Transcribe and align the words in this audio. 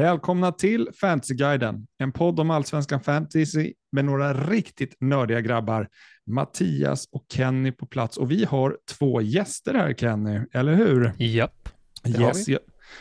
Välkomna 0.00 0.52
till 0.52 0.88
Fantasyguiden, 1.00 1.86
en 1.98 2.12
podd 2.12 2.40
om 2.40 2.50
allsvenskan 2.50 3.00
fantasy 3.00 3.72
med 3.92 4.04
några 4.04 4.34
riktigt 4.34 4.96
nördiga 5.00 5.40
grabbar. 5.40 5.88
Mattias 6.26 7.08
och 7.12 7.24
Kenny 7.32 7.72
på 7.72 7.86
plats 7.86 8.16
och 8.16 8.30
vi 8.30 8.44
har 8.44 8.76
två 8.98 9.20
gäster 9.20 9.74
här 9.74 9.94
Kenny, 9.94 10.40
eller 10.52 10.74
hur? 10.74 11.12
Japp, 11.18 11.68
det 12.02 12.20
yes, 12.20 12.48
jag, 12.48 12.60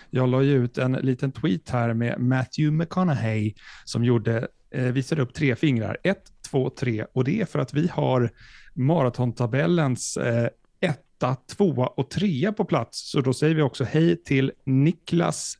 jag 0.09 0.30
la 0.30 0.41
ju 0.41 0.63
ut 0.63 0.77
en 0.77 0.91
liten 0.91 1.31
tweet 1.31 1.70
här 1.70 1.93
med 1.93 2.20
Matthew 2.20 2.77
McConaughey 2.77 3.54
som 3.85 4.04
gjorde, 4.04 4.48
eh, 4.71 4.84
visade 4.84 5.21
upp 5.21 5.34
tre 5.34 5.55
fingrar, 5.55 5.98
ett, 6.04 6.23
två, 6.52 6.70
tre 6.70 7.05
och 7.13 7.23
det 7.23 7.41
är 7.41 7.45
för 7.45 7.59
att 7.59 7.73
vi 7.73 7.88
har 7.88 8.31
maratontabellens 8.73 10.18
eh, 10.18 10.49
etta, 10.79 11.35
tvåa 11.35 11.88
och 11.88 12.09
trea 12.09 12.52
på 12.52 12.66
plats. 12.66 13.12
Så 13.12 13.21
då 13.21 13.34
säger 13.34 13.55
vi 13.55 13.62
också 13.62 13.84
hej 13.84 14.23
till 14.23 14.52
Niklas 14.66 15.57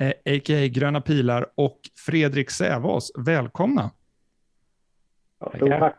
eh, 0.00 0.08
a.k.a. 0.08 0.66
Gröna 0.66 1.00
Pilar 1.00 1.46
och 1.54 1.80
Fredrik 2.06 2.50
Sävås. 2.50 3.12
Välkomna! 3.18 3.90
Ja, 5.38 5.78
tack! 5.78 5.96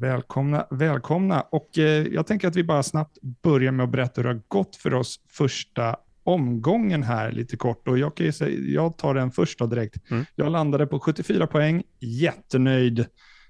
Välkomna, 0.00 0.66
välkomna. 0.70 1.40
Och 1.40 1.78
eh, 1.78 2.06
jag 2.06 2.26
tänker 2.26 2.48
att 2.48 2.56
vi 2.56 2.64
bara 2.64 2.82
snabbt 2.82 3.18
börjar 3.42 3.72
med 3.72 3.84
att 3.84 3.90
berätta 3.90 4.12
hur 4.16 4.28
det 4.28 4.34
har 4.34 4.42
gått 4.48 4.76
för 4.76 4.94
oss 4.94 5.20
första 5.28 5.96
omgången 6.24 7.02
här 7.02 7.32
lite 7.32 7.56
kort. 7.56 7.88
Och 7.88 7.98
jag, 7.98 8.16
kan 8.16 8.32
säga, 8.32 8.58
jag 8.58 8.96
tar 8.96 9.14
den 9.14 9.30
första 9.30 9.66
direkt. 9.66 10.10
Mm. 10.10 10.24
Jag 10.34 10.52
landade 10.52 10.86
på 10.86 11.00
74 11.00 11.46
poäng, 11.46 11.82
jättenöjd. 11.98 13.06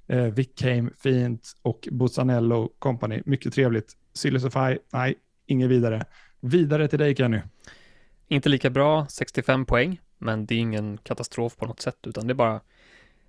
Eh, 0.07 0.25
Vic 0.25 0.49
came 0.57 0.91
fint 1.03 1.53
och 1.63 1.89
Bussanello 1.93 2.69
Company, 2.79 3.23
mycket 3.27 3.55
trevligt. 3.55 3.93
Silicify, 4.15 4.79
nej, 4.93 5.15
inget 5.47 5.71
vidare. 5.71 6.05
Vidare 6.41 6.89
till 6.89 6.99
dig 6.99 7.17
Kenny. 7.17 7.41
Inte 8.29 8.49
lika 8.49 8.71
bra, 8.71 9.07
65 9.09 9.67
poäng, 9.67 10.01
men 10.19 10.47
det 10.47 10.55
är 10.55 10.59
ingen 10.59 10.99
katastrof 10.99 11.57
på 11.57 11.67
något 11.67 11.81
sätt, 11.81 12.07
utan 12.07 12.27
det 12.27 12.33
är 12.33 12.35
bara, 12.35 12.61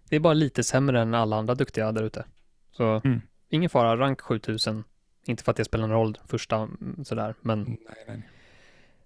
det 0.10 0.16
är 0.16 0.20
bara 0.20 0.34
lite 0.34 0.64
sämre 0.64 1.02
än 1.02 1.14
alla 1.14 1.36
andra 1.36 1.56
duktiga 1.56 1.92
där 1.92 2.04
ute. 2.04 2.26
Så 2.72 3.02
mm. 3.04 3.22
ingen 3.50 3.70
fara, 3.70 3.98
rank 3.98 4.22
7000. 4.22 4.84
Inte 5.26 5.44
för 5.44 5.52
att 5.52 5.58
det 5.58 5.66
spelar 5.66 5.88
någon 5.88 5.98
roll 5.98 6.18
första 6.26 6.56
mm, 6.56 7.06
sådär, 7.06 7.36
men 7.42 7.64
nej, 7.64 7.78
nej. 8.08 8.30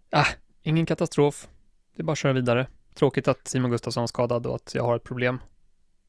Ah, 0.10 0.28
ingen 0.62 0.86
katastrof. 0.86 1.48
Det 1.96 2.02
är 2.02 2.04
bara 2.04 2.12
att 2.12 2.18
köra 2.18 2.34
vidare. 2.34 2.68
Tråkigt 2.94 3.28
att 3.28 3.48
Simon 3.48 3.72
Gustafsson 3.72 4.04
är 4.04 4.08
skadad 4.08 4.46
och 4.46 4.56
att 4.56 4.76
jag 4.76 4.84
har 4.84 4.96
ett 4.96 5.04
problem. 5.04 5.40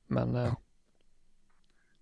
Men 0.06 0.36
eh, 0.36 0.54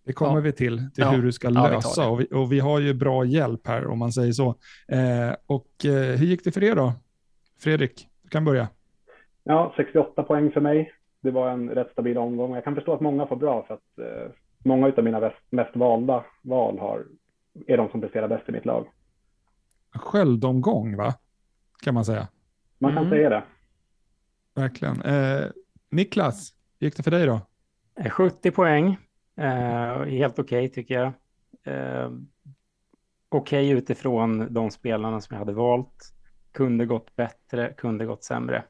det 0.04 0.12
kommer 0.12 0.34
ja. 0.34 0.40
vi 0.40 0.52
till, 0.52 0.76
till 0.76 1.04
ja. 1.04 1.10
hur 1.10 1.22
du 1.22 1.32
ska 1.32 1.48
lösa. 1.48 2.02
Ja, 2.02 2.14
vi 2.14 2.24
och, 2.24 2.32
vi, 2.32 2.36
och, 2.36 2.52
vi, 2.52 2.60
har 2.60 2.80
ju 2.80 2.94
bra 2.94 3.24
hjälp 3.24 3.66
här 3.66 3.86
om 3.86 3.98
man 3.98 4.12
säger 4.12 4.32
så. 4.32 4.48
Eh, 4.88 5.32
och 5.46 5.84
eh, 5.84 6.18
hur 6.18 6.26
gick 6.26 6.44
det 6.44 6.52
för 6.52 6.64
er 6.64 6.74
då? 6.74 6.92
Fredrik, 7.62 8.08
du 8.22 8.28
kan 8.28 8.44
börja. 8.44 8.68
Ja, 9.44 9.72
68 9.76 10.22
poäng 10.22 10.52
för 10.52 10.60
mig. 10.60 10.92
Det 11.20 11.30
var 11.30 11.50
en 11.50 11.70
rätt 11.70 11.90
stabil 11.92 12.18
omgång. 12.18 12.54
Jag 12.54 12.64
kan 12.64 12.74
förstå 12.74 12.94
att 12.94 13.00
många 13.00 13.26
får 13.26 13.36
bra 13.36 13.64
för 13.66 13.74
att 13.74 13.98
eh, 13.98 14.32
många 14.64 14.92
av 14.96 15.04
mina 15.04 15.20
mest, 15.20 15.36
mest 15.50 15.76
valda 15.76 16.24
val 16.42 16.78
har, 16.78 17.06
är 17.66 17.76
de 17.76 17.88
som 17.88 18.00
presterar 18.00 18.28
bäst 18.28 18.48
i 18.48 18.52
mitt 18.52 18.64
lag. 18.64 18.86
Sköldomgång, 19.94 20.96
va? 20.96 21.14
Kan 21.82 21.94
man 21.94 22.04
säga. 22.04 22.28
Man 22.78 22.94
kan 22.94 23.06
mm. 23.06 23.10
säga 23.10 23.30
det. 23.30 23.42
Verkligen. 24.54 25.02
Eh, 25.02 25.46
Niklas, 25.90 26.54
hur 26.80 26.86
gick 26.86 26.96
det 26.96 27.02
för 27.02 27.10
dig 27.10 27.26
då? 27.26 27.40
70 28.10 28.48
eh, 28.48 28.54
poäng. 28.54 28.96
Eh, 29.36 30.04
helt 30.04 30.38
okej 30.38 30.66
okay, 30.66 30.68
tycker 30.68 30.94
jag. 30.94 31.06
Eh, 31.64 32.10
okej 33.28 33.66
okay 33.66 33.78
utifrån 33.78 34.54
de 34.54 34.70
spelarna 34.70 35.20
som 35.20 35.34
jag 35.34 35.38
hade 35.38 35.52
valt. 35.52 36.12
Kunde 36.52 36.86
gått 36.86 37.16
bättre, 37.16 37.74
kunde 37.76 38.06
gått 38.06 38.24
sämre. 38.24 38.64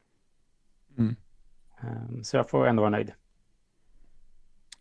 Mm. 0.98 1.16
Eh, 1.82 2.22
så 2.22 2.36
jag 2.36 2.50
får 2.50 2.66
ändå 2.66 2.82
vara 2.82 2.90
nöjd. 2.90 3.12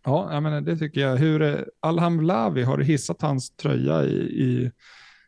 Ja, 0.04 0.40
menar, 0.42 0.62
det 0.62 0.78
tycker 0.78 1.02
jag. 1.02 1.16
Hur, 1.18 1.70
Alham 1.80 2.22
Lavi, 2.22 2.64
har 2.64 2.78
du 2.78 2.84
hissat 2.84 3.22
hans 3.22 3.56
tröja 3.56 4.04
i, 4.04 4.18
i 4.44 4.72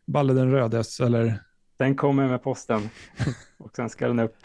Balle 0.06 0.34
den 0.34 0.52
rödes 0.52 1.00
eller? 1.00 1.40
Den 1.78 1.96
kommer 1.96 2.28
med 2.28 2.44
posten 2.44 2.82
och 3.58 3.76
sen 3.76 3.90
ska 3.90 4.08
den 4.08 4.20
upp 4.20 4.36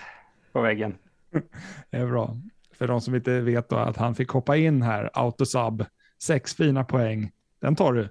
på 0.53 0.61
väggen. 0.61 0.99
Det 1.91 1.97
är 1.97 2.07
bra. 2.07 2.37
För 2.73 2.89
de 2.89 3.01
som 3.01 3.15
inte 3.15 3.41
vet 3.41 3.69
då 3.69 3.77
att 3.77 3.97
han 3.97 4.15
fick 4.15 4.29
hoppa 4.29 4.57
in 4.57 4.83
här, 4.83 5.11
autosub, 5.13 5.85
sex 6.23 6.55
fina 6.55 6.85
poäng. 6.85 7.33
Den 7.61 7.77
tar 7.77 7.93
du? 7.93 8.09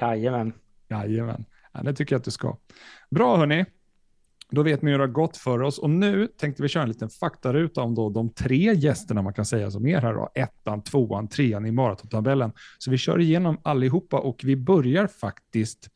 Jajamän. 0.00 0.52
Jajamän. 0.88 1.44
Ja, 1.72 1.82
det 1.82 1.94
tycker 1.94 2.14
jag 2.14 2.18
att 2.20 2.24
du 2.24 2.30
ska. 2.30 2.56
Bra 3.10 3.36
hörni. 3.36 3.64
Då 4.50 4.62
vet 4.62 4.82
ni 4.82 4.90
hur 4.90 4.98
det 4.98 5.04
har 5.04 5.08
gått 5.08 5.36
för 5.36 5.62
oss 5.62 5.78
och 5.78 5.90
nu 5.90 6.26
tänkte 6.26 6.62
vi 6.62 6.68
köra 6.68 6.82
en 6.82 6.88
liten 6.88 7.08
faktaruta 7.08 7.80
om 7.82 7.94
då 7.94 8.10
de 8.10 8.30
tre 8.30 8.74
gästerna 8.74 9.22
man 9.22 9.32
kan 9.32 9.44
säga 9.44 9.70
som 9.70 9.86
är 9.86 10.00
här 10.00 10.14
då. 10.14 10.30
Ettan, 10.34 10.82
tvåan, 10.82 11.28
trean 11.28 11.66
i 11.66 11.70
maratontabellen. 11.70 12.52
Så 12.78 12.90
vi 12.90 12.98
kör 12.98 13.20
igenom 13.20 13.60
allihopa 13.62 14.18
och 14.18 14.40
vi 14.44 14.56
börjar 14.56 15.06
faktiskt 15.06 15.90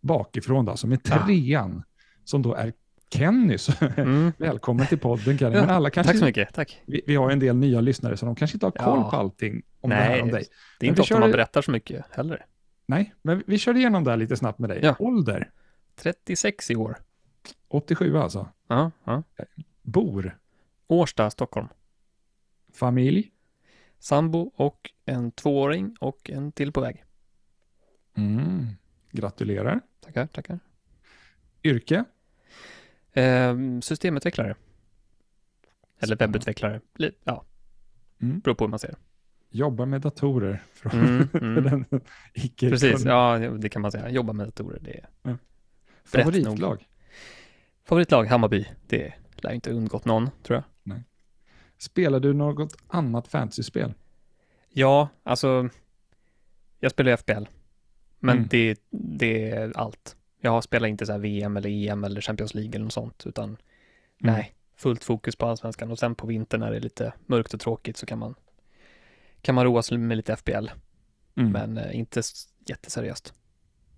bakifrån 0.00 0.64
då, 0.64 0.70
alltså 0.70 0.86
med 0.86 1.04
trean 1.04 1.82
som 2.24 2.42
då 2.42 2.54
är 2.54 2.72
Kenny. 3.10 3.56
Mm. 3.96 4.32
Välkommen 4.38 4.86
till 4.86 4.98
podden 4.98 5.38
Kenny. 5.38 5.56
Men 5.56 5.70
alla 5.70 5.90
kanske, 5.90 6.12
tack 6.12 6.18
så 6.18 6.24
mycket. 6.24 6.54
Tack. 6.54 6.82
Vi, 6.86 7.02
vi, 7.06 7.16
har 7.16 7.30
en 7.30 7.38
del 7.38 7.56
nya 7.56 7.80
lyssnare 7.80 8.16
så 8.16 8.26
de 8.26 8.34
kanske 8.34 8.56
inte 8.56 8.66
har 8.66 8.70
koll 8.70 8.98
ja. 8.98 9.10
på 9.10 9.16
allting 9.16 9.62
om 9.80 9.90
Nej, 9.90 9.98
det 9.98 10.04
här 10.04 10.22
om 10.22 10.30
dig. 10.30 10.44
Det 10.80 10.86
är 10.86 10.88
inte 10.88 11.02
ofta 11.02 11.20
man 11.20 11.30
berättar 11.30 11.62
så 11.62 11.70
mycket 11.70 12.04
heller. 12.10 12.44
Nej, 12.86 13.14
men 13.22 13.42
vi 13.46 13.58
kör 13.58 13.76
igenom 13.76 14.04
det 14.04 14.10
här 14.10 14.16
lite 14.16 14.36
snabbt 14.36 14.58
med 14.58 14.70
dig. 14.70 14.80
Ja. 14.82 14.96
Ålder? 14.98 15.50
36 15.96 16.70
i 16.70 16.76
år. 16.76 16.96
87 17.68 18.16
alltså? 18.16 18.48
Ja. 18.68 18.90
ja. 19.04 19.22
Bor? 19.82 20.38
Årsta, 20.86 21.30
Stockholm. 21.30 21.68
Familj? 22.72 23.32
Sambo 23.98 24.52
och 24.56 24.90
en 25.04 25.32
tvååring 25.32 25.96
och 26.00 26.30
en 26.30 26.52
till 26.52 26.72
på 26.72 26.80
väg. 26.80 27.04
Mm. 28.16 28.66
Gratulerar. 29.10 29.80
Tackar, 30.00 30.26
tackar. 30.26 30.58
Yrke? 31.64 32.04
Eh, 33.12 33.56
systemutvecklare. 33.80 34.54
Eller 35.98 36.16
webbutvecklare. 36.16 36.80
Ja, 37.24 37.44
mm. 38.22 38.40
beror 38.40 38.54
på 38.54 38.64
hur 38.64 38.70
man 38.70 38.78
ser 38.78 38.96
Jobbar 39.50 39.86
med 39.86 40.00
datorer. 40.00 40.62
Mm, 40.92 41.28
mm. 41.34 41.84
Precis, 42.56 43.04
ja 43.04 43.38
det 43.38 43.68
kan 43.68 43.82
man 43.82 43.92
säga. 43.92 44.08
Jobba 44.08 44.32
med 44.32 44.46
datorer, 44.46 44.78
det 44.80 44.90
är 44.90 45.08
ja. 45.22 45.36
Favoritlag? 46.04 46.86
Favoritlag, 47.86 48.24
Hammarby. 48.24 48.66
Det 48.86 49.14
lär 49.36 49.52
inte 49.52 49.70
undgått 49.70 50.04
någon, 50.04 50.30
tror 50.42 50.56
jag. 50.56 50.64
Nej. 50.82 51.02
Spelar 51.78 52.20
du 52.20 52.32
något 52.32 52.76
annat 52.88 53.28
fantasyspel? 53.28 53.94
Ja, 54.68 55.08
alltså 55.22 55.68
jag 56.80 56.90
spelar 56.90 57.12
i 57.12 57.16
FBL. 57.16 57.44
Men 58.18 58.36
mm. 58.36 58.48
det, 58.50 58.80
det 58.90 59.50
är 59.50 59.72
allt. 59.76 60.16
Jag 60.40 60.64
spelar 60.64 60.88
inte 60.88 61.06
så 61.06 61.12
här 61.12 61.18
VM 61.18 61.56
eller 61.56 61.70
EM 61.70 62.04
eller 62.04 62.20
Champions 62.20 62.54
League 62.54 62.70
eller 62.70 62.84
något 62.84 62.92
sånt, 62.92 63.26
utan 63.26 63.44
mm. 63.44 63.58
nej, 64.18 64.54
fullt 64.76 65.04
fokus 65.04 65.36
på 65.36 65.46
allsvenskan 65.46 65.90
och 65.90 65.98
sen 65.98 66.14
på 66.14 66.26
vintern 66.26 66.60
när 66.60 66.70
det 66.70 66.76
är 66.76 66.80
lite 66.80 67.12
mörkt 67.26 67.54
och 67.54 67.60
tråkigt 67.60 67.96
så 67.96 68.06
kan 68.06 68.18
man 68.18 68.34
kan 69.40 69.54
man 69.54 69.64
roa 69.64 69.82
sig 69.82 69.98
med 69.98 70.16
lite 70.16 70.36
FBL, 70.36 70.68
mm. 71.36 71.52
men 71.52 71.78
eh, 71.78 71.98
inte 71.98 72.22
jätteseriöst. 72.68 73.34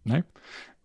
Nej, 0.03 0.22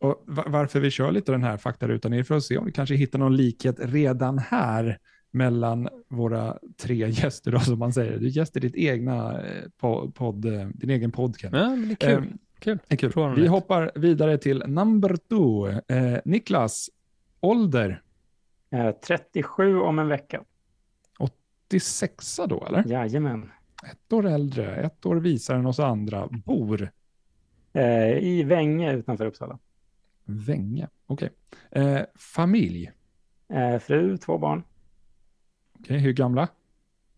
och 0.03 0.24
varför 0.25 0.80
vi 0.80 0.91
kör 0.91 1.12
lite 1.12 1.31
den 1.31 1.44
här 1.44 1.58
faktarutan 1.58 2.14
är 2.14 2.24
för 2.24 2.36
att 2.36 2.44
se 2.44 2.57
om 2.57 2.66
vi 2.66 2.72
kanske 2.72 2.95
hittar 2.95 3.19
någon 3.19 3.38
likhet 3.38 3.75
redan 3.80 4.38
här 4.38 5.00
mellan 5.31 5.89
våra 6.07 6.57
tre 6.78 6.95
gäster, 7.10 7.51
då, 7.51 7.60
som 7.60 7.80
man 7.80 7.94
säger. 7.94 8.18
Du 8.18 8.28
gäster 8.28 8.60
ditt 8.60 8.75
egna 8.75 9.42
eh, 9.42 9.63
podd, 10.13 10.45
eh, 10.45 10.68
din 10.68 10.89
egen 10.89 11.12
podd, 11.12 11.38
Ken. 11.38 11.54
Ja, 11.54 11.69
men 11.69 11.88
det 11.88 12.04
är 12.04 12.16
kul. 12.16 12.24
Eh, 12.24 12.36
kul. 12.60 12.80
Är 12.88 12.95
kul. 12.95 13.36
Vi 13.36 13.48
hoppar 13.48 13.92
vidare 13.95 14.38
till 14.38 14.63
number 14.68 15.16
two. 15.16 15.69
Eh, 15.95 16.19
Niklas, 16.25 16.89
ålder? 17.39 18.01
Eh, 18.72 18.92
37 18.92 19.80
om 19.80 20.00
en 20.00 20.07
vecka. 20.07 20.44
86 21.19 22.39
då, 22.48 22.66
eller? 22.68 22.83
Jajamän. 22.88 23.51
Ett 23.92 24.13
år 24.13 24.25
äldre, 24.25 24.75
ett 24.75 25.06
år 25.06 25.16
visare 25.16 25.57
än 25.57 25.66
oss 25.66 25.80
andra. 25.80 26.28
Bor? 26.28 26.92
Eh, 27.74 28.18
I 28.18 28.44
Vänge 28.44 28.94
utanför 28.94 29.25
Uppsala. 29.25 29.60
Vänge, 30.25 30.90
okej. 31.06 31.30
Okay. 31.72 31.84
Eh, 31.84 32.06
familj? 32.16 32.92
Eh, 33.54 33.80
fru, 33.80 34.18
två 34.18 34.38
barn. 34.38 34.64
Okej, 35.74 35.84
okay. 35.84 35.98
hur 35.98 36.14
gamla? 36.14 36.48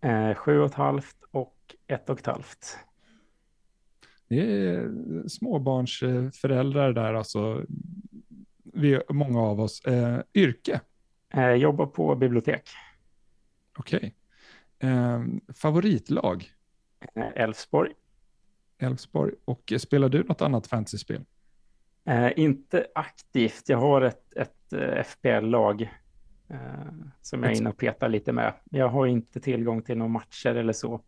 Eh, 0.01 0.33
sju 0.33 0.59
och 0.59 0.65
ett 0.65 0.73
halvt 0.73 1.17
och 1.31 1.75
ett 1.87 2.09
och 2.09 2.19
ett 2.19 2.25
halvt. 2.25 2.77
Det 4.27 4.39
är 4.39 4.91
småbarnsföräldrar 5.27 6.93
där 6.93 7.13
alltså. 7.13 7.65
Vi, 8.63 9.01
många 9.09 9.41
av 9.41 9.59
oss. 9.59 9.85
Eh, 9.85 10.19
yrke? 10.33 10.81
Eh, 11.33 11.51
jobbar 11.51 11.85
på 11.85 12.15
bibliotek. 12.15 12.69
Okej. 13.77 14.15
Okay. 14.77 14.91
Eh, 14.91 15.23
favoritlag? 15.53 16.51
Elfsborg. 17.35 17.93
Elfsborg. 18.77 19.33
Och 19.45 19.73
spelar 19.77 20.09
du 20.09 20.23
något 20.23 20.41
annat 20.41 20.67
fantasyspel? 20.67 21.25
Eh, 22.05 22.31
inte 22.39 22.87
aktivt. 22.95 23.69
Jag 23.69 23.77
har 23.77 24.01
ett, 24.01 24.33
ett 24.35 24.73
eh, 24.73 25.03
FPL-lag 25.03 25.81
eh, 26.47 26.57
som 27.21 27.43
jag 27.43 27.51
är 27.51 27.55
inne 27.57 27.69
och 27.69 27.77
petar 27.77 28.09
lite 28.09 28.31
med. 28.31 28.53
Jag 28.71 28.89
har 28.89 29.05
inte 29.05 29.39
tillgång 29.39 29.81
till 29.81 29.97
några 29.97 30.09
matcher 30.11 30.55
eller 30.55 30.73
så. 30.73 31.01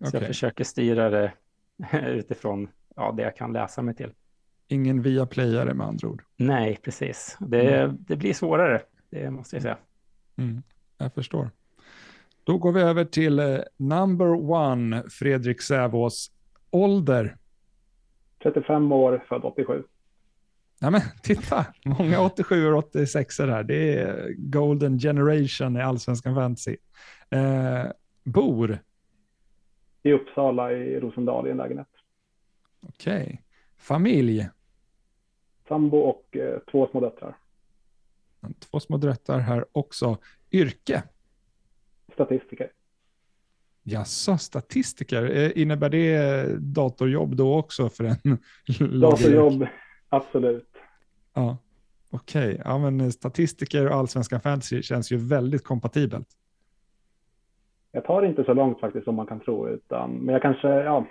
Så 0.00 0.08
Okej. 0.08 0.20
jag 0.20 0.26
försöker 0.26 0.64
styra 0.64 1.10
det 1.10 1.32
utifrån 2.06 2.68
ja, 2.96 3.12
det 3.16 3.22
jag 3.22 3.36
kan 3.36 3.52
läsa 3.52 3.82
mig 3.82 3.94
till. 3.94 4.12
Ingen 4.68 5.02
via 5.02 5.26
playare 5.26 5.74
med 5.74 5.86
andra 5.86 6.08
ord. 6.08 6.22
Nej, 6.36 6.78
precis. 6.82 7.36
Det, 7.40 7.82
Mm. 7.84 7.96
det 8.00 8.16
blir 8.16 8.34
svårare, 8.34 8.82
det 9.10 9.30
måste 9.30 9.56
jag 9.56 9.62
säga. 9.62 9.78
Mm, 10.36 10.62
jag 10.98 11.14
förstår. 11.14 11.50
Då 12.44 12.58
går 12.58 12.72
vi 12.72 12.80
över 12.80 13.04
till 13.04 13.38
eh, 13.38 13.58
number 13.76 14.50
one, 14.50 15.02
Fredrik 15.10 15.62
Sävås. 15.62 16.30
Ålder? 16.70 17.36
35 18.42 18.92
år, 18.92 19.24
född 19.28 19.44
87. 19.44 19.82
Ja, 20.80 20.90
men 20.90 21.00
titta, 21.22 21.66
många 21.84 22.20
87 22.20 22.72
och 22.72 22.78
86 22.78 23.38
här. 23.38 23.62
Det 23.62 23.98
är 23.98 24.34
golden 24.38 24.98
generation 24.98 25.76
i 25.76 25.80
allsvenskan 25.80 26.34
fantasy. 26.34 26.76
Eh, 27.30 27.84
bor? 28.24 28.78
I 30.02 30.12
Uppsala 30.12 30.72
i 30.72 31.00
Rosendal 31.00 31.46
i 31.48 31.50
en 31.50 31.56
lägenhet. 31.56 31.88
Okej. 32.80 33.42
Familj? 33.76 34.48
Sambo 35.68 35.98
och 35.98 36.36
eh, 36.36 36.58
två 36.70 36.88
små 36.90 37.00
döttrar. 37.00 37.36
Två 38.70 38.80
små 38.80 38.96
döttrar 38.96 39.38
här 39.38 39.64
också. 39.72 40.18
Yrke? 40.52 41.02
Statistiker. 42.12 42.70
Jaså, 43.82 44.38
statistiker. 44.38 45.36
Eh, 45.36 45.50
innebär 45.54 45.88
det 45.90 46.46
datorjobb 46.58 47.36
då 47.36 47.58
också 47.58 47.88
för 47.88 48.04
en? 48.04 48.38
Datorjobb, 49.00 49.66
absolut. 50.08 50.68
Ja, 51.34 51.56
okej. 52.10 52.62
Ja, 52.64 52.78
men 52.78 53.12
statistiker 53.12 53.86
och 53.86 53.94
allsvenskan 53.94 54.40
fantasy 54.40 54.82
känns 54.82 55.12
ju 55.12 55.16
väldigt 55.16 55.64
kompatibelt. 55.64 56.28
Jag 57.92 58.04
tar 58.04 58.22
det 58.22 58.28
inte 58.28 58.44
så 58.44 58.54
långt 58.54 58.80
faktiskt 58.80 59.04
som 59.04 59.14
man 59.14 59.26
kan 59.26 59.40
tro, 59.40 59.68
utan, 59.68 60.10
men 60.10 60.32
jag 60.32 60.42
kanske 60.42 60.68
ja, 60.68 61.06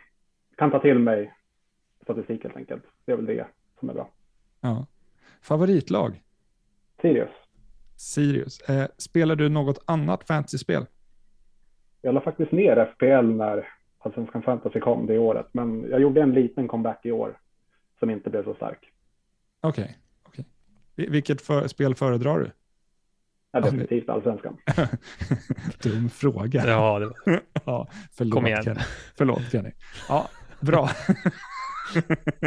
kan 0.58 0.72
ta 0.72 0.80
till 0.80 1.00
mig 1.00 1.34
statistik 2.04 2.44
helt 2.44 2.56
enkelt. 2.56 2.84
Det 3.06 3.12
är 3.12 3.16
väl 3.16 3.26
det 3.26 3.48
som 3.80 3.90
är 3.90 3.94
bra. 3.94 4.10
Ja. 4.62 4.86
Favoritlag? 5.42 6.22
Sirius. 7.02 7.30
Sirius. 7.96 8.70
Eh, 8.70 8.88
spelar 8.98 9.36
du 9.36 9.50
något 9.50 9.84
annat 9.86 10.28
fantasyspel? 10.28 10.86
Jag 12.02 12.14
la 12.14 12.22
faktiskt 12.22 12.52
ner 12.52 12.86
FPL 12.86 13.26
när 13.26 13.68
Allsvenskan 14.00 14.42
Fantasy 14.42 14.80
kom 14.80 15.06
det 15.06 15.18
året, 15.18 15.48
men 15.52 15.90
jag 15.90 16.02
gjorde 16.02 16.22
en 16.22 16.34
liten 16.34 16.68
comeback 16.68 17.06
i 17.06 17.12
år 17.12 17.38
som 18.00 18.10
inte 18.10 18.30
blev 18.30 18.44
så 18.44 18.54
stark. 18.54 18.80
Okej. 19.62 19.98
okej. 20.24 20.46
Vi- 20.96 21.08
Vilket 21.10 21.42
för, 21.42 21.68
spel 21.68 21.96
föredrar 21.96 22.40
du? 22.40 22.46
Ja, 22.46 22.52
Ja, 23.52 23.60
definitivt 23.62 24.10
Allsvenskan. 24.10 24.58
Dum 25.84 26.10
fråga. 26.10 26.68
Ja, 26.68 27.00
det 27.00 27.06
var... 27.06 27.16
Ja, 27.66 27.88
förlåt, 28.12 28.34
Kom 28.34 28.48
igen. 28.48 28.64
Kenny. 28.64 28.80
Förlåt 29.18 29.52
Kenny. 29.52 29.72
Ja, 30.10 30.30
bra. 30.60 30.90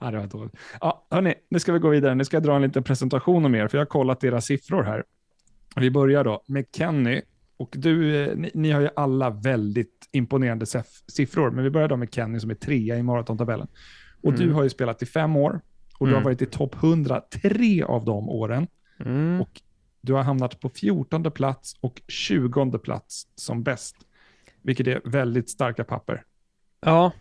ja, 0.00 0.10
det 0.10 0.18
var 0.18 0.26
dåligt. 0.26 0.54
Ja, 0.80 1.06
hörni, 1.10 1.34
nu 1.50 1.58
ska 1.58 1.72
vi 1.72 1.78
gå 1.78 1.88
vidare. 1.88 2.14
Nu 2.14 2.24
ska 2.24 2.36
jag 2.36 2.42
dra 2.44 2.56
en 2.56 2.62
liten 2.62 2.82
presentation 2.82 3.44
om 3.44 3.54
er, 3.54 3.68
för 3.68 3.78
jag 3.78 3.80
har 3.80 3.86
kollat 3.86 4.24
era 4.24 4.40
siffror 4.40 4.82
här. 4.82 5.04
Vi 5.76 5.90
börjar 5.90 6.24
då 6.24 6.42
med 6.46 6.64
Kenny. 6.76 7.22
Och 7.56 7.74
du, 7.78 8.16
eh, 8.24 8.36
ni, 8.36 8.50
ni 8.54 8.70
har 8.70 8.80
ju 8.80 8.88
alla 8.96 9.30
väldigt 9.30 10.08
imponerande 10.12 10.66
siffror, 11.12 11.50
men 11.50 11.64
vi 11.64 11.70
börjar 11.70 11.88
då 11.88 11.96
med 11.96 12.14
Kenny 12.14 12.40
som 12.40 12.50
är 12.50 12.54
trea 12.54 12.96
i 12.96 13.02
maratontabellen. 13.02 13.68
Och 14.22 14.32
du 14.32 14.42
Mm. 14.42 14.54
har 14.54 14.62
ju 14.62 14.70
spelat 14.70 15.02
i 15.02 15.06
fem 15.06 15.36
år 15.36 15.60
och 15.98 16.06
du 16.06 16.12
har 16.12 16.18
Mm. 16.20 16.24
varit 16.24 16.42
i 16.42 16.46
topp 16.46 16.74
100 16.74 17.20
tre 17.20 17.82
av 17.82 18.04
de 18.04 18.28
åren. 18.28 18.66
Mm. 19.00 19.40
Och 19.40 19.60
du 20.00 20.12
har 20.12 20.22
hamnat 20.22 20.60
på 20.60 20.68
14 20.68 21.30
plats 21.30 21.76
och 21.80 22.02
20 22.08 22.78
plats 22.78 23.26
som 23.34 23.62
bäst. 23.62 23.96
Vilket 24.62 24.86
är 24.86 25.00
väldigt 25.04 25.50
starka 25.50 25.84
papper. 25.84 26.24
Ja, 26.80 27.12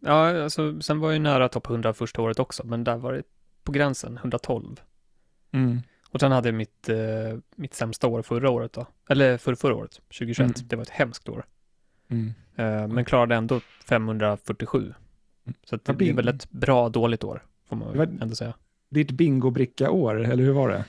ja 0.00 0.42
alltså, 0.42 0.80
sen 0.80 1.00
var 1.00 1.08
jag 1.08 1.12
ju 1.14 1.18
nära 1.22 1.48
topp 1.48 1.66
100 1.70 1.92
första 1.94 2.22
året 2.22 2.38
också, 2.38 2.66
men 2.66 2.84
där 2.84 2.96
var 2.96 3.12
det 3.12 3.22
på 3.64 3.72
gränsen, 3.72 4.16
112. 4.18 4.80
Mm. 5.52 5.80
Och 6.10 6.20
sen 6.20 6.32
hade 6.32 6.48
jag 6.48 6.54
mitt, 6.54 6.88
eh, 6.88 6.96
mitt 7.56 7.74
sämsta 7.74 8.06
år 8.08 8.22
förra 8.22 8.50
året 8.50 8.72
då, 8.72 8.86
eller 9.08 9.36
för 9.38 9.54
förra 9.54 9.74
året, 9.74 10.00
2021. 10.18 10.58
Mm. 10.58 10.68
Det 10.68 10.76
var 10.76 10.82
ett 10.82 10.90
hemskt 10.90 11.28
år. 11.28 11.44
Mm. 12.08 12.32
Eh, 12.56 12.88
men 12.88 13.04
klarade 13.04 13.34
ändå 13.34 13.60
547. 13.84 14.94
Så 15.64 15.74
att 15.74 15.82
Ja, 15.84 15.92
det, 15.92 15.98
bing. 15.98 16.16
väl 16.16 16.28
ett 16.28 16.50
bra 16.50 16.88
dåligt 16.88 17.24
år, 17.24 17.42
får 17.68 17.76
man 17.76 17.96
var- 17.96 18.06
ändå 18.06 18.34
säga. 18.34 18.54
Ditt 18.90 19.10
bingobricka-år, 19.10 20.24
eller 20.24 20.44
hur 20.44 20.52
var 20.52 20.68
det? 20.68 20.84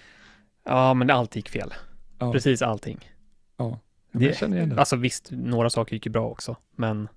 Ja, 0.66 0.94
men 0.94 1.10
allt 1.10 1.36
gick 1.36 1.50
fel. 1.50 1.74
Ja. 2.20 2.32
Precis 2.32 2.62
allting. 2.62 3.10
Ja, 3.58 3.80
men 4.12 4.22
Det- 4.22 4.28
jag 4.28 4.38
känner 4.38 4.58
igen 4.58 4.70
det. 4.70 4.80
Alltså 4.80 4.96
visst, 4.96 5.32
några 5.32 5.70
saker 5.70 5.94
gick 5.96 6.06
ju 6.06 6.12
bra 6.12 6.28
också, 6.30 6.56
men 6.76 7.08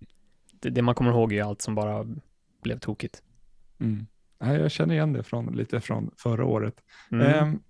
det, 0.60 0.70
det 0.70 0.82
man 0.82 0.94
kommer 0.94 1.10
ihåg 1.10 1.32
är 1.32 1.36
ju 1.36 1.42
allt 1.42 1.62
som 1.62 1.74
bara 1.74 2.06
blev 2.62 2.78
tokigt. 2.78 3.22
Mm. 3.80 4.06
Nej, 4.40 4.60
jag 4.60 4.70
känner 4.70 4.94
igen 4.94 5.12
det 5.12 5.22
från, 5.22 5.46
lite 5.56 5.80
från 5.80 6.10
förra 6.16 6.44
året. 6.44 6.74
Mm. 7.10 7.26
Ehm, 7.26 7.60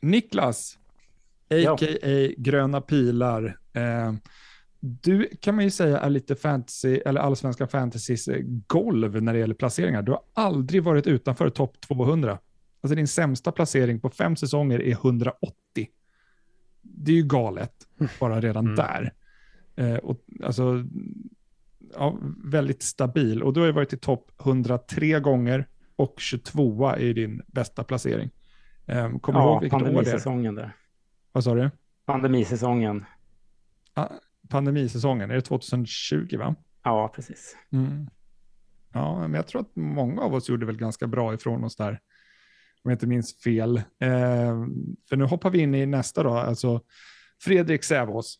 Niklas, 0.00 0.78
Ja. 1.48 1.74
a.k.a. 1.74 2.28
Gröna 2.36 2.80
Pilar. 2.80 3.58
Ehm, 3.72 4.18
du 4.84 5.28
kan 5.40 5.54
man 5.54 5.64
ju 5.64 5.70
säga 5.70 5.98
är 6.00 6.10
lite 6.10 6.36
fantasy, 6.36 6.94
eller 7.06 7.20
allsvenska 7.20 7.66
fantasys 7.66 8.28
eh, 8.28 8.40
golv 8.66 9.22
när 9.22 9.32
det 9.32 9.38
gäller 9.38 9.54
placeringar. 9.54 10.02
Du 10.02 10.12
har 10.12 10.20
aldrig 10.34 10.82
varit 10.82 11.06
utanför 11.06 11.50
topp 11.50 11.80
200. 11.80 12.38
Alltså 12.80 12.96
din 12.96 13.08
sämsta 13.08 13.52
placering 13.52 14.00
på 14.00 14.10
fem 14.10 14.36
säsonger 14.36 14.82
är 14.82 14.90
180. 14.92 15.88
Det 16.82 17.12
är 17.12 17.16
ju 17.16 17.22
galet, 17.22 17.72
bara 18.20 18.40
redan 18.40 18.64
Mm. 18.66 18.76
där. 18.76 19.12
Eh, 19.76 19.94
och, 19.96 20.20
alltså, 20.44 20.84
ja, 21.94 22.18
väldigt 22.44 22.82
stabil. 22.82 23.42
Och 23.42 23.52
du 23.52 23.60
har 23.60 23.66
ju 23.66 23.72
varit 23.72 23.92
i 23.92 23.96
topp 23.96 24.30
103 24.44 25.20
gånger 25.20 25.68
och 25.96 26.14
22 26.18 26.86
är 26.88 27.14
din 27.14 27.42
bästa 27.46 27.84
placering. 27.84 28.30
Um, 28.86 29.20
kommer 29.20 29.38
du 29.40 29.44
ihåg 29.46 29.54
Ja, 29.56 29.58
vilket 29.60 29.74
år 29.74 29.78
det 29.84 29.84
är? 29.90 29.94
pandemisäsongen 29.94 30.54
där. 30.54 30.76
Vad 31.32 31.44
sa 31.44 31.54
du? 31.54 31.70
Pandemisäsongen. 32.06 33.04
Ah, 33.94 34.06
pandemisäsongen, 34.52 35.30
är 35.30 35.34
det 35.34 35.42
2020 35.42 36.36
va? 36.38 36.54
Ja, 36.82 37.12
precis. 37.14 37.56
Mm. 37.72 38.06
Ja, 38.92 39.20
men 39.20 39.34
jag 39.34 39.46
tror 39.46 39.60
att 39.60 39.76
många 39.76 40.22
av 40.22 40.34
oss 40.34 40.48
gjorde 40.48 40.66
väl 40.66 40.76
ganska 40.76 41.06
bra 41.06 41.34
ifrån 41.34 41.64
oss 41.64 41.76
där. 41.76 42.00
Om 42.84 42.90
jag 42.90 42.92
inte 42.92 43.06
minns 43.06 43.42
fel. 43.42 43.76
Eh, 43.76 44.66
för 45.08 45.16
nu 45.16 45.24
hoppar 45.24 45.50
vi 45.50 45.58
in 45.58 45.74
i 45.74 45.86
nästa 45.86 46.22
då, 46.22 46.30
alltså 46.30 46.80
Fredrik 47.42 47.84
Sävås. 47.84 48.38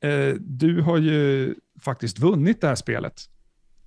Eh, 0.00 0.34
du 0.40 0.82
har 0.82 0.98
ju 0.98 1.54
faktiskt 1.80 2.18
vunnit 2.18 2.60
det 2.60 2.68
här 2.68 2.74
spelet 2.74 3.20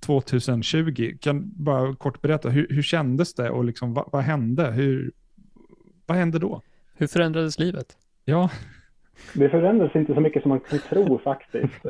2020. 0.00 1.18
Kan 1.20 1.40
du 1.40 1.62
bara 1.62 1.96
kort 1.96 2.22
berätta, 2.22 2.48
hur, 2.48 2.66
hur 2.70 2.82
kändes 2.82 3.34
det 3.34 3.50
och 3.50 3.64
liksom, 3.64 3.94
vad, 3.94 4.08
vad 4.12 4.22
hände? 4.22 4.70
Hur, 4.70 5.12
vad 6.06 6.16
hände 6.16 6.38
då? 6.38 6.62
Hur 6.94 7.06
förändrades 7.06 7.58
livet? 7.58 7.96
Ja, 8.24 8.50
Det 9.34 9.48
förändrades 9.48 9.96
inte 9.96 10.14
så 10.14 10.20
mycket 10.20 10.42
som 10.42 10.48
man 10.48 10.60
kan 10.60 10.78
tro 10.78 11.18
faktiskt. 11.24 11.84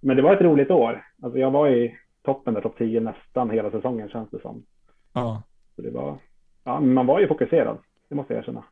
Men 0.00 0.16
det 0.16 0.22
var 0.22 0.34
ett 0.34 0.42
roligt 0.42 0.70
år. 0.70 1.04
Alltså 1.22 1.38
jag 1.38 1.50
var 1.50 1.68
i 1.68 1.94
toppen 2.22 2.54
där, 2.54 2.60
topp 2.60 2.78
10 2.78 3.00
nästan 3.00 3.50
hela 3.50 3.70
säsongen 3.70 4.08
känns 4.08 4.30
det 4.30 4.40
som. 4.40 4.64
ja. 5.12 5.42
Så 5.76 5.82
det 5.82 5.90
var, 5.90 6.18
ja, 6.64 6.80
man 6.80 7.06
var 7.06 7.20
ju 7.20 7.28
fokuserad, 7.28 7.78
det 8.08 8.14
måste 8.14 8.32
jag 8.32 8.40
erkänna. 8.40 8.64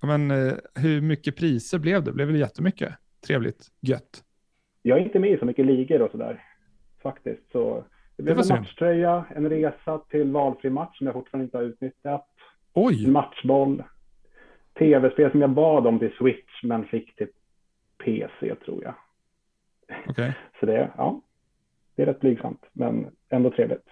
Ja, 0.00 0.06
Men 0.06 0.30
eh, 0.30 0.54
hur 0.74 1.00
mycket 1.00 1.36
priser 1.36 1.78
blev 1.78 2.04
det? 2.04 2.12
Blev 2.12 2.32
det 2.32 2.38
jättemycket? 2.38 2.94
Trevligt, 3.26 3.66
gött. 3.80 4.24
Jag 4.82 4.98
är 4.98 5.02
inte 5.02 5.18
med 5.18 5.30
i 5.30 5.38
så 5.38 5.44
mycket 5.44 5.66
ligor 5.66 6.02
och 6.02 6.10
sådär 6.10 6.42
faktiskt. 7.02 7.52
Så 7.52 7.84
det 8.16 8.22
blev 8.22 8.36
var 8.36 8.42
en 8.42 8.60
matchtröja, 8.60 9.24
en 9.36 9.48
resa 9.48 9.98
till 9.98 10.32
valfri 10.32 10.70
match 10.70 10.98
som 10.98 11.06
jag 11.06 11.14
fortfarande 11.14 11.44
inte 11.44 11.56
har 11.56 11.64
utnyttjat, 11.64 12.26
Oj, 12.72 13.04
en 13.04 13.12
matchboll, 13.12 13.82
tv-spel 14.78 15.30
som 15.30 15.40
jag 15.40 15.50
bad 15.50 15.86
om 15.86 15.98
till 15.98 16.12
Switch 16.18 16.62
men 16.62 16.84
fick 16.84 17.16
till 17.16 17.28
PC 18.04 18.54
tror 18.54 18.84
jag. 18.84 18.94
okej. 20.08 20.34
Så 20.60 20.66
det, 20.66 20.92
ja, 20.96 21.20
det 21.94 22.02
är 22.02 22.06
rätt 22.06 22.20
blygsamt 22.20 22.60
men 22.72 23.06
ändå 23.28 23.50
trevligt. 23.50 23.86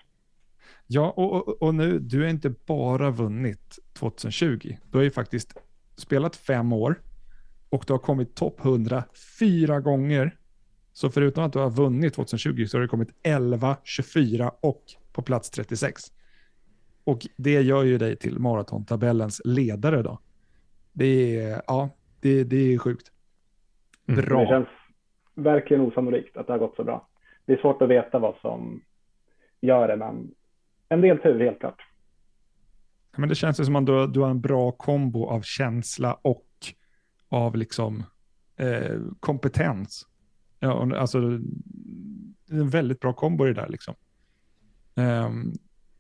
Ja, 0.87 1.11
och, 1.17 1.35
och, 1.35 1.63
och 1.63 1.75
nu, 1.75 1.99
du 1.99 2.21
har 2.21 2.29
inte 2.29 2.51
bara 2.67 3.11
vunnit 3.11 3.79
2020. 3.99 4.77
Du 4.91 4.99
har 4.99 5.05
ju 5.05 5.11
faktiskt 5.11 5.55
spelat 5.97 6.37
fem 6.37 6.73
år 6.73 7.01
och 7.69 7.85
du 7.87 7.93
har 7.93 7.99
kommit 7.99 8.35
topp 8.35 8.65
100 8.65 9.05
fyra 9.39 9.81
gånger. 9.81 10.37
Så 10.93 11.11
förutom 11.11 11.45
att 11.45 11.53
du 11.53 11.59
har 11.59 11.71
vunnit 11.71 12.15
2020 12.15 12.65
så 12.67 12.77
har 12.77 12.83
du 12.83 12.89
kommit 12.89 13.11
11, 13.23 13.77
24 13.85 14.53
och 14.61 14.85
på 15.13 15.23
plats 15.23 15.51
36. 15.51 16.03
Och 17.05 17.27
det 17.37 17.63
gör 17.63 17.83
ju 17.83 17.99
dig 17.99 18.17
till 18.17 18.39
maratontabellens 18.39 19.41
ledare 19.45 20.03
då. 20.03 20.19
Det 20.95 21.41
är, 21.41 21.63
ja, 21.67 21.91
det, 22.21 22.45
det 22.45 22.75
är 22.75 22.79
sjukt. 22.79 23.13
Mm. 24.07 24.21
Det 24.21 24.27
Bra. 24.27 24.47
känns 24.47 24.69
verkligen 25.35 25.83
osannolikt 25.83 26.37
att 26.37 26.47
det 26.47 26.53
har 26.53 26.59
gått 26.59 26.77
så 26.77 26.85
bra. 26.85 27.09
Det 27.47 27.53
är 27.53 27.57
svårt 27.57 27.83
att 27.83 27.89
veta 27.89 28.19
vad 28.19 28.37
som 28.41 28.83
gör 29.61 29.89
det 29.89 29.97
men 29.97 30.35
en 30.89 31.01
del 31.01 31.19
tur 31.19 31.41
helt 31.41 31.61
klart. 31.61 31.83
Men 33.17 33.29
det 33.29 33.35
känns 33.35 33.61
ju 33.61 33.65
som 33.65 33.77
att 33.77 33.87
du, 33.87 34.07
du 34.07 34.21
har 34.21 34.31
en 34.31 34.41
bra 34.41 34.73
kombo 34.73 35.27
av 35.27 35.43
känsla 35.43 36.19
och 36.23 36.47
av 37.29 37.57
liksom, 37.57 38.05
eh, 38.57 39.01
kompetens. 39.21 40.07
Ja, 40.61 40.97
alltså, 40.97 41.21
det 42.47 42.57
är 42.57 42.61
en 42.61 42.71
väldigt 42.71 43.01
bra 43.01 43.13
kombo 43.13 43.45
det 43.45 43.55
där. 43.55 43.69
Liksom. 43.69 43.95
Um, 44.95 45.53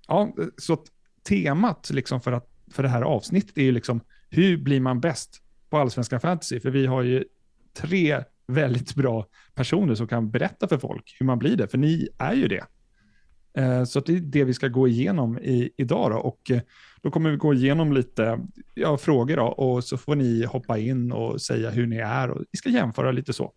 ja, 0.08 0.34
så 0.56 0.78
temat 1.28 1.90
liksom 1.90 2.20
för, 2.20 2.32
att, 2.32 2.50
för 2.72 2.82
det 2.82 2.88
här 2.88 3.02
avsnittet 3.02 3.58
är 3.58 3.62
ju 3.62 3.72
liksom, 3.72 4.00
hur 4.34 4.56
blir 4.56 4.80
man 4.80 5.00
bäst 5.00 5.42
på 5.70 5.78
allsvenska 5.78 6.20
Fantasy? 6.20 6.60
För 6.60 6.70
vi 6.70 6.86
har 6.86 7.02
ju 7.02 7.24
tre 7.76 8.24
väldigt 8.46 8.94
bra 8.94 9.26
personer 9.54 9.94
som 9.94 10.08
kan 10.08 10.30
berätta 10.30 10.68
för 10.68 10.78
folk 10.78 11.16
hur 11.18 11.26
man 11.26 11.38
blir 11.38 11.56
det, 11.56 11.68
för 11.68 11.78
ni 11.78 12.08
är 12.18 12.34
ju 12.34 12.48
det. 12.48 12.64
Eh, 13.56 13.84
så 13.84 14.00
det 14.00 14.16
är 14.16 14.20
det 14.20 14.44
vi 14.44 14.54
ska 14.54 14.68
gå 14.68 14.88
igenom 14.88 15.38
i, 15.38 15.70
idag 15.76 16.10
då. 16.10 16.16
och 16.16 16.50
eh, 16.50 16.60
då 17.02 17.10
kommer 17.10 17.30
vi 17.30 17.36
gå 17.36 17.54
igenom 17.54 17.92
lite 17.92 18.40
ja, 18.74 18.96
frågor 18.96 19.36
då, 19.36 19.46
och 19.46 19.84
så 19.84 19.96
får 19.96 20.16
ni 20.16 20.44
hoppa 20.44 20.78
in 20.78 21.12
och 21.12 21.40
säga 21.40 21.70
hur 21.70 21.86
ni 21.86 21.96
är 21.96 22.30
och 22.30 22.44
vi 22.52 22.58
ska 22.58 22.68
jämföra 22.68 23.12
lite 23.12 23.32
så. 23.32 23.52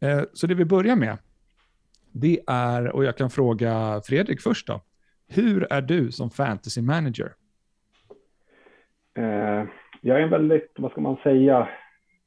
Eh, 0.00 0.22
så 0.32 0.46
det 0.46 0.54
vi 0.54 0.64
börjar 0.64 0.96
med, 0.96 1.18
det 2.12 2.40
är, 2.46 2.88
och 2.88 3.04
jag 3.04 3.16
kan 3.16 3.30
fråga 3.30 4.02
Fredrik 4.04 4.40
först 4.40 4.66
då, 4.66 4.82
hur 5.28 5.72
är 5.72 5.82
du 5.82 6.12
som 6.12 6.30
fantasy 6.30 6.82
manager? 6.82 7.34
Uh, 9.18 9.64
jag 10.00 10.18
är 10.18 10.22
en 10.22 10.30
väldigt, 10.30 10.72
vad 10.76 10.90
ska 10.90 11.00
man 11.00 11.16
säga, 11.22 11.68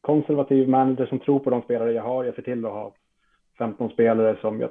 konservativ 0.02 0.70
manager 0.70 1.06
som 1.06 1.20
tror 1.20 1.40
på 1.40 1.50
de 1.50 1.62
spelare 1.62 1.92
jag 1.92 2.04
har. 2.04 2.24
Jag 2.24 2.36
ser 2.36 2.42
till 2.42 2.66
att 2.66 2.72
ha 2.72 2.94
15 3.58 3.90
spelare 3.90 4.38
som 4.42 4.60
jag 4.62 4.70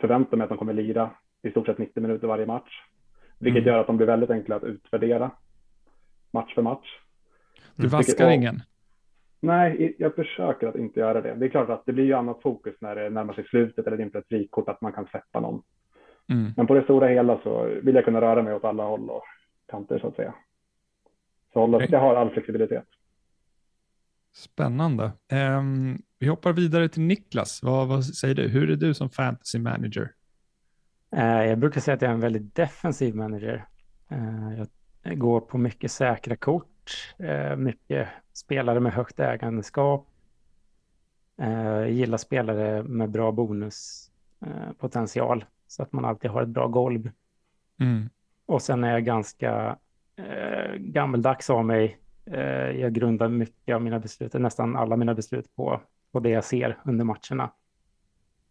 förväntar 0.00 0.36
mig 0.36 0.44
att 0.44 0.48
de 0.48 0.58
kommer 0.58 0.72
lira 0.72 1.10
i 1.42 1.50
stort 1.50 1.66
sett 1.66 1.78
90 1.78 2.02
minuter 2.02 2.26
varje 2.26 2.46
match. 2.46 2.82
Vilket 3.38 3.62
mm. 3.62 3.72
gör 3.72 3.80
att 3.80 3.86
de 3.86 3.96
blir 3.96 4.06
väldigt 4.06 4.30
enkla 4.30 4.56
att 4.56 4.64
utvärdera 4.64 5.30
match 6.30 6.54
för 6.54 6.62
match. 6.62 6.98
Du 7.76 7.88
vaskar 7.88 8.26
vilket, 8.26 8.36
ingen? 8.36 8.60
Nej, 9.40 9.96
jag 9.98 10.14
försöker 10.14 10.66
att 10.66 10.76
inte 10.76 11.00
göra 11.00 11.20
det. 11.20 11.34
Det 11.34 11.46
är 11.46 11.50
klart 11.50 11.68
att 11.68 11.86
det 11.86 11.92
blir 11.92 12.04
ju 12.04 12.12
annat 12.12 12.42
fokus 12.42 12.74
när 12.80 12.96
det 12.96 13.10
närmar 13.10 13.34
sig 13.34 13.44
slutet 13.44 13.86
eller 13.86 14.00
inför 14.00 14.18
ett 14.18 14.28
frikort, 14.28 14.68
att 14.68 14.80
man 14.80 14.92
kan 14.92 15.06
släppa 15.06 15.40
någon. 15.40 15.62
Mm. 16.30 16.52
Men 16.56 16.66
på 16.66 16.74
det 16.74 16.82
stora 16.82 17.08
hela 17.08 17.40
så 17.42 17.64
vill 17.82 17.94
jag 17.94 18.04
kunna 18.04 18.20
röra 18.20 18.42
mig 18.42 18.54
åt 18.54 18.64
alla 18.64 18.84
håll 18.84 19.10
och 19.10 19.22
kanter 19.70 19.98
så 19.98 20.06
att 20.06 20.16
säga. 20.16 20.34
Så 21.52 21.86
jag 21.88 22.00
har 22.00 22.14
all 22.14 22.30
flexibilitet. 22.30 22.84
Spännande. 24.32 25.12
Um, 25.32 26.02
vi 26.18 26.26
hoppar 26.26 26.52
vidare 26.52 26.88
till 26.88 27.02
Niklas. 27.02 27.62
Vad, 27.62 27.88
vad, 27.88 28.04
säger 28.04 28.34
du? 28.34 28.48
Hur 28.48 28.70
är 28.70 28.76
du 28.76 28.94
som 28.94 29.10
fantasy 29.10 29.58
manager? 29.58 30.12
Uh, 31.16 31.46
jag 31.46 31.58
brukar 31.58 31.80
säga 31.80 31.94
att 31.94 32.02
jag 32.02 32.08
är 32.08 32.14
en 32.14 32.20
väldigt 32.20 32.54
defensiv 32.54 33.14
manager. 33.14 33.66
Uh, 34.12 34.64
jag 35.02 35.18
går 35.18 35.40
på 35.40 35.58
mycket 35.58 35.92
säkra 35.92 36.36
kort, 36.36 37.14
uh, 37.20 37.56
mycket 37.56 38.08
spelare 38.32 38.80
med 38.80 38.92
högt 38.92 39.20
ägandeskap. 39.20 40.06
Gillar 41.88 42.18
spelare 42.18 42.82
med 42.82 43.10
bra 43.10 43.32
bonuspotential 43.32 45.44
så 45.66 45.82
att 45.82 45.92
man 45.92 46.04
alltid 46.04 46.30
har 46.30 46.42
ett 46.42 46.48
bra 46.48 46.66
golv. 46.66 47.10
Mm. 47.80 48.10
Och 48.46 48.62
sen 48.62 48.84
är 48.84 48.92
jag 48.92 49.04
ganska 49.04 49.78
eh, 50.28 50.74
gammeldags 50.76 51.50
av 51.50 51.64
mig. 51.64 51.98
Eh, 52.26 52.70
jag 52.80 52.92
grundar 52.92 53.28
mycket 53.28 53.74
av 53.74 53.82
mina 53.82 53.98
beslut, 53.98 54.32
nästan 54.32 54.76
alla 54.76 54.96
mina 54.96 55.14
beslut 55.14 55.56
på, 55.56 55.80
på 56.12 56.20
det 56.20 56.30
jag 56.30 56.44
ser 56.44 56.78
under 56.84 57.04
matcherna. 57.04 57.52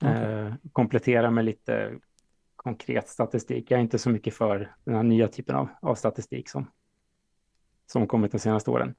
Okay. 0.02 0.24
Eh, 0.24 0.54
kompletterar 0.72 1.32
med 1.32 1.46
lite 1.46 1.92
konkret 2.56 3.10
statistik. 3.10 3.72
Jag 3.72 3.78
är 3.78 3.82
inte 3.82 4.00
så 4.00 4.10
mycket 4.10 4.34
för 4.34 4.76
den 4.84 4.96
här 4.96 5.04
nya 5.04 5.28
typen 5.28 5.56
av, 5.56 5.68
av 5.82 5.96
statistik 5.96 6.50
som, 6.50 6.72
som 7.92 8.08
kommit 8.08 8.32
de 8.32 8.40
senaste 8.40 8.72
åren. 8.72 8.96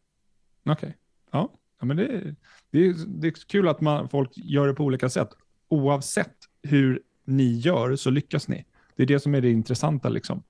Okej, 0.62 0.72
okay. 0.72 0.92
ja. 1.30 1.52
ja, 1.80 1.86
men 1.86 1.96
det, 1.96 2.34
det, 2.70 2.86
är, 2.86 2.94
det 3.06 3.28
är 3.28 3.48
kul 3.48 3.68
att 3.68 3.80
man, 3.80 4.08
folk 4.08 4.30
gör 4.34 4.66
det 4.66 4.74
på 4.74 4.84
olika 4.84 5.08
sätt. 5.08 5.28
Oavsett 5.68 6.36
hur 6.62 7.02
ni 7.24 7.52
gör 7.52 7.96
så 7.96 8.10
lyckas 8.10 8.48
ni. 8.48 8.64
Det 8.96 9.02
är 9.02 9.06
det 9.06 9.20
som 9.20 9.34
är 9.34 9.40
det 9.40 9.50
intressanta. 9.50 10.08
Liksom. 10.08 10.42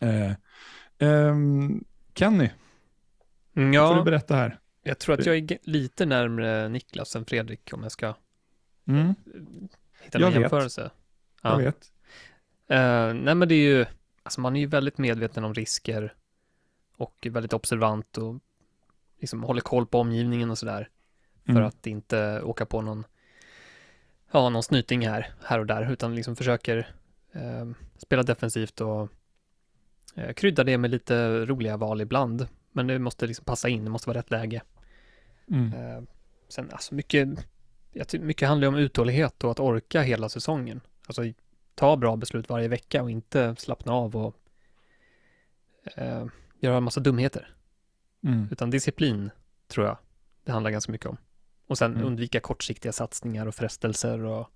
Eh, 0.00 0.32
eh, 0.98 1.34
Kenny, 2.14 2.50
mm, 3.56 3.72
ja, 3.72 3.88
får 3.88 3.96
du 3.96 4.02
berätta 4.02 4.36
här. 4.36 4.58
Jag 4.82 4.98
tror 4.98 5.14
att 5.14 5.26
jag 5.26 5.36
är 5.36 5.58
lite 5.62 6.06
närmare 6.06 6.68
Niklas 6.68 7.16
än 7.16 7.24
Fredrik 7.24 7.70
om 7.72 7.82
jag 7.82 7.92
ska 7.92 8.14
mm. 8.86 9.14
hitta 10.02 10.18
någon 10.18 10.32
jämförelse. 10.32 10.90
Ja. 11.42 11.50
Jag 11.50 11.58
vet. 11.58 11.92
Uh, 12.70 13.22
nej 13.22 13.34
men 13.34 13.48
det 13.48 13.54
är 13.54 13.76
ju, 13.76 13.86
alltså 14.22 14.40
man 14.40 14.56
är 14.56 14.60
ju 14.60 14.66
väldigt 14.66 14.98
medveten 14.98 15.44
om 15.44 15.54
risker 15.54 16.14
och 16.96 17.26
väldigt 17.30 17.52
observant 17.52 18.18
och 18.18 18.40
liksom 19.20 19.42
håller 19.42 19.60
koll 19.60 19.86
på 19.86 20.00
omgivningen 20.00 20.50
och 20.50 20.58
sådär. 20.58 20.88
För 21.44 21.52
mm. 21.52 21.64
att 21.64 21.86
inte 21.86 22.42
åka 22.42 22.66
på 22.66 22.80
någon 22.80 23.04
ja, 24.34 24.48
någon 24.48 24.62
snyting 24.62 25.08
här, 25.08 25.32
här 25.44 25.58
och 25.58 25.66
där, 25.66 25.92
utan 25.92 26.14
liksom 26.14 26.36
försöker 26.36 26.94
eh, 27.32 27.70
spela 27.96 28.22
defensivt 28.22 28.80
och 28.80 29.02
eh, 29.02 29.08
krydda 30.36 30.64
det 30.64 30.78
med 30.78 30.90
lite 30.90 31.46
roliga 31.46 31.76
val 31.76 32.00
ibland. 32.00 32.46
Men 32.72 32.86
det 32.86 32.98
måste 32.98 33.26
liksom 33.26 33.44
passa 33.44 33.68
in, 33.68 33.84
det 33.84 33.90
måste 33.90 34.08
vara 34.08 34.18
rätt 34.18 34.30
läge. 34.30 34.62
Mm. 35.50 35.72
Eh, 35.72 36.02
sen, 36.48 36.70
alltså 36.70 36.94
mycket, 36.94 37.28
jag 37.92 38.20
mycket 38.20 38.48
handlar 38.48 38.68
om 38.68 38.76
uthållighet 38.76 39.44
och 39.44 39.50
att 39.50 39.60
orka 39.60 40.02
hela 40.02 40.28
säsongen. 40.28 40.80
Alltså 41.06 41.22
ta 41.74 41.96
bra 41.96 42.16
beslut 42.16 42.48
varje 42.48 42.68
vecka 42.68 43.02
och 43.02 43.10
inte 43.10 43.56
slappna 43.58 43.92
av 43.92 44.16
och 44.16 44.36
eh, 45.96 46.26
göra 46.60 46.76
en 46.76 46.82
massa 46.82 47.00
dumheter. 47.00 47.54
Mm. 48.24 48.48
Utan 48.50 48.70
disciplin, 48.70 49.30
tror 49.68 49.86
jag, 49.86 49.96
det 50.44 50.52
handlar 50.52 50.70
ganska 50.70 50.92
mycket 50.92 51.06
om. 51.06 51.16
Och 51.66 51.78
sen 51.78 51.92
mm. 51.92 52.06
undvika 52.06 52.40
kortsiktiga 52.40 52.92
satsningar 52.92 53.46
och 53.46 53.54
frestelser 53.54 54.24
och 54.24 54.50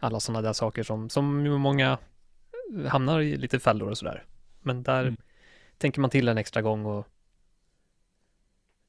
alla 0.00 0.20
sådana 0.20 0.42
där 0.42 0.52
saker 0.52 0.82
som, 0.82 1.10
som 1.10 1.44
många 1.44 1.98
hamnar 2.88 3.20
i 3.20 3.36
lite 3.36 3.58
fällor 3.58 3.90
och 3.90 3.98
sådär. 3.98 4.24
Men 4.66 4.82
där 4.82 5.02
mm. 5.02 5.16
tänker 5.78 6.00
man 6.00 6.10
till 6.10 6.28
en 6.28 6.38
extra 6.38 6.62
gång 6.62 6.86
och 6.86 7.06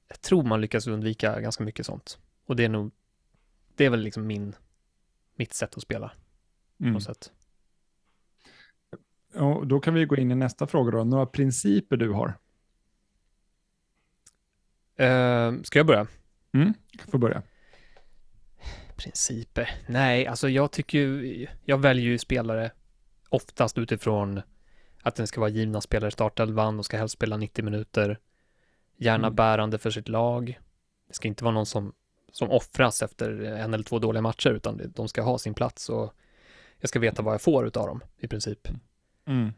jag 0.07 0.21
tror 0.21 0.43
man 0.43 0.61
lyckas 0.61 0.87
undvika 0.87 1.41
ganska 1.41 1.63
mycket 1.63 1.85
sånt. 1.85 2.19
Och 2.45 2.55
det 2.55 2.65
är 2.65 2.69
nog, 2.69 2.91
det 3.75 3.85
är 3.85 3.89
väl 3.89 3.99
liksom 3.99 4.27
min, 4.27 4.55
mitt 5.35 5.53
sätt 5.53 5.77
att 5.77 5.83
spela. 5.83 6.11
Mm. 6.79 6.93
På 6.93 6.99
sätt. 6.99 7.31
Och 9.33 9.67
då 9.67 9.79
kan 9.79 9.93
vi 9.93 10.05
gå 10.05 10.15
in 10.15 10.31
i 10.31 10.35
nästa 10.35 10.67
fråga 10.67 10.91
då. 10.91 11.03
Några 11.03 11.25
principer 11.25 11.97
du 11.97 12.09
har? 12.09 12.27
Uh, 15.01 15.61
ska 15.61 15.79
jag 15.79 15.85
börja? 15.85 16.07
Mm, 16.53 16.73
får 17.07 17.17
börja. 17.17 17.41
Principer? 18.95 19.69
Nej, 19.87 20.27
alltså 20.27 20.49
jag 20.49 20.71
tycker 20.71 20.97
ju, 20.97 21.47
jag 21.65 21.77
väljer 21.77 22.05
ju 22.05 22.17
spelare 22.17 22.71
oftast 23.29 23.77
utifrån 23.77 24.41
att 25.07 25.15
den 25.15 25.27
ska 25.27 25.39
vara 25.41 25.49
givna 25.49 25.81
spelare 25.81 26.07
i 26.07 26.11
startelvan 26.11 26.79
och 26.79 26.85
ska 26.85 26.97
helst 26.97 27.13
spela 27.13 27.37
90 27.37 27.65
minuter. 27.65 28.19
Gärna 28.97 29.27
mm. 29.27 29.35
bärande 29.35 29.77
för 29.77 29.91
sitt 29.91 30.09
lag. 30.09 30.59
Det 31.07 31.13
ska 31.13 31.27
inte 31.27 31.43
vara 31.43 31.53
någon 31.53 31.65
som, 31.65 31.93
som 32.31 32.51
offras 32.51 33.01
efter 33.01 33.41
en 33.43 33.73
eller 33.73 33.83
två 33.83 33.99
dåliga 33.99 34.21
matcher, 34.21 34.49
utan 34.49 34.81
de 34.95 35.07
ska 35.07 35.21
ha 35.21 35.37
sin 35.37 35.53
plats 35.53 35.89
och 35.89 36.13
jag 36.79 36.89
ska 36.89 36.99
veta 36.99 37.21
vad 37.21 37.33
jag 37.33 37.41
får 37.41 37.67
utav 37.67 37.87
dem 37.87 38.03
i 38.17 38.27
princip. 38.27 38.67
Mm. 39.25 39.53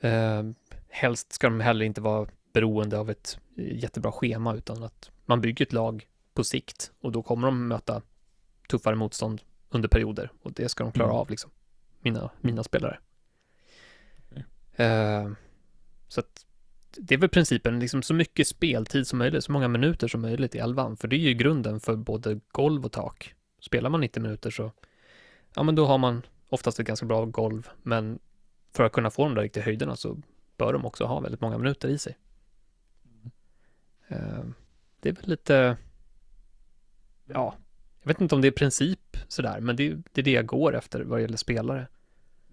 Eh, 0.00 0.54
helst 0.88 1.32
ska 1.32 1.46
de 1.46 1.60
heller 1.60 1.84
inte 1.84 2.00
vara 2.00 2.28
beroende 2.52 2.98
av 2.98 3.10
ett 3.10 3.38
jättebra 3.56 4.12
schema, 4.12 4.54
utan 4.54 4.82
att 4.82 5.10
man 5.24 5.40
bygger 5.40 5.66
ett 5.66 5.72
lag 5.72 6.06
på 6.34 6.44
sikt 6.44 6.92
och 7.00 7.12
då 7.12 7.22
kommer 7.22 7.46
de 7.46 7.68
möta 7.68 8.02
tuffare 8.68 8.94
motstånd 8.94 9.42
under 9.68 9.88
perioder 9.88 10.30
och 10.42 10.52
det 10.52 10.68
ska 10.68 10.84
de 10.84 10.92
klara 10.92 11.08
mm. 11.08 11.20
av 11.20 11.30
liksom. 11.30 11.50
Mina, 12.00 12.30
mina 12.40 12.62
spelare. 12.62 12.98
Uh, 14.80 15.32
så 16.08 16.20
att 16.20 16.46
det 16.96 17.14
är 17.14 17.18
väl 17.18 17.28
principen, 17.28 17.78
liksom 17.78 18.02
så 18.02 18.14
mycket 18.14 18.48
speltid 18.48 19.06
som 19.06 19.18
möjligt, 19.18 19.44
så 19.44 19.52
många 19.52 19.68
minuter 19.68 20.08
som 20.08 20.20
möjligt 20.20 20.54
i 20.54 20.58
elvan, 20.58 20.96
för 20.96 21.08
det 21.08 21.16
är 21.16 21.20
ju 21.20 21.34
grunden 21.34 21.80
för 21.80 21.96
både 21.96 22.40
golv 22.52 22.84
och 22.84 22.92
tak. 22.92 23.34
Spelar 23.60 23.90
man 23.90 24.00
90 24.00 24.22
minuter 24.22 24.50
så, 24.50 24.72
ja 25.54 25.62
men 25.62 25.74
då 25.74 25.86
har 25.86 25.98
man 25.98 26.22
oftast 26.48 26.80
ett 26.80 26.86
ganska 26.86 27.06
bra 27.06 27.24
golv, 27.24 27.68
men 27.82 28.18
för 28.72 28.84
att 28.84 28.92
kunna 28.92 29.10
få 29.10 29.24
de 29.24 29.34
där 29.34 29.42
riktiga 29.42 29.64
höjderna 29.64 29.96
så 29.96 30.16
bör 30.56 30.72
de 30.72 30.86
också 30.86 31.04
ha 31.04 31.20
väldigt 31.20 31.40
många 31.40 31.58
minuter 31.58 31.88
i 31.88 31.98
sig. 31.98 32.18
Uh, 34.12 34.44
det 35.00 35.08
är 35.08 35.12
väl 35.12 35.28
lite 35.28 35.76
ja, 37.26 37.54
jag 38.02 38.08
vet 38.08 38.20
inte 38.20 38.34
om 38.34 38.40
det 38.40 38.48
är 38.48 38.52
princip 38.52 39.16
sådär, 39.28 39.60
men 39.60 39.76
det, 39.76 39.88
det 40.12 40.20
är 40.20 40.22
det 40.22 40.30
jag 40.30 40.46
går 40.46 40.76
efter 40.76 41.00
vad 41.00 41.18
det 41.18 41.22
gäller 41.22 41.36
spelare. 41.36 41.88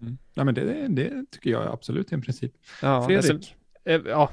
Mm. 0.02 0.18
Ja, 0.34 0.44
men 0.44 0.54
det, 0.54 0.88
det 0.88 1.30
tycker 1.30 1.50
jag 1.50 1.66
absolut 1.66 2.10
är 2.10 2.14
en 2.14 2.22
princip. 2.22 2.52
Ja, 2.82 3.06
Fredrik? 3.06 3.56
Alltså, 3.84 4.10
ja, 4.10 4.30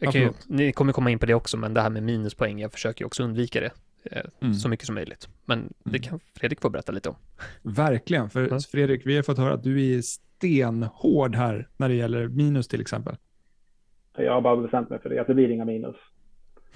jag 0.00 0.12
kan 0.12 0.22
ju, 0.22 0.32
ni 0.46 0.72
kommer 0.72 0.92
komma 0.92 1.10
in 1.10 1.18
på 1.18 1.26
det 1.26 1.34
också, 1.34 1.56
men 1.56 1.74
det 1.74 1.80
här 1.80 1.90
med 1.90 2.02
minuspoäng, 2.02 2.58
jag 2.58 2.72
försöker 2.72 3.04
också 3.06 3.22
undvika 3.22 3.60
det 3.60 3.70
eh, 4.04 4.22
mm. 4.40 4.54
så 4.54 4.68
mycket 4.68 4.86
som 4.86 4.94
möjligt. 4.94 5.28
Men 5.44 5.72
det 5.84 5.90
mm. 5.90 6.02
kan 6.02 6.20
Fredrik 6.34 6.60
få 6.60 6.70
berätta 6.70 6.92
lite 6.92 7.08
om. 7.08 7.16
Verkligen, 7.62 8.30
för 8.30 8.46
mm. 8.46 8.60
Fredrik, 8.60 9.06
vi 9.06 9.16
har 9.16 9.22
fått 9.22 9.38
höra 9.38 9.54
att 9.54 9.64
du 9.64 9.96
är 9.96 10.02
stenhård 10.02 11.34
här 11.34 11.68
när 11.76 11.88
det 11.88 11.94
gäller 11.94 12.28
minus 12.28 12.68
till 12.68 12.80
exempel. 12.80 13.16
Jag 14.16 14.32
har 14.32 14.40
bara 14.40 14.56
bestämt 14.56 14.90
mig 14.90 14.98
för 14.98 15.08
det, 15.08 15.18
att 15.18 15.26
det 15.26 15.34
blir 15.34 15.50
inga 15.50 15.64
minus. 15.64 15.96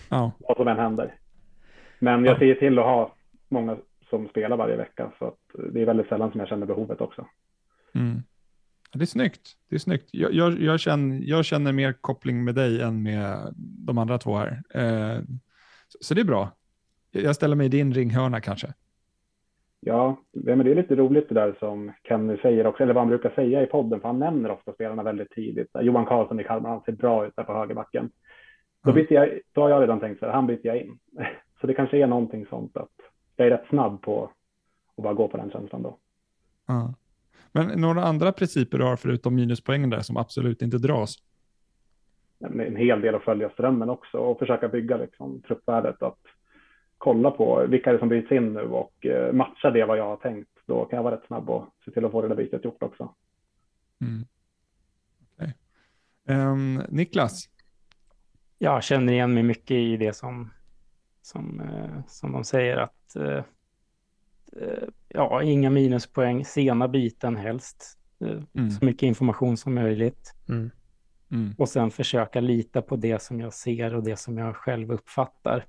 Ja. 0.09 0.33
Vad 0.39 0.57
som 0.57 0.69
än 0.69 0.79
händer. 0.79 1.15
Men 1.99 2.25
jag 2.25 2.39
ser 2.39 2.55
till 2.55 2.79
att 2.79 2.85
ha 2.85 3.15
många 3.49 3.77
som 4.11 4.29
spelar 4.29 4.57
varje 4.57 4.77
vecka 4.77 5.13
så 5.19 5.25
att 5.27 5.39
det 5.73 5.83
är 5.83 5.87
väldigt 5.87 6.09
sällan 6.09 6.31
som 6.31 6.41
jag 6.41 6.49
känner 6.49 6.67
behovet 6.67 7.01
också. 7.01 7.27
Mm. 7.95 8.23
Det 8.99 9.05
är 9.05 9.07
snyggt. 9.07 9.53
Det 9.69 9.75
är 9.75 9.81
snyggt. 9.81 10.09
Jag, 10.13 10.33
jag, 10.33 10.61
jag, 10.61 10.81
känner, 10.81 11.21
jag 11.23 11.45
känner 11.45 11.73
mer 11.73 11.93
koppling 11.93 12.45
med 12.45 12.55
dig 12.55 12.83
än 12.83 13.03
med 13.03 13.55
de 13.57 13.99
andra 13.99 14.19
två 14.19 14.37
här. 14.37 14.63
Eh, 14.75 15.23
så, 15.89 15.99
så 16.01 16.15
det 16.15 16.21
är 16.21 16.25
bra. 16.25 16.51
Jag 17.11 17.35
ställer 17.35 17.57
mig 17.57 17.67
i 17.67 17.69
din 17.69 17.95
ringhörna 17.95 18.41
kanske. 18.41 18.75
Ja, 19.81 20.17
men 20.33 20.59
det 20.59 20.71
är 20.71 20.75
lite 20.75 20.97
roligt 20.97 21.29
det 21.29 21.35
där 21.35 21.57
som 21.59 21.93
Kenny 22.09 22.37
säger 22.37 22.67
också, 22.67 22.83
eller 22.83 22.95
vad 22.95 23.01
han 23.01 23.09
brukar 23.09 23.31
säga 23.31 23.63
i 23.63 23.67
podden, 23.67 24.01
för 24.01 24.09
han 24.09 24.19
nämner 24.19 24.51
ofta 24.51 24.73
spelarna 24.73 25.03
väldigt 25.03 25.31
tidigt. 25.31 25.69
Johan 25.81 26.07
Karlsson 26.07 26.41
i 26.41 26.45
Kalmar, 26.45 26.71
han 26.71 26.81
ser 26.81 26.93
bra 26.93 27.27
ut 27.27 27.37
där 27.37 27.45
på 27.45 27.55
högerbacken. 27.55 28.11
Då, 28.85 28.93
byter 28.93 29.13
jag, 29.13 29.41
då 29.53 29.61
har 29.61 29.71
jag 29.71 29.83
redan 29.83 30.01
tänkt 30.01 30.19
så 30.19 30.27
här, 30.27 30.33
han 30.33 30.47
byter 30.47 30.67
jag 30.67 30.77
in. 30.77 30.99
Så 31.61 31.67
det 31.67 31.75
kanske 31.75 31.99
är 31.99 32.07
någonting 32.07 32.47
sånt 32.47 32.77
att 32.77 32.91
jag 33.37 33.47
är 33.47 33.51
rätt 33.51 33.69
snabb 33.69 34.03
på 34.03 34.31
att 34.97 35.03
bara 35.05 35.15
gå 35.15 35.29
på 35.29 35.37
den 35.37 35.51
känslan 35.51 35.83
då. 35.83 35.99
Ja. 36.67 36.95
Men 37.55 37.81
några 37.81 38.05
andra 38.05 38.33
principer 38.33 38.79
du 38.79 38.85
har 38.85 38.97
förutom 38.97 39.35
minuspoängen 39.35 39.91
där 39.91 40.01
som 40.01 40.17
absolut 40.17 40.63
inte 40.63 40.79
dras? 40.79 41.17
En 42.41 42.77
hel 42.77 43.01
del 43.01 43.15
att 43.15 43.23
följa 43.23 43.51
strömmen 43.51 43.91
också 43.91 44.19
och 44.19 44.39
försöka 44.39 44.69
bygga 44.69 44.97
liksom, 44.97 45.43
truppvärdet. 45.43 46.03
Att 46.03 46.19
kolla 46.99 47.31
på 47.31 47.67
vilka 47.69 47.91
är 47.91 47.95
det 47.95 47.99
som 47.99 48.09
byts 48.09 48.33
in 48.33 48.53
nu 48.53 48.61
och 48.61 49.07
eh, 49.07 49.33
matcha 49.33 49.71
det 49.71 49.85
vad 49.85 49.99
jag 49.99 50.05
har 50.05 50.17
tänkt. 50.17 50.51
Då 50.67 50.85
kan 50.85 50.97
jag 50.97 51.05
vara 51.05 51.17
rätt 51.17 51.27
snabb 51.27 51.51
och 51.51 51.69
se 51.85 51.91
till 51.91 52.05
att 52.05 52.13
få 52.13 52.23
det 52.23 52.29
där 52.29 52.37
bytet 52.37 52.65
gjort 52.65 52.83
också. 52.83 53.15
Mm. 54.01 54.25
Okay. 55.35 55.53
Um, 56.29 56.79
ehm, 56.79 56.83
Niklas? 56.89 57.49
Jag 58.59 58.85
känner 58.85 59.13
igen 59.13 59.35
mig 59.35 59.43
mycket 59.43 59.71
i 59.71 59.97
det 59.97 60.13
som, 60.13 60.51
som, 61.23 61.61
eh, 61.61 62.07
som 62.07 62.33
de 62.33 62.45
säger 62.45 62.77
att 62.77 63.17
eh 63.17 63.45
ja, 65.09 65.43
inga 65.43 65.71
minuspoäng, 65.71 66.45
sena 66.45 66.89
byten 66.89 67.37
helst. 67.37 67.99
Eh, 68.21 68.43
mm. 68.53 68.71
Så 68.71 68.85
mycket 68.85 69.03
information 69.03 69.57
som 69.57 69.75
möjligt. 69.75 70.35
Mm. 70.49 70.71
Mm. 71.31 71.55
Och 71.59 71.69
sen 71.69 71.91
försöka 71.91 72.41
lita 72.41 72.83
på 72.83 72.97
det 72.97 73.23
som 73.23 73.41
jag 73.41 73.53
ser 73.53 73.95
och 73.95 74.05
det 74.05 74.17
som 74.17 74.39
jag 74.39 74.57
själv 74.57 74.93
uppfattar. 74.93 75.67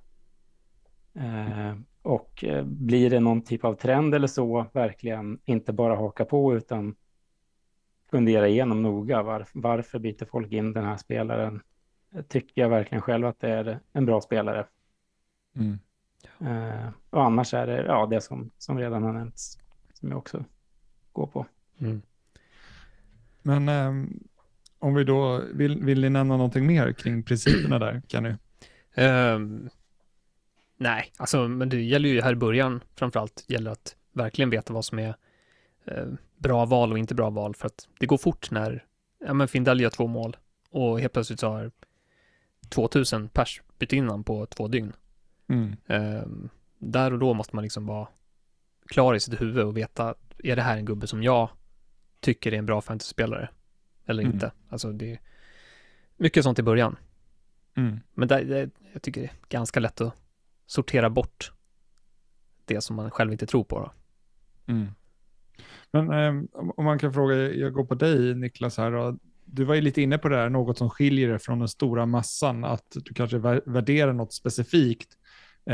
Eh, 1.13 1.75
och 2.01 2.44
eh, 2.44 2.63
blir 2.63 3.10
det 3.10 3.20
någon 3.20 3.42
typ 3.42 3.65
av 3.65 3.74
trend 3.74 4.15
eller 4.15 4.27
så, 4.27 4.65
verkligen 4.74 5.39
inte 5.46 5.74
bara 5.74 5.96
haka 5.96 6.25
på 6.25 6.56
utan 6.56 6.96
fundera 8.12 8.48
igenom 8.48 8.82
noga 8.82 9.24
var, 9.24 9.48
varför 9.54 10.00
byter 10.00 10.25
folk 10.25 10.51
in 10.51 10.74
den 10.74 10.86
här 10.86 10.98
spelaren? 10.98 11.62
Tycker 12.27 12.62
jag 12.62 12.70
verkligen 12.70 13.01
själv 13.01 13.27
att 13.27 13.39
det 13.39 13.50
är 13.50 13.80
en 13.94 14.06
bra 14.06 14.22
spelare? 14.22 14.65
Mm. 15.56 15.80
Eh, 16.39 16.89
och 17.10 17.24
annars 17.24 17.54
är 17.54 17.68
det 17.68 17.86
ja, 17.86 18.06
det 18.06 18.22
som, 18.22 18.51
som 18.58 18.77
redan 18.77 19.04
har 19.04 19.13
nämnts 19.13 19.60
som 19.94 20.10
jag 20.10 20.18
också 20.18 20.46
går 21.12 21.27
på. 21.27 21.46
Mm. 21.80 22.01
Men 23.42 23.70
eh, 23.70 24.10
om 24.80 24.94
vi 24.94 25.04
då, 25.04 25.42
vill, 25.54 25.84
vill 25.84 26.01
ni 26.01 26.10
nämna 26.10 26.38
någonting 26.38 26.68
mer 26.68 26.94
kring 26.94 27.24
principerna 27.24 27.80
där, 27.80 28.01
Kenny? 28.08 28.34
Um, 28.98 29.70
Nej, 30.77 31.12
alltså, 31.18 31.48
men 31.48 31.70
det 31.70 31.82
gäller 31.82 32.10
ju 32.10 32.22
här 32.22 32.32
i 32.32 32.36
början 32.36 32.83
framförallt, 32.96 33.46
gäller 33.48 33.72
att 33.72 33.96
verkligen 34.14 34.50
veta 34.50 34.74
vad 34.74 34.86
som 34.86 35.00
är 35.00 35.16
eh, 35.86 36.05
bra 36.38 36.66
val 36.66 36.92
och 36.92 37.00
inte 37.00 37.16
bra 37.16 37.29
val, 37.29 37.55
för 37.55 37.68
att 37.68 37.88
det 38.00 38.05
går 38.05 38.18
fort 38.18 38.51
när, 38.51 38.86
ja 39.25 39.33
men 39.33 39.48
Findell 39.48 39.81
gör 39.81 39.90
två 39.90 40.07
mål 40.07 40.38
och 40.70 41.00
helt 41.00 41.14
plötsligt 41.14 41.40
så 41.40 41.48
har 41.48 41.72
2000 42.70 43.29
pers 43.29 43.62
bytt 43.79 43.94
in 43.94 44.24
på 44.24 44.46
två 44.46 44.68
dygn. 44.68 44.94
Mm. 45.48 45.75
Eh, 45.86 46.25
där 46.79 47.14
och 47.14 47.20
då 47.20 47.34
måste 47.34 47.55
man 47.55 47.64
liksom 47.64 47.86
vara 47.86 48.08
klar 48.86 49.16
i 49.16 49.20
sitt 49.20 49.42
huvud 49.42 49.64
och 49.64 49.77
veta, 49.77 50.16
är 50.38 50.55
det 50.55 50.62
här 50.62 50.77
en 50.77 50.86
gubbe 50.86 51.08
som 51.08 51.24
jag 51.24 51.50
tycker 52.20 52.53
är 52.53 52.58
en 52.58 52.66
bra 52.66 52.81
fantasyspelare 52.81 53.50
eller 54.05 54.24
mm. 54.24 54.34
inte? 54.34 54.51
Alltså 54.70 54.92
det 54.92 55.12
är 55.12 55.20
mycket 56.18 56.44
sånt 56.44 56.60
i 56.60 56.64
början. 56.64 56.96
Mm. 57.75 58.00
Men 58.14 58.27
där, 58.27 58.44
det, 58.44 58.70
jag 58.94 59.01
tycker 59.01 59.22
det 59.22 59.27
är 59.27 59.34
ganska 59.50 59.79
lätt 59.79 60.01
att 60.01 60.14
sortera 60.66 61.10
bort 61.10 61.51
det 62.66 62.81
som 62.81 62.96
man 62.96 63.12
själv 63.12 63.31
inte 63.31 63.46
tror 63.46 63.64
på. 63.64 63.92
Mm. 64.66 64.88
Men 65.92 66.12
eh, 66.12 66.44
om 66.75 66.86
man 66.86 67.00
kan 67.00 67.14
fråga, 67.14 67.36
jag 67.36 67.74
går 67.74 67.86
på 67.86 67.96
dig 67.96 68.36
Niklas 68.36 68.77
här. 68.77 68.92
Då. 68.92 69.18
Du 69.46 69.64
var 69.64 69.75
ju 69.75 69.81
lite 69.81 70.01
inne 70.01 70.18
på 70.18 70.29
det 70.29 70.38
här, 70.38 70.50
något 70.50 70.77
som 70.77 70.90
skiljer 70.90 71.29
dig 71.29 71.40
från 71.40 71.60
den 71.60 71.68
stora 71.68 72.05
massan, 72.05 72.64
att 72.64 72.86
du 72.96 73.14
kanske 73.14 73.38
värderar 73.66 74.14
något 74.14 74.34
specifikt 74.34 75.18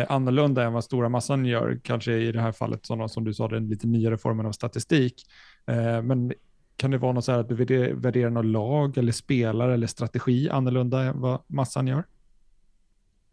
annorlunda 0.08 0.64
än 0.64 0.74
vad 0.74 0.84
stora 0.84 1.10
massan 1.10 1.46
gör, 1.46 1.80
kanske 1.84 2.14
i 2.14 2.32
det 2.32 2.42
här 2.42 2.52
fallet 2.52 2.86
sådana 2.86 3.08
som 3.08 3.24
du 3.24 3.34
sa, 3.34 3.48
den 3.48 3.68
lite 3.68 3.88
nyare 3.88 4.18
formen 4.18 4.46
av 4.46 4.52
statistik. 4.52 5.24
Eh, 5.66 6.02
men 6.02 6.34
kan 6.76 6.92
det 6.92 6.98
vara 6.98 7.12
något 7.12 7.26
så 7.26 7.32
här 7.32 7.40
att 7.40 7.50
du 7.50 7.56
värderar 7.94 8.30
något 8.30 8.46
lag 8.46 8.98
eller 8.98 9.12
spelare 9.12 9.74
eller 9.74 9.88
strategi 9.88 10.50
annorlunda 10.50 11.02
än 11.02 11.22
vad 11.22 11.42
massan 11.48 11.88
gör? 11.88 12.04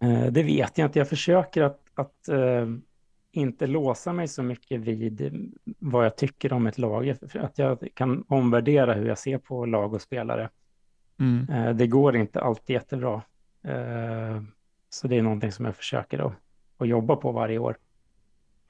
Eh, 0.03 0.27
det 0.27 0.43
vet 0.43 0.79
jag 0.79 0.89
inte. 0.89 0.99
Jag 0.99 1.09
försöker 1.09 1.63
att, 1.63 1.81
att 1.95 2.29
inte 3.33 3.67
låsa 3.67 4.13
mig 4.13 4.29
så 4.29 4.43
mycket 4.43 4.81
vid 4.81 5.33
vad 5.79 6.05
jag 6.05 6.17
tycker 6.17 6.53
om 6.53 6.67
ett 6.67 6.79
lag. 6.79 7.15
Att 7.35 7.59
jag 7.59 7.89
kan 7.95 8.25
omvärdera 8.29 8.95
hur 8.95 9.09
jag 9.09 9.19
ser 9.19 9.39
på 9.39 9.67
lag 9.67 9.95
och 9.95 10.03
spelare. 10.03 10.51
Mm. 11.21 11.77
Det 11.77 11.87
går 11.87 12.17
inte 12.17 12.41
alltid 12.41 12.75
jättebra. 12.75 13.23
Så 14.91 15.09
det 15.09 15.17
är 15.17 15.23
någonting 15.23 15.53
som 15.53 15.65
jag 15.65 15.77
försöker 15.77 16.19
att, 16.19 16.33
att 16.79 16.89
jobba 16.89 17.17
på 17.17 17.33
varje 17.33 17.59
år. 17.59 17.77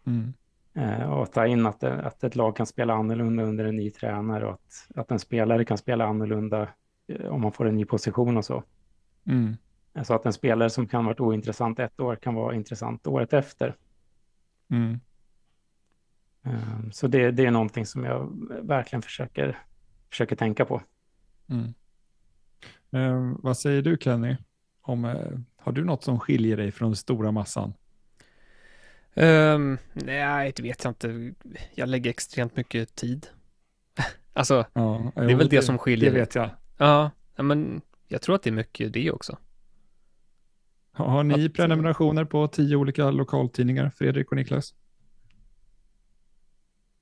Mm. 0.06 0.34
Och 1.10 1.32
ta 1.32 1.46
in 1.46 1.66
att, 1.66 1.84
att 1.84 2.24
ett 2.24 2.36
lag 2.36 2.56
kan 2.56 2.66
spela 2.66 2.94
annorlunda 2.94 3.42
under 3.42 3.64
en 3.64 3.76
ny 3.76 3.90
tränare 3.90 4.46
och 4.46 4.52
att, 4.52 4.88
att 4.94 5.10
en 5.10 5.18
spelare 5.18 5.64
kan 5.64 5.78
spela 5.78 6.06
annorlunda 6.06 6.68
om 7.30 7.40
man 7.40 7.52
får 7.52 7.68
en 7.68 7.76
ny 7.76 7.84
position 7.84 8.36
och 8.36 8.44
så. 8.44 8.62
Mm. 9.24 9.56
Så 10.02 10.14
att 10.14 10.26
en 10.26 10.32
spelare 10.32 10.70
som 10.70 10.86
kan 10.86 11.04
varit 11.04 11.20
ointressant 11.20 11.78
ett 11.78 12.00
år 12.00 12.16
kan 12.16 12.34
vara 12.34 12.54
intressant 12.54 13.06
året 13.06 13.32
efter. 13.32 13.76
Mm. 14.70 15.00
Ehm, 16.42 16.92
så 16.92 17.06
det, 17.06 17.30
det, 17.30 17.46
är 17.46 17.50
någonting 17.50 17.86
som 17.86 18.04
jag 18.04 18.30
verkligen 18.62 19.02
försöker, 19.02 19.58
försöker 20.10 20.36
tänka 20.36 20.64
på. 20.64 20.82
Mm. 21.46 21.74
Eh, 22.90 23.36
vad 23.42 23.58
säger 23.58 23.82
du 23.82 23.96
Kenny? 24.00 24.36
Om, 24.80 25.04
eh, 25.04 25.38
har 25.56 25.72
du 25.72 25.84
något 25.84 26.04
som 26.04 26.20
skiljer 26.20 26.56
dig 26.56 26.72
från 26.72 26.88
den 26.88 26.96
stora 26.96 27.32
massan? 27.32 27.72
Um, 29.20 29.78
nej, 29.92 30.52
det 30.56 30.62
vet 30.62 30.84
jag 30.84 30.90
inte. 30.90 31.34
Jag 31.74 31.88
lägger 31.88 32.10
extremt 32.10 32.56
mycket 32.56 32.94
tid. 32.94 33.26
alltså, 34.32 34.66
ja, 34.72 35.12
det 35.14 35.20
är 35.20 35.26
väl 35.26 35.48
det, 35.48 35.56
det, 35.56 35.62
som 35.62 35.78
skiljer. 35.78 36.12
Det 36.12 36.20
vet 36.20 36.34
jag. 36.34 36.50
Ja, 36.76 37.10
men 37.36 37.80
jag 38.08 38.22
tror 38.22 38.34
att 38.34 38.42
det 38.42 38.50
är 38.50 38.54
mycket 38.54 38.92
det 38.92 39.10
också. 39.10 39.38
Har 40.92 41.24
ni 41.24 41.46
att, 41.46 41.54
prenumerationer 41.54 42.24
på 42.24 42.48
tio 42.48 42.76
olika 42.76 43.10
lokaltidningar, 43.10 43.90
Fredrik 43.90 44.30
och 44.30 44.36
Niklas? 44.36 44.74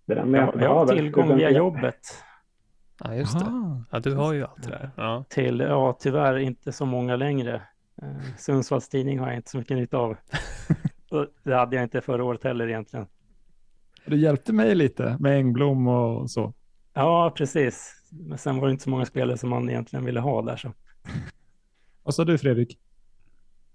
Det 0.06 0.12
är 0.12 0.26
jag, 0.26 0.62
jag 0.62 0.74
har 0.74 0.86
tillgång 0.86 1.36
via 1.36 1.50
jobbet. 1.50 2.00
Ja, 3.04 3.14
just 3.14 3.38
det. 3.38 3.46
Ja, 3.90 4.00
du 4.00 4.14
har 4.14 4.32
ju 4.32 4.44
allt 4.44 4.62
det 4.62 4.68
där. 4.68 4.90
Ja. 4.96 5.24
Till, 5.28 5.60
ja, 5.60 5.96
tyvärr 6.00 6.38
inte 6.38 6.72
så 6.72 6.86
många 6.86 7.16
längre. 7.16 7.62
Eh, 8.02 8.36
Sundsvalls 8.38 8.88
tidning 8.88 9.18
har 9.18 9.26
jag 9.26 9.36
inte 9.36 9.50
så 9.50 9.58
mycket 9.58 9.76
nytta 9.76 9.98
av. 9.98 10.16
det 11.42 11.54
hade 11.54 11.76
jag 11.76 11.82
inte 11.82 12.00
förra 12.00 12.24
året 12.24 12.44
heller 12.44 12.68
egentligen. 12.68 13.06
Du 14.06 14.16
hjälpte 14.16 14.52
mig 14.52 14.74
lite 14.74 15.16
med 15.20 15.32
Engblom 15.32 15.88
och 15.88 16.30
så. 16.30 16.52
Ja, 16.94 17.32
precis. 17.36 18.02
Men 18.28 18.38
sen 18.38 18.56
var 18.60 18.66
det 18.66 18.70
inte 18.70 18.84
så 18.84 18.90
många 18.90 19.04
spelare 19.04 19.38
som 19.38 19.50
man 19.50 19.70
egentligen 19.70 20.04
ville 20.04 20.20
ha 20.20 20.42
där. 20.42 20.56
Så. 20.56 20.72
Vad 22.02 22.14
sa 22.14 22.24
du 22.24 22.38
Fredrik? 22.38 22.78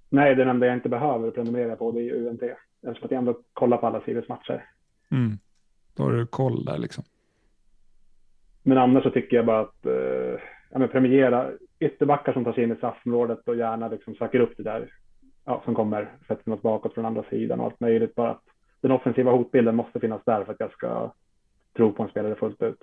Nej, 0.10 0.36
det 0.36 0.43
enda 0.43 0.65
jag 0.65 0.75
inte 0.75 0.89
behöver 0.89 1.32
prenumerera 1.32 1.75
på 1.75 1.91
det 1.91 2.10
är 2.10 2.13
UNT. 2.13 2.43
Eftersom 2.88 3.06
att 3.06 3.12
jag 3.12 3.17
ändå 3.17 3.39
kollar 3.54 3.77
på 3.77 3.88
alla 3.88 4.01
Sirius 4.01 4.30
matcher. 4.30 4.65
Mm. 5.12 5.38
Då 5.93 6.04
har 6.04 6.12
du 6.12 6.27
koll 6.27 6.65
där 6.65 6.77
liksom. 6.77 7.04
Men 8.63 8.77
annars 8.77 9.04
så 9.04 9.10
tycker 9.10 9.38
jag 9.38 9.45
bara 9.45 9.60
att 9.60 9.86
eh, 9.86 10.41
ja, 10.71 10.80
men 10.80 10.89
premiera 10.89 11.51
ytterbackar 11.80 12.34
som 12.34 12.43
tar 12.43 12.54
sig 12.54 12.63
in 12.63 12.71
i 12.71 12.75
straffområdet 12.75 13.47
och 13.47 13.56
gärna 13.56 13.88
liksom 13.88 14.15
söker 14.15 14.39
upp 14.39 14.54
det 14.58 14.63
där 14.63 14.89
ja, 15.45 15.62
som 15.65 15.75
kommer, 15.75 16.12
sätter 16.27 16.49
något 16.49 16.62
bakåt 16.62 16.93
från 16.93 17.06
andra 17.06 17.23
sidan 17.23 17.60
och 17.60 17.65
allt 17.65 17.80
möjligt. 17.80 18.15
Bara 18.15 18.32
att 18.32 18.43
den 18.82 18.91
offensiva 18.91 19.32
hotbilden 19.32 19.75
måste 19.75 19.99
finnas 19.99 20.21
där 20.25 20.43
för 20.43 20.54
att 20.54 20.60
jag 20.60 20.71
ska 20.71 21.13
tro 21.73 21.93
på 21.93 22.04
en 22.04 22.10
spelare 22.10 22.36
fullt 22.36 22.62
ut. 22.62 22.82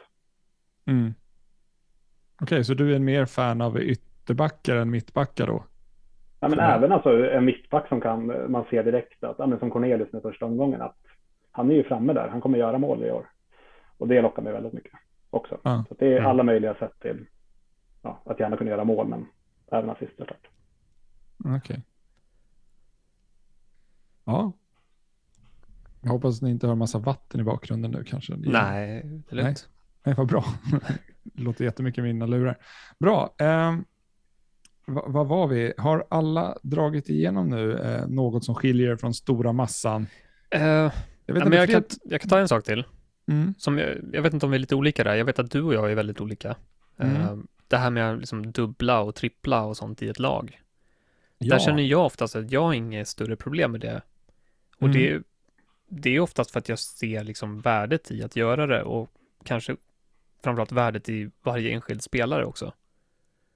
Mm. 0.87 1.15
Okej, 2.35 2.57
okay, 2.57 2.65
så 2.65 2.75
du 2.75 2.95
är 2.95 2.99
mer 2.99 3.27
fan 3.27 3.61
av 3.61 3.81
ytterbackar 3.81 4.77
än 4.77 4.91
mittbackar 4.91 5.47
då? 5.47 5.65
Ja, 6.41 6.49
men 6.49 6.59
även 6.59 6.93
alltså 6.93 7.29
en 7.31 7.45
mittback 7.45 7.89
som 7.89 8.01
kan, 8.01 8.51
man 8.53 8.65
ser 8.71 8.85
direkt 8.85 9.25
att, 9.25 9.37
ja, 9.39 9.47
men 9.47 9.59
som 9.59 9.71
Cornelius 9.71 10.13
med 10.13 10.23
första 10.23 10.47
omgången, 10.47 10.83
att 10.83 10.97
han 11.51 11.71
är 11.71 11.75
ju 11.75 11.85
framme 11.85 12.13
där. 12.13 12.29
Han 12.29 12.41
kommer 12.41 12.59
göra 12.59 12.79
mål 12.79 13.05
i 13.05 13.11
år. 13.11 13.27
Och 13.99 14.09
det 14.09 14.23
lockar 14.23 14.43
mig 14.43 14.53
väldigt 14.53 14.73
mycket 14.73 14.93
också. 15.31 15.59
Ja. 15.63 15.85
Så 15.89 15.95
det 15.99 16.17
är 16.17 16.23
alla 16.23 16.43
möjliga 16.43 16.75
sätt 16.75 16.93
till 17.01 17.27
ja, 18.03 18.23
att 18.25 18.41
gärna 18.41 18.57
kunna 18.57 18.71
göra 18.71 18.85
mål, 18.85 19.09
men 19.09 19.27
även 19.73 19.91
assist 19.91 20.17
såklart. 20.17 20.49
Okej. 21.39 21.57
Okay. 21.57 21.77
Ja, 24.29 24.53
Jag 26.01 26.11
hoppas 26.11 26.43
ni 26.43 26.51
inte 26.51 26.67
hör 26.67 26.75
massa 26.75 26.99
vatten 26.99 27.41
i 27.41 27.45
bakgrunden 27.45 27.91
nu 27.91 28.05
kanske. 28.05 28.37
Nej, 28.37 29.03
det 29.29 29.33
är 29.33 29.43
lugnt. 29.43 29.69
Nej, 30.05 30.15
vad 30.15 30.27
bra. 30.27 30.45
det 31.23 31.43
låter 31.43 31.65
jättemycket 31.65 32.05
med 32.05 32.15
mina 32.15 32.27
lurar. 32.27 32.59
Bra. 32.99 33.35
Eh, 33.39 33.77
vad, 34.87 35.27
var 35.27 35.47
vi? 35.47 35.73
Har 35.79 36.07
alla 36.11 36.59
dragit 36.63 37.09
igenom 37.09 37.49
nu 37.49 37.79
eh, 37.79 38.09
något 38.09 38.45
som 38.45 38.55
skiljer 38.55 38.97
från 38.97 39.15
stora 39.15 39.53
massan? 39.53 40.07
Uh, 40.55 40.61
jag, 41.27 41.35
vet 41.35 41.45
men 41.45 41.53
jag, 41.53 41.71
kan, 41.71 41.83
jag 42.05 42.21
kan 42.21 42.31
ta 42.31 42.39
en 42.39 42.49
sak 42.49 42.65
till. 42.65 42.85
Mm. 43.29 43.55
Som 43.59 43.79
jag, 43.79 43.97
jag, 44.13 44.23
vet 44.23 44.33
inte 44.35 44.47
om 44.47 44.53
vi 44.53 44.57
är 44.57 44.61
lite 44.61 44.75
olika 44.75 45.05
där. 45.05 45.15
Jag 45.15 45.25
vet 45.25 45.39
att 45.39 45.51
du 45.51 45.63
och 45.63 45.75
jag 45.75 45.91
är 45.91 45.95
väldigt 45.95 46.21
olika. 46.21 46.57
Mm. 46.99 47.23
Uh, 47.23 47.45
det 47.69 47.77
här 47.77 47.91
med 47.91 48.13
att 48.13 48.19
liksom 48.19 48.53
dubbla 48.53 49.01
och 49.01 49.15
trippla 49.15 49.65
och 49.65 49.77
sånt 49.77 50.03
i 50.03 50.09
ett 50.09 50.19
lag. 50.19 50.61
Ja. 51.39 51.55
Där 51.55 51.59
känner 51.59 51.83
jag 51.83 52.07
oftast 52.07 52.37
att 52.37 52.51
jag 52.51 52.63
har 52.63 52.73
inget 52.73 53.09
större 53.09 53.37
problem 53.37 53.73
med 53.73 53.81
det. 53.81 54.03
Och 54.79 54.89
mm. 54.89 54.93
det, 54.93 55.23
det 55.89 56.11
är 56.11 56.21
oftast 56.21 56.51
för 56.51 56.59
att 56.59 56.69
jag 56.69 56.79
ser 56.79 57.25
liksom 57.25 57.61
värdet 57.61 58.11
i 58.11 58.23
att 58.23 58.37
göra 58.37 58.67
det 58.67 58.83
och 58.83 59.11
kanske 59.45 59.77
framförallt 60.43 60.73
värdet 60.73 61.09
i 61.09 61.31
varje 61.43 61.71
enskild 61.71 62.03
spelare 62.03 62.45
också. 62.45 62.73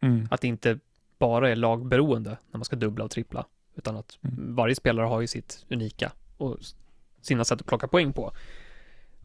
Mm. 0.00 0.28
Att 0.30 0.40
det 0.40 0.48
inte 0.48 0.78
bara 1.18 1.50
är 1.50 1.56
lagberoende 1.56 2.30
när 2.30 2.58
man 2.58 2.64
ska 2.64 2.76
dubbla 2.76 3.04
och 3.04 3.10
trippla, 3.10 3.46
utan 3.74 3.96
att 3.96 4.18
mm. 4.22 4.54
varje 4.54 4.74
spelare 4.74 5.06
har 5.06 5.20
ju 5.20 5.26
sitt 5.26 5.66
unika 5.70 6.12
och 6.36 6.58
sina 7.20 7.44
sätt 7.44 7.60
att 7.60 7.66
plocka 7.66 7.88
poäng 7.88 8.12
på. 8.12 8.32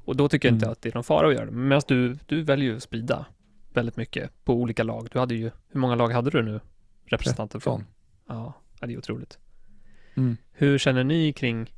Och 0.06 0.16
då 0.16 0.30
tycker 0.30 0.48
jag 0.48 0.56
inte 0.56 0.66
mm. 0.66 0.72
att 0.72 0.82
det 0.82 0.90
är 0.90 0.94
någon 0.94 1.04
fara 1.04 1.28
att 1.28 1.34
göra 1.34 1.46
det. 1.46 1.52
Medan 1.52 1.82
du, 1.88 2.18
du 2.26 2.44
väljer 2.44 2.70
ju 2.70 2.76
att 2.78 2.84
sprida 2.84 3.26
väldigt 3.74 3.98
mycket 3.98 4.44
på 4.44 4.54
olika 4.54 4.84
lag. 4.84 5.08
Du 5.12 5.20
hade 5.20 5.36
ju, 5.36 5.52
hur 5.70 5.80
många 5.80 5.96
lag 5.96 6.10
hade 6.10 6.30
du 6.30 6.42
nu? 6.42 6.60
Representanter 7.06 7.60
från? 7.60 7.84
Ja, 8.28 8.54
det 8.80 8.94
är 8.94 8.98
otroligt. 8.98 9.40
Mm. 10.16 10.38
Hur 10.52 10.78
känner 10.78 11.04
ni 11.04 11.34
kring, 11.34 11.74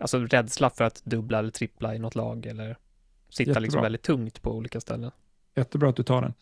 alltså 0.00 0.18
rädsla 0.18 0.70
för 0.70 0.84
att 0.84 1.04
dubbla 1.04 1.38
eller 1.38 1.50
trippla 1.50 1.94
i 1.94 1.98
något 1.98 2.14
lag 2.14 2.46
eller 2.46 2.66
sitta 2.66 2.78
liksom 3.28 3.48
Jättebra. 3.48 3.60
liksom 3.60 3.82
väldigt 3.82 4.02
tungt 4.02 4.42
på 4.42 4.50
olika 4.50 4.80
ställen? 4.80 5.10
Jättebra 5.54 5.88
att 5.88 5.96
du 5.96 6.02
tar 6.02 6.22
den. 6.22 6.32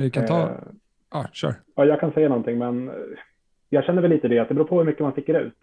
Vi 0.00 0.10
kan 0.10 0.26
ta, 0.26 0.40
eh, 0.40 0.56
ah, 1.08 1.26
kör. 1.32 1.54
Ja, 1.74 1.84
jag 1.84 2.00
kan 2.00 2.12
säga 2.12 2.28
någonting, 2.28 2.58
men 2.58 2.90
jag 3.68 3.84
känner 3.84 4.02
väl 4.02 4.10
lite 4.10 4.28
det 4.28 4.38
att 4.38 4.48
det 4.48 4.54
beror 4.54 4.66
på 4.66 4.78
hur 4.78 4.84
mycket 4.84 5.02
man 5.02 5.12
sticker 5.12 5.40
ut. 5.40 5.58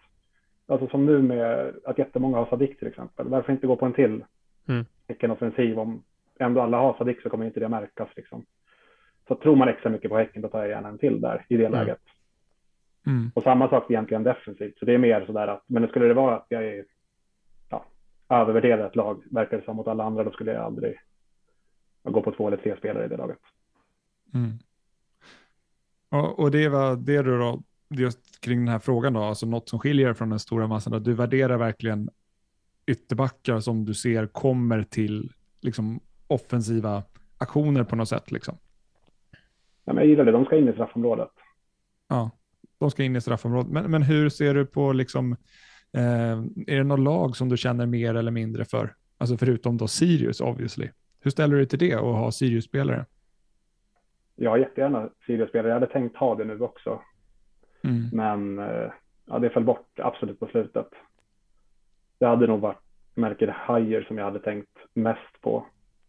Alltså 0.66 0.88
som 0.88 1.06
nu 1.06 1.22
med 1.22 1.74
att 1.84 1.98
jättemånga 1.98 2.36
har 2.36 2.46
Sadik 2.46 2.78
till 2.78 2.88
exempel. 2.88 3.28
Varför 3.28 3.52
inte 3.52 3.66
gå 3.66 3.76
på 3.76 3.86
en 3.86 3.92
till 3.92 4.24
mm. 4.68 4.84
Häcken-offensiv? 5.08 5.78
Om 5.78 6.02
ändå 6.38 6.60
alla 6.60 6.76
har 6.76 6.94
Sadik 6.98 7.22
så 7.22 7.30
kommer 7.30 7.46
inte 7.46 7.60
det 7.60 7.68
märkas. 7.68 8.08
Liksom. 8.16 8.44
Så 9.28 9.34
tror 9.34 9.56
man 9.56 9.68
extra 9.68 9.90
mycket 9.90 10.10
på 10.10 10.18
Häcken, 10.18 10.42
då 10.42 10.48
tar 10.48 10.58
jag 10.58 10.68
gärna 10.68 10.88
en 10.88 10.98
till 10.98 11.20
där 11.20 11.46
i 11.48 11.56
det 11.56 11.66
mm. 11.66 11.78
läget. 11.78 12.00
Mm. 13.06 13.30
Och 13.34 13.42
samma 13.42 13.68
sak 13.68 13.90
egentligen 13.90 14.22
defensivt. 14.22 14.78
Så 14.78 14.84
det 14.84 14.94
är 14.94 14.98
mer 14.98 15.26
sådär 15.26 15.48
att, 15.48 15.62
men 15.66 15.88
skulle 15.88 16.06
det 16.06 16.14
vara 16.14 16.36
att 16.36 16.46
jag 16.48 16.64
är 16.64 16.84
ja, 17.68 17.84
övervärderar 18.28 18.86
ett 18.86 18.96
lag, 18.96 19.22
verkar 19.30 19.56
det 19.56 19.64
som 19.64 19.76
mot 19.76 19.88
alla 19.88 20.04
andra, 20.04 20.24
då 20.24 20.30
skulle 20.30 20.52
jag 20.52 20.64
aldrig 20.64 20.96
gå 22.02 22.22
på 22.22 22.32
två 22.32 22.46
eller 22.46 22.56
tre 22.56 22.76
spelare 22.76 23.04
i 23.04 23.08
det 23.08 23.16
laget. 23.16 23.38
Mm. 24.34 24.58
Och, 26.08 26.38
och 26.38 26.50
det 26.50 26.68
var 26.68 26.96
det 26.96 27.22
du 27.22 27.38
då, 27.38 27.62
just 27.88 28.40
kring 28.40 28.58
den 28.58 28.68
här 28.68 28.78
frågan 28.78 29.12
då, 29.12 29.20
alltså 29.20 29.46
något 29.46 29.68
som 29.68 29.78
skiljer 29.78 30.14
från 30.14 30.30
den 30.30 30.38
stora 30.38 30.66
massan, 30.66 30.94
att 30.94 31.04
du 31.04 31.14
värderar 31.14 31.56
verkligen 31.56 32.10
ytterbackar 32.86 33.60
som 33.60 33.84
du 33.84 33.94
ser 33.94 34.26
kommer 34.26 34.82
till 34.82 35.32
liksom, 35.60 36.00
offensiva 36.26 37.02
aktioner 37.38 37.84
på 37.84 37.96
något 37.96 38.08
sätt. 38.08 38.30
Liksom. 38.30 38.54
Ja, 39.84 39.92
men 39.92 39.96
jag 39.96 40.06
gillar 40.06 40.24
det, 40.24 40.32
de 40.32 40.44
ska 40.44 40.56
in 40.56 40.68
i 40.68 40.72
straffområdet. 40.72 41.30
Ja, 42.08 42.30
de 42.80 42.90
ska 42.90 43.02
in 43.02 43.16
i 43.16 43.20
straffområdet. 43.20 43.72
Men, 43.72 43.90
men 43.90 44.02
hur 44.02 44.28
ser 44.28 44.54
du 44.54 44.66
på, 44.66 44.92
liksom, 44.92 45.32
eh, 45.92 46.32
är 46.66 46.76
det 46.76 46.84
något 46.84 47.00
lag 47.00 47.36
som 47.36 47.48
du 47.48 47.56
känner 47.56 47.86
mer 47.86 48.14
eller 48.14 48.30
mindre 48.30 48.64
för? 48.64 48.94
Alltså 49.18 49.36
förutom 49.36 49.76
då 49.76 49.88
Sirius 49.88 50.40
obviously. 50.40 50.88
Hur 51.20 51.30
ställer 51.30 51.54
du 51.54 51.60
dig 51.60 51.68
till 51.68 51.78
det 51.78 51.96
och 51.96 52.14
ha 52.14 52.32
Sirius-spelare? 52.32 53.06
Jag 54.36 54.50
har 54.50 54.58
jättegärna 54.58 55.08
Sirius-spelare. 55.26 55.68
Jag 55.68 55.80
hade 55.80 55.92
tänkt 55.92 56.16
ha 56.16 56.34
det 56.34 56.44
nu 56.44 56.60
också. 56.60 57.00
Mm. 57.82 58.08
Men 58.12 58.58
eh, 58.58 58.90
ja, 59.26 59.38
det 59.38 59.50
föll 59.50 59.64
bort 59.64 59.98
absolut 59.98 60.40
på 60.40 60.46
slutet. 60.46 60.88
Det 62.18 62.26
hade 62.26 62.46
nog 62.46 62.60
varit 62.60 62.82
märket 63.14 63.50
Hajer 63.50 64.02
som 64.02 64.18
jag 64.18 64.24
hade 64.24 64.40
tänkt 64.40 64.70
mest 64.94 65.40
på. 65.40 65.66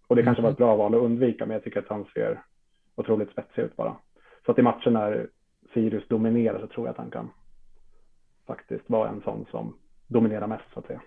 Och 0.08 0.16
det 0.16 0.24
kanske 0.24 0.44
var 0.44 0.52
ett 0.52 0.60
mm. 0.60 0.68
bra 0.68 0.76
val 0.76 0.96
att 0.96 1.02
undvika, 1.02 1.46
men 1.46 1.54
jag 1.54 1.64
tycker 1.64 1.80
att 1.80 1.90
han 1.90 2.06
ser 2.14 2.42
otroligt 2.96 3.32
spetsig 3.32 3.62
ut 3.62 3.76
bara. 3.76 3.96
Så 4.46 4.52
att 4.52 4.60
i 4.60 4.62
matchen 4.62 4.94
när 4.94 5.28
Sirius 5.74 6.08
dominerar 6.08 6.60
så 6.60 6.68
tror 6.68 6.88
jag 6.88 6.92
att 6.92 6.98
han 6.98 7.12
kan 7.12 7.30
faktiskt 8.48 8.90
vara 8.90 9.10
en 9.10 9.22
sån 9.22 9.46
som 9.52 9.76
dominerar 10.08 10.48
mest 10.48 10.64
så 10.74 10.80
att 10.80 10.86
säga. 10.86 11.02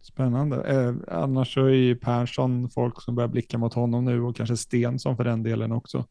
Spännande. 0.00 0.56
Eh, 0.56 0.94
annars 1.22 1.54
så 1.54 1.64
är 1.64 1.70
ju 1.70 1.96
Persson 1.96 2.68
folk 2.68 3.02
som 3.02 3.14
börjar 3.14 3.28
blicka 3.28 3.58
mot 3.58 3.74
honom 3.74 4.04
nu 4.04 4.22
och 4.22 4.36
kanske 4.36 4.56
Stensson 4.56 5.16
för 5.16 5.24
den 5.24 5.42
delen 5.42 5.72
också. 5.72 6.04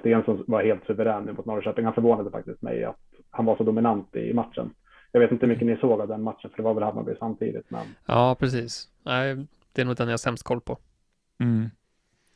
Stensson 0.00 0.44
var 0.46 0.64
helt 0.64 0.84
suverän 0.86 1.24
nu 1.24 1.32
mot 1.32 1.46
Norrköping. 1.46 1.84
Han 1.84 1.94
förvånade 1.94 2.30
faktiskt 2.30 2.62
mig 2.62 2.84
att 2.84 3.00
han 3.30 3.44
var 3.44 3.56
så 3.56 3.64
dominant 3.64 4.16
i 4.16 4.34
matchen. 4.34 4.70
Jag 5.12 5.20
vet 5.20 5.32
inte 5.32 5.46
hur 5.46 5.52
mycket 5.52 5.66
ni 5.66 5.76
såg 5.76 6.00
av 6.00 6.08
den 6.08 6.22
matchen, 6.22 6.50
för 6.50 6.56
det 6.56 6.62
var 6.62 6.74
väl 6.74 6.82
Hammarby 6.82 7.14
samtidigt. 7.18 7.70
Men... 7.70 7.86
Ja, 8.06 8.36
precis. 8.38 8.88
Nej, 9.02 9.46
det 9.72 9.82
är 9.82 9.86
nog 9.86 9.96
den 9.96 10.08
jag 10.08 10.12
har 10.12 10.18
sämst 10.18 10.42
koll 10.42 10.60
på. 10.60 10.78
Mm. 11.40 11.70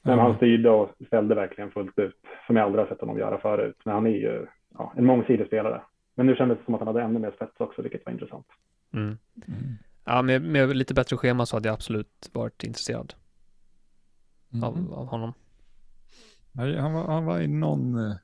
Men 0.02 0.18
han 0.18 0.36
styrde 0.36 0.70
och 0.70 0.90
ställde 1.06 1.34
verkligen 1.34 1.70
fullt 1.70 1.98
ut, 1.98 2.16
som 2.46 2.56
jag 2.56 2.64
aldrig 2.64 2.84
har 2.84 2.88
sett 2.88 3.00
honom 3.00 3.18
göra 3.18 3.38
förut. 3.38 3.76
Men 3.84 3.94
han 3.94 4.06
är 4.06 4.10
ju 4.10 4.46
ja, 4.78 4.92
en 4.96 5.04
mångsidig 5.04 5.46
spelare. 5.46 5.82
Men 6.14 6.26
nu 6.26 6.36
kändes 6.36 6.58
det 6.58 6.64
som 6.64 6.74
att 6.74 6.80
han 6.80 6.86
hade 6.86 7.02
ännu 7.02 7.18
mer 7.18 7.30
spets 7.30 7.60
också, 7.60 7.82
vilket 7.82 8.06
var 8.06 8.12
intressant. 8.12 8.46
Mm. 8.92 9.18
Mm. 9.48 9.76
Ja, 10.04 10.22
med, 10.22 10.42
med, 10.42 10.76
lite 10.76 10.94
bättre 10.94 11.16
schema 11.16 11.46
så 11.46 11.56
hade 11.56 11.68
jag 11.68 11.74
absolut 11.74 12.30
varit 12.32 12.64
intresserad 12.64 13.14
mm. 14.52 14.64
av, 14.64 14.94
av, 14.94 15.06
honom. 15.06 15.32
Han 16.56 16.92
var, 16.92 17.06
han 17.06 17.24
var 17.24 17.40
i 17.40 17.48
någon, 17.48 17.94
eh, 17.94 18.16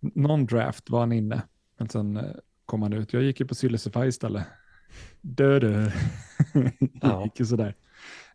någon 0.00 0.46
draft 0.46 0.90
var 0.90 1.00
han 1.00 1.12
inne, 1.12 1.42
men 1.78 1.88
sen 1.88 2.16
eh, 2.16 2.24
kom 2.66 2.82
han 2.82 2.92
ut. 2.92 3.12
Jag 3.12 3.22
gick 3.22 3.40
ju 3.40 3.46
på 3.46 3.54
Sylisify 3.54 4.06
istället. 4.06 4.46
Dö, 5.20 5.58
dö. 5.58 5.90
Ja. 7.02 7.22
gick 7.24 7.40
ju 7.40 7.46
sådär. 7.46 7.74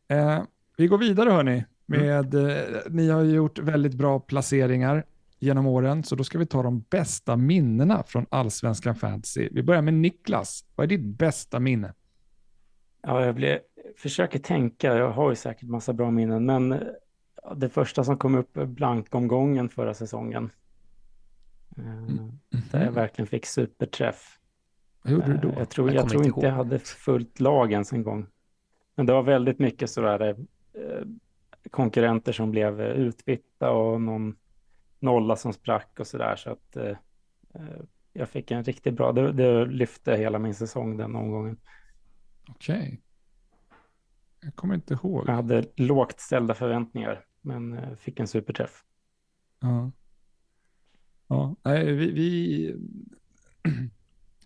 Eh, 0.08 0.43
vi 0.77 0.88
går 0.88 0.97
vidare 0.97 1.30
hörni. 1.30 1.65
Med, 1.89 2.34
mm. 2.34 2.50
eh, 2.50 2.82
ni 2.89 3.10
har 3.10 3.23
gjort 3.23 3.60
väldigt 3.60 3.93
bra 3.93 4.19
placeringar 4.19 5.04
genom 5.39 5.67
åren, 5.67 6.04
så 6.04 6.15
då 6.15 6.23
ska 6.23 6.38
vi 6.38 6.45
ta 6.45 6.63
de 6.63 6.80
bästa 6.89 7.36
minnena 7.36 8.04
från 8.04 8.26
allsvenskan 8.30 8.95
fantasy. 8.95 9.50
Vi 9.52 9.63
börjar 9.63 9.82
med 9.82 9.93
Niklas. 9.93 10.65
Vad 10.76 10.84
är 10.84 10.88
ditt 10.97 11.17
bästa 11.17 11.60
minne? 11.60 11.93
Ja, 13.02 13.26
jag 13.26 13.36
blir, 13.36 13.60
försöker 13.97 14.39
tänka. 14.39 14.95
Jag 14.97 15.12
har 15.12 15.30
ju 15.30 15.36
säkert 15.36 15.69
massa 15.69 15.93
bra 15.93 16.12
minnen, 16.12 16.45
men 16.45 16.84
det 17.56 17.69
första 17.69 18.04
som 18.04 18.17
kom 18.17 18.36
upp 18.36 18.58
är 18.58 18.65
blankomgången 18.65 19.69
förra 19.69 19.93
säsongen. 19.93 20.50
Mm. 21.78 22.32
Där 22.71 22.86
jag 22.86 22.91
verkligen 22.91 23.28
fick 23.28 23.45
superträff. 23.45 24.39
Vad 25.02 25.13
gjorde 25.13 25.28
du 25.28 25.38
då? 25.38 25.54
Jag 25.58 25.69
tror, 25.69 25.91
jag, 25.91 26.04
jag 26.04 26.10
tror 26.10 26.26
inte, 26.26 26.39
jag 26.45 26.54
hade 26.54 26.80
fullt 26.80 27.39
lag 27.39 27.71
ens 27.71 27.93
en 27.93 28.04
gång. 28.04 28.28
Men 28.95 29.06
det 29.06 29.13
var 29.13 29.23
väldigt 29.23 29.60
mycket 29.60 29.89
sådär 29.89 30.21
eh, 30.21 30.36
konkurrenter 31.71 32.32
som 32.32 32.51
blev 32.51 32.82
utbytta 32.82 33.71
och 33.71 34.01
någon 34.01 34.36
nolla 34.99 35.36
som 35.36 35.53
sprack 35.53 35.99
och 35.99 36.08
sådär. 36.08 36.36
Så 36.36 36.49
att 36.49 36.77
eh, 36.77 36.97
jag 38.13 38.30
fick 38.30 38.51
en 38.51 38.63
riktigt 38.63 38.93
bra, 38.93 39.12
det, 39.12 39.32
det 39.32 39.65
lyfte 39.65 40.15
hela 40.15 40.39
min 40.39 40.56
säsong 40.56 40.97
den 40.97 41.15
omgången. 41.15 41.58
Okej. 42.49 42.77
Okay. 42.77 42.97
Jag 44.41 44.56
kommer 44.56 44.75
inte 44.75 44.93
ihåg. 44.93 45.23
Jag 45.27 45.34
hade 45.34 45.65
lågt 45.75 46.19
ställda 46.19 46.53
förväntningar, 46.53 47.25
men 47.41 47.77
eh, 47.77 47.95
fick 47.95 48.19
en 48.19 48.27
superträff. 48.27 48.84
Ja. 49.60 49.91
Ja, 51.27 51.56
nej, 51.63 51.93
vi, 51.93 52.12
vi... 52.12 52.75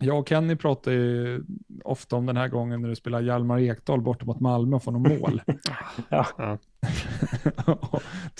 Jag 0.02 0.18
och 0.18 0.28
Kenny 0.28 0.56
pratar 0.56 0.92
ju 0.92 1.42
ofta 1.84 2.16
om 2.16 2.26
den 2.26 2.36
här 2.36 2.48
gången 2.48 2.82
när 2.82 2.88
du 2.88 2.94
spelar 2.94 3.20
Hjalmar 3.20 3.58
Ekdal 3.58 4.00
borta 4.00 4.24
mot 4.24 4.40
Malmö 4.40 4.76
och 4.76 4.82
får 4.82 4.92
någon 4.92 5.18
mål. 5.18 5.42
ja. 6.08 6.26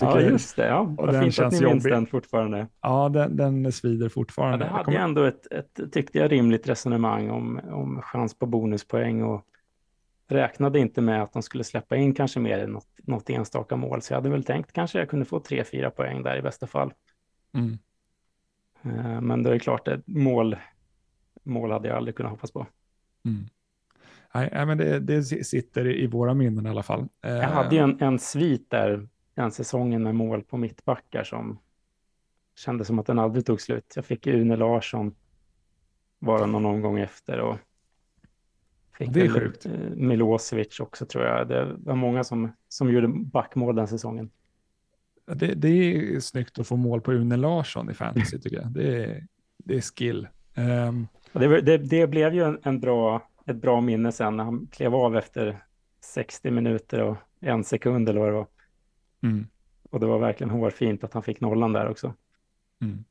ja, 0.00 0.20
just 0.20 0.56
det. 0.56 0.66
Ja. 0.66 0.94
Vad 0.98 1.20
fint 1.20 1.38
att 1.38 1.52
ni 1.52 1.66
minns 1.66 1.84
den 1.84 2.06
fortfarande. 2.06 2.66
Ja, 2.80 3.08
den, 3.08 3.36
den 3.36 3.72
svider 3.72 4.08
fortfarande. 4.08 4.64
Ja, 4.64 4.70
det 4.70 4.76
hade 4.76 4.92
jag 4.92 5.02
ändå 5.02 5.24
ett, 5.24 5.52
ett, 5.52 5.92
tyckte 5.92 6.18
jag, 6.18 6.32
rimligt 6.32 6.68
resonemang 6.68 7.30
om, 7.30 7.60
om 7.72 8.02
chans 8.02 8.38
på 8.38 8.46
bonuspoäng 8.46 9.22
och 9.22 9.46
räknade 10.28 10.78
inte 10.78 11.00
med 11.00 11.22
att 11.22 11.32
de 11.32 11.42
skulle 11.42 11.64
släppa 11.64 11.96
in 11.96 12.14
kanske 12.14 12.40
mer 12.40 12.58
än 12.58 12.70
något, 12.70 12.88
något 13.02 13.30
enstaka 13.30 13.76
mål. 13.76 14.02
Så 14.02 14.12
jag 14.12 14.18
hade 14.18 14.30
väl 14.30 14.44
tänkt 14.44 14.72
kanske 14.72 14.98
jag 14.98 15.08
kunde 15.08 15.24
få 15.24 15.40
tre, 15.40 15.64
fyra 15.64 15.90
poäng 15.90 16.22
där 16.22 16.36
i 16.36 16.42
bästa 16.42 16.66
fall. 16.66 16.92
Mm. 17.54 17.78
Eh, 18.82 19.20
men 19.20 19.42
det 19.42 19.54
är 19.54 19.58
klart, 19.58 19.88
ett 19.88 20.06
mål, 20.06 20.56
mål 21.42 21.70
hade 21.70 21.88
jag 21.88 21.96
aldrig 21.96 22.16
kunnat 22.16 22.32
hoppas 22.32 22.52
på. 22.52 22.66
Mm. 23.24 23.46
Nej, 24.34 24.66
men 24.66 24.78
det, 24.78 25.00
det, 25.00 25.22
sitter 25.24 25.86
i 25.86 26.06
våra 26.06 26.34
minnen 26.34 26.66
i 26.66 26.68
alla 26.68 26.82
fall. 26.82 27.08
Jag 27.20 27.42
hade 27.42 27.74
ju 27.74 27.82
en, 27.82 28.00
en 28.00 28.18
svit 28.18 28.70
där 28.70 29.08
den 29.34 29.50
säsongen 29.50 30.02
med 30.02 30.14
mål 30.14 30.42
på 30.42 30.56
mittbackar 30.56 31.24
som 31.24 31.58
kändes 32.56 32.86
som 32.86 32.98
att 32.98 33.06
den 33.06 33.18
aldrig 33.18 33.46
tog 33.46 33.60
slut. 33.60 33.92
Jag 33.96 34.04
fick 34.04 34.26
Une 34.26 34.56
Larsson 34.56 35.14
bara 36.18 36.46
någon 36.46 36.66
omgång 36.66 36.98
efter 36.98 37.40
och 37.40 37.58
Fick 38.98 39.12
det 39.12 39.20
är 39.20 39.28
sjukt. 39.28 39.66
eh, 39.66 39.72
Milosevic 39.96 40.80
också 40.80 41.06
tror 41.06 41.24
jag. 41.24 41.48
Det 41.48 41.76
var 41.78 41.96
många 41.96 42.24
som, 42.24 42.52
som 42.68 42.92
gjorde 42.92 43.08
backmål 43.08 43.76
den 43.76 43.88
säsongen. 43.88 44.30
Det, 45.26 45.54
det 45.54 45.68
är 45.68 46.20
snyggt 46.20 46.58
att 46.58 46.66
få 46.66 46.76
mål 46.76 47.00
på 47.00 47.12
Une 47.12 47.36
Larsson 47.36 47.90
i 47.90 47.94
fantasy 47.94 48.38
tycker 48.38 48.56
jag. 48.56 48.70
Det 48.70 49.04
är, 49.04 49.26
det 49.58 49.76
är 49.76 49.80
skill. 49.80 50.28
Um, 50.56 51.08
det, 51.32 51.60
det, 51.60 51.78
det 51.78 52.06
blev 52.06 52.34
ju 52.34 52.42
en, 52.44 52.58
en 52.62 52.80
bra, 52.80 53.28
ett 53.46 53.56
bra 53.56 53.80
minne 53.80 54.12
sen 54.12 54.36
när 54.36 54.44
han 54.44 54.66
klev 54.72 54.94
av 54.94 55.16
efter 55.16 55.58
60 56.00 56.50
minuter 56.50 57.02
och 57.02 57.16
en 57.40 57.64
sekund 57.64 58.08
eller 58.08 58.20
vad 58.20 58.28
det 58.28 58.32
var. 58.32 58.46
mm, 59.22 59.46
Och 59.90 60.00
det 60.00 60.06
var 60.06 60.18
verkligen 60.18 60.50
hårfint 60.50 61.04
att 61.04 61.12
han 61.14 61.22
fick 61.22 61.40
nollan 61.40 61.72
där 61.72 61.88
också. 61.88 62.14
mm. 62.80 63.04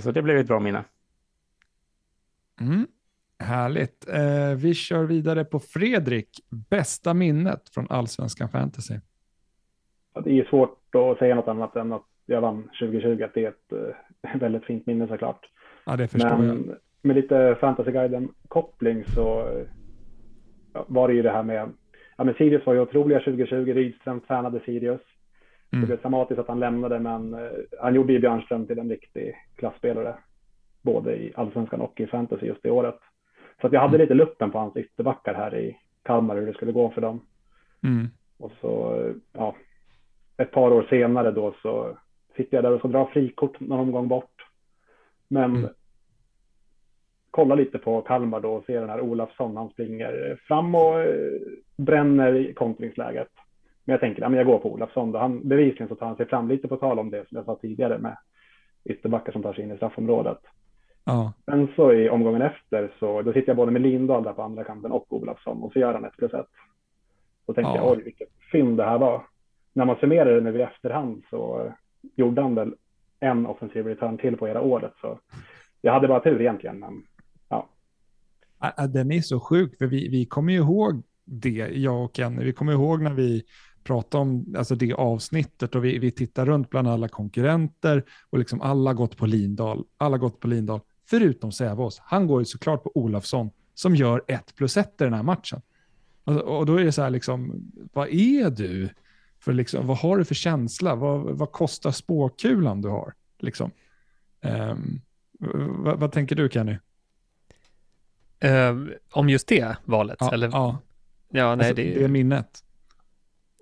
Så 0.00 0.12
det 0.12 0.22
blev 0.22 0.36
ett 0.36 0.46
bra 0.46 0.60
minne. 0.60 0.84
Mm. 2.60 2.86
Härligt. 3.38 4.08
Eh, 4.08 4.54
vi 4.56 4.74
kör 4.74 5.04
vidare 5.04 5.44
på 5.44 5.60
Fredrik. 5.60 6.28
Bästa 6.50 7.14
minnet 7.14 7.68
från 7.68 7.86
Allsvenskan 7.90 8.48
Fantasy. 8.48 8.94
Ja, 10.14 10.20
Det 10.20 10.38
är 10.38 10.44
svårt 10.44 10.94
att 10.94 11.18
säga 11.18 11.34
något 11.34 11.48
annat 11.48 11.76
än 11.76 11.92
att 11.92 12.06
jag 12.26 12.40
vann 12.40 12.62
2020, 12.62 13.22
att 13.22 13.34
det 13.34 13.44
är 13.44 13.48
ett 13.48 13.72
eh, 14.32 14.40
väldigt 14.40 14.64
fint 14.64 14.86
minne 14.86 15.08
såklart. 15.08 15.50
Ja, 15.86 15.96
det 15.96 16.08
förstår 16.08 16.44
jag. 16.44 16.76
Med 17.02 17.16
lite 17.16 17.56
Fantasyguiden-koppling 17.60 19.04
så 19.04 19.48
ja, 20.72 20.84
var 20.88 21.08
det 21.08 21.14
ju 21.14 21.22
det 21.22 21.30
här 21.30 21.42
med, 21.42 21.68
ja 22.16 22.24
men 22.24 22.34
Sirius 22.34 22.66
var 22.66 22.74
ju 22.74 22.80
otroliga 22.80 23.18
2020, 23.18 23.54
Rydström 23.72 24.20
tränade 24.20 24.60
Sirius. 24.64 25.00
Det 25.70 25.76
Mm. 25.76 25.86
blev 25.86 26.00
dramatiskt 26.00 26.38
att 26.40 26.48
han 26.48 26.60
lämnade, 26.60 26.98
men 26.98 27.34
eh, 27.34 27.50
han 27.80 27.94
gjorde 27.94 28.12
ju 28.12 28.18
Björnström 28.18 28.66
till 28.66 28.78
en 28.78 28.88
riktig 28.90 29.34
klassspelare, 29.56 30.14
både 30.82 31.16
i 31.16 31.32
allsvenskan 31.36 31.80
och 31.80 32.00
i 32.00 32.06
fantasy 32.06 32.46
just 32.46 32.62
det 32.62 32.70
året. 32.70 32.98
Så 33.60 33.66
att 33.66 33.72
jag 33.72 33.80
hade 33.80 33.98
lite 33.98 34.14
luppen 34.14 34.50
på 34.50 34.58
hans 34.58 34.76
ytterbackar 34.76 35.34
här 35.34 35.54
i 35.58 35.78
Kalmar, 36.02 36.36
hur 36.36 36.46
det 36.46 36.52
skulle 36.54 36.72
gå 36.72 36.90
för 36.90 37.00
dem. 37.00 37.20
Mm. 37.82 38.06
Och 38.38 38.52
så, 38.60 39.04
ja, 39.32 39.54
ett 40.36 40.50
par 40.50 40.72
år 40.72 40.86
senare 40.90 41.30
då 41.30 41.54
så 41.62 41.98
sitter 42.36 42.56
jag 42.56 42.64
där 42.64 42.72
och 42.72 42.78
ska 42.78 42.88
dra 42.88 43.06
frikort 43.06 43.60
någon 43.60 43.80
omgång 43.80 44.08
bort. 44.08 44.46
Men 45.28 45.56
Mm. 45.56 45.70
Kolla 47.32 47.54
lite 47.54 47.78
på 47.78 48.00
Kalmar 48.00 48.40
då 48.40 48.52
och 48.52 48.64
ser 48.64 48.80
den 48.80 48.90
här 48.90 49.00
Olafsson, 49.00 49.56
han 49.56 49.70
springer 49.70 50.38
fram 50.48 50.74
och 50.74 51.00
eh, 51.00 51.40
bränner 51.76 52.34
i 52.34 52.54
kontringsläget. 52.54 53.28
Men 53.84 53.92
jag 53.92 54.00
tänker, 54.00 54.22
ja, 54.22 54.28
men 54.28 54.38
jag 54.38 54.46
går 54.46 54.58
på 54.58 54.72
Olafsson 54.72 55.12
då. 55.12 55.18
Han, 55.18 55.48
bevisligen 55.48 55.88
så 55.88 55.94
tar 55.94 56.06
han 56.06 56.16
sig 56.16 56.26
fram 56.26 56.48
lite 56.48 56.68
på 56.68 56.76
tal 56.76 56.98
om 56.98 57.10
det 57.10 57.28
som 57.28 57.36
jag 57.36 57.44
sa 57.44 57.58
tidigare 57.62 57.98
med 57.98 58.16
ytterbackar 58.84 59.32
som 59.32 59.42
tar 59.42 59.52
sig 59.52 59.64
in 59.64 59.72
i 59.72 59.76
straffområdet. 59.76 60.38
Ja. 61.04 61.32
Men 61.46 61.68
så 61.76 61.92
i 61.92 62.10
omgången 62.10 62.42
efter 62.42 62.92
så 62.98 63.22
då 63.22 63.32
sitter 63.32 63.48
jag 63.48 63.56
både 63.56 63.72
med 63.72 63.82
Lindahl 63.82 64.22
där 64.22 64.32
på 64.32 64.42
andra 64.42 64.64
kanten 64.64 64.92
och 64.92 65.12
Olafsson 65.12 65.62
och 65.62 65.72
så 65.72 65.78
gör 65.78 65.94
han 65.94 66.04
ett 66.04 66.16
plus 66.16 66.34
ett. 66.34 66.46
Då 67.46 67.54
tänkte 67.54 67.72
Ja. 67.74 67.76
jag, 67.76 67.92
oj 67.92 68.02
vilket 68.04 68.28
fynd 68.52 68.76
det 68.76 68.84
här 68.84 68.98
var. 68.98 69.22
När 69.72 69.84
man 69.84 69.96
summerar 69.96 70.34
det 70.34 70.40
nu 70.40 70.58
i 70.58 70.62
efterhand 70.62 71.22
så 71.30 71.72
gjorde 72.16 72.42
han 72.42 72.54
väl 72.54 72.74
en 73.20 73.46
offensiv 73.46 73.86
return 73.86 74.18
till 74.18 74.36
på 74.36 74.46
hela 74.46 74.60
året. 74.60 74.92
Så 75.00 75.18
jag 75.80 75.92
hade 75.92 76.08
bara 76.08 76.20
tur 76.20 76.40
egentligen, 76.40 76.78
men 76.78 77.02
den 78.88 79.12
är 79.12 79.20
så 79.20 79.40
sjuk, 79.40 79.78
för 79.78 79.86
vi, 79.86 80.08
vi 80.08 80.26
kommer 80.26 80.52
ju 80.52 80.58
ihåg 80.58 81.02
det, 81.24 81.68
jag 81.74 82.04
och 82.04 82.16
Kenny. 82.16 82.44
Vi 82.44 82.52
kommer 82.52 82.72
ihåg 82.72 83.02
när 83.02 83.14
vi 83.14 83.42
pratade 83.84 84.22
om 84.22 84.54
alltså 84.58 84.74
det 84.74 84.92
avsnittet 84.92 85.74
och 85.74 85.84
vi, 85.84 85.98
vi 85.98 86.10
tittar 86.10 86.46
runt 86.46 86.70
bland 86.70 86.88
alla 86.88 87.08
konkurrenter 87.08 88.04
och 88.30 88.38
liksom 88.38 88.60
alla 88.60 88.94
gått 88.94 89.16
på 89.16 89.26
Lindahl, 89.26 89.84
alla 89.98 90.18
gått 90.18 90.40
på 90.40 90.48
Lindahl, 90.48 90.80
förutom 91.10 91.52
Sävås. 91.52 91.98
Han 92.04 92.26
går 92.26 92.40
ju 92.40 92.44
såklart 92.44 92.84
på 92.84 92.92
Olafsson 92.94 93.50
som 93.74 93.96
gör 93.96 94.22
ett 94.28 94.54
plus 94.54 94.76
ett 94.76 95.00
i 95.00 95.04
den 95.04 95.14
här 95.14 95.22
matchen. 95.22 95.62
Och, 96.24 96.58
och 96.58 96.66
då 96.66 96.76
är 96.76 96.84
det 96.84 96.92
så 96.92 97.02
här, 97.02 97.10
liksom, 97.10 97.70
vad 97.92 98.08
är 98.08 98.50
du? 98.50 98.88
För 99.40 99.52
liksom, 99.52 99.86
vad 99.86 99.98
har 99.98 100.18
du 100.18 100.24
för 100.24 100.34
känsla? 100.34 100.94
Vad, 100.94 101.38
vad 101.38 101.52
kostar 101.52 101.90
spåkulan 101.90 102.82
du 102.82 102.88
har? 102.88 103.14
Liksom. 103.38 103.70
Ehm, 104.40 105.00
um, 105.40 105.82
vad, 105.82 106.00
vad 106.00 106.12
tänker 106.12 106.36
du 106.36 106.48
Kenny? 106.48 106.76
Eh, 108.42 108.76
om 109.12 109.28
just 109.28 109.48
det 109.48 109.76
valet? 109.84 110.16
Ja, 110.20 110.32
eller? 110.32 110.48
ja. 110.48 110.78
ja 111.28 111.54
nej, 111.54 111.68
Alltså, 111.68 111.74
det, 111.74 111.94
det 111.94 112.04
är 112.04 112.08
minnet. 112.08 112.64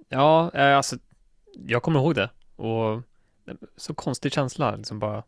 Ja, 0.09 0.51
eh, 0.55 0.77
alltså, 0.77 0.97
jag 1.55 1.83
kommer 1.83 2.01
ihåg 2.01 2.15
det. 2.15 2.31
Och 2.57 3.03
så 3.77 3.95
konstig 3.95 4.33
känsla, 4.33 4.77
liksom 4.77 4.99
bara. 4.99 5.23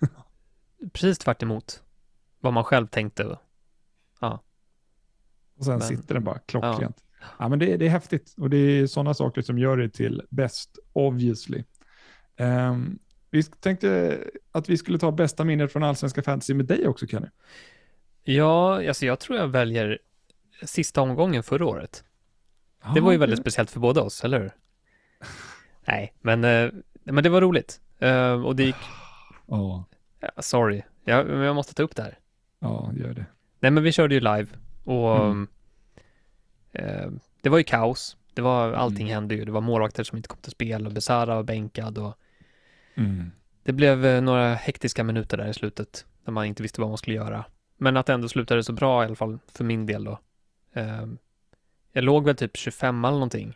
Precis 0.92 1.18
tvärt 1.18 1.42
emot 1.42 1.82
vad 2.40 2.52
man 2.52 2.64
själv 2.64 2.86
tänkte. 2.86 3.38
Och 5.60 5.64
sen 5.64 5.78
Men- 5.78 5.88
sitter 5.88 6.14
den 6.14 6.24
bara 6.24 6.38
klockrent. 6.38 7.04
Ja. 7.38 7.48
men 7.48 7.58
det, 7.58 7.76
det 7.76 7.86
är 7.86 7.90
häftigt 7.90 8.34
och 8.36 8.50
det 8.50 8.56
är 8.56 8.86
sådana 8.86 9.14
saker 9.14 9.42
som 9.42 9.58
gör 9.58 9.76
det 9.76 9.88
till 9.88 10.22
bäst, 10.30 10.78
obviously. 10.92 11.64
Ehm, 12.36 12.98
vi 13.30 13.42
tänkte 13.42 14.18
att 14.52 14.68
vi 14.68 14.76
skulle 14.76 14.98
ta 14.98 15.12
bästa 15.12 15.44
minnet 15.44 15.72
från 15.72 15.82
Allsvenska 15.82 16.22
Fantasy 16.22 16.54
med 16.54 16.66
dig 16.66 16.88
också, 16.88 17.06
Kenny. 17.06 17.26
Ja, 18.22 18.88
alltså 18.88 19.06
jag 19.06 19.20
tror 19.20 19.38
jag 19.38 19.48
väljer 19.48 19.98
sista 20.62 21.00
omgången 21.02 21.42
förra 21.42 21.66
året. 21.66 22.04
Det 22.94 23.00
var 23.00 23.12
ju 23.12 23.18
väldigt 23.18 23.38
speciellt 23.38 23.70
för 23.70 23.80
båda 23.80 24.00
oss, 24.02 24.24
eller 24.24 24.40
hur? 24.40 24.52
Nej, 25.84 26.12
men, 26.20 26.44
eh, 26.44 26.70
men 27.04 27.24
det 27.24 27.30
var 27.30 27.40
roligt. 27.40 27.80
Eh, 27.98 28.32
och 28.44 28.56
det 28.56 28.62
gick, 28.64 28.76
Ja, 29.46 29.84
ja, 30.20 30.30
sorry, 30.42 30.82
jag, 31.04 31.26
men 31.26 31.38
jag 31.40 31.54
måste 31.54 31.74
ta 31.74 31.82
upp 31.82 31.96
det 31.96 32.02
här. 32.02 32.18
ja, 32.58 32.92
gör 32.96 33.14
det. 33.14 33.26
Nej, 33.60 33.70
men 33.70 33.82
vi 33.82 33.92
körde 33.92 34.14
ju 34.14 34.20
live 34.20 34.46
och 34.84 35.16
Mm. 35.24 35.48
eh, 36.72 37.10
det 37.40 37.48
var 37.48 37.58
ju 37.58 37.64
kaos. 37.64 38.16
Det 38.34 38.42
var, 38.42 38.72
allting 38.72 39.06
Mm. 39.06 39.14
hände 39.14 39.34
ju. 39.34 39.44
Det 39.44 39.52
var 39.52 39.60
målvakter 39.60 40.04
som 40.04 40.16
inte 40.16 40.28
kom 40.28 40.38
till 40.40 40.52
spel 40.52 40.86
och 40.86 40.92
Besara 40.92 41.34
var 41.34 41.42
bänkad 41.42 41.98
och 41.98 42.14
Mm. 42.94 43.30
det 43.62 43.72
blev 43.72 44.06
eh, 44.06 44.20
några 44.20 44.54
hektiska 44.54 45.04
minuter 45.04 45.36
där 45.36 45.48
i 45.48 45.54
slutet 45.54 46.06
när 46.24 46.32
man 46.32 46.44
inte 46.46 46.62
visste 46.62 46.80
vad 46.80 46.90
man 46.90 46.98
skulle 46.98 47.16
göra. 47.16 47.44
Men 47.80 47.96
att 47.96 48.06
det 48.06 48.12
ändå 48.12 48.28
slutade 48.28 48.64
så 48.64 48.72
bra 48.72 49.02
i 49.02 49.06
alla 49.06 49.14
fall 49.14 49.38
för 49.46 49.64
min 49.64 49.86
del 49.86 50.04
då. 50.04 50.18
Eh, 50.72 51.06
jag 51.92 52.04
låg 52.04 52.24
väl 52.24 52.36
typ 52.36 52.56
25 52.56 53.04
eller 53.04 53.12
någonting 53.12 53.54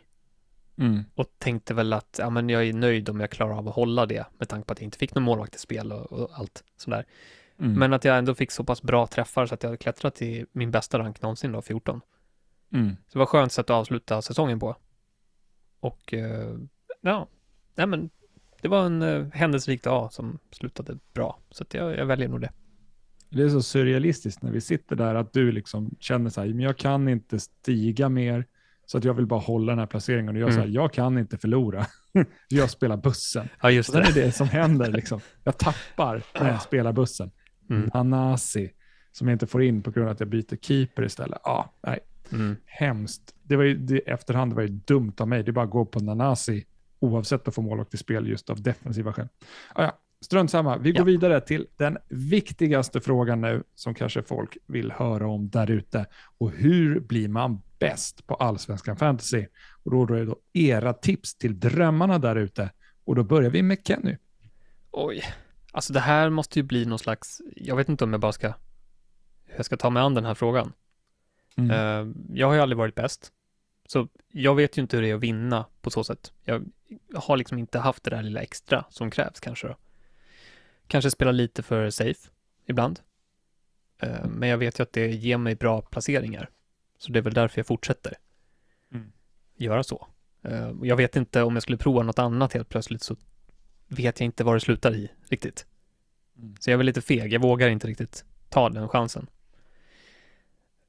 Mm. 0.77 1.03
och 1.15 1.25
tänkte 1.37 1.73
väl 1.73 1.93
att 1.93 2.15
ja, 2.19 2.29
men 2.29 2.49
jag 2.49 2.67
är 2.67 2.73
nöjd 2.73 3.09
om 3.09 3.19
jag 3.19 3.29
klarar 3.29 3.57
av 3.57 3.67
att 3.67 3.75
hålla 3.75 4.05
det 4.05 4.25
med 4.37 4.49
tanke 4.49 4.65
på 4.67 4.73
att 4.73 4.79
jag 4.79 4.87
inte 4.87 4.97
fick 4.97 5.15
någon 5.15 5.23
målvakt 5.23 5.55
i 5.55 5.59
spel 5.59 5.91
och, 5.91 6.11
och 6.11 6.29
allt 6.33 6.63
sådär. 6.77 7.05
Mm. 7.59 7.73
Men 7.73 7.93
att 7.93 8.03
jag 8.03 8.17
ändå 8.17 8.35
fick 8.35 8.51
så 8.51 8.63
pass 8.63 8.81
bra 8.81 9.07
träffar 9.07 9.45
så 9.45 9.53
att 9.53 9.63
jag 9.63 9.79
klättrat 9.79 10.15
till 10.15 10.45
min 10.51 10.71
bästa 10.71 10.99
rank 10.99 11.21
någonsin 11.21 11.51
då, 11.51 11.61
14. 11.61 12.01
Mm. 12.73 12.89
Så 13.07 13.13
det 13.13 13.19
var 13.19 13.25
skönt 13.25 13.51
sätt 13.51 13.69
att 13.69 13.75
avsluta 13.75 14.21
säsongen 14.21 14.59
på. 14.59 14.75
Och 15.79 16.13
eh, 16.13 16.57
ja, 17.01 17.27
nej 17.75 17.87
men 17.87 18.09
det 18.61 18.67
var 18.67 18.85
en 18.85 19.01
eh, 19.01 19.27
händelserik 19.33 19.83
dag 19.83 20.13
som 20.13 20.39
slutade 20.51 20.97
bra. 21.13 21.39
Så 21.51 21.63
att 21.63 21.73
jag, 21.73 21.97
jag 21.97 22.05
väljer 22.05 22.27
nog 22.27 22.41
det. 22.41 22.51
Det 23.29 23.43
är 23.43 23.49
så 23.49 23.61
surrealistiskt 23.61 24.41
när 24.41 24.51
vi 24.51 24.61
sitter 24.61 24.95
där 24.95 25.15
att 25.15 25.33
du 25.33 25.51
liksom 25.51 25.95
känner 25.99 26.29
så 26.29 26.41
här, 26.41 26.47
men 26.47 26.59
jag 26.59 26.77
kan 26.77 27.07
inte 27.07 27.39
stiga 27.39 28.09
mer 28.09 28.45
så 28.85 28.97
att 28.97 29.03
jag 29.03 29.13
vill 29.13 29.25
bara 29.25 29.39
hålla 29.39 29.71
den 29.71 29.79
här 29.79 29.85
placeringen 29.85 30.35
och 30.35 30.41
jag 30.41 30.49
Mm. 30.49 30.61
säger, 30.61 30.75
jag 30.75 30.93
kan 30.93 31.17
inte 31.17 31.37
förlora. 31.37 31.85
jag 32.47 32.69
spelar 32.69 32.97
bussen. 32.97 33.49
Ja, 33.61 33.71
just 33.71 33.89
Och 33.89 33.93
sen 33.95 34.03
det. 34.13 34.21
är 34.21 34.25
det 34.25 34.31
som 34.31 34.47
händer 34.47 34.91
liksom. 34.91 35.19
Jag 35.43 35.57
tappar 35.57 36.23
när 36.39 36.51
jag 36.51 36.61
spelar 36.61 36.93
bussen. 36.93 37.31
Mm. 37.69 37.89
Hanasi 37.93 38.71
som 39.11 39.27
jag 39.27 39.35
inte 39.35 39.47
får 39.47 39.63
in 39.63 39.81
på 39.83 39.91
grund 39.91 40.07
av 40.07 40.13
att 40.13 40.19
jag 40.19 40.29
byter 40.29 40.55
keeper 40.61 41.05
istället. 41.05 41.39
Ja, 41.43 41.73
nej, 41.87 41.99
Mm. 42.31 42.55
hemskt. 42.65 43.35
Det 43.43 43.55
var 43.55 43.63
ju, 43.63 43.77
det, 43.77 43.97
efterhand 43.99 44.53
var 44.53 44.61
det 44.61 44.67
dumt 44.67 45.13
av 45.17 45.27
mig. 45.27 45.43
Det 45.43 45.51
är 45.51 45.53
bara 45.53 45.65
att 45.65 45.71
gå 45.71 45.85
på 45.85 45.99
Nanasi 45.99 46.65
oavsett 46.99 47.47
att 47.47 47.55
få 47.55 47.61
målvakt 47.61 47.93
i 47.93 47.97
spel 47.97 48.27
just 48.27 48.49
av 48.49 48.61
defensiva 48.61 49.13
skäl. 49.13 49.27
Ah, 49.73 49.83
ja, 49.83 49.97
strunt 50.25 50.51
samma. 50.51 50.77
Vi 50.77 50.91
går 50.91 50.99
Ja. 51.01 51.03
vidare 51.05 51.41
till 51.41 51.67
den 51.77 51.97
viktigaste 52.09 53.01
frågan 53.01 53.41
nu 53.41 53.63
som 53.75 53.93
kanske 53.95 54.23
folk 54.23 54.57
vill 54.65 54.91
höra 54.91 55.27
om 55.27 55.49
där 55.49 55.71
ute. 55.71 56.05
Och 56.37 56.51
hur 56.51 56.99
blir 56.99 57.27
man 57.27 57.61
bäst 57.79 58.27
på 58.27 58.35
allsvenskan 58.35 58.97
fantasy? 58.97 59.45
Och 59.83 59.91
då 59.91 60.03
är 60.03 60.07
det 60.19 60.25
då 60.25 60.35
era 60.53 60.93
tips 60.93 61.35
till 61.35 61.59
drömmarna 61.59 62.19
där 62.19 62.35
ute. 62.35 62.69
Och 63.03 63.15
då 63.15 63.23
börjar 63.23 63.49
vi 63.49 63.61
med 63.63 63.77
Kenny. 63.87 64.17
Oj, 64.91 65.23
alltså 65.71 65.93
det 65.93 65.99
här 65.99 66.29
måste 66.29 66.59
ju 66.59 66.63
bli 66.63 66.85
någon 66.85 66.99
slags, 66.99 67.41
jag 67.55 67.75
vet 67.75 67.89
inte 67.89 68.03
om 68.03 68.11
jag 68.13 68.19
bara 68.21 68.31
ska, 68.31 68.47
hur 69.45 69.55
jag 69.55 69.65
ska 69.65 69.77
ta 69.77 69.89
mig 69.89 70.03
an 70.03 70.13
den 70.13 70.25
här 70.25 70.33
frågan. 70.33 70.71
Mm. 71.57 71.71
Eh, 71.71 72.13
jag 72.33 72.47
har 72.47 72.53
ju 72.53 72.59
aldrig 72.61 72.77
varit 72.77 72.95
bäst. 72.95 73.31
Så 73.87 74.07
jag 74.31 74.55
vet 74.55 74.77
ju 74.77 74.81
inte 74.81 74.97
hur 74.97 75.03
det 75.03 75.09
är 75.09 75.15
att 75.15 75.21
vinna 75.21 75.65
på 75.81 75.89
så 75.89 76.03
sätt. 76.03 76.33
Jag 76.43 76.65
har 77.15 77.37
liksom 77.37 77.57
inte 77.57 77.79
haft 77.79 78.03
det 78.03 78.09
där 78.09 78.23
lilla 78.23 78.41
extra 78.41 78.85
som 78.89 79.11
krävs 79.11 79.39
kanske 79.39 79.67
då. 79.67 79.75
Kanske 80.87 81.11
spela 81.11 81.31
lite 81.31 81.63
för 81.63 81.89
safe 81.89 82.29
ibland. 82.65 82.99
Eh, 83.99 84.25
men 84.27 84.49
jag 84.49 84.57
vet 84.57 84.79
ju 84.79 84.83
att 84.83 84.93
det 84.93 85.07
ger 85.07 85.37
mig 85.37 85.55
bra 85.55 85.81
placeringar. 85.81 86.49
Så 86.97 87.11
det 87.11 87.19
är 87.19 87.23
väl 87.23 87.33
därför 87.33 87.59
jag 87.59 87.67
fortsätter 87.67 88.13
Mm. 88.91 89.11
göra 89.57 89.83
så. 89.83 90.07
Eh, 90.43 90.71
jag 90.81 90.95
vet 90.95 91.15
inte 91.15 91.43
om 91.43 91.53
jag 91.55 91.63
skulle 91.63 91.77
prova 91.77 92.03
något 92.03 92.19
annat 92.19 92.53
helt 92.53 92.69
plötsligt 92.69 93.01
så 93.01 93.15
vet 93.87 94.19
jag 94.19 94.25
inte 94.25 94.43
vad 94.43 94.55
det 94.55 94.59
slutar 94.59 94.93
i 94.95 95.11
riktigt. 95.29 95.65
Mm. 96.37 96.55
Så 96.59 96.69
jag 96.69 96.73
är 96.73 96.77
väl 96.77 96.85
lite 96.85 97.01
feg. 97.01 97.33
Jag 97.33 97.41
vågar 97.41 97.69
inte 97.69 97.87
riktigt 97.87 98.25
ta 98.49 98.69
den 98.69 98.89
chansen. 98.89 99.27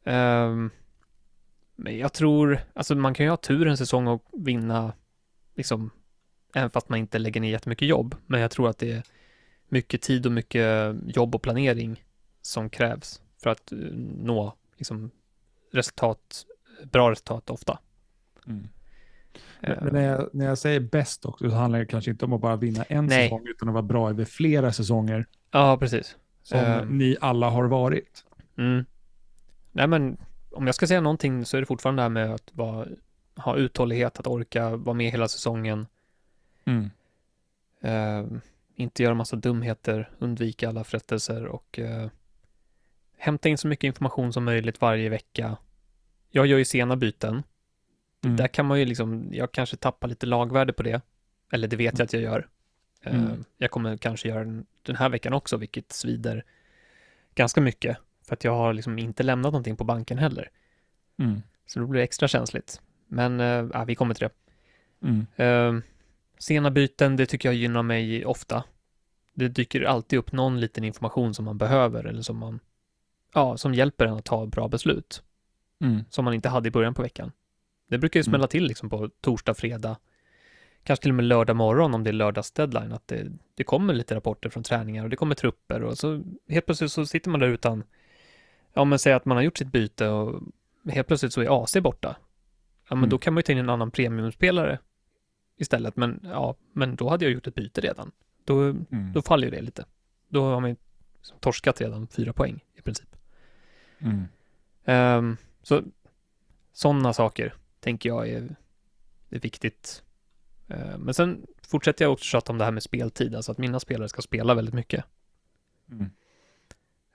Ehm, 0.04 0.70
Men 1.78 1.98
jag 1.98 2.12
tror, 2.12 2.58
alltså 2.74 2.94
man 2.94 3.14
kan 3.14 3.26
ju 3.26 3.30
ha 3.30 3.36
tur 3.36 3.66
en 3.66 3.76
säsong 3.76 4.06
och 4.06 4.24
vinna, 4.32 4.92
liksom, 5.54 5.90
även 6.54 6.70
fast 6.70 6.88
man 6.88 6.98
inte 6.98 7.18
lägger 7.18 7.40
ner 7.40 7.50
jättemycket 7.50 7.88
jobb. 7.88 8.14
Men 8.26 8.40
jag 8.40 8.50
tror 8.50 8.68
att 8.68 8.78
det 8.78 8.92
är 8.92 9.02
mycket 9.68 10.02
tid 10.02 10.26
och 10.26 10.32
mycket 10.32 10.96
jobb 11.06 11.34
och 11.34 11.42
planering 11.42 12.04
som 12.42 12.70
krävs 12.70 13.22
för 13.42 13.50
att 13.50 13.72
eh, 13.72 13.78
nå 14.18 14.54
liksom, 14.76 15.10
resultat, 15.72 16.46
bra 16.92 17.10
resultat 17.10 17.50
ofta. 17.50 17.78
Mm. 18.46 18.68
Men, 19.60 19.92
när, 19.92 20.00
jag, 20.02 20.28
när 20.32 20.46
jag 20.46 20.58
säger 20.58 20.80
bäst 20.80 21.24
också 21.26 21.50
så 21.50 21.56
handlar 21.56 21.78
det 21.78 21.86
kanske 21.86 22.10
inte 22.10 22.24
om 22.24 22.32
att 22.32 22.40
bara 22.40 22.56
vinna 22.56 22.82
en 22.82 23.06
Nej. 23.06 23.28
säsong 23.28 23.46
utan 23.48 23.68
att 23.68 23.72
vara 23.74 23.82
bra 23.82 24.10
över 24.10 24.24
flera 24.24 24.72
säsonger 24.72 25.26
Ja, 25.50 25.76
precis. 25.80 26.16
som 26.42 26.58
Ehm. 26.58 26.98
ni 26.98 27.16
alla 27.20 27.50
har 27.50 27.64
varit. 27.64 28.24
Mm. 28.58 28.84
Nej, 29.72 29.86
men 29.86 30.16
om 30.50 30.66
jag 30.66 30.74
ska 30.74 30.86
säga 30.86 31.00
någonting 31.00 31.44
så 31.44 31.56
är 31.56 31.60
det 31.60 31.66
fortfarande 31.66 32.00
det 32.00 32.04
här 32.04 32.08
med 32.10 32.34
att 32.34 32.50
vara, 32.52 32.86
ha 33.36 33.56
uthållighet, 33.56 34.18
att 34.20 34.26
orka 34.26 34.76
vara 34.76 34.94
med 34.94 35.10
hela 35.10 35.28
säsongen, 35.28 35.86
Mm. 36.64 36.90
eh, 37.80 38.38
inte 38.76 39.02
göra 39.02 39.14
massa 39.14 39.36
dumheter, 39.36 40.10
undvika 40.18 40.68
alla 40.68 40.84
frestelser 40.84 41.46
och 41.46 41.78
eh, 41.78 42.08
hämta 43.16 43.48
in 43.48 43.58
så 43.58 43.68
mycket 43.68 43.84
information 43.84 44.32
som 44.32 44.44
möjligt 44.44 44.80
varje 44.80 45.08
vecka. 45.08 45.56
Jag 46.30 46.46
gör 46.46 46.58
ju 46.58 46.64
sena 46.64 46.96
byten. 46.96 47.42
Mm. 48.24 48.36
Där 48.36 48.48
kan 48.48 48.66
man 48.66 48.78
ju 48.78 48.84
liksom, 48.84 49.28
jag 49.32 49.52
kanske 49.52 49.76
tappar 49.76 50.08
lite 50.08 50.26
lagvärde 50.26 50.72
på 50.72 50.82
det. 50.82 51.00
Eller 51.52 51.68
det 51.68 51.76
vet 51.76 51.98
jag 51.98 52.06
att 52.06 52.12
jag 52.12 52.22
gör. 52.22 52.48
Eh, 53.02 53.14
Mm. 53.14 53.44
Jag 53.58 53.70
kommer 53.70 53.96
kanske 53.96 54.28
göra 54.28 54.44
den, 54.44 54.66
den 54.82 54.96
här 54.96 55.08
veckan 55.08 55.32
också, 55.32 55.56
vilket 55.56 55.92
svider 55.92 56.44
ganska 57.34 57.60
mycket. 57.60 57.96
För 58.22 58.34
att 58.34 58.44
jag 58.44 58.54
har 58.54 58.72
liksom 58.72 58.98
inte 58.98 59.22
lämnat 59.22 59.52
någonting 59.52 59.76
på 59.76 59.84
banken 59.84 60.18
heller. 60.18 60.50
Mm. 61.18 61.42
Så 61.66 61.80
då 61.80 61.86
blir 61.86 61.98
det 61.98 62.04
extra 62.04 62.28
känsligt. 62.28 62.80
Men 63.06 63.40
eh, 63.40 63.84
vi 63.84 63.94
kommer 63.94 64.14
till 64.14 64.28
det. 64.28 64.34
Mm. 65.06 65.82
Sena 66.38 66.70
byten, 66.70 67.16
det 67.16 67.26
tycker 67.26 67.48
jag 67.48 67.56
gynnar 67.56 67.82
mig 67.82 68.24
ofta. 68.26 68.64
Det 69.34 69.48
dyker 69.48 69.82
alltid 69.82 70.18
upp 70.18 70.32
någon 70.32 70.60
liten 70.60 70.84
information 70.84 71.34
som 71.34 71.44
man 71.44 71.58
behöver 71.58 72.04
eller 72.04 72.22
som 72.22 72.36
man, 72.36 72.60
ja, 73.34 73.56
som 73.56 73.74
hjälper 73.74 74.06
en 74.06 74.14
att 74.14 74.24
ta 74.24 74.46
bra 74.46 74.68
beslut. 74.68 75.22
Mm. 75.80 76.04
Som 76.10 76.24
man 76.24 76.34
inte 76.34 76.48
hade 76.48 76.68
i 76.68 76.70
början 76.70 76.94
på 76.94 77.02
veckan. 77.02 77.32
Det 77.88 77.98
brukar 77.98 78.20
ju 78.20 78.22
Mm. 78.22 78.30
smälla 78.30 78.46
till 78.46 78.64
liksom 78.66 78.90
på 78.90 79.10
torsdag, 79.20 79.54
fredag, 79.54 79.96
kanske 80.82 81.02
till 81.02 81.10
och 81.10 81.14
med 81.14 81.24
lördag 81.24 81.56
morgon 81.56 81.94
om 81.94 82.04
det 82.04 82.10
är 82.10 82.12
lördags 82.12 82.50
deadline, 82.52 82.92
att 82.92 83.08
det, 83.08 83.26
det 83.54 83.64
kommer 83.64 83.94
lite 83.94 84.14
rapporter 84.14 84.48
från 84.48 84.62
träningar 84.62 85.04
och 85.04 85.10
det 85.10 85.16
kommer 85.16 85.34
trupper 85.34 85.82
och 85.82 85.98
så 85.98 86.22
helt 86.48 86.66
plötsligt 86.66 86.92
så 86.92 87.06
sitter 87.06 87.30
man 87.30 87.40
där 87.40 87.48
utan, 87.48 87.84
ja 88.74 88.84
men 88.84 88.98
säg 88.98 89.12
att 89.12 89.24
man 89.24 89.36
har 89.36 89.42
gjort 89.44 89.58
sitt 89.58 89.72
byte 89.72 90.08
och 90.08 90.42
helt 90.90 91.06
plötsligt 91.08 91.32
så 91.32 91.40
är 91.40 91.62
AC 91.64 91.76
borta. 91.80 92.16
Ja 92.88 92.94
men 92.94 92.98
Mm. 92.98 93.10
då 93.10 93.18
kan 93.18 93.34
man 93.34 93.38
ju 93.38 93.42
ta 93.42 93.52
in 93.52 93.58
en 93.58 93.70
annan 93.70 93.90
premiumspelare 93.90 94.78
istället, 95.56 95.96
men 95.96 96.20
ja, 96.24 96.56
men 96.72 96.96
då 96.96 97.08
hade 97.08 97.24
jag 97.24 97.32
gjort 97.34 97.46
ett 97.46 97.54
byte 97.54 97.80
redan. 97.80 98.12
Då, 98.44 98.60
Mm. 98.62 99.12
då 99.14 99.22
faller 99.22 99.44
ju 99.44 99.50
det 99.50 99.62
lite. 99.62 99.84
Då 100.28 100.44
har 100.44 100.60
man 100.60 100.70
ju 100.70 100.76
torskat 101.40 101.80
redan 101.80 102.06
fyra 102.06 102.32
poäng 102.32 102.64
i 102.74 102.82
princip. 102.82 103.16
Mm. 103.98 104.24
Ehm, 104.84 105.36
så 105.62 105.82
sådana 106.72 107.12
saker 107.12 107.54
tänker 107.80 108.08
jag 108.08 108.28
är, 108.28 108.56
är 109.30 109.38
viktigt. 109.40 110.02
Ehm, 110.68 111.00
men 111.00 111.14
sen 111.14 111.46
fortsätter 111.62 112.04
jag 112.04 112.12
också 112.12 112.24
tjata 112.24 112.52
om 112.52 112.58
det 112.58 112.64
här 112.64 112.72
med 112.72 112.82
speltid, 112.82 113.34
alltså 113.34 113.52
att 113.52 113.58
mina 113.58 113.80
spelare 113.80 114.08
ska 114.08 114.22
spela 114.22 114.54
väldigt 114.54 114.74
mycket. 114.74 115.04
Mm. 115.90 116.10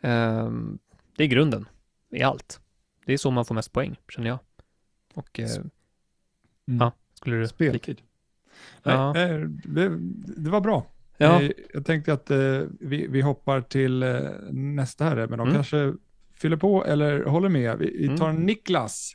Ehm, 0.02 0.80
det 1.18 1.24
är 1.24 1.28
grunden 1.28 1.68
i 2.10 2.24
allt. 2.24 2.62
Det 3.06 3.14
är 3.14 3.18
så 3.18 3.32
man 3.32 3.46
får 3.46 3.56
mest 3.56 3.72
poäng, 3.72 4.00
känner 4.10 4.28
jag. 4.28 4.40
Och 5.14 5.40
eh, 5.40 5.50
Mm. 6.68 6.80
ja, 6.80 6.92
skulle 7.14 7.36
du... 7.36 7.48
Speltid. 7.48 8.02
Nej, 8.84 8.96
Ja. 8.96 9.18
eh, 9.18 9.40
det, 9.66 9.90
det 10.38 10.50
var 10.50 10.62
bra. 10.62 10.86
Ja, 11.18 11.42
Eh, 11.42 11.52
Jag 11.74 11.86
tänkte 11.86 12.14
att 12.14 12.32
eh, 12.32 12.38
vi, 12.80 13.08
vi 13.08 13.22
hoppar 13.22 13.62
till 13.62 14.04
eh, 14.04 14.20
nästa 14.52 15.04
här, 15.06 15.16
men 15.16 15.30
de 15.30 15.40
Mm. 15.42 15.54
kanske 15.54 15.94
fyller 16.36 16.58
på 16.58 16.86
eller 16.86 17.24
håller 17.24 17.50
med. 17.50 17.78
Vi, 17.78 18.18
tar 18.18 18.30
Mm. 18.30 18.42
Niklas. 18.44 19.14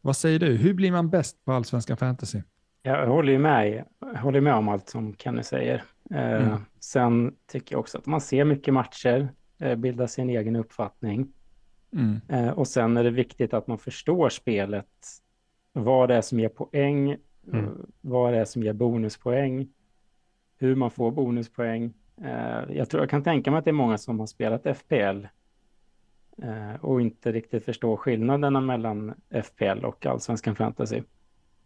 Vad 0.00 0.16
säger 0.16 0.38
du? 0.38 0.46
Hur 0.56 0.74
blir 0.74 0.92
man 0.92 1.10
bäst 1.10 1.44
på 1.44 1.52
Allsvenskan 1.52 1.96
Fantasy? 1.96 2.42
Jag 2.82 3.06
håller 3.06 3.32
ju 3.32 3.38
med, 3.38 3.84
jag 4.00 4.18
håller 4.20 4.40
med 4.40 4.54
om 4.54 4.68
allt 4.68 4.88
som 4.88 5.14
Kenny 5.16 5.42
säger. 5.42 5.82
Eh, 6.10 6.32
Mm. 6.46 6.58
Sen 6.80 7.34
tycker 7.52 7.74
jag 7.74 7.80
också 7.80 7.98
att 7.98 8.06
man 8.06 8.20
ser 8.20 8.44
mycket 8.44 8.74
matcher, 8.74 9.28
eh, 9.58 9.74
bildar 9.76 10.06
sin 10.06 10.30
egen 10.30 10.56
uppfattning. 10.56 11.28
Mm. 11.92 12.20
Eh, 12.28 12.48
och 12.48 12.68
sen 12.68 12.96
är 12.96 13.04
det 13.04 13.10
viktigt 13.10 13.54
att 13.54 13.66
man 13.66 13.78
förstår 13.78 14.28
spelet, 14.28 14.86
vad 15.72 16.08
det 16.08 16.14
är 16.14 16.20
som 16.20 16.40
ger 16.40 16.48
poäng, 16.48 17.16
Mm. 17.52 17.64
eh, 17.64 17.70
vad 18.00 18.32
det 18.32 18.38
är 18.38 18.44
som 18.44 18.62
ger 18.62 18.72
bonuspoäng, 18.72 19.68
hur 20.56 20.74
man 20.74 20.90
får 20.90 21.10
bonuspoäng. 21.10 21.92
Eh, 22.22 22.76
jag 22.76 22.90
tror 22.90 23.02
jag 23.02 23.10
kan 23.10 23.22
tänka 23.22 23.50
mig 23.50 23.58
att 23.58 23.64
det 23.64 23.70
är 23.70 23.72
många 23.72 23.98
som 23.98 24.20
har 24.20 24.26
spelat 24.26 24.66
FPL 24.76 25.26
eh, 26.42 26.74
och 26.80 27.00
inte 27.00 27.32
riktigt 27.32 27.64
förstår 27.64 27.96
skillnaderna 27.96 28.60
mellan 28.60 29.14
FPL 29.44 29.84
och 29.84 30.06
Allsvenskan 30.06 30.56
Fantasy. 30.56 31.02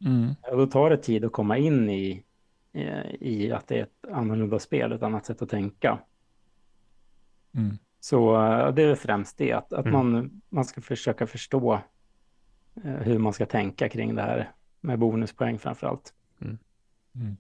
Mm. 0.01 0.35
Och 0.51 0.59
då 0.59 0.67
tar 0.67 0.91
det 0.91 0.97
tid 0.97 1.25
att 1.25 1.33
komma 1.33 1.59
in 1.59 1.91
i, 1.91 2.23
i 3.21 3.53
att 3.53 3.67
det 3.67 3.79
är 3.79 3.83
ett 3.83 4.05
annorlunda 4.13 4.59
spel, 4.59 4.93
ett 4.93 5.03
annat 5.03 5.27
sätt 5.27 5.43
att 5.43 5.49
tänka. 5.49 5.99
Mm. 7.55 7.77
Så 8.01 8.33
det 8.77 8.83
är 8.83 8.95
främst 8.95 9.39
det, 9.39 9.53
att, 9.53 9.73
att 9.73 9.87
Mm. 9.87 9.93
man, 9.93 10.41
man 10.49 10.65
ska 10.65 10.81
försöka 10.81 11.27
förstå 11.27 11.81
hur 12.83 13.19
man 13.19 13.33
ska 13.33 13.47
tänka 13.47 13.89
kring 13.89 14.15
det 14.15 14.23
här 14.23 14.53
med 14.81 14.99
bonuspoäng 14.99 15.59
framför 15.59 15.87
allt. 15.87 16.15
Mm. 16.41 17.37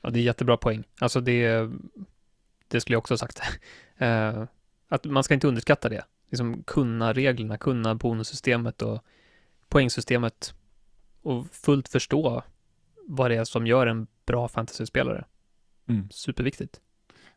ja, 0.00 0.10
det 0.10 0.18
är 0.18 0.22
jättebra 0.22 0.56
poäng. 0.56 0.84
Alltså 0.98 1.20
det, 1.20 1.70
det 2.68 2.80
skulle 2.80 2.94
jag 2.94 2.98
också 2.98 3.14
ha 3.14 3.18
sagt. 3.18 3.40
Eh, 4.00 4.44
att 4.88 5.04
man 5.04 5.24
ska 5.24 5.34
inte 5.34 5.48
underskatta 5.48 5.88
det. 5.88 6.04
Liksom 6.30 6.62
kunna 6.62 7.12
reglerna, 7.12 7.58
kunna 7.58 7.94
bonussystemet 7.94 8.82
och 8.82 9.04
poängsystemet 9.68 10.54
och 11.22 11.46
fullt 11.52 11.88
förstå 11.88 12.42
vad 13.06 13.30
det 13.30 13.36
är 13.36 13.44
som 13.44 13.66
gör 13.66 13.86
en 13.86 14.06
bra 14.26 14.48
fantasyspelare. 14.48 15.24
Mm. 15.88 16.10
Superviktigt. 16.10 16.80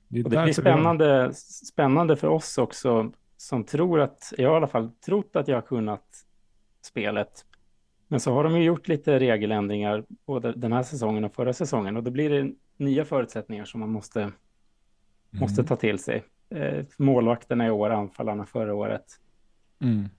Det, 0.08 0.23
det 0.23 0.29
blir 0.29 0.53
spännande, 0.53 1.34
spännande 1.34 2.15
för 2.15 2.27
oss 2.27 2.58
också 2.58 3.12
som 3.38 3.63
tror 3.63 4.01
att, 4.01 4.34
jag 4.38 4.49
har 4.49 4.56
i 4.56 4.58
alla 4.58 4.67
fall 4.67 4.91
trott 5.06 5.36
att 5.36 5.47
jag 5.47 5.58
har 5.58 5.62
kunnat 5.62 6.25
spelet. 6.82 7.45
Men 8.13 8.19
så 8.19 8.34
har 8.34 8.43
de 8.43 8.58
ju 8.58 8.63
gjort 8.63 8.88
lite 8.88 9.19
regeländringar 9.19 10.04
både 10.26 10.52
den 10.52 10.73
här 10.73 10.84
säsongen 10.84 11.23
och 11.23 11.34
förra 11.34 11.54
säsongen 11.54 11.97
och 11.97 12.04
då 12.04 12.12
blir 12.12 12.30
det 12.30 12.54
nya 12.78 13.06
förutsättningar 13.06 13.65
som 13.65 13.80
man 13.80 13.89
måste, 13.89 14.32
måste 15.30 15.62
Mm. 15.62 15.67
ta 15.67 15.76
till 15.76 15.99
sig. 15.99 16.23
Eh, 16.49 16.86
målvakterna 16.97 17.67
i 17.67 17.69
år, 17.69 17.89
anfallarna 17.89 18.45
förra 18.45 18.73
året. 18.76 19.06
Mm. 19.80 20.10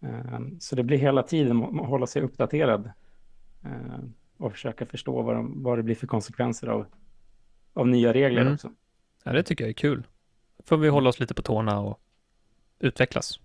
Eh, 0.00 0.40
så 0.60 0.76
det 0.76 0.82
blir 0.82 0.98
hela 0.98 1.22
tiden 1.22 1.62
att 1.62 1.88
hålla 1.88 2.06
sig 2.06 2.22
uppdaterad 2.22 2.90
eh, 3.64 3.98
och 4.36 4.52
försöka 4.52 4.86
förstå 4.86 5.22
vad, 5.22 5.36
de, 5.36 5.62
vad 5.62 5.78
det 5.78 5.82
blir 5.82 5.94
för 5.94 6.06
konsekvenser 6.06 6.66
av, 6.66 6.86
av 7.72 7.88
nya 7.88 8.12
regler 8.12 8.40
Mm. 8.42 8.54
också. 8.54 8.70
Ja, 9.24 9.32
det 9.32 9.42
tycker 9.42 9.64
jag 9.64 9.68
är 9.68 9.74
kul. 9.74 10.06
Får 10.64 10.76
vi 10.76 10.88
hålla 10.88 11.08
oss 11.08 11.20
lite 11.20 11.34
på 11.34 11.42
tårna 11.42 11.80
och 11.80 12.00
utvecklas. 12.78 13.40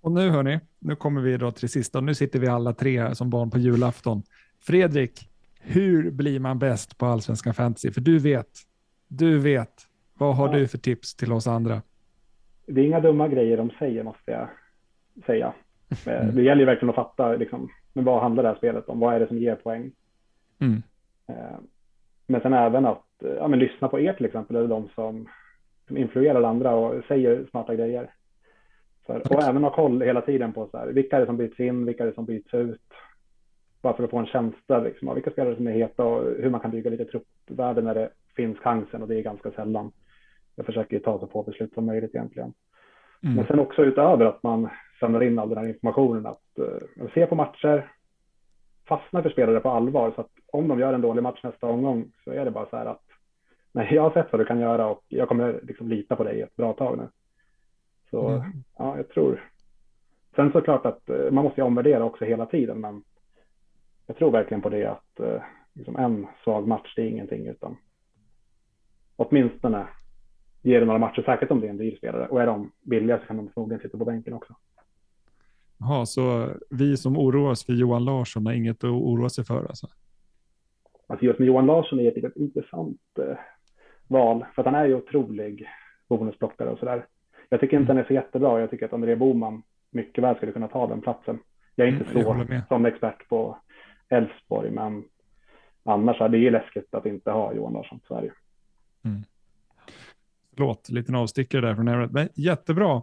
Och 0.00 0.12
nu 0.12 0.30
hörni, 0.30 0.60
nu 0.78 0.96
kommer 0.96 1.20
vi 1.20 1.36
då 1.36 1.50
till 1.50 1.60
det 1.60 1.68
sista 1.68 1.98
och 1.98 2.04
nu 2.04 2.14
sitter 2.14 2.38
vi 2.38 2.46
alla 2.46 2.72
tre 2.72 3.00
här 3.00 3.14
som 3.14 3.30
barn 3.30 3.50
på 3.50 3.58
julafton. 3.58 4.22
Fredrik, 4.60 5.28
hur 5.60 6.10
blir 6.10 6.40
man 6.40 6.58
bäst 6.58 6.98
på 6.98 7.06
Allsvenskan 7.06 7.54
Fantasy? 7.54 7.90
För 7.90 8.00
du 8.00 8.18
vet, 8.18 8.48
du 9.08 9.38
vet. 9.38 9.72
Vad 10.18 10.36
har 10.36 10.48
Ja. 10.48 10.52
du 10.58 10.68
för 10.68 10.78
tips 10.78 11.14
till 11.16 11.32
oss 11.32 11.46
andra? 11.46 11.82
Det 12.66 12.80
är 12.80 12.84
inga 12.84 13.00
dumma 13.00 13.28
grejer 13.28 13.56
de 13.56 13.70
säger 13.78 14.02
måste 14.04 14.30
jag 14.30 14.48
säga. 15.26 15.52
Eh, 16.06 16.22
Mm. 16.22 16.34
Det 16.36 16.42
gäller 16.42 16.60
ju 16.60 16.66
verkligen 16.66 16.90
att 16.90 16.96
fatta 16.96 17.36
liksom, 17.36 17.68
men 17.92 18.04
vad 18.04 18.22
handlar 18.22 18.42
det 18.42 18.48
här 18.48 18.56
spelet 18.56 18.88
om? 18.88 19.00
Vad 19.00 19.14
är 19.14 19.20
det 19.20 19.26
som 19.26 19.38
ger 19.38 19.54
poäng? 19.56 19.92
Mm. 20.58 20.82
Eh, 21.28 21.58
Men 22.26 22.40
sen 22.40 22.52
även 22.52 22.86
att 22.86 23.22
eh, 23.24 23.30
ja, 23.30 23.46
lyssna 23.46 23.88
på 23.88 24.00
er 24.00 24.12
till 24.12 24.26
exempel, 24.26 24.56
eller 24.56 24.68
de 24.68 24.88
som, 24.94 25.28
som 25.88 25.96
influerar 25.96 26.42
andra 26.42 26.74
och 26.74 27.04
säger 27.08 27.46
smarta 27.50 27.74
grejer. 27.74 28.10
Här, 29.12 29.32
och 29.32 29.42
även 29.42 29.64
ha 29.64 29.70
koll 29.70 30.02
hela 30.02 30.20
tiden 30.20 30.52
på 30.52 30.68
så 30.70 30.78
här, 30.78 30.86
vilka 30.86 31.16
är 31.16 31.20
det 31.20 31.26
som 31.26 31.36
byts 31.36 31.60
in, 31.60 31.86
vilka 31.86 32.02
är 32.02 32.06
det 32.06 32.14
som 32.14 32.24
byts 32.24 32.54
ut. 32.54 32.80
Bara 33.82 33.96
för 33.96 34.04
att 34.04 34.10
få 34.10 34.18
en 34.18 34.26
känsla 34.26 34.78
liksom, 34.78 35.08
av 35.08 35.14
vilka 35.14 35.30
spelare 35.30 35.56
som 35.56 35.66
är 35.66 35.72
heta 35.72 36.04
och 36.04 36.24
hur 36.24 36.50
man 36.50 36.60
kan 36.60 36.70
bygga 36.70 36.90
lite 36.90 37.04
truppvärde 37.04 37.82
när 37.82 37.94
det 37.94 38.10
finns 38.36 38.58
chansen 38.58 39.02
och 39.02 39.08
det 39.08 39.16
är 39.16 39.22
ganska 39.22 39.50
sällan. 39.50 39.92
Jag 40.56 40.66
försöker 40.66 40.96
ju 40.96 41.02
ta 41.02 41.18
så 41.18 41.26
få 41.26 41.42
beslut 41.42 41.74
som 41.74 41.86
möjligt 41.86 42.14
egentligen. 42.14 42.52
Mm. 43.22 43.36
Men 43.36 43.46
sen 43.46 43.58
också 43.58 43.82
utöver 43.82 44.24
att 44.24 44.42
man 44.42 44.68
samlar 45.00 45.22
in 45.22 45.38
all 45.38 45.48
den 45.48 45.58
här 45.58 45.68
informationen, 45.68 46.26
att 46.26 46.42
uh, 46.58 47.08
se 47.14 47.26
på 47.26 47.34
matcher, 47.34 47.90
fastna 48.88 49.22
för 49.22 49.30
spelare 49.30 49.60
på 49.60 49.70
allvar. 49.70 50.12
Så 50.14 50.20
att 50.20 50.30
om 50.52 50.68
de 50.68 50.80
gör 50.80 50.92
en 50.92 51.00
dålig 51.00 51.22
match 51.22 51.40
nästa 51.42 51.66
omgång 51.66 52.12
så 52.24 52.30
är 52.30 52.44
det 52.44 52.50
bara 52.50 52.66
så 52.66 52.76
här 52.76 52.86
att 52.86 53.02
nej, 53.72 53.94
jag 53.94 54.02
har 54.02 54.10
sett 54.10 54.32
vad 54.32 54.40
du 54.40 54.44
kan 54.44 54.60
göra 54.60 54.86
och 54.86 55.04
jag 55.08 55.28
kommer 55.28 55.60
liksom 55.62 55.88
lita 55.88 56.16
på 56.16 56.24
dig 56.24 56.42
ett 56.42 56.56
bra 56.56 56.72
tag 56.72 56.98
nu. 56.98 57.08
Så 58.10 58.28
Mm. 58.28 58.52
ja, 58.78 58.96
jag 58.96 59.08
tror. 59.08 59.50
sen 60.36 60.52
såklart 60.52 60.86
att 60.86 61.10
eh, 61.10 61.30
man 61.30 61.44
måste 61.44 61.60
ju 61.60 61.66
omvärdera 61.66 62.04
också 62.04 62.24
hela 62.24 62.46
tiden, 62.46 62.80
men 62.80 63.02
jag 64.06 64.16
tror 64.16 64.30
verkligen 64.30 64.62
på 64.62 64.68
det 64.68 64.84
att 64.86 65.20
eh, 65.20 65.42
liksom 65.74 65.96
en 65.96 66.26
svag 66.44 66.68
match, 66.68 66.92
det 66.96 67.02
är 67.02 67.06
ingenting, 67.06 67.46
utan 67.46 67.76
åtminstone 69.16 69.86
ger 70.62 70.80
det 70.80 70.86
några 70.86 70.98
matcher, 70.98 71.22
säkert 71.22 71.50
om 71.50 71.60
det 71.60 71.66
är 71.66 71.70
en 71.70 71.76
dyr 71.76 71.96
spelare. 71.96 72.28
Och 72.28 72.42
är 72.42 72.46
de 72.46 72.72
billiga 72.80 73.18
så 73.18 73.26
kan 73.26 73.36
de 73.36 73.48
förmodligen 73.48 73.82
sitta 73.82 73.98
på 73.98 74.04
bänken 74.04 74.32
också. 74.34 74.54
Ja, 75.78 76.06
så 76.06 76.48
vi 76.70 76.96
som 76.96 77.18
oroar 77.18 77.50
oss 77.50 77.66
för 77.66 77.72
Johan 77.72 78.04
Larsson 78.04 78.46
har 78.46 78.52
inget 78.52 78.84
att 78.84 78.90
oroa 78.90 79.28
sig 79.28 79.44
för 79.44 79.66
alltså? 79.66 79.86
Alltså 81.06 81.26
just 81.26 81.38
med 81.38 81.48
Johan 81.48 81.66
Larsson 81.66 82.00
är 82.00 82.14
det 82.14 82.24
ett 82.26 82.36
intressant 82.36 83.00
eh, 83.18 83.38
val, 84.08 84.44
för 84.54 84.62
att 84.62 84.66
han 84.66 84.74
är 84.74 84.86
ju 84.86 84.94
otrolig 84.94 85.68
bonusplockare 86.08 86.70
och 86.70 86.78
sådär. 86.78 87.06
Jag 87.50 87.60
tycker 87.60 87.76
inte 87.76 87.92
mm. 87.92 87.96
han 87.96 88.04
är 88.04 88.08
så 88.08 88.14
jättebra. 88.14 88.60
Jag 88.60 88.70
tycker 88.70 88.86
att 88.86 88.92
André 88.92 89.16
Boman 89.16 89.62
mycket 89.90 90.24
väl 90.24 90.36
skulle 90.36 90.52
kunna 90.52 90.68
ta 90.68 90.86
den 90.86 91.00
platsen. 91.00 91.38
Jag 91.74 91.88
är 91.88 91.92
inte 91.92 92.10
mm, 92.10 92.24
så 92.24 92.64
som 92.68 92.86
expert 92.86 93.28
på 93.28 93.58
Elfsborg, 94.08 94.70
men 94.70 95.04
annars 95.84 96.20
är 96.20 96.28
det 96.28 96.38
ju 96.38 96.50
läskigt 96.50 96.94
att 96.94 97.06
inte 97.06 97.30
ha 97.30 97.54
Johan 97.54 97.72
Larsson 97.72 98.00
Sverige. 98.08 98.32
Mm. 99.04 99.22
Förlåt, 100.54 100.88
liten 100.88 101.14
avstickare 101.14 101.60
där 101.60 101.74
från 101.74 101.88
Everett, 101.88 102.12
men 102.12 102.28
jättebra. 102.34 103.02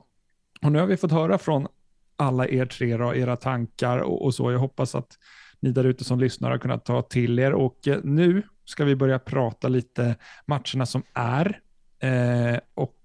Och 0.61 0.71
nu 0.71 0.79
har 0.79 0.87
vi 0.87 0.97
fått 0.97 1.11
höra 1.11 1.37
från 1.37 1.67
alla 2.15 2.47
er 2.47 2.65
tre, 2.65 2.97
då, 2.97 3.15
era 3.15 3.35
tankar 3.35 3.99
och, 3.99 4.25
och 4.25 4.33
så. 4.33 4.51
Jag 4.51 4.59
hoppas 4.59 4.95
att 4.95 5.17
ni 5.59 5.71
där 5.71 5.83
ute 5.83 6.03
som 6.03 6.19
lyssnar 6.19 6.51
har 6.51 6.57
kunnat 6.57 6.85
ta 6.85 7.01
till 7.01 7.39
er 7.39 7.53
och 7.53 7.87
eh, 7.87 7.99
nu 8.03 8.43
ska 8.65 8.85
vi 8.85 8.95
börja 8.95 9.19
prata 9.19 9.67
lite 9.67 10.15
matcherna 10.45 10.85
som 10.85 11.03
är. 11.13 11.61
Eh, 11.99 12.59
och 12.73 12.96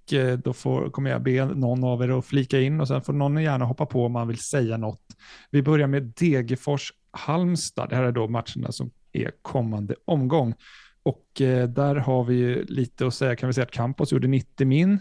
då 0.44 0.53
får, 0.53 0.90
kommer 0.90 1.11
jag 1.11 1.22
be 1.22 1.44
någon 1.44 1.84
av 1.84 2.03
er 2.03 2.18
att 2.18 2.26
flika 2.26 2.61
in 2.61 2.80
och 2.80 2.88
sen 2.88 3.03
får 3.03 3.12
någon 3.12 3.42
gärna 3.42 3.64
hoppa 3.64 3.86
på 3.86 4.07
om 4.07 4.12
man 4.12 4.28
vill 4.28 4.38
säga 4.38 4.76
något. 4.76 5.03
Vi 5.50 5.62
börjar 5.62 5.86
med 5.86 6.03
Degerfors 6.03 6.92
Halmstad. 7.11 7.90
Det 7.90 7.96
här 7.96 8.05
är 8.05 8.12
då 8.12 8.28
matcherna 8.28 8.72
som 8.72 8.90
är 9.12 9.30
kommande 9.42 9.94
omgång. 10.05 10.55
Och 11.03 11.40
eh, 11.40 11.68
där 11.68 11.94
har 11.96 12.24
vi 12.24 12.64
lite 12.64 13.07
att 13.07 13.14
säga, 13.14 13.36
kan 13.36 13.46
vi 13.46 13.53
säga 13.53 13.64
att 13.64 13.70
Campos 13.70 14.12
gjorde 14.12 14.28
90 14.28 14.66
min. 14.66 14.98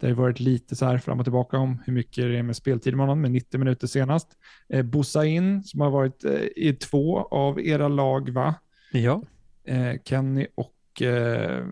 Det 0.00 0.06
har 0.06 0.14
varit 0.14 0.40
lite 0.40 0.76
så 0.76 0.86
här 0.86 0.98
fram 0.98 1.18
och 1.18 1.24
tillbaka 1.24 1.58
om 1.58 1.82
hur 1.86 1.92
mycket 1.92 2.24
det 2.24 2.38
är 2.38 2.42
med 2.42 2.56
speltid 2.56 2.96
med 2.96 3.06
honom, 3.06 3.20
med 3.20 3.30
90 3.30 3.58
minuter 3.58 3.86
senast. 3.86 4.28
Eh, 4.68 4.82
Bosain 4.82 5.62
som 5.62 5.80
har 5.80 5.90
varit 5.90 6.24
eh, 6.24 6.40
i 6.56 6.76
två 6.80 7.18
av 7.20 7.60
era 7.60 7.88
lag, 7.88 8.30
va? 8.30 8.54
Ja. 8.92 9.22
Eh, 9.64 9.92
Kenny 10.04 10.46
och 10.54 11.02
eh, 11.02 11.64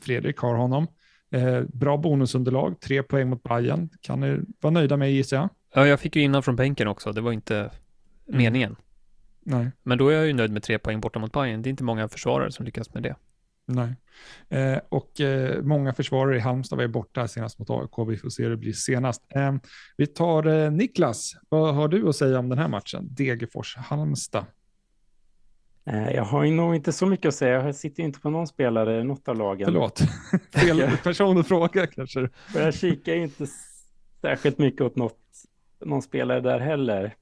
Fredrik 0.00 0.38
har 0.38 0.54
honom. 0.54 0.86
Eh, 1.30 1.62
bra 1.62 1.96
bonusunderlag, 1.96 2.80
tre 2.80 3.02
poäng 3.02 3.28
mot 3.28 3.42
Bayern. 3.42 3.88
Kan 4.00 4.20
ni 4.20 4.40
vara 4.60 4.70
nöjda 4.70 4.96
med 4.96 5.12
gissar 5.12 5.36
jag? 5.36 5.48
Ja, 5.74 5.86
jag 5.86 6.00
fick 6.00 6.16
ju 6.16 6.22
innan 6.22 6.42
från 6.42 6.56
bänken 6.56 6.88
också. 6.88 7.12
Det 7.12 7.20
var 7.20 7.32
inte 7.32 7.56
mm. 7.56 7.72
meningen. 8.26 8.76
Nej. 9.42 9.70
Men 9.82 9.98
då 9.98 10.08
är 10.08 10.16
jag 10.16 10.26
ju 10.26 10.32
nöjd 10.32 10.50
med 10.50 10.62
tre 10.62 10.78
poäng 10.78 11.00
borta 11.00 11.18
mot 11.18 11.32
Bayern. 11.32 11.62
Det 11.62 11.68
är 11.68 11.70
inte 11.70 11.84
många 11.84 12.08
försvarare 12.08 12.52
som 12.52 12.64
lyckas 12.64 12.94
med 12.94 13.02
det. 13.02 13.16
Nej. 13.66 13.94
Eh, 14.48 14.78
och 14.88 15.20
eh, 15.20 15.62
många 15.62 15.92
försvarare 15.92 16.36
i 16.36 16.40
Halmstad 16.40 16.76
var 16.76 16.82
ju 16.82 16.88
borta 16.88 17.28
senast 17.28 17.58
mot 17.58 17.70
AIK. 17.70 18.08
Vi 18.08 18.16
får 18.16 18.28
se 18.30 18.42
hur 18.42 18.50
det 18.50 18.56
blir 18.56 18.72
senast. 18.72 19.22
Eh, 19.34 19.54
vi 19.96 20.06
tar 20.06 20.46
eh, 20.46 20.70
Niklas. 20.70 21.32
Vad 21.48 21.74
har 21.74 21.88
du 21.88 22.08
att 22.08 22.16
säga 22.16 22.38
om 22.38 22.48
den 22.48 22.58
här 22.58 22.68
matchen? 22.68 23.08
Degerfors-Halmstad. 23.10 24.44
Eh, 25.84 26.10
jag 26.10 26.24
har 26.24 26.46
nog 26.46 26.74
inte 26.74 26.92
så 26.92 27.06
mycket 27.06 27.26
att 27.26 27.34
säga. 27.34 27.64
Jag 27.64 27.74
sitter 27.74 28.02
inte 28.02 28.20
på 28.20 28.30
någon 28.30 28.46
spelare 28.46 29.00
i 29.00 29.04
något 29.04 29.28
av 29.28 29.36
lagen. 29.36 29.64
Förlåt. 29.64 30.00
Fel 30.54 30.96
person 31.02 31.38
att 31.38 31.48
fråga 31.48 31.86
kanske. 31.86 32.28
jag 32.54 32.74
kikar 32.74 33.14
inte 33.14 33.46
särskilt 34.20 34.58
mycket 34.58 34.80
åt 34.80 34.96
något, 34.96 35.18
någon 35.84 36.02
spelare 36.02 36.40
där 36.40 36.58
heller. 36.58 37.14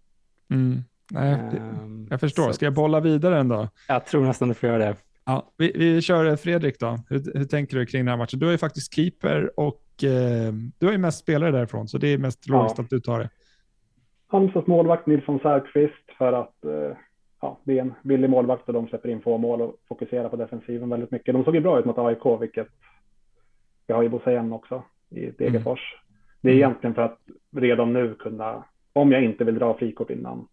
Mm. 0.51 0.85
Nej, 1.11 1.35
um, 1.83 2.07
jag 2.11 2.21
förstår. 2.21 2.53
Ska 2.53 2.67
jag 2.67 2.75
bolla 2.75 3.01
vidare 3.01 3.39
ändå? 3.39 3.69
Jag 3.89 4.07
tror 4.07 4.25
nästan 4.25 4.49
du 4.49 4.55
får 4.55 4.69
göra 4.69 4.79
det. 4.79 4.97
Ja, 5.25 5.53
vi, 5.57 5.73
vi 5.75 6.03
kör 6.03 6.37
Fredrik 6.37 6.81
då. 6.81 6.99
Hur, 7.09 7.39
hur, 7.39 7.45
tänker 7.45 7.77
du 7.77 7.87
kring 7.87 8.05
den 8.05 8.09
här 8.09 8.17
matchen? 8.17 8.39
Du 8.39 8.47
är 8.47 8.51
ju 8.51 8.59
faktiskt 8.59 8.95
keeper 8.95 9.61
och 9.61 10.05
eh, 10.05 10.53
du 10.79 10.87
har 10.87 10.93
ju 10.93 10.99
mest 10.99 11.19
spelare 11.19 11.51
därifrån, 11.51 11.89
så 11.89 11.99
det 11.99 12.09
är 12.09 12.19
mest 12.19 12.49
logiskt 12.49 12.79
ja. 12.79 12.85
att 12.85 12.91
du 12.91 13.01
tar 13.01 13.19
det. 13.19 13.31
Halmstads 14.27 14.67
målvakt 14.67 15.07
Nilsson 15.07 15.39
Särkvist 15.39 16.17
för 16.19 16.33
att 16.33 16.65
eh, 16.65 16.97
ja, 17.41 17.59
det 17.65 17.79
är 17.79 17.83
en 17.83 17.95
billig 18.03 18.31
målvakt 18.31 18.69
och 18.69 18.75
de 18.75 18.89
släpper 18.89 19.09
in 19.09 19.21
få 19.21 19.39
mål 19.39 19.63
och 19.63 19.75
fokuserar 19.89 20.29
på 20.29 20.37
defensiven 20.37 20.91
väldigt 20.91 21.11
mycket. 21.11 21.35
De 21.35 21.45
såg 21.45 21.55
ju 21.55 21.61
bra 21.61 21.79
ut 21.79 21.85
mot 21.85 21.99
AIK, 21.99 22.41
vilket 22.41 22.69
vi 23.87 23.95
har 23.95 24.03
ju 24.03 24.09
Bosse 24.09 24.41
också 24.41 24.83
i 25.11 25.31
Degerfors. 25.31 25.95
Mm. 25.95 26.09
Det 26.41 26.49
är 26.49 26.53
mm. 26.53 26.65
egentligen 26.65 26.95
för 26.95 27.03
att 27.03 27.19
redan 27.57 27.93
nu 27.93 28.15
kunna, 28.15 28.65
om 28.93 29.13
jag 29.13 29.25
inte 29.25 29.45
vill 29.45 29.59
dra 29.59 29.75
frikort 29.75 30.11
innan, 30.11 30.49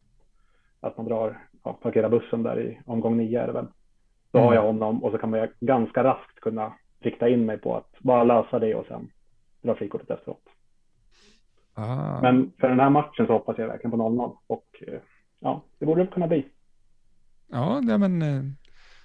att 0.79 0.97
man 0.97 1.05
drar, 1.05 1.37
ja, 1.63 1.73
parkerar 1.73 2.09
bussen 2.09 2.43
där 2.43 2.59
i 2.59 2.79
omgång 2.85 3.17
nio 3.17 3.41
är 3.41 3.47
det 3.47 3.53
väl. 3.53 3.67
Då 4.31 4.39
mm. 4.39 4.47
har 4.47 4.55
jag 4.55 4.61
honom 4.61 5.03
och 5.03 5.11
så 5.11 5.17
kan 5.17 5.29
man 5.29 5.47
ganska 5.59 6.03
raskt 6.03 6.39
kunna 6.39 6.73
rikta 6.99 7.29
in 7.29 7.45
mig 7.45 7.57
på 7.57 7.75
att 7.75 7.99
bara 7.99 8.23
lösa 8.23 8.59
det 8.59 8.75
och 8.75 8.85
sen 8.85 9.11
dra 9.61 9.75
frikortet 9.75 10.09
efteråt. 10.09 10.43
Ah. 11.73 12.21
Men 12.21 12.51
för 12.59 12.69
den 12.69 12.79
här 12.79 12.89
matchen 12.89 13.27
så 13.27 13.33
hoppas 13.33 13.57
jag 13.57 13.67
verkligen 13.67 13.91
på 13.91 13.97
0-0 13.97 14.37
och 14.47 14.83
eh, 14.87 14.99
ja, 15.39 15.61
det 15.79 15.85
borde 15.85 16.07
kunna 16.07 16.27
bli. 16.27 16.45
Ja, 17.51 17.81
det 17.83 17.97
men 17.97 18.21
eh, 18.21 18.43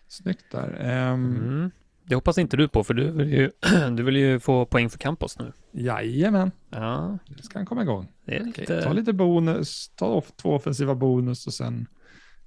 snyggt 0.09 0.45
där. 0.53 0.68
Um... 1.12 1.36
Mm. 1.36 1.70
Det 2.05 2.14
hoppas 2.14 2.38
inte 2.38 2.57
du 2.57 2.68
på, 2.68 2.84
för 2.84 2.95
du 2.95 3.11
vill 3.11 3.32
ju, 3.32 3.51
du 3.97 4.03
vill 4.03 4.16
ju 4.16 4.41
få 4.41 4.66
poäng 4.66 4.91
för 4.91 4.99
Campos 4.99 5.38
nu. 5.38 5.53
Jajamän. 5.72 6.51
Ja. 6.70 7.18
Det 7.28 7.43
ska 7.43 7.59
han 7.59 7.66
komma 7.66 7.82
igång. 7.82 8.09
Det 8.24 8.36
är 8.36 8.45
lite... 8.45 8.82
Ta 8.82 8.93
lite 8.93 9.12
bonus, 9.12 9.88
ta 9.88 10.22
två 10.36 10.55
offensiva 10.55 10.95
bonus 10.95 11.47
och 11.47 11.55
sen 11.55 11.86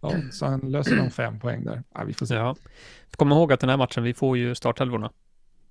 Ja, 0.04 0.32
så 0.32 0.46
han 0.46 0.60
löser 0.60 0.96
de 0.96 1.12
fem 1.12 1.40
poäng 1.40 1.64
där. 1.64 1.84
Ja, 1.94 2.04
vi 2.04 2.14
får 2.14 2.26
se. 2.26 2.36
Ja. 2.36 2.56
Kom 3.12 3.32
ihåg 3.32 3.54
att 3.54 3.60
den 3.60 3.70
här 3.70 3.78
matchen, 3.78 4.04
vi 4.04 4.14
får 4.14 4.38
ju 4.38 4.56
startelvorna. 4.56 5.12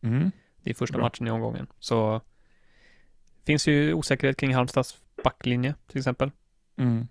Mm. 0.01 0.31
Det 0.63 0.71
är 0.71 0.75
första 0.75 0.97
Bra. 0.97 1.07
matchen 1.07 1.27
i 1.27 1.31
omgången. 1.31 1.67
Så 1.79 2.21
finns 3.47 3.69
ju 3.69 3.95
osäkerhet 3.95 4.37
kring 4.37 4.55
Halmstads 4.55 4.99
backlinje 5.25 5.75
till 5.87 5.99
exempel. 5.99 6.31
Mm. 6.77 7.09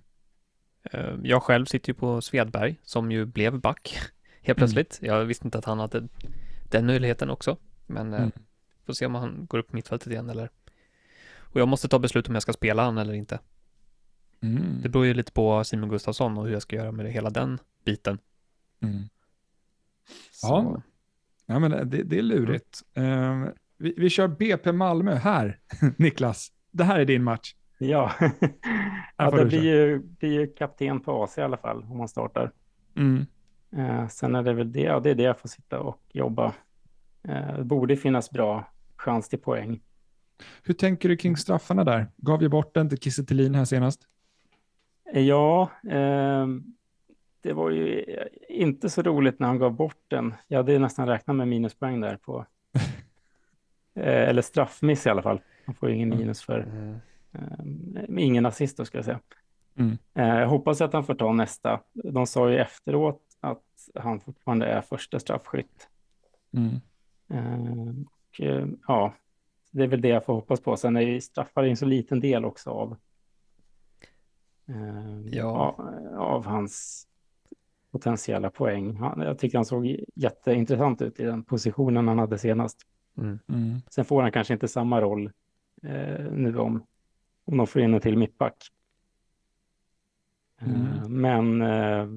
Eh, 0.84 1.16
jag 1.24 1.44
själv 1.44 1.66
sitter 1.66 1.90
ju 1.90 1.94
på 1.94 2.22
Svedberg 2.22 2.76
som 2.84 3.12
ju 3.12 3.26
blev 3.26 3.60
back 3.60 4.00
helt 4.42 4.48
mm. 4.48 4.56
plötsligt. 4.56 5.00
Mm. 5.02 5.16
Jag 5.16 5.26
visste 5.26 5.48
inte 5.48 5.58
att 5.58 5.66
han 5.66 5.80
hade 5.80 6.08
den 6.70 6.86
möjligheten 6.86 7.30
också. 7.30 7.58
Men 7.88 8.14
eh, 8.14 8.20
mm. 8.20 8.32
får 8.86 8.94
se 8.94 9.06
om 9.06 9.16
han 9.16 9.46
går 9.46 9.58
upp 9.58 9.74
mittfältet 9.74 10.12
igen 10.12 10.30
eller. 10.30 10.50
Och 11.38 11.60
jag 11.60 11.68
måste 11.68 11.88
ta 11.88 12.00
beslut 12.00 12.28
om 12.28 12.34
jag 12.34 12.42
ska 12.42 12.54
spela 12.54 12.84
han 12.84 12.98
eller 12.98 13.14
inte. 13.14 13.40
Mm. 14.42 14.82
Det 14.82 14.90
beror 14.90 15.06
ju 15.06 15.14
lite 15.14 15.32
på 15.32 15.64
Simon 15.64 15.90
Gustafsson 15.90 16.38
och 16.38 16.46
hur 16.46 16.54
jag 16.54 16.62
ska 16.62 16.76
göra 16.76 16.92
med 16.92 17.06
det, 17.06 17.12
hela 17.12 17.30
den 17.30 17.60
biten. 17.86 18.20
Mm. 18.80 19.04
Ja. 20.42 20.82
ja, 21.46 21.60
men 21.60 21.72
det, 21.90 22.04
det 22.04 22.18
är 22.18 22.22
lurigt. 22.22 22.84
Uh, 22.98 23.48
vi, 23.78 23.94
vi 23.98 24.10
kör 24.10 24.28
BP 24.28 24.72
Malmö 24.72 25.16
här, 25.16 25.60
Niklas. 25.98 26.52
Det 26.72 26.84
här 26.84 27.00
är 27.00 27.06
din 27.06 27.24
match. 27.24 27.56
Ja, 27.88 28.12
ja 29.18 29.32
det 29.32 29.46
blir 29.46 29.64
ju, 29.64 30.00
blir 30.00 30.32
ju 30.32 30.48
kapten 30.48 31.00
på 31.00 31.24
AC 31.24 31.38
i 31.38 31.42
alla 31.42 31.58
fall 31.58 31.84
om 31.84 31.98
man 31.98 32.08
startar. 32.08 32.52
Mm. 32.96 33.26
Uh, 33.78 34.08
sen 34.08 34.36
är 34.36 34.44
det 34.44 34.54
väl 34.54 34.72
det, 34.72 34.82
ja, 34.82 35.00
det 35.00 35.10
är 35.10 35.16
det 35.16 35.24
jag 35.24 35.40
får 35.40 35.50
sitta 35.50 35.80
och 35.80 36.02
jobba. 36.14 36.54
Uh, 37.28 37.58
det 37.58 37.64
borde 37.64 37.98
finnas 37.98 38.32
bra 38.32 38.72
chans 38.96 39.30
till 39.30 39.40
poäng. 39.40 39.82
Hur 40.64 40.74
tänker 40.74 41.10
du 41.10 41.18
kring 41.18 41.38
straffarna 41.38 41.84
där? 41.84 42.08
Gav 42.18 42.42
ju 42.42 42.50
bort 42.50 42.74
den 42.74 42.90
till 42.90 42.98
Kiese 42.98 43.22
här 43.54 43.66
senast. 43.66 44.08
Ja, 45.14 45.72
eh, 45.90 46.48
det 47.42 47.54
var 47.54 47.70
ju 47.70 48.06
inte 48.50 48.90
så 48.90 49.02
roligt 49.02 49.40
när 49.40 49.48
han 49.48 49.60
gav 49.60 49.74
bort 49.74 50.04
den. 50.08 50.34
Jag 50.48 50.58
hade 50.58 50.80
nästan 50.80 51.08
räknat 51.08 51.36
med 51.36 51.48
minuspoäng 51.48 52.02
där 52.02 52.18
på, 52.18 52.46
eh, 53.96 54.30
eller 54.30 54.42
straffmiss 54.42 55.06
i 55.06 55.10
alla 55.10 55.22
fall. 55.22 55.42
Han 55.66 55.76
får 55.76 55.90
ju 55.90 55.96
ingen 55.96 56.10
minus 56.10 56.42
för, 56.42 56.60
eh, 56.60 57.11
ingen 58.18 58.46
assist 58.46 58.78
då 58.78 58.86
ska 58.86 58.98
jag 58.98 59.06
säga. 59.06 59.20
Mm. 59.76 59.98
Eh, 60.14 60.40
jag 60.40 60.48
hoppas 60.48 60.82
att 60.82 60.94
han 60.94 61.04
får 61.04 61.16
ta 61.16 61.34
nästa. 61.34 61.80
De 61.94 62.28
sa 62.28 62.50
ju 62.50 62.58
efteråt 62.58 63.22
att 63.40 63.64
han 63.96 64.20
fortfarande 64.20 64.66
är 64.66 64.82
första 64.82 65.20
straffskytt. 65.20 65.88
Mm. 66.52 66.76
Eh, 67.30 67.94
och, 68.06 68.42
ja, 68.88 69.14
det 69.72 69.84
är 69.84 69.88
väl 69.88 70.02
det 70.02 70.08
jag 70.08 70.26
får 70.26 70.34
hoppas 70.34 70.60
på. 70.60 70.78
Sen 70.78 70.96
är 70.96 71.02
ju 71.02 71.22
straffar 71.22 71.64
en 71.64 71.78
så 71.78 71.86
liten 71.86 72.20
del 72.20 72.46
också 72.46 72.70
av 72.70 72.98
ja. 75.32 75.76
av 76.18 76.46
hans 76.46 77.08
potentiella 77.92 78.50
poäng. 78.50 79.00
jag 79.18 79.40
tycker 79.40 79.58
han 79.58 79.66
såg 79.66 80.00
jätteintressant 80.16 81.02
ut 81.02 81.20
i 81.20 81.24
den 81.24 81.44
positionen 81.44 82.08
han 82.08 82.20
hade 82.20 82.38
senast. 82.38 82.78
Mm. 83.18 83.40
Mm. 83.50 83.82
Sen 83.90 84.06
får 84.06 84.22
han 84.22 84.32
kanske 84.32 84.54
inte 84.54 84.68
samma 84.68 85.02
roll 85.02 85.32
eh, 85.84 86.26
nu 86.32 86.58
om, 86.58 86.84
om 87.46 87.58
de 87.58 87.68
får 87.68 87.82
in 87.82 87.94
en 87.94 88.02
till 88.02 88.18
mittback. 88.18 88.72
Eh, 90.62 90.70
mm. 90.70 91.22
men 91.22 91.62
eh, 91.62 92.08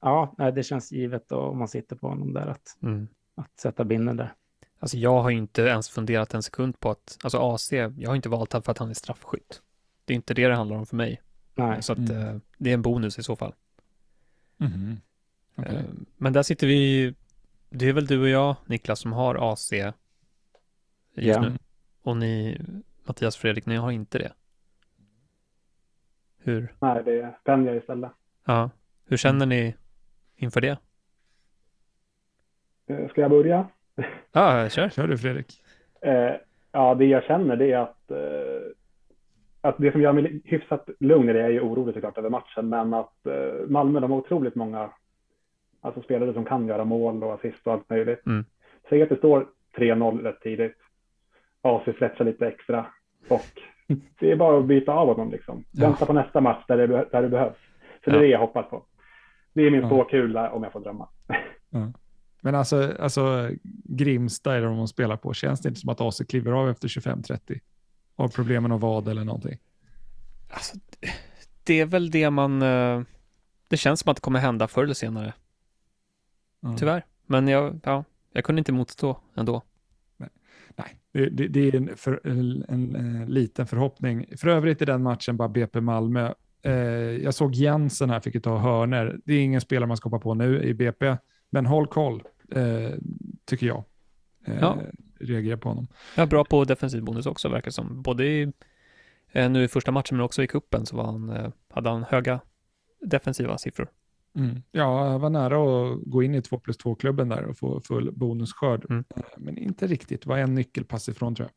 ja, 0.00 0.34
det 0.54 0.62
känns 0.62 0.92
givet 0.92 1.28
då, 1.28 1.38
om 1.38 1.58
man 1.58 1.68
sitter 1.68 1.96
på 1.96 2.08
honom 2.08 2.32
där 2.32 2.46
att, 2.46 2.78
mm. 2.82 3.08
att 3.34 3.60
sätta 3.60 3.84
binden 3.84 4.16
där. 4.16 4.34
Alltså 4.78 4.96
jag 4.96 5.22
har 5.22 5.30
inte 5.30 5.62
ens 5.62 5.88
funderat 5.88 6.34
en 6.34 6.42
sekund 6.42 6.80
på 6.80 6.90
att, 6.90 7.18
alltså 7.22 7.38
AC, 7.38 7.72
jag 7.72 8.08
har 8.08 8.16
inte 8.16 8.28
valt 8.28 8.52
honom 8.52 8.62
för 8.62 8.72
att 8.72 8.78
han 8.78 8.90
är 8.90 8.94
straffskytt. 8.94 9.62
Det 10.04 10.12
är 10.12 10.16
inte 10.16 10.34
det 10.34 10.48
det 10.48 10.54
handlar 10.54 10.76
om 10.76 10.86
för 10.86 10.96
mig. 10.96 11.22
Nej. 11.54 11.82
Så 11.82 11.92
att, 11.92 11.98
mm. 11.98 12.40
det 12.58 12.70
är 12.70 12.74
en 12.74 12.82
bonus 12.82 13.18
i 13.18 13.22
så 13.22 13.36
fall. 13.36 13.54
Mm. 14.60 14.96
Okay. 15.56 15.82
Men 16.16 16.32
där 16.32 16.42
sitter 16.42 16.66
vi, 16.66 17.14
det 17.70 17.88
är 17.88 17.92
väl 17.92 18.06
du 18.06 18.20
och 18.20 18.28
jag, 18.28 18.56
Niklas, 18.66 19.00
som 19.00 19.12
har 19.12 19.52
AC 19.52 19.72
just 19.72 19.96
yeah. 21.16 21.42
nu. 21.42 21.58
Och 22.02 22.16
ni, 22.16 22.60
Mattias 23.04 23.36
och 23.36 23.40
Fredrik, 23.40 23.66
ni 23.66 23.76
har 23.76 23.90
inte 23.90 24.18
det. 24.18 24.32
Hur? 26.46 26.72
Nej, 26.80 27.02
det 27.04 27.20
är 27.20 27.38
Penja 27.44 27.74
istället. 27.74 28.10
Ja. 28.46 28.70
Hur 29.08 29.16
känner 29.16 29.46
ni 29.46 29.74
inför 30.36 30.60
det? 30.60 30.78
Eh, 32.86 33.08
ska 33.08 33.20
jag 33.20 33.30
börja? 33.30 33.66
Ja, 34.32 34.68
kör. 34.68 34.88
Kör 34.88 35.08
du 35.08 35.18
Fredrik. 35.18 35.62
Eh, 36.00 36.32
ja, 36.72 36.94
det 36.94 37.04
jag 37.04 37.24
känner 37.24 37.56
det 37.56 37.72
är 37.72 37.78
att, 37.78 38.10
eh, 38.10 38.70
att 39.60 39.78
det 39.78 39.92
som 39.92 40.00
gör 40.00 40.12
mig 40.12 40.40
hyfsat 40.44 40.88
lugn 41.00 41.28
är 41.28 41.34
det, 41.34 41.40
jag 41.40 41.52
är 41.52 41.60
orolig 41.60 41.94
såklart 41.94 42.18
över 42.18 42.30
matchen, 42.30 42.68
men 42.68 42.94
att 42.94 43.26
Malmö, 43.68 44.00
de 44.00 44.10
har 44.10 44.18
otroligt 44.18 44.54
många 44.54 44.90
alltså 45.80 46.02
spelare 46.02 46.32
som 46.32 46.44
kan 46.44 46.68
göra 46.68 46.84
mål 46.84 47.24
och 47.24 47.34
assist 47.34 47.66
och 47.66 47.72
allt 47.72 47.90
möjligt. 47.90 48.26
Mm. 48.26 48.44
Säg 48.88 49.02
att 49.02 49.08
det 49.08 49.16
står 49.16 49.46
3-0 49.76 50.22
rätt 50.22 50.40
tidigt. 50.40 50.76
AC 51.62 51.82
stretchar 51.82 52.24
lite 52.24 52.46
extra 52.46 52.86
och 53.28 53.60
det 54.20 54.30
är 54.30 54.36
bara 54.36 54.58
att 54.58 54.66
byta 54.66 54.92
av 54.92 55.08
honom 55.08 55.30
liksom. 55.30 55.64
Vänta 55.70 55.96
ja. 56.00 56.06
på 56.06 56.12
nästa 56.12 56.40
match 56.40 56.64
där 56.68 56.76
det, 56.76 56.86
där 56.86 57.22
det 57.22 57.28
behövs. 57.28 57.56
Så 58.04 58.10
det 58.10 58.16
är 58.16 58.20
det 58.20 58.26
jag 58.26 58.38
hoppas 58.38 58.70
på. 58.70 58.84
Det 59.52 59.62
är 59.62 59.70
min 59.70 59.80
ja. 59.80 59.86
ståkula 59.86 60.50
om 60.50 60.62
jag 60.62 60.72
får 60.72 60.80
drömma. 60.80 61.08
Ja. 61.70 61.92
Men 62.40 62.54
alltså, 62.54 62.92
alltså 63.00 63.50
Grimsta 63.84 64.54
är 64.54 64.62
de 64.62 64.88
spelar 64.88 65.16
på. 65.16 65.32
Känns 65.32 65.60
det 65.60 65.68
inte 65.68 65.80
som 65.80 65.90
att 65.90 66.00
AC 66.00 66.22
kliver 66.28 66.52
av 66.52 66.70
efter 66.70 66.88
25-30? 66.88 67.60
Har 68.16 68.28
problem 68.28 68.62
med 68.62 68.70
någon 68.70 68.80
vad 68.80 69.08
eller 69.08 69.24
någonting? 69.24 69.58
Alltså, 70.50 70.76
det 71.64 71.80
är 71.80 71.86
väl 71.86 72.10
det 72.10 72.30
man... 72.30 72.62
Eh, 72.62 73.02
det 73.68 73.76
känns 73.76 74.00
som 74.00 74.10
att 74.10 74.16
det 74.16 74.20
kommer 74.20 74.38
hända 74.40 74.68
förr 74.68 74.82
eller 74.82 74.94
senare. 74.94 75.32
Mm. 76.64 76.76
Tyvärr. 76.76 77.04
Men 77.26 77.48
jag, 77.48 77.80
ja, 77.84 78.04
jag 78.32 78.44
kunde 78.44 78.60
inte 78.60 78.72
motstå 78.72 79.16
ändå. 79.34 79.62
Det, 81.16 81.28
det, 81.28 81.48
det, 81.48 81.60
är 81.60 81.74
en, 81.74 81.96
för, 81.96 82.20
en, 82.24 82.64
en, 82.68 82.96
en, 82.96 83.26
liten 83.26 83.66
förhoppning. 83.66 84.26
För 84.36 84.48
övrigt 84.48 84.82
är 84.82 84.86
den 84.86 85.02
matchen 85.02 85.36
bara 85.36 85.48
BP 85.48 85.80
Malmö. 85.80 86.32
Eh, 86.62 86.72
jag 87.22 87.34
såg 87.34 87.54
Jensen 87.54 88.10
här, 88.10 88.20
fick 88.20 88.42
ta 88.42 88.58
hörner. 88.58 89.18
Det 89.24 89.34
är 89.34 89.40
ingen 89.40 89.60
spelare 89.60 89.86
man 89.86 89.96
ska 89.96 90.08
hoppa 90.08 90.22
på 90.22 90.34
nu 90.34 90.62
i 90.62 90.74
BP, 90.74 91.16
men 91.50 91.66
håll 91.66 91.86
koll, 91.86 92.22
eh, 92.52 92.90
tycker 93.44 93.66
jag. 93.66 93.84
Eh, 94.46 94.58
ja. 94.60 94.78
Reagerar 95.20 95.56
på 95.56 95.68
honom. 95.68 95.86
Ja, 96.14 96.26
bra 96.26 96.44
på 96.44 96.64
defensiv 96.64 97.02
bonus 97.02 97.26
också, 97.26 97.48
verkar 97.48 97.70
som. 97.70 98.02
Både 98.02 98.26
i, 98.26 98.52
eh, 99.32 99.50
nu 99.50 99.64
i 99.64 99.68
första 99.68 99.92
matchen, 99.92 100.16
men 100.16 100.24
också 100.24 100.42
i 100.42 100.46
kuppen 100.46 100.86
så 100.86 100.96
var 100.96 101.04
han, 101.04 101.30
eh, 101.30 101.50
hade 101.68 101.90
han 101.90 102.02
höga 102.02 102.40
defensiva 103.00 103.58
siffror. 103.58 103.88
Mm. 104.36 104.62
Ja, 104.72 105.12
jag 105.12 105.18
var 105.18 105.30
nära 105.30 105.56
att 105.56 106.02
gå 106.02 106.22
in 106.22 106.34
i 106.34 106.42
2 106.42 106.58
plus 106.58 106.78
2-klubben 106.78 107.28
där 107.28 107.44
och 107.44 107.58
få 107.58 107.80
full 107.80 108.12
bonusskörd. 108.12 108.86
Mm. 108.90 109.04
Eh, 109.16 109.22
men 109.36 109.58
inte 109.58 109.86
riktigt, 109.86 110.26
var 110.26 110.38
en 110.38 110.54
nyckelpass 110.54 111.08
ifrån 111.08 111.34
tror 111.34 111.48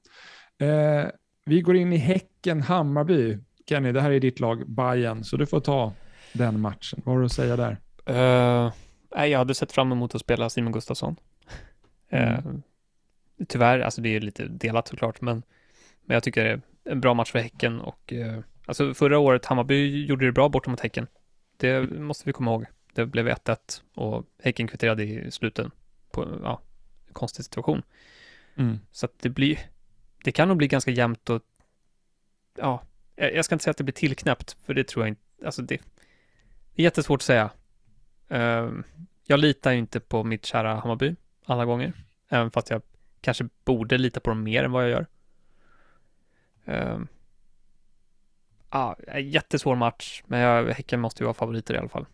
jag. 0.58 0.70
Eh, 0.70 1.10
vi 1.46 1.62
går 1.62 1.76
in 1.76 1.94
i 1.94 1.98
Häcken-Hammarby. 1.98 3.38
Kenny, 3.70 3.92
det 3.92 4.02
här 4.02 4.12
är 4.12 4.20
ditt 4.20 4.40
lag, 4.40 4.70
Bayern, 4.70 5.24
så 5.24 5.38
du 5.38 5.46
får 5.46 5.60
ta 5.60 5.94
den 6.34 6.60
matchen. 6.60 7.02
Vad 7.06 7.16
har 7.16 7.20
du 7.20 7.26
att 7.26 7.32
säga 7.32 7.56
där? 7.56 7.78
Uh, 8.10 8.72
jag 9.28 9.40
hade 9.40 9.56
sett 9.56 9.72
fram 9.72 9.92
emot 9.92 10.16
att 10.16 10.22
spela 10.22 10.50
Simon 10.50 10.72
Gustafsson. 10.72 11.16
Mm. 12.10 12.34
Uh, 12.34 12.60
tyvärr, 13.48 13.80
alltså 13.80 14.02
det 14.02 14.16
är 14.16 14.22
lite 14.22 14.46
delat 14.46 14.88
såklart, 14.88 15.22
men, 15.22 15.44
men 16.06 16.14
jag 16.14 16.24
tycker 16.24 16.44
det 16.44 16.50
är 16.50 16.62
en 16.92 17.02
bra 17.02 17.14
match 17.14 17.32
för 17.32 17.40
Häcken 17.40 17.80
och 17.80 18.14
uh, 18.14 18.40
alltså 18.66 18.94
förra 18.94 19.20
året, 19.20 19.46
Hammarby 19.46 20.06
gjorde 20.06 20.26
det 20.26 20.32
bra 20.32 20.50
bortom 20.50 20.72
mot 20.72 20.80
Häcken. 20.80 21.08
Det 21.60 21.92
måste 21.92 22.26
vi 22.26 22.34
komma 22.34 22.52
ihåg. 22.52 22.66
Det 22.94 23.06
blev 23.06 23.28
1-1 23.28 23.82
och 23.94 24.26
Häcken 24.44 24.68
kvitterade 24.68 25.04
i 25.04 25.32
sluten 25.32 25.72
på 26.12 26.40
ja, 26.44 26.62
konstig 27.14 27.46
situation. 27.46 27.84
Mm. 28.56 28.80
Så 28.92 29.06
att 29.06 29.20
det 29.20 29.30
blir, 29.30 29.60
det 30.24 30.32
kan 30.32 30.48
nog 30.48 30.58
bli 30.58 30.68
ganska 30.68 30.92
jämnt 30.92 31.30
och 31.30 31.42
ja, 32.56 32.84
jag 33.16 33.46
ska 33.46 33.56
inte 33.56 33.64
säga 33.64 33.72
att 33.72 33.78
det 33.78 33.84
blir 33.84 33.94
tillknäppt, 33.94 34.58
för 34.66 34.74
det 34.74 34.88
tror 34.88 35.06
jag 35.06 35.10
inte, 35.10 35.46
alltså 35.46 35.62
det, 35.62 35.82
det 36.76 36.82
är 36.82 36.84
jättesvårt 36.84 37.18
att 37.18 37.24
säga. 37.24 37.50
Uh, 38.32 38.72
jag 39.24 39.40
litar 39.40 39.72
inte 39.72 40.00
på 40.00 40.24
mitt 40.24 40.46
kära 40.46 40.76
Hammarby 40.76 41.16
alla 41.46 41.66
gånger, 41.66 41.94
även 42.30 42.52
fast 42.52 42.70
jag 42.70 42.82
kanske 43.22 43.50
borde 43.66 43.98
lita 43.98 44.20
på 44.20 44.30
dem 44.30 44.44
mer 44.44 44.64
än 44.64 44.72
vad 44.72 44.84
jag 44.84 44.90
gör. 44.90 45.06
Uh, 46.68 47.06
ja, 48.72 48.96
jättesvår 49.20 49.76
match, 49.76 50.24
men 50.28 50.40
jag, 50.40 50.74
Häcken 50.74 51.00
måste 51.00 51.24
ju 51.24 51.26
vara 51.26 51.34
favoriter 51.34 51.74
i 51.74 51.78
alla 51.78 51.90
fall. 51.90 52.06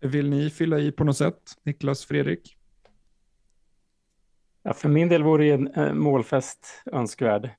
Vill 0.00 0.30
ni 0.30 0.50
fylla 0.50 0.78
i 0.78 0.92
på 0.92 1.04
något 1.04 1.16
sätt, 1.16 1.58
Niklas, 1.62 2.04
Fredrik? 2.04 2.56
Ja, 4.62 4.74
för 4.74 4.88
min 4.88 5.08
del 5.08 5.22
vore 5.22 5.46
en 5.46 5.74
äh, 5.74 5.92
målfest 5.92 6.82
önskvärd. 6.92 7.50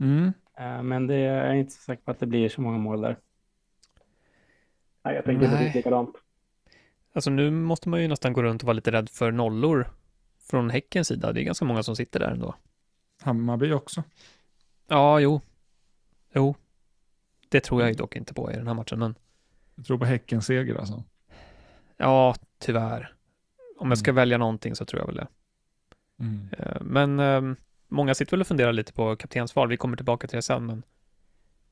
Mm. 0.00 0.32
Äh, 0.58 0.82
men 0.82 1.06
det 1.06 1.14
är 1.14 1.46
jag 1.46 1.58
inte 1.58 1.72
så 1.72 1.80
säker 1.80 2.02
på 2.02 2.10
att 2.10 2.20
det 2.20 2.26
blir 2.26 2.48
så 2.48 2.60
många 2.60 2.78
mål 2.78 3.00
där. 3.00 3.18
Nej, 5.02 5.14
jag 5.14 5.24
tänker 5.24 5.48
precis 5.48 5.74
likadant. 5.74 6.16
Alltså 7.12 7.30
nu 7.30 7.50
måste 7.50 7.88
man 7.88 8.02
ju 8.02 8.08
nästan 8.08 8.32
gå 8.32 8.42
runt 8.42 8.62
och 8.62 8.66
vara 8.66 8.74
lite 8.74 8.92
rädd 8.92 9.10
för 9.10 9.32
nollor 9.32 9.88
från 10.50 10.70
Häckens 10.70 11.08
sida. 11.08 11.32
Det 11.32 11.40
är 11.40 11.44
ganska 11.44 11.64
många 11.64 11.82
som 11.82 11.96
sitter 11.96 12.20
där 12.20 12.30
ändå. 12.30 12.54
Hammarby 13.22 13.72
också. 13.72 14.02
Ja, 14.86 15.20
jo. 15.20 15.40
Jo, 16.34 16.54
det 17.50 17.60
tror 17.60 17.82
jag 17.82 17.96
dock 17.96 18.16
inte 18.16 18.34
på 18.34 18.52
i 18.52 18.56
den 18.56 18.66
här 18.66 18.74
matchen, 18.74 18.98
men... 18.98 19.14
Du 19.74 19.82
tror 19.82 19.98
på 19.98 20.04
Häckens 20.04 20.46
seger 20.46 20.74
alltså? 20.74 21.04
Ja, 21.96 22.34
tyvärr. 22.58 23.14
Om 23.78 23.88
jag 23.88 23.98
ska 23.98 24.10
mm. 24.10 24.16
välja 24.16 24.38
någonting 24.38 24.74
så 24.74 24.84
tror 24.84 25.00
jag 25.00 25.06
väl 25.06 25.16
det. 25.16 25.26
Mm. 26.20 26.48
Eh, 26.58 26.80
men 26.80 27.20
um, 27.20 27.56
många 27.88 28.14
sitter 28.14 28.30
väl 28.30 28.40
och 28.40 28.46
funderar 28.46 28.72
lite 28.72 28.92
på 28.92 29.16
kaptensval. 29.16 29.68
Vi 29.68 29.76
kommer 29.76 29.96
tillbaka 29.96 30.26
till 30.26 30.36
det 30.36 30.42
sen, 30.42 30.66
men 30.66 30.82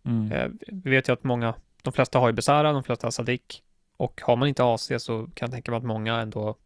mm. 0.05 0.33
uh, 0.33 0.53
vi 0.67 0.91
vet 0.91 1.09
ju 1.09 1.13
att 1.13 1.25
många, 1.25 1.55
de 1.83 1.93
flesta 1.93 2.19
har 2.19 2.29
ju 2.29 2.33
Besara, 2.33 2.73
de 2.73 2.85
flesta 2.85 3.07
har 3.07 3.11
Sadik 3.11 3.63
och 3.97 4.21
har 4.25 4.37
man 4.37 4.49
inte 4.49 4.65
AC 4.65 4.93
så 4.99 5.27
kan 5.35 5.47
jag 5.47 5.51
tänka 5.51 5.71
mig 5.71 5.79
att 5.79 5.85
många 5.85 6.21
ändå 6.21 6.57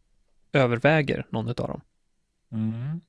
överväger 0.53 1.25
någon 1.29 1.47
av 1.47 1.55
dem. 1.55 1.81
Mm. 2.51 3.01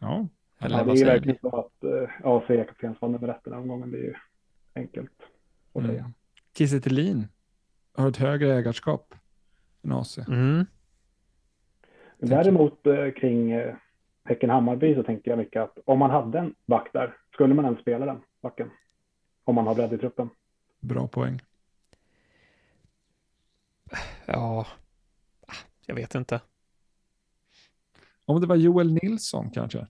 Ja. 0.00 0.28
Eller 0.58 0.78
ja, 0.78 0.84
det 0.84 0.92
är 0.92 0.96
ju 0.96 1.04
verkligen 1.04 1.38
så 1.40 1.56
att 1.56 1.84
uh, 1.84 2.08
AC 2.22 2.50
är 2.50 2.64
kaptensval 2.64 3.10
nummer 3.10 3.28
ett 3.28 3.40
den 3.44 3.52
här 3.52 3.60
omgången. 3.60 3.90
Det 3.90 3.98
är 3.98 4.02
ju 4.02 4.14
enkelt 4.74 5.12
att 5.72 5.82
mm. 5.82 5.90
säga. 5.90 6.12
Kiese 6.56 7.28
har 7.94 8.08
ett 8.08 8.16
högre 8.16 8.54
ägarskap 8.54 9.14
än 9.82 9.92
AC. 9.92 10.18
Mm. 10.18 10.66
Däremot 12.18 12.86
eh, 12.86 13.10
kring 13.10 13.50
eh, 13.50 13.74
Häcken-Hammarby 14.24 14.94
så 14.94 15.02
tänkte 15.02 15.30
jag 15.30 15.38
mycket 15.38 15.62
att 15.62 15.78
om 15.84 15.98
man 15.98 16.10
hade 16.10 16.38
en 16.38 16.54
back 16.66 16.90
där, 16.92 17.16
skulle 17.32 17.54
man 17.54 17.64
ens 17.64 17.80
spela 17.80 18.06
den 18.06 18.20
backen? 18.42 18.70
Om 19.44 19.54
man 19.54 19.66
har 19.66 19.74
bredd 19.74 19.92
i 19.92 19.98
truppen. 19.98 20.30
Bra 20.80 21.08
poäng. 21.08 21.40
Ja, 24.26 24.66
jag 25.86 25.94
vet 25.94 26.14
inte. 26.14 26.40
Om 28.24 28.40
det 28.40 28.46
var 28.46 28.56
Joel 28.56 28.92
Nilsson 28.92 29.50
kanske? 29.50 29.86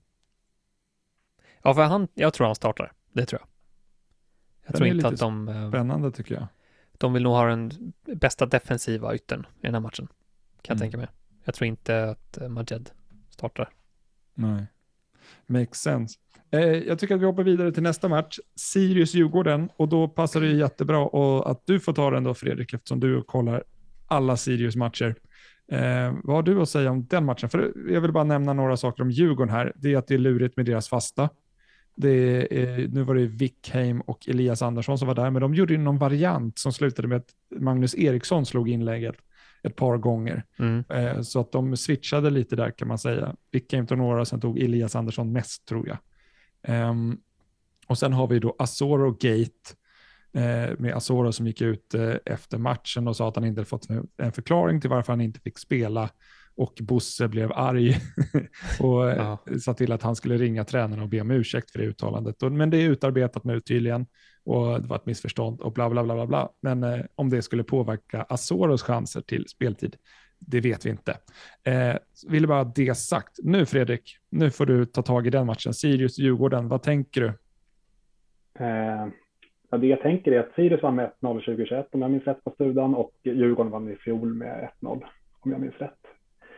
Ja, 1.61 1.73
för 1.73 1.83
han, 1.83 2.07
jag 2.13 2.33
tror 2.33 2.47
han 2.47 2.55
startar. 2.55 2.91
Det 3.11 3.25
tror 3.25 3.41
jag. 3.41 3.54
Jag 4.65 4.75
tror 4.75 4.87
inte 4.87 5.07
att 5.07 5.19
de... 5.19 5.47
Eh, 5.47 5.69
spännande 5.69 6.11
tycker 6.11 6.35
jag. 6.35 6.47
De 6.97 7.13
vill 7.13 7.23
nog 7.23 7.33
ha 7.33 7.45
den 7.45 7.71
bästa 8.05 8.45
defensiva 8.45 9.15
yttern 9.15 9.45
i 9.61 9.65
den 9.65 9.73
här 9.73 9.81
matchen. 9.81 10.07
Kan 10.61 10.77
mm. 10.77 10.77
jag 10.77 10.79
tänka 10.79 10.97
mig. 10.97 11.07
Jag 11.43 11.55
tror 11.55 11.67
inte 11.67 12.09
att 12.09 12.37
eh, 12.37 12.47
Majed 12.49 12.89
startar. 13.29 13.69
Nej. 14.33 14.65
Makes 15.47 15.77
sense. 15.77 16.19
Eh, 16.51 16.61
jag 16.61 16.99
tycker 16.99 17.15
att 17.15 17.21
vi 17.21 17.25
hoppar 17.25 17.43
vidare 17.43 17.71
till 17.71 17.83
nästa 17.83 18.07
match. 18.07 18.39
Sirius-Djurgården. 18.55 19.69
Och 19.77 19.89
då 19.89 20.07
passar 20.07 20.41
det 20.41 20.47
jättebra 20.47 20.99
och 20.99 21.51
att 21.51 21.61
du 21.65 21.79
får 21.79 21.93
ta 21.93 22.11
den 22.11 22.23
då 22.23 22.33
Fredrik, 22.33 22.73
eftersom 22.73 22.99
du 22.99 23.23
kollar 23.23 23.63
alla 24.07 24.37
Sirius-matcher. 24.37 25.15
Eh, 25.71 26.13
vad 26.23 26.35
har 26.35 26.43
du 26.43 26.61
att 26.61 26.69
säga 26.69 26.91
om 26.91 27.07
den 27.07 27.25
matchen? 27.25 27.49
För 27.49 27.73
jag 27.89 28.01
vill 28.01 28.11
bara 28.11 28.23
nämna 28.23 28.53
några 28.53 28.77
saker 28.77 29.03
om 29.03 29.11
Djurgården 29.11 29.53
här. 29.53 29.73
Det 29.75 29.93
är 29.93 29.97
att 29.97 30.07
det 30.07 30.13
är 30.13 30.17
lurigt 30.17 30.57
med 30.57 30.65
deras 30.65 30.89
fasta. 30.89 31.29
Det 31.95 32.09
är, 32.63 32.87
nu 32.87 33.03
var 33.03 33.15
det 33.15 33.25
Wickheim 33.25 34.01
och 34.01 34.29
Elias 34.29 34.61
Andersson 34.61 34.97
som 34.97 35.07
var 35.07 35.15
där, 35.15 35.31
men 35.31 35.41
de 35.41 35.53
gjorde 35.53 35.77
någon 35.77 35.97
variant 35.97 36.59
som 36.59 36.73
slutade 36.73 37.07
med 37.07 37.17
att 37.17 37.59
Magnus 37.59 37.95
Eriksson 37.95 38.45
slog 38.45 38.69
inlägget 38.69 39.15
ett 39.63 39.75
par 39.75 39.97
gånger. 39.97 40.43
Mm. 40.59 40.83
Eh, 40.89 41.21
så 41.21 41.39
att 41.39 41.51
de 41.51 41.77
switchade 41.77 42.29
lite 42.29 42.55
där 42.55 42.71
kan 42.71 42.87
man 42.87 42.97
säga. 42.97 43.35
Wickheim 43.51 43.87
tog 43.87 43.97
några, 43.97 44.25
sen 44.25 44.41
tog 44.41 44.59
Elias 44.59 44.95
Andersson 44.95 45.31
mest 45.31 45.65
tror 45.65 45.87
jag. 45.87 45.97
Um, 46.89 47.17
och 47.87 47.97
sen 47.97 48.13
har 48.13 48.27
vi 48.27 48.39
då 48.39 48.55
Asoro 48.59 49.11
Gate 49.11 49.75
eh, 50.33 50.79
med 50.79 50.95
Asoro 50.95 51.31
som 51.31 51.47
gick 51.47 51.61
ut 51.61 51.93
eh, 51.93 52.13
efter 52.25 52.57
matchen 52.57 53.07
och 53.07 53.15
sa 53.15 53.29
att 53.29 53.35
han 53.35 53.45
inte 53.45 53.65
fått 53.65 53.87
en 54.17 54.31
förklaring 54.31 54.81
till 54.81 54.89
varför 54.89 55.13
han 55.13 55.21
inte 55.21 55.39
fick 55.39 55.59
spela. 55.59 56.09
Och 56.57 56.73
Bosse 56.81 57.27
blev 57.27 57.51
arg 57.51 57.95
och 58.79 59.03
Ja. 59.09 59.37
sa 59.61 59.73
till 59.73 59.91
att 59.91 60.03
han 60.03 60.15
skulle 60.15 60.37
ringa 60.37 60.63
tränarna 60.63 61.03
och 61.03 61.09
be 61.09 61.21
om 61.21 61.31
ursäkt 61.31 61.71
för 61.71 61.79
det 61.79 61.85
uttalandet. 61.85 62.35
Men 62.41 62.69
det 62.69 62.77
är 62.77 62.89
utarbetat 62.89 63.43
nu 63.43 63.59
tydligen 63.59 64.05
och 64.43 64.81
det 64.81 64.87
var 64.87 64.95
ett 64.95 65.05
missförstånd 65.05 65.61
och 65.61 65.73
bla 65.73 65.89
bla 65.89 66.03
bla 66.03 66.13
bla 66.15 66.25
bla. 66.25 66.49
Men 66.61 66.83
eh, 66.83 66.99
om 67.15 67.29
det 67.29 67.41
skulle 67.41 67.63
påverka 67.63 68.25
Azoros 68.29 68.83
chanser 68.83 69.21
till 69.21 69.47
speltid, 69.47 69.95
det 70.39 70.61
vet 70.61 70.85
vi 70.85 70.89
inte. 70.89 71.17
Eh, 71.63 71.95
ville 72.29 72.47
bara 72.47 72.63
ha 72.63 72.71
det 72.75 72.95
sagt. 72.97 73.35
Nu 73.43 73.65
Fredrik, 73.65 74.17
nu 74.29 74.51
får 74.51 74.65
du 74.65 74.85
ta 74.85 75.01
tag 75.01 75.27
i 75.27 75.29
den 75.29 75.45
matchen. 75.45 75.71
Sirius-Djurgården, 75.73 76.67
vad 76.67 76.83
tänker 76.83 77.21
du? 77.21 77.27
Eh, 78.59 79.07
ja, 79.71 79.77
det 79.77 79.87
jag 79.87 80.01
tänker 80.01 80.31
är 80.31 80.39
att 80.39 80.53
Sirius 80.55 80.83
vann 80.83 80.95
med 80.95 81.11
1-0 81.21 81.33
2021 81.45 81.87
om 81.91 82.01
jag 82.01 82.11
minns 82.11 82.23
rätt 82.23 82.43
på 82.43 82.51
Studan 82.51 82.95
och 82.95 83.11
Djurgården 83.23 83.71
vann 83.71 83.89
i 83.91 83.95
fjol 83.95 84.33
med 84.33 84.69
1-0 84.81 85.03
om 85.39 85.51
jag 85.51 85.61
minns 85.61 85.75
rätt. 85.77 85.99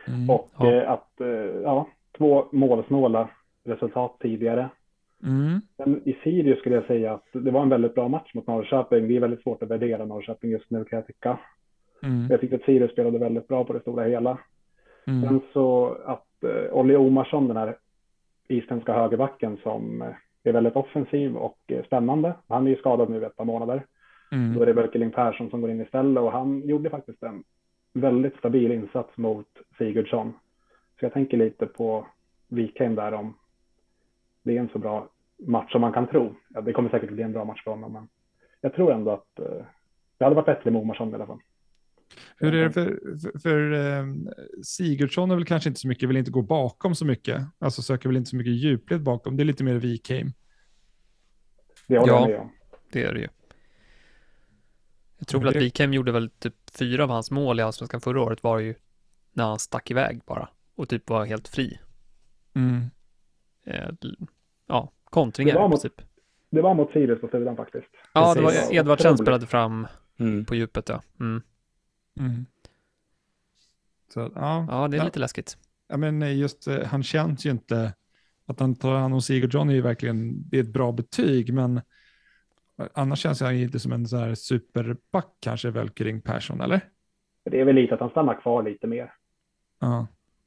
Mm. 0.08 0.30
Och 0.30 0.48
Ja. 0.58 0.72
eh, 0.72 0.90
att, 0.90 1.20
eh, 1.20 1.28
ja, 1.62 1.86
två 2.18 2.44
målsnåla 2.52 3.28
resultat 3.64 4.16
tidigare. 4.20 4.68
Mm. 5.24 5.60
Men 5.78 6.08
i 6.08 6.12
Sirius 6.22 6.58
skulle 6.58 6.74
jag 6.74 6.84
säga 6.86 7.12
att 7.14 7.24
det 7.32 7.50
var 7.50 7.62
en 7.62 7.68
väldigt 7.68 7.94
bra 7.94 8.08
match 8.08 8.34
mot 8.34 8.46
Norrköping. 8.46 9.08
Det 9.08 9.16
är 9.16 9.20
väldigt 9.20 9.42
svårt 9.42 9.62
att 9.62 9.70
värdera 9.70 10.04
Norrköping 10.04 10.50
just 10.50 10.70
nu 10.70 10.84
kan 10.84 10.96
jag 10.96 11.06
tycka. 11.06 11.38
Mm. 12.02 12.26
Jag 12.30 12.40
tyckte 12.40 12.56
att 12.56 12.62
Sirius 12.62 12.92
spelade 12.92 13.18
väldigt 13.18 13.48
bra 13.48 13.64
på 13.64 13.72
det 13.72 13.80
stora 13.80 14.04
hela. 14.04 14.38
Mm. 15.06 15.22
Sen 15.28 15.40
så 15.52 15.96
att 16.04 16.44
eh, 16.44 16.72
Olli 16.72 16.96
Omarsson, 16.96 17.48
den 17.48 17.56
här 17.56 17.76
isländska 18.48 18.92
högerbacken 18.92 19.56
som 19.62 20.02
eh, 20.02 20.08
är 20.44 20.52
väldigt 20.52 20.76
offensiv 20.76 21.36
och 21.36 21.58
spännande. 21.86 22.34
Han 22.48 22.66
är 22.66 22.70
ju 22.70 22.76
skadad 22.76 23.10
nu 23.10 23.24
ett 23.26 23.36
par 23.36 23.44
månader. 23.44 23.82
Då 24.30 24.36
Mm. 24.36 24.62
är 24.62 24.66
det 24.66 24.74
Berkeling 24.74 25.10
Persson 25.10 25.50
som 25.50 25.60
går 25.60 25.70
in 25.70 25.80
istället 25.80 26.22
och 26.22 26.32
han 26.32 26.68
gjorde 26.68 26.90
faktiskt 26.90 27.22
en 27.22 27.42
väldigt 28.00 28.36
stabil 28.36 28.72
insats 28.72 29.16
mot 29.16 29.46
Sigurdsson. 29.78 30.32
Så 30.98 31.04
jag 31.04 31.12
tänker 31.12 31.36
lite 31.36 31.66
på 31.66 32.06
Wikheim 32.48 32.94
där 32.94 33.12
om 33.12 33.34
det 34.42 34.56
är 34.56 34.60
en 34.60 34.68
så 34.68 34.78
bra 34.78 35.08
match 35.46 35.72
som 35.72 35.80
man 35.80 35.92
kan 35.92 36.06
tro. 36.06 36.34
Ja, 36.48 36.60
det 36.60 36.72
kommer 36.72 36.90
säkert 36.90 37.10
bli 37.10 37.22
en 37.22 37.32
bra 37.32 37.44
match 37.44 37.64
för 37.64 37.70
honom, 37.70 37.92
men 37.92 38.08
jag 38.60 38.74
tror 38.74 38.92
ändå 38.92 39.10
att 39.10 39.38
eh, 39.38 39.64
det 40.18 40.24
hade 40.24 40.36
varit 40.36 40.46
bättre 40.46 40.70
med 40.70 40.80
Omarsson 40.82 41.10
i 41.10 41.14
alla 41.14 41.26
fall. 41.26 41.40
Hur 42.36 42.54
är 42.54 42.64
det 42.64 42.72
för, 42.72 42.84
för, 43.22 43.38
för 43.38 43.72
eh, 43.72 44.04
Sigurdsson 44.62 45.30
är 45.30 45.34
väl 45.34 45.44
kanske 45.44 45.68
inte 45.68 45.80
så 45.80 45.88
mycket, 45.88 46.08
vill 46.08 46.16
inte 46.16 46.30
gå 46.30 46.42
bakom 46.42 46.94
så 46.94 47.04
mycket, 47.06 47.42
alltså 47.58 47.82
söker 47.82 48.08
väl 48.08 48.16
inte 48.16 48.30
så 48.30 48.36
mycket 48.36 48.52
djupled 48.52 49.02
bakom, 49.02 49.36
det 49.36 49.42
är 49.42 49.44
lite 49.44 49.64
mer 49.64 49.74
Wikheim. 49.74 50.32
Det 51.88 51.98
håller 51.98 52.12
Ja. 52.12 52.20
jag 52.20 52.30
med 52.30 52.40
om. 52.40 52.50
Det 52.92 53.02
är 53.04 53.14
det 53.14 53.20
ju. 53.20 53.28
Jag 55.18 55.28
tror 55.28 55.40
väl 55.40 55.48
att 55.48 55.56
Wikheim 55.62 55.92
gjorde 55.92 56.12
väl 56.12 56.30
typ 56.30 56.54
fyra 56.72 57.04
av 57.04 57.10
hans 57.10 57.30
mål 57.30 57.60
i 57.60 57.62
Allsvenskan 57.62 58.00
förra 58.00 58.20
året 58.22 58.42
var 58.42 58.58
ju 58.58 58.74
när 59.32 59.44
han 59.44 59.58
stack 59.58 59.90
iväg 59.90 60.20
bara 60.26 60.48
och 60.74 60.88
typ 60.88 61.10
var 61.10 61.24
helt 61.24 61.48
fri. 61.48 61.78
Mm. 62.54 62.80
Eh, 63.66 63.88
ja, 64.66 64.92
kontringar 65.04 65.52
Det 65.52 65.58
var 65.58 65.66
i 65.66 65.68
mot- 65.70 65.82
princip. 65.82 66.02
Det 66.50 66.60
var 66.60 66.74
mot 66.74 66.92
Sirius 66.92 67.20
på 67.20 67.28
sidan 67.28 67.56
faktiskt. 67.56 67.86
Ja, 68.14 68.34
det 68.34 68.40
var 68.42 68.50
Precis. 68.50 68.72
Edvardsen 68.72 69.18
spelade 69.18 69.46
fram 69.46 69.86
Mm. 70.20 70.44
på 70.44 70.54
djupet 70.54 70.88
ja. 70.88 71.02
Mm. 71.20 71.42
Mm. 72.20 72.46
Så, 74.14 74.20
ja, 74.34 74.66
Ja, 74.70 74.88
det 74.88 74.96
är 74.96 74.98
Ja. 74.98 75.04
lite 75.04 75.18
läskigt. 75.18 75.56
ja, 75.88 75.96
men 75.96 76.22
eh, 76.22 76.36
just 76.36 76.66
eh, 76.68 76.84
han 76.84 77.02
känns 77.02 77.46
ju 77.46 77.50
inte, 77.50 77.94
att 78.46 78.60
han 78.60 78.74
tar 78.74 78.94
hand 78.94 79.14
om 79.14 79.22
Sigurdsson 79.22 79.70
är 79.70 79.74
ju 79.74 79.80
verkligen, 79.80 80.48
det 80.48 80.56
är 80.58 80.62
ett 80.62 80.72
bra 80.72 80.92
betyg, 80.92 81.54
men 81.54 81.80
annars 82.94 83.18
känns 83.18 83.40
han 83.40 83.54
inte 83.54 83.78
som 83.78 83.92
en 83.92 84.06
så 84.06 84.16
här 84.16 84.34
superback 84.34 85.36
kanske, 85.40 85.70
Välkering 85.70 86.20
Persson, 86.20 86.60
eller? 86.60 86.80
Det 87.44 87.60
är 87.60 87.64
väl 87.64 87.74
lite 87.74 87.94
att 87.94 88.00
han 88.00 88.10
stannar 88.10 88.40
kvar 88.40 88.62
lite 88.62 88.86
mer. 88.86 89.12
Ja. 89.78 90.06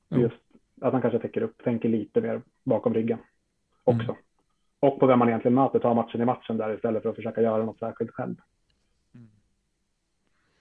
Just 0.10 0.36
att 0.82 0.94
han 0.94 1.02
kanske 1.02 1.20
täcker 1.20 1.42
upp, 1.42 1.64
tänker 1.64 1.90
lite 1.90 2.22
mer 2.22 2.42
bakom 2.64 2.94
ryggen 2.94 3.20
också. 3.84 4.04
Mm. 4.04 4.16
Och 4.80 5.00
på 5.00 5.08
vem 5.08 5.20
man 5.20 5.28
egentligen 5.30 5.56
möter, 5.56 5.80
tar 5.80 5.94
matchen 5.94 6.22
i 6.22 6.26
matchen 6.26 6.58
där 6.58 6.74
istället 6.76 7.04
för 7.04 7.10
att 7.10 7.16
försöka 7.16 7.42
göra 7.42 7.66
något 7.66 7.80
särskilt 7.80 8.12
själv. 8.12 8.36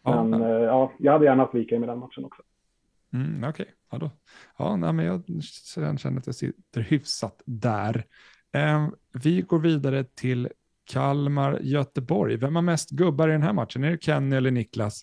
Ja, 0.03 0.25
Men 0.25 0.41
ja. 0.41 0.49
eh, 0.49 0.63
ja, 0.63 0.93
jag 0.99 1.13
hade 1.13 1.25
gärna 1.25 1.43
haft 1.43 1.55
Wikheim 1.55 1.85
i 1.85 1.87
den 1.87 1.99
matchen 1.99 2.25
också. 2.25 2.43
Mm, 3.13 3.49
Okej, 3.51 3.75
ja 3.91 3.99
då. 3.99 4.11
Ja, 4.59 4.77
nej, 4.77 4.93
men 4.93 5.05
jag 5.05 5.23
känner 6.01 6.19
att 6.19 6.27
jag 6.27 6.35
sitter 6.35 6.81
hyfsat 6.81 7.43
där. 7.47 8.05
Eh, 8.53 8.89
vi 9.23 9.43
går 9.43 9.59
vidare 9.59 10.05
till 10.05 10.49
Kalmar-Göteborg. 10.91 12.37
Vem 12.37 12.55
har 12.55 12.63
mest 12.63 12.91
gubbar 12.91 13.29
i 13.29 13.33
den 13.33 13.43
här 13.43 13.53
matchen? 13.53 13.85
Är 13.85 13.91
det 13.91 14.03
Kenny 14.03 14.37
eller 14.37 14.51
Niklas? 14.51 15.03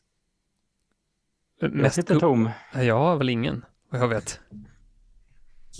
Jag 1.59 1.71
Mest 1.73 1.95
sitter 1.95 2.19
tom. 2.19 2.49
Jag 2.75 2.99
har 2.99 3.15
väl 3.15 3.29
ingen, 3.29 3.65
vad 3.89 4.01
jag 4.01 4.07
vet. 4.07 4.39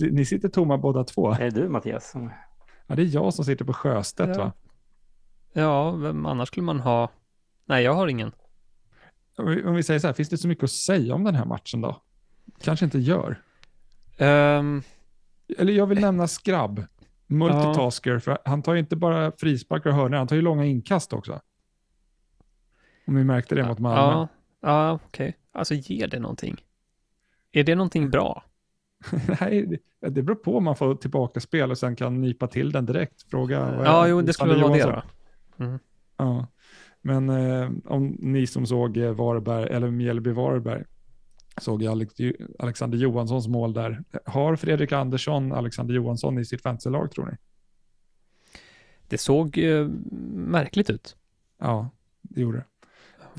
Ni 0.00 0.24
sitter 0.24 0.48
tomma 0.48 0.78
båda 0.78 1.04
två. 1.04 1.32
Är 1.32 1.38
det 1.38 1.50
du 1.50 1.68
Mattias? 1.68 2.10
som- 2.10 2.32
Ja, 2.86 2.94
det 2.94 3.02
är 3.02 3.14
jag 3.14 3.34
som 3.34 3.44
sitter 3.44 3.64
på 3.64 3.72
Sjöstedt 3.72 4.36
Ja. 4.36 4.44
va? 4.44 4.52
Ja, 5.52 5.90
vem 5.90 6.26
annars 6.26 6.48
skulle 6.48 6.64
man 6.66 6.80
ha? 6.80 7.10
Nej, 7.66 7.84
jag 7.84 7.94
har 7.94 8.08
ingen. 8.08 8.32
Om 9.36 9.74
vi, 9.74 9.82
säger 9.82 10.00
så 10.00 10.06
här, 10.06 10.14
finns 10.14 10.28
det 10.28 10.38
så 10.38 10.48
mycket 10.48 10.64
att 10.64 10.70
säga 10.70 11.14
om 11.14 11.24
den 11.24 11.34
här 11.34 11.44
matchen 11.44 11.80
då? 11.80 12.02
Kanske 12.60 12.84
inte 12.84 12.98
gör. 12.98 13.42
Ehm, 14.18 14.82
Eller 15.58 15.72
jag 15.72 15.86
vill 15.86 16.00
nämna 16.00 16.28
Skrabb. 16.28 16.84
Multitasker, 17.30 18.18
för 18.18 18.38
han 18.44 18.62
tar 18.62 18.72
ju 18.74 18.80
inte 18.80 18.96
bara 18.96 19.32
frisparkar 19.38 19.90
och 19.90 19.96
hörnor, 19.96 20.16
han 20.18 20.26
tar 20.26 20.36
ju 20.36 20.42
långa 20.42 20.64
inkast 20.64 21.12
också. 21.12 21.40
Om 23.06 23.14
ni 23.14 23.24
märkte 23.24 23.54
det 23.54 23.66
mot 23.68 23.78
Malmö. 23.78 24.00
ja, 24.12 24.28
ja 24.60 24.98
okej. 25.06 25.36
Alltså 25.52 25.74
ger 25.74 26.06
det 26.08 26.18
någonting? 26.18 26.64
Är 27.52 27.64
det 27.64 27.74
någonting 27.74 28.10
bra? 28.10 28.44
Nej, 29.40 29.80
det, 30.00 30.22
beror 30.22 30.34
på 30.36 30.56
om 30.56 30.64
man 30.64 30.76
får 30.76 30.94
tillbaka 30.94 31.40
spel 31.40 31.70
och 31.70 31.78
sen 31.78 31.96
kan 31.96 32.20
nypa 32.20 32.46
till 32.46 32.72
den 32.72 32.86
direkt. 32.86 33.22
Fråga. 33.30 33.58
är- 33.60 33.84
Ja, 33.84 34.08
jo, 34.08 34.22
det 34.22 34.32
skulle 34.32 34.62
vara 34.62 34.72
det 34.72 35.02
då. 35.56 35.78
Ja. 36.16 36.46
Men 37.00 37.28
eh, 37.30 37.70
om 37.84 38.16
ni 38.18 38.46
som 38.46 38.66
såg 38.66 38.96
eh, 38.96 39.12
Varberg, 39.12 39.68
eller 39.68 39.88
Mjällby-Varberg, 39.88 40.84
såg 41.60 41.86
Alex, 41.86 42.14
Alexander 42.58 42.98
Johanssons 42.98 43.48
mål 43.48 43.72
där. 43.72 44.02
Har 44.24 44.56
Fredrik 44.56 44.92
Andersson 44.92 45.52
Alexander 45.52 45.94
Johansson 45.94 46.38
i 46.38 46.44
sitt 46.44 46.62
fantasylag 46.62 47.10
tror 47.12 47.26
ni? 47.26 47.36
Det 49.08 49.18
såg 49.18 49.58
eh, 49.58 49.88
märkligt 50.32 50.90
ut. 50.90 51.16
Ja, 51.60 51.90
det 52.22 52.40
gjorde 52.40 52.58
det. 52.58 52.64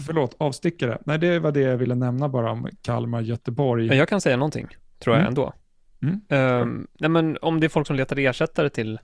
Förlåt, 0.06 0.36
avstickare. 0.38 0.98
Nej, 1.06 1.18
det 1.20 1.40
var 1.40 1.52
det 1.52 1.60
jag 1.60 1.78
ville 1.78 1.96
nämna 1.96 2.30
bara 2.30 2.52
om 2.52 2.70
Kalmar-Göteborg. 2.82 3.88
Men 3.88 3.98
jag 3.98 4.10
kan 4.10 4.22
säga 4.22 4.38
någonting, 4.38 4.68
tror 5.00 5.16
jag 5.16 5.22
Mm. 5.22 5.28
ändå. 5.28 5.54
Mm. 6.02 6.22
Ehm, 6.30 6.88
nej, 7.00 7.10
men 7.10 7.38
om 7.42 7.60
det 7.60 7.68
är 7.68 7.70
folk 7.70 7.88
som 7.88 7.96
letar 7.96 8.20
ersättare 8.20 8.70
till... 8.70 9.00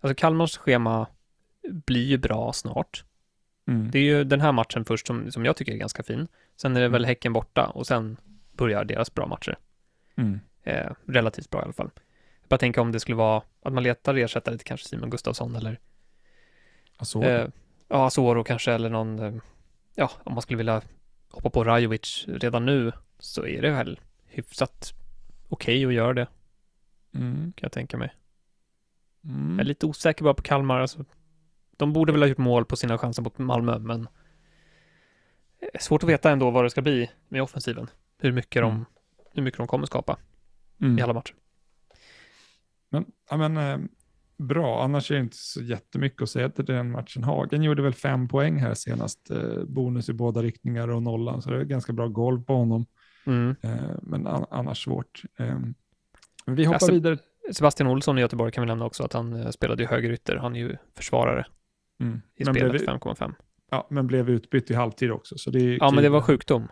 Alltså 0.00 0.14
Kalmars 0.14 0.56
schema 0.56 1.06
blir 1.86 2.04
ju 2.06 2.18
bra 2.18 2.52
snart. 2.52 3.04
Mm. 3.68 3.90
Det 3.90 3.98
är 3.98 4.02
ju 4.02 4.24
den 4.24 4.40
här 4.40 4.52
matchen 4.52 4.84
först 4.84 5.06
som, 5.06 5.30
som 5.30 5.44
jag 5.44 5.56
tycker 5.56 5.72
är 5.72 5.76
ganska 5.76 6.02
fin. 6.02 6.28
Sen 6.56 6.76
är 6.76 6.80
det 6.80 6.88
väl 6.88 7.04
Häcken 7.04 7.32
borta 7.32 7.66
och 7.66 7.86
sen 7.86 8.16
börjar 8.52 8.84
deras 8.84 9.14
bra 9.14 9.26
matcher. 9.26 9.58
Mm. 10.16 10.40
Eh, 10.62 10.90
relativt 11.06 11.50
bra 11.50 11.60
i 11.60 11.64
alla 11.64 11.72
fall. 11.72 11.90
Jag 12.40 12.48
bara 12.48 12.58
tänker 12.58 12.80
om 12.80 12.92
det 12.92 13.00
skulle 13.00 13.16
vara 13.16 13.42
att 13.62 13.72
man 13.72 13.82
letar 13.82 14.14
ersättare 14.14 14.58
till 14.58 14.66
kanske 14.66 14.88
Simon 14.88 15.10
Gustafsson 15.10 15.56
eller 15.56 15.78
Alltså, 17.02 17.22
eh, 17.22 17.48
ja, 17.88 18.06
Asoro 18.06 18.44
kanske 18.44 18.72
eller 18.72 18.90
någon, 18.90 19.18
eh, 19.18 19.34
ja, 19.94 20.10
om 20.24 20.32
man 20.32 20.42
skulle 20.42 20.56
vilja 20.56 20.82
hoppa 21.30 21.50
på 21.50 21.64
Rajovic 21.64 22.24
redan 22.28 22.66
nu 22.66 22.92
så 23.18 23.46
är 23.46 23.62
det 23.62 23.70
väl 23.70 24.00
hyfsat 24.26 24.92
okej 25.48 25.86
att 25.86 25.94
göra 25.94 26.12
det, 26.12 26.26
mm. 27.14 27.52
kan 27.56 27.66
jag 27.66 27.72
tänka 27.72 27.96
mig. 27.96 28.14
Mm. 29.24 29.50
Jag 29.50 29.60
är 29.60 29.64
lite 29.64 29.86
osäker 29.86 30.24
bara 30.24 30.34
på 30.34 30.42
Kalmar, 30.42 30.80
alltså, 30.80 31.04
de 31.76 31.92
borde 31.92 32.12
väl 32.12 32.22
ha 32.22 32.28
gjort 32.28 32.38
mål 32.38 32.64
på 32.64 32.76
sina 32.76 32.98
chanser 32.98 33.22
mot 33.22 33.38
Malmö, 33.38 33.78
men 33.78 34.08
är 35.72 35.78
svårt 35.78 36.02
att 36.02 36.08
veta 36.08 36.30
ändå 36.30 36.50
vad 36.50 36.64
det 36.64 36.70
ska 36.70 36.82
bli 36.82 37.10
med 37.28 37.42
offensiven. 37.42 37.90
Hur 38.22 38.32
mycket, 38.32 38.62
Mm. 38.62 38.70
de, 38.74 38.84
hur 39.34 39.42
mycket 39.42 39.58
de 39.58 39.66
kommer 39.66 39.86
skapa 39.86 40.18
Mm. 40.80 40.98
i 40.98 41.02
alla 41.02 41.12
matcher. 41.12 41.34
Men, 42.90 43.04
ja, 43.30 43.36
men 43.36 43.56
eh, 43.56 43.78
bra, 44.38 44.82
annars 44.84 45.10
är 45.10 45.14
det 45.14 45.20
inte 45.20 45.36
så 45.36 45.62
jättemycket 45.62 46.22
att 46.22 46.30
säga 46.30 46.48
till 46.50 46.64
den 46.64 46.90
matchen. 46.90 47.24
Hagen 47.24 47.62
gjorde 47.62 47.82
väl 47.82 47.92
fem 47.94 48.28
poäng 48.28 48.58
här 48.58 48.74
senast, 48.74 49.30
eh, 49.30 49.64
bonus 49.66 50.08
i 50.08 50.12
båda 50.12 50.42
riktningar 50.42 50.88
och 50.88 51.02
nollan, 51.02 51.42
så 51.42 51.50
det 51.50 51.56
är 51.60 51.64
ganska 51.64 51.92
bra 51.92 52.08
golv 52.08 52.44
på 52.44 52.54
honom. 52.54 52.86
Mm. 53.26 53.56
Eh, 53.62 53.90
men 54.02 54.26
an 54.26 54.44
annars 54.50 54.84
svårt. 54.84 55.22
Eh, 55.38 55.58
men 56.46 56.54
vi 56.54 56.64
hoppar 56.64 56.74
Alltså- 56.74 56.92
vidare. 56.92 57.18
Sebastian 57.52 57.88
Olsson 57.90 58.18
i 58.18 58.20
Göteborg 58.20 58.52
kan 58.52 58.62
vi 58.62 58.66
nämna 58.66 58.84
också 58.84 59.04
att 59.04 59.12
han 59.12 59.32
eh, 59.32 59.50
spelade 59.50 59.82
ju 59.82 59.88
högerytter. 59.88 60.36
Han 60.36 60.56
är 60.56 60.60
ju 60.60 60.76
försvarare 60.96 61.46
Mm. 62.00 62.20
i 62.36 62.44
Men, 62.44 62.54
spelet 62.54 62.70
blev, 62.72 62.86
5,5. 62.86 63.34
ja, 63.70 63.86
men 63.90 64.06
blev 64.06 64.30
utbytt 64.30 64.70
i 64.70 64.74
halvtid 64.74 65.10
också. 65.10 65.38
Så 65.38 65.50
det 65.50 65.58
är 65.60 65.78
Ja, 65.80 65.90
men 65.90 66.02
det 66.04 66.10
var 66.10 66.20
sjukdom. 66.20 66.68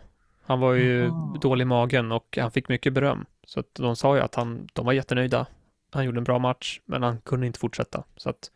Han 0.51 0.59
var 0.59 0.73
ju 0.73 0.97
Jaha. 0.99 1.37
dålig 1.41 1.61
i 1.61 1.65
magen 1.65 2.11
och 2.11 2.37
han 2.41 2.51
fick 2.51 2.69
mycket 2.69 2.93
beröm. 2.93 3.25
Så 3.47 3.59
att 3.59 3.75
de 3.75 3.95
sa 3.95 4.15
ju 4.15 4.21
att 4.21 4.35
han, 4.35 4.67
de 4.73 4.85
var 4.85 4.93
jättenöjda. 4.93 5.47
Han 5.91 6.05
gjorde 6.05 6.17
en 6.19 6.23
bra 6.23 6.39
match, 6.39 6.81
men 6.85 7.03
han 7.03 7.21
kunde 7.21 7.47
inte 7.47 7.59
fortsätta. 7.59 8.03
Så 8.15 8.29
att 8.29 8.51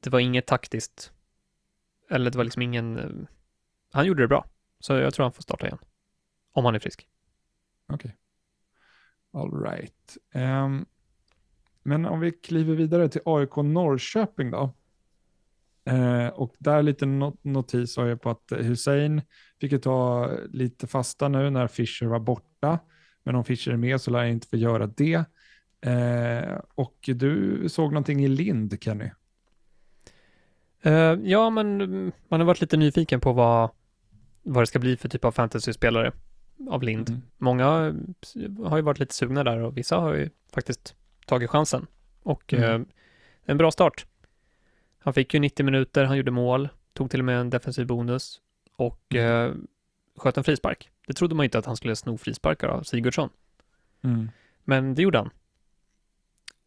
det 0.00 0.10
var 0.10 0.20
inget 0.20 0.46
taktiskt. 0.46 1.12
Eller 2.10 2.30
det 2.30 2.36
var 2.38 2.44
liksom 2.44 2.62
ingen... 2.62 2.98
eh, 2.98 3.28
Han 3.92 4.06
gjorde 4.06 4.22
det 4.22 4.28
bra. 4.28 4.44
Så 4.80 4.92
jag 4.92 5.14
tror 5.14 5.24
han 5.24 5.32
får 5.32 5.42
starta 5.42 5.66
igen. 5.66 5.78
Om 6.52 6.64
han 6.64 6.74
är 6.74 6.78
frisk. 6.78 7.08
Okej. 7.92 8.16
All 9.32 9.62
right. 9.62 10.16
Um, 10.34 10.86
men 11.82 12.06
om 12.06 12.20
vi 12.20 12.32
kliver 12.32 12.74
vidare 12.74 13.08
till 13.08 13.20
AIK 13.24 13.56
Norrköping 13.56 14.50
då. 14.50 14.74
Uh, 15.90 16.28
och 16.28 16.54
där 16.58 16.82
lite 16.82 17.06
not 17.06 17.44
notis 17.44 17.96
har 17.96 18.06
jag 18.06 18.20
på 18.22 18.30
att 18.30 18.52
Hussein 18.56 19.22
fick 19.60 19.72
ju 19.72 19.78
ta 19.78 20.30
lite 20.50 20.86
fasta 20.86 21.28
nu 21.28 21.50
när 21.50 21.68
Fischer 21.68 22.06
var 22.06 22.20
borta. 22.20 22.78
Men 23.22 23.34
om 23.34 23.44
Fischer 23.44 23.72
är 23.72 23.76
med 23.76 24.00
så 24.00 24.10
lär 24.10 24.18
jag 24.18 24.30
inte 24.30 24.48
få 24.48 24.56
göra 24.56 24.86
det. 24.86 25.24
Uh, 25.86 26.60
och 26.74 26.96
du 27.14 27.64
såg 27.68 27.92
någonting 27.92 28.24
i 28.24 28.28
Lind, 28.28 28.82
Kenny? 28.82 29.10
Uh, 30.86 30.92
ja, 31.22 31.50
men 31.50 31.78
man 32.28 32.40
har 32.40 32.44
varit 32.44 32.60
lite 32.60 32.76
nyfiken 32.76 33.20
på 33.20 33.32
vad, 33.32 33.70
vad 34.42 34.62
det 34.62 34.66
ska 34.66 34.78
bli 34.78 34.96
för 34.96 35.08
typ 35.08 35.24
av 35.24 35.32
fantasyspelare 35.32 36.12
av 36.70 36.82
Lind. 36.82 37.08
Mm. 37.08 37.22
Många 37.38 37.66
har 38.64 38.76
ju 38.76 38.82
varit 38.82 38.98
lite 38.98 39.14
sugna 39.14 39.44
där 39.44 39.58
och 39.58 39.76
vissa 39.76 39.96
har 39.96 40.14
ju 40.14 40.30
faktiskt 40.54 40.94
tagit 41.26 41.50
chansen. 41.50 41.86
Och 42.22 42.52
mm. 42.52 42.82
eh, 42.82 42.86
en 43.44 43.56
bra 43.58 43.70
start. 43.70 44.06
Han 44.98 45.14
fick 45.14 45.34
ju 45.34 45.40
90 45.40 45.64
minuter, 45.64 46.04
han 46.04 46.16
gjorde 46.16 46.30
mål, 46.30 46.68
tog 46.92 47.10
till 47.10 47.20
och 47.20 47.24
med 47.24 47.40
en 47.40 47.50
defensiv 47.50 47.86
bonus 47.86 48.40
och 48.80 49.14
eh, 49.14 49.54
sköt 50.16 50.36
en 50.36 50.44
frispark. 50.44 50.90
Det 51.06 51.12
trodde 51.12 51.34
man 51.34 51.44
inte 51.44 51.58
att 51.58 51.66
han 51.66 51.76
skulle 51.76 51.96
sno 51.96 52.18
frisparkar 52.18 52.68
av 52.68 52.82
Sigurdsson. 52.82 53.30
Mm. 54.02 54.30
Men 54.64 54.94
det 54.94 55.02
gjorde 55.02 55.18
han. 55.18 55.30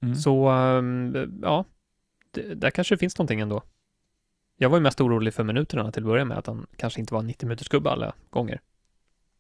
Mm. 0.02 0.16
Så 0.16 0.52
um, 0.52 1.40
ja, 1.42 1.66
det, 2.32 2.56
där 2.56 2.70
kanske 2.70 2.96
det 2.96 3.00
finns 3.00 3.18
någonting 3.18 3.40
ändå. 3.40 3.64
Jag 4.58 4.70
var 4.70 4.78
ju 4.78 4.84
mest 4.84 5.02
orolig 5.02 5.34
för 5.34 5.44
minuterna 5.44 5.92
till 5.92 6.04
att 6.04 6.08
börja 6.08 6.26
med, 6.26 6.38
att 6.38 6.48
han 6.48 6.68
kanske 6.76 7.00
inte 7.00 7.14
var 7.14 7.22
90 7.22 7.48
minuters 7.48 7.70
gubbe 7.70 7.90
alla 7.90 8.14
gånger. 8.30 8.62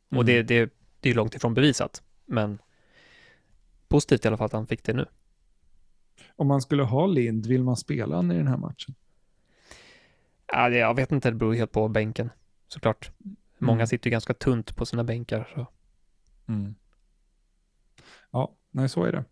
Mm. 0.09 0.19
Och 0.19 0.25
det, 0.25 0.43
det, 0.43 0.73
det 0.99 1.09
är 1.09 1.13
långt 1.13 1.35
ifrån 1.35 1.53
bevisat, 1.53 2.03
men 2.25 2.59
positivt 3.87 4.25
i 4.25 4.27
alla 4.27 4.37
fall 4.37 4.45
att 4.45 4.53
han 4.53 4.67
fick 4.67 4.83
det 4.83 4.93
nu. 4.93 5.05
Om 6.35 6.47
man 6.47 6.61
skulle 6.61 6.83
ha 6.83 7.05
Lind, 7.05 7.45
vill 7.45 7.63
man 7.63 7.77
spela 7.77 8.15
han 8.15 8.31
i 8.31 8.37
den 8.37 8.47
här 8.47 8.57
matchen? 8.57 8.95
Ja, 10.47 10.69
jag 10.69 10.95
vet 10.95 11.11
inte, 11.11 11.29
det 11.29 11.35
beror 11.35 11.53
helt 11.53 11.71
på 11.71 11.87
bänken 11.87 12.29
såklart. 12.73 13.11
Många 13.57 13.79
mm. 13.79 13.87
sitter 13.87 14.07
ju 14.07 14.11
ganska 14.11 14.33
tunt 14.33 14.75
på 14.75 14.85
sina 14.85 15.03
bänkar. 15.03 15.49
Så. 15.55 15.67
Mm. 16.47 16.75
Ja, 18.31 18.55
nej 18.71 18.89
så 18.89 19.03
är 19.03 19.11
det. 19.11 19.23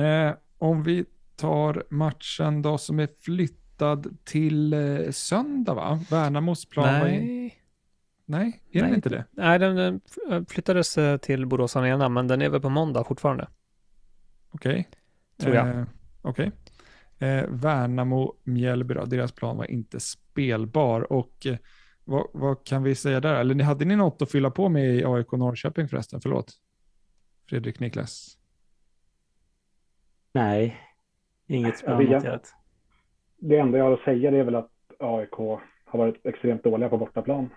Eh, 0.00 0.34
om 0.58 0.82
vi 0.82 1.04
tar 1.36 1.84
matchen 1.90 2.62
då 2.62 2.78
som 2.78 3.00
är 3.00 3.08
flyttad 3.20 4.16
till 4.24 4.72
eh, 4.72 5.10
söndag 5.10 5.74
va? 5.74 6.04
Värnamos 6.10 6.66
plan 6.66 7.00
Nej. 7.00 7.54
Nej, 8.24 8.62
är 8.72 8.82
den 8.82 8.94
inte 8.94 9.08
det? 9.08 9.24
Nej, 9.30 9.58
den 9.58 10.00
flyttades 10.48 10.98
eh, 10.98 11.16
till 11.16 11.46
Borås 11.46 11.76
Arena, 11.76 12.08
men 12.08 12.28
den 12.28 12.42
är 12.42 12.48
väl 12.48 12.60
på 12.60 12.68
måndag 12.68 13.04
fortfarande. 13.04 13.48
Okej. 14.50 14.70
Okay. 14.70 14.84
Tror 15.40 15.54
jag. 15.54 15.68
Eh, 15.68 15.84
Okej. 16.22 16.52
Okay. 17.18 17.28
Eh, 17.28 17.44
Värnamo, 17.48 18.34
Mjällby, 18.44 18.94
deras 18.94 19.32
plan 19.32 19.56
var 19.56 19.70
inte 19.70 20.00
spelbar. 20.00 21.12
Och 21.12 21.46
eh, 21.46 21.56
vad, 22.08 22.26
vad, 22.32 22.64
kan 22.64 22.82
vi 22.82 22.94
säga 22.94 23.20
där? 23.20 23.34
Eller 23.34 23.64
hade 23.64 23.84
ni 23.84 23.96
något 23.96 24.22
att 24.22 24.30
fylla 24.30 24.50
på 24.50 24.68
med 24.68 24.94
i 24.94 25.04
AIK 25.04 25.32
Norrköping 25.32 25.88
förresten? 25.88 26.20
Förlåt. 26.20 26.52
Fredrik 27.48 27.80
Niklas. 27.80 28.38
Nej, 30.32 30.76
inget 31.46 31.82
jag 31.82 32.40
Det 33.36 33.58
enda 33.58 33.78
jag 33.78 33.84
har 33.84 33.92
att 33.92 34.04
säga 34.04 34.30
är 34.30 34.44
väl 34.44 34.54
att 34.54 34.70
AIK 34.98 35.32
har 35.84 35.98
varit 35.98 36.26
extremt 36.26 36.64
dåliga 36.64 36.88
på 36.88 36.98
bortaplan 36.98 37.50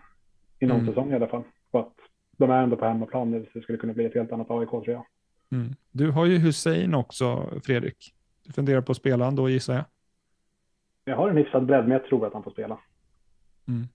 i 0.60 0.66
någon 0.66 0.80
mm. 0.80 0.88
säsong 0.88 1.12
i 1.12 1.16
alla 1.16 1.28
fall. 1.28 1.44
Och 1.72 1.80
att 1.80 1.94
de 2.38 2.50
är 2.50 2.64
ändå 2.64 2.78
på 2.78 2.86
hemmaplan 2.86 3.32
nu, 3.32 3.44
så 3.46 3.50
det 3.54 3.62
skulle 3.62 3.78
kunna 3.78 3.94
bli 3.94 4.06
ett 4.06 4.16
helt 4.16 4.32
annat 4.32 4.52
AIK 4.52 4.70
tror 4.70 4.90
jag. 4.90 5.06
Mm. 5.52 5.76
Du 5.92 6.12
har 6.12 6.26
ju 6.26 6.38
Hussein 6.38 6.94
också, 6.94 7.50
Fredrik. 7.64 8.14
Du 8.44 8.54
funderar 8.54 8.82
på 8.82 8.92
att 8.92 8.98
spela 8.98 9.26
han 9.26 9.36
då 9.36 9.50
gissar 9.50 9.74
jag? 9.74 9.86
Jag 11.06 11.16
har 11.16 11.30
en 11.30 11.38
hyfsad 11.38 11.66
bredd, 11.66 11.84
men 11.84 11.92
jag 11.92 12.06
tror 12.06 12.28
att 12.28 12.34
han 12.34 12.44
får 12.44 12.52
spela. 12.52 12.80
Mm. 13.68 13.88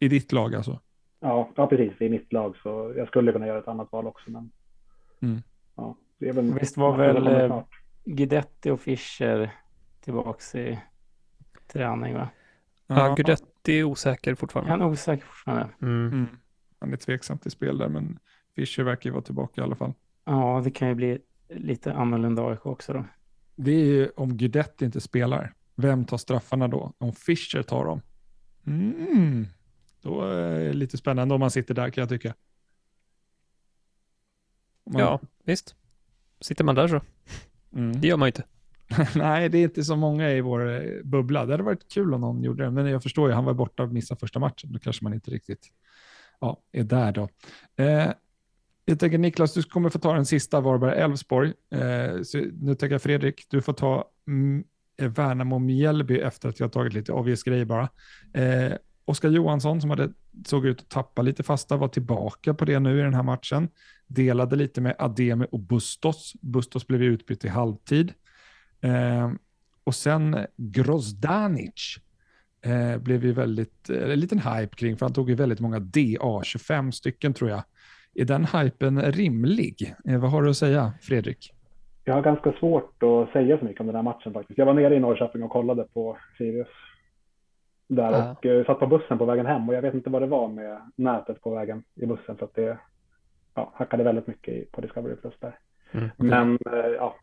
I 0.00 0.08
ditt 0.08 0.32
lag 0.32 0.54
alltså? 0.54 0.80
Ja, 1.20 1.50
ja, 1.56 1.66
precis. 1.66 2.00
I 2.00 2.08
mitt 2.08 2.32
lag, 2.32 2.56
så 2.62 2.94
jag 2.96 3.08
skulle 3.08 3.32
kunna 3.32 3.46
göra 3.46 3.58
ett 3.58 3.68
annat 3.68 3.92
val 3.92 4.06
också. 4.06 4.30
Men... 4.30 4.50
Mm. 5.22 5.42
Ja, 5.76 5.96
det 6.18 6.28
är 6.28 6.32
väl 6.32 6.54
Visst 6.60 6.76
var 6.76 6.96
väl 6.96 7.26
eh, 7.26 7.62
Guidetti 8.04 8.70
och 8.70 8.80
Fischer 8.80 9.50
tillbaka 10.00 10.58
i 10.58 10.78
träning, 11.72 12.14
va? 12.14 12.28
Ja, 12.86 13.14
Guidetti 13.14 13.78
är 13.78 13.84
osäker 13.84 14.34
fortfarande. 14.34 14.70
Han 14.70 14.80
är 14.80 14.86
osäker 14.86 15.26
fortfarande. 15.26 15.68
Mm. 15.82 16.06
Mm. 16.06 16.26
Han 16.78 16.92
är 16.92 16.96
tveksam 16.96 17.38
till 17.38 17.50
spel 17.50 17.78
där, 17.78 17.88
men 17.88 18.18
Fischer 18.56 18.82
verkar 18.82 19.10
ju 19.10 19.12
vara 19.12 19.24
tillbaka 19.24 19.60
i 19.60 19.64
alla 19.64 19.76
fall. 19.76 19.92
Ja, 20.24 20.60
det 20.64 20.70
kan 20.70 20.88
ju 20.88 20.94
bli 20.94 21.18
lite 21.48 21.92
annorlunda 21.92 22.46
AIK 22.46 22.66
också 22.66 22.92
då. 22.92 23.04
Det 23.56 23.70
är 23.70 23.84
ju 23.84 24.10
om 24.16 24.36
Guidetti 24.36 24.84
inte 24.84 25.00
spelar. 25.00 25.54
Vem 25.76 26.04
tar 26.04 26.16
straffarna 26.16 26.68
då? 26.68 26.92
Om 26.98 27.12
Fischer 27.12 27.62
tar 27.62 27.84
dem? 27.84 28.00
Mm. 28.66 29.46
Då 30.02 30.22
är 30.22 30.64
det 30.64 30.72
lite 30.72 30.96
spännande 30.96 31.34
om 31.34 31.40
man 31.40 31.50
sitter 31.50 31.74
där 31.74 31.90
kan 31.90 32.02
jag 32.02 32.08
tycka. 32.08 32.34
Man... 34.90 35.02
Ja, 35.02 35.20
visst. 35.44 35.74
Sitter 36.40 36.64
man 36.64 36.74
där 36.74 36.88
så. 36.88 37.00
Mm. 37.72 38.00
Det 38.00 38.08
gör 38.08 38.16
man 38.16 38.26
ju 38.26 38.28
inte. 38.28 38.44
Nej, 39.18 39.48
det 39.48 39.58
är 39.58 39.62
inte 39.62 39.84
så 39.84 39.96
många 39.96 40.30
i 40.30 40.40
vår 40.40 40.70
eh, 40.70 41.02
bubbla. 41.04 41.46
Det 41.46 41.52
hade 41.52 41.62
varit 41.62 41.92
kul 41.92 42.14
om 42.14 42.20
någon 42.20 42.42
gjorde 42.42 42.64
det, 42.64 42.70
men 42.70 42.86
jag 42.86 43.02
förstår 43.02 43.28
ju, 43.28 43.34
han 43.34 43.44
var 43.44 43.54
borta 43.54 43.82
och 43.82 43.92
missade 43.92 44.18
första 44.18 44.38
matchen. 44.38 44.72
Då 44.72 44.78
kanske 44.78 45.04
man 45.04 45.14
inte 45.14 45.30
riktigt 45.30 45.68
ja, 46.40 46.62
är 46.72 46.84
där 46.84 47.12
då. 47.12 47.28
Eh, 47.76 48.12
jag 48.84 48.98
tänker 48.98 49.18
Niklas, 49.18 49.54
du 49.54 49.62
kommer 49.62 49.90
få 49.90 49.98
ta 49.98 50.14
den 50.14 50.26
sista 50.26 50.60
Varberg-Elfsborg. 50.60 51.52
Eh, 51.70 52.42
nu 52.52 52.74
tänker 52.74 52.94
jag 52.94 53.02
Fredrik, 53.02 53.46
du 53.50 53.62
får 53.62 53.72
ta 53.72 54.10
mm, 54.26 54.64
Värnamo-Mjällby 54.96 56.20
efter 56.20 56.48
att 56.48 56.60
jag 56.60 56.72
tagit 56.72 56.92
lite 56.92 57.12
obvious 57.12 57.42
grejer 57.42 57.64
bara. 57.64 57.88
Eh, 58.34 58.72
Oskar 59.10 59.28
Johansson 59.28 59.80
som 59.80 59.90
hade, 59.90 60.12
såg 60.46 60.66
ut 60.66 60.80
att 60.80 60.88
tappa 60.88 61.22
lite 61.22 61.42
fasta 61.42 61.76
var 61.76 61.88
tillbaka 61.88 62.54
på 62.54 62.64
det 62.64 62.78
nu 62.78 62.98
i 62.98 63.02
den 63.02 63.14
här 63.14 63.22
matchen. 63.22 63.68
Delade 64.06 64.56
lite 64.56 64.80
med 64.80 64.96
Ademi 64.98 65.46
och 65.50 65.60
Bustos. 65.60 66.32
Bustos 66.40 66.86
blev 66.86 67.02
utbytt 67.02 67.44
i 67.44 67.48
halvtid. 67.48 68.12
Eh, 68.80 69.30
och 69.84 69.94
sen 69.94 70.36
Grozdanic 70.56 71.96
eh, 72.64 72.98
blev 72.98 73.24
ju 73.24 73.32
väldigt, 73.32 73.90
eh, 73.90 74.10
en 74.10 74.20
liten 74.20 74.38
hype 74.38 74.76
kring, 74.76 74.96
för 74.96 75.06
han 75.06 75.12
tog 75.12 75.30
ju 75.30 75.34
väldigt 75.34 75.60
många 75.60 75.78
DA, 75.78 76.42
25 76.44 76.92
stycken 76.92 77.34
tror 77.34 77.50
jag. 77.50 77.62
Är 78.14 78.24
den 78.24 78.44
hypen 78.44 79.02
rimlig? 79.02 79.94
Eh, 80.08 80.20
vad 80.20 80.30
har 80.30 80.42
du 80.42 80.50
att 80.50 80.56
säga, 80.56 80.92
Fredrik? 81.02 81.52
Jag 82.04 82.14
har 82.14 82.22
ganska 82.22 82.52
svårt 82.52 83.02
att 83.02 83.32
säga 83.32 83.58
så 83.58 83.64
mycket 83.64 83.80
om 83.80 83.86
den 83.86 83.96
här 83.96 84.02
matchen 84.02 84.32
faktiskt. 84.32 84.58
Jag 84.58 84.66
var 84.66 84.74
nere 84.74 84.96
i 84.96 85.00
Norrköping 85.00 85.42
och 85.42 85.50
kollade 85.50 85.86
på 85.94 86.18
Sirius 86.38 86.68
där 87.90 88.12
ja. 88.12 88.30
och 88.30 88.44
uh, 88.44 88.64
satt 88.64 88.78
på 88.78 88.86
bussen 88.86 89.18
på 89.18 89.24
vägen 89.24 89.46
hem 89.46 89.68
och 89.68 89.74
jag 89.74 89.82
vet 89.82 89.94
inte 89.94 90.10
vad 90.10 90.22
det 90.22 90.26
var 90.26 90.48
med 90.48 90.90
nätet 90.96 91.42
på 91.42 91.54
vägen 91.54 91.82
i 91.94 92.06
bussen 92.06 92.36
för 92.36 92.44
att 92.44 92.54
det 92.54 92.78
ja, 93.54 93.72
hackade 93.74 94.04
väldigt 94.04 94.26
mycket 94.26 94.72
på 94.72 94.80
Discovery 94.80 95.16
Plus 95.16 95.34
där. 95.40 95.58
Mm, 95.92 96.10
okay. 96.18 96.28
Men 96.28 96.50
uh, 96.50 96.90
ja, 96.96 97.14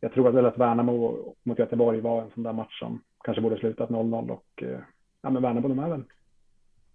jag 0.00 0.12
tror 0.12 0.28
att, 0.28 0.34
väl 0.34 0.46
att 0.46 0.58
Värnamo 0.58 1.34
mot 1.42 1.58
Göteborg 1.58 2.00
var 2.00 2.22
en 2.22 2.30
sån 2.34 2.42
där 2.42 2.52
match 2.52 2.78
som 2.78 3.02
kanske 3.24 3.40
borde 3.40 3.58
slutat 3.58 3.90
0-0 3.90 4.30
och 4.30 4.62
uh, 4.62 4.78
ja, 5.22 5.30
men 5.30 5.42
Värnamo 5.42 5.68
de 5.68 5.78
är 5.78 5.88
väl 5.88 6.04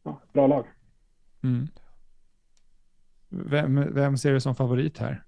ja, 0.03 0.21
bra 0.33 0.47
lag. 0.47 0.65
Mm. 1.43 1.67
Vem, 3.29 3.93
vem 3.93 4.17
ser 4.17 4.33
du 4.33 4.39
som 4.39 4.55
favorit 4.55 4.97
här? 4.97 5.23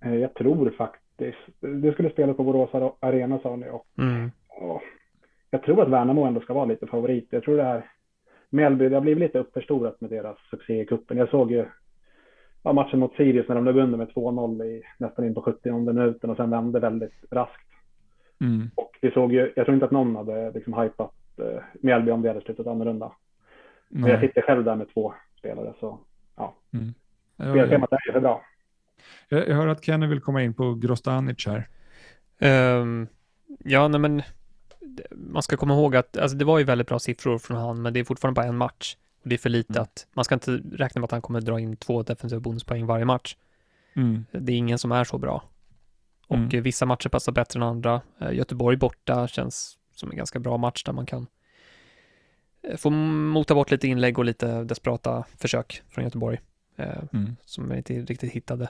Jag 0.00 0.34
tror 0.34 0.70
faktiskt, 0.70 1.38
det 1.60 1.92
skulle 1.92 2.10
spela 2.10 2.34
på 2.34 2.44
Borås 2.44 2.94
Arena 3.00 3.38
sa 3.38 3.56
ni 3.56 3.70
och 3.70 3.86
mm. 3.98 4.30
åh, 4.48 4.80
jag 5.50 5.62
tror 5.62 5.82
att 5.82 5.88
Värnamo 5.88 6.24
ändå 6.24 6.40
ska 6.40 6.54
vara 6.54 6.64
lite 6.64 6.86
favorit. 6.86 7.28
Jag 7.30 7.42
tror 7.42 7.56
det 7.56 7.62
här 7.62 7.90
Mjällby, 8.50 8.88
det 8.88 8.96
har 8.96 9.00
blivit 9.00 9.20
lite 9.20 9.38
uppförstorat 9.38 10.00
med 10.00 10.10
deras 10.10 10.38
succé 10.50 10.80
i 10.80 10.86
kuppen. 10.86 11.16
Jag 11.16 11.30
såg 11.30 11.50
ju 11.50 11.66
ja, 12.62 12.72
matchen 12.72 12.98
mot 12.98 13.16
Sirius 13.16 13.48
när 13.48 13.54
de 13.54 13.64
låg 13.64 13.76
under 13.76 13.98
med 13.98 14.08
2-0 14.08 14.64
i 14.64 14.82
nästan 14.98 15.24
in 15.24 15.34
på 15.34 15.42
70 15.42 15.72
minuten 15.72 16.30
och 16.30 16.36
sen 16.36 16.50
vände 16.50 16.80
väldigt 16.80 17.24
raskt. 17.30 17.68
Mm. 18.40 18.70
Och 18.74 18.98
vi 19.00 19.10
såg 19.10 19.32
ju, 19.32 19.52
jag 19.56 19.64
tror 19.64 19.74
inte 19.74 19.86
att 19.86 19.92
någon 19.92 20.16
hade 20.16 20.50
liksom 20.50 20.74
hypat 20.74 21.14
eh, 21.38 21.62
Mjällby 21.82 22.10
om 22.10 22.22
det 22.22 22.28
hade 22.28 22.40
slutat 22.40 22.66
annorlunda. 22.66 23.12
Men 23.88 24.10
jag 24.10 24.20
sitter 24.20 24.42
själv 24.42 24.64
där 24.64 24.76
med 24.76 24.94
två 24.94 25.14
spelare 25.38 25.74
så 25.80 25.98
ja. 26.36 26.54
Mm. 26.72 26.94
Spelschemat 27.52 27.92
är 27.92 28.06
ju 28.06 28.12
för 28.12 28.20
bra. 28.20 28.42
Jag, 29.28 29.48
jag 29.48 29.56
hör 29.56 29.68
att 29.68 29.84
Kenny 29.84 30.06
vill 30.06 30.20
komma 30.20 30.42
in 30.42 30.54
på 30.54 30.74
Grostanic 30.74 31.46
här. 31.46 31.68
Um, 32.80 33.08
ja, 33.58 33.88
nej 33.88 34.00
men 34.00 34.22
man 35.10 35.42
ska 35.42 35.56
komma 35.56 35.74
ihåg 35.74 35.96
att 35.96 36.16
alltså 36.16 36.36
det 36.36 36.44
var 36.44 36.58
ju 36.58 36.64
väldigt 36.64 36.86
bra 36.86 36.98
siffror 36.98 37.38
från 37.38 37.56
han, 37.56 37.82
men 37.82 37.92
det 37.92 38.00
är 38.00 38.04
fortfarande 38.04 38.40
bara 38.40 38.46
en 38.46 38.56
match. 38.56 38.96
Och 39.22 39.28
det 39.28 39.34
är 39.34 39.38
för 39.38 39.50
lite 39.50 39.72
mm. 39.72 39.82
att, 39.82 40.06
man 40.12 40.24
ska 40.24 40.34
inte 40.34 40.50
räkna 40.72 41.00
med 41.00 41.04
att 41.04 41.10
han 41.10 41.22
kommer 41.22 41.40
dra 41.40 41.60
in 41.60 41.76
två 41.76 42.02
defensiva 42.02 42.40
bonuspoäng 42.40 42.86
varje 42.86 43.04
match. 43.04 43.36
Mm. 43.96 44.24
Det 44.32 44.52
är 44.52 44.56
ingen 44.56 44.78
som 44.78 44.92
är 44.92 45.04
så 45.04 45.18
bra. 45.18 45.42
Och 46.26 46.36
mm. 46.36 46.62
vissa 46.62 46.86
matcher 46.86 47.08
passar 47.08 47.32
bättre 47.32 47.58
än 47.58 47.62
andra. 47.62 48.00
Eh, 48.20 48.32
Göteborg 48.32 48.76
borta 48.76 49.28
känns 49.28 49.78
som 49.94 50.10
en 50.10 50.16
ganska 50.16 50.38
bra 50.38 50.56
match 50.56 50.84
där 50.84 50.92
man 50.92 51.06
kan 51.06 51.26
eh, 52.62 52.76
få 52.76 52.90
mota 52.90 53.54
bort 53.54 53.70
lite 53.70 53.88
inlägg 53.88 54.18
och 54.18 54.24
lite 54.24 54.64
desperata 54.64 55.24
försök 55.36 55.82
från 55.88 56.04
Göteborg. 56.04 56.40
eh, 56.76 57.02
mm. 57.12 57.36
som 57.44 57.72
inte 57.72 57.94
riktigt 57.94 58.32
hittade 58.32 58.68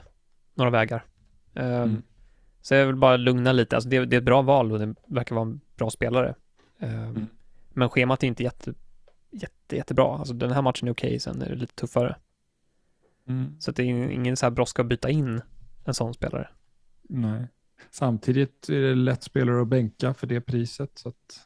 några 0.53 0.71
vägar. 0.71 1.05
Eh, 1.53 1.81
mm. 1.81 2.01
Så 2.61 2.73
jag 2.73 2.87
vill 2.87 2.95
bara 2.95 3.17
lugna 3.17 3.51
lite, 3.51 3.75
alltså 3.75 3.89
det, 3.89 4.05
det, 4.05 4.15
är 4.15 4.17
ett 4.17 4.25
bra 4.25 4.41
val 4.41 4.71
och 4.71 4.79
det 4.79 4.95
verkar 5.07 5.35
vara 5.35 5.45
en 5.45 5.61
bra 5.75 5.89
spelare. 5.89 6.35
Eh, 6.79 7.03
mm. 7.03 7.27
Men 7.69 7.89
schemat 7.89 8.23
är 8.23 8.27
inte 8.27 8.43
jätte, 8.43 8.73
jätte, 9.31 9.75
jättebra. 9.75 10.17
Alltså 10.17 10.33
den 10.33 10.51
här 10.51 10.61
matchen 10.61 10.87
är 10.87 10.91
okej, 10.91 11.07
okay, 11.07 11.19
sen 11.19 11.41
är 11.41 11.49
det 11.49 11.55
lite 11.55 11.75
tuffare. 11.75 12.15
Mm. 13.27 13.55
Så 13.59 13.71
det 13.71 13.83
är 13.83 14.09
ingen 14.09 14.37
så 14.37 14.45
här 14.45 14.51
brådska 14.51 14.81
att 14.81 14.87
byta 14.87 15.09
in 15.09 15.41
en 15.85 15.93
sån 15.93 16.13
spelare. 16.13 16.49
Nej. 17.09 17.47
Samtidigt 17.91 18.69
är 18.69 18.81
det 18.81 18.95
lätt 18.95 19.23
spelare 19.23 19.61
att 19.61 19.67
bänka 19.67 20.13
för 20.13 20.27
det 20.27 20.41
priset. 20.41 20.91
Så 20.95 21.09
att... 21.09 21.45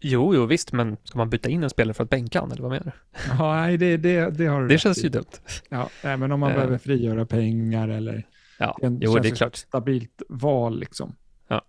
Jo, 0.00 0.34
jo, 0.34 0.46
visst, 0.46 0.72
men 0.72 0.96
ska 1.04 1.18
man 1.18 1.30
byta 1.30 1.48
in 1.48 1.62
en 1.62 1.70
spelare 1.70 1.94
för 1.94 2.04
att 2.04 2.10
bänka 2.10 2.40
han, 2.40 2.52
eller 2.52 2.62
vad 2.62 2.70
menar 2.70 2.84
du? 2.84 2.92
Ja, 3.38 3.54
nej, 3.54 3.76
det, 3.76 3.96
det, 3.96 4.30
det 4.30 4.46
har 4.46 4.62
du 4.62 4.68
Det 4.68 4.78
känns 4.78 5.04
ju 5.04 5.08
dumt. 5.08 5.24
Ja, 5.68 5.88
men 6.02 6.32
om 6.32 6.40
man 6.40 6.50
uh, 6.50 6.56
behöver 6.56 6.78
frigöra 6.78 7.26
pengar 7.26 7.88
eller 7.88 8.26
ja, 8.60 8.78
det 8.80 8.98
jo, 9.00 9.18
det 9.18 9.28
är 9.28 9.34
klart. 9.34 9.56
stabilt 9.56 10.22
val 10.28 10.78
liksom. 10.80 11.16
Ja. 11.48 11.62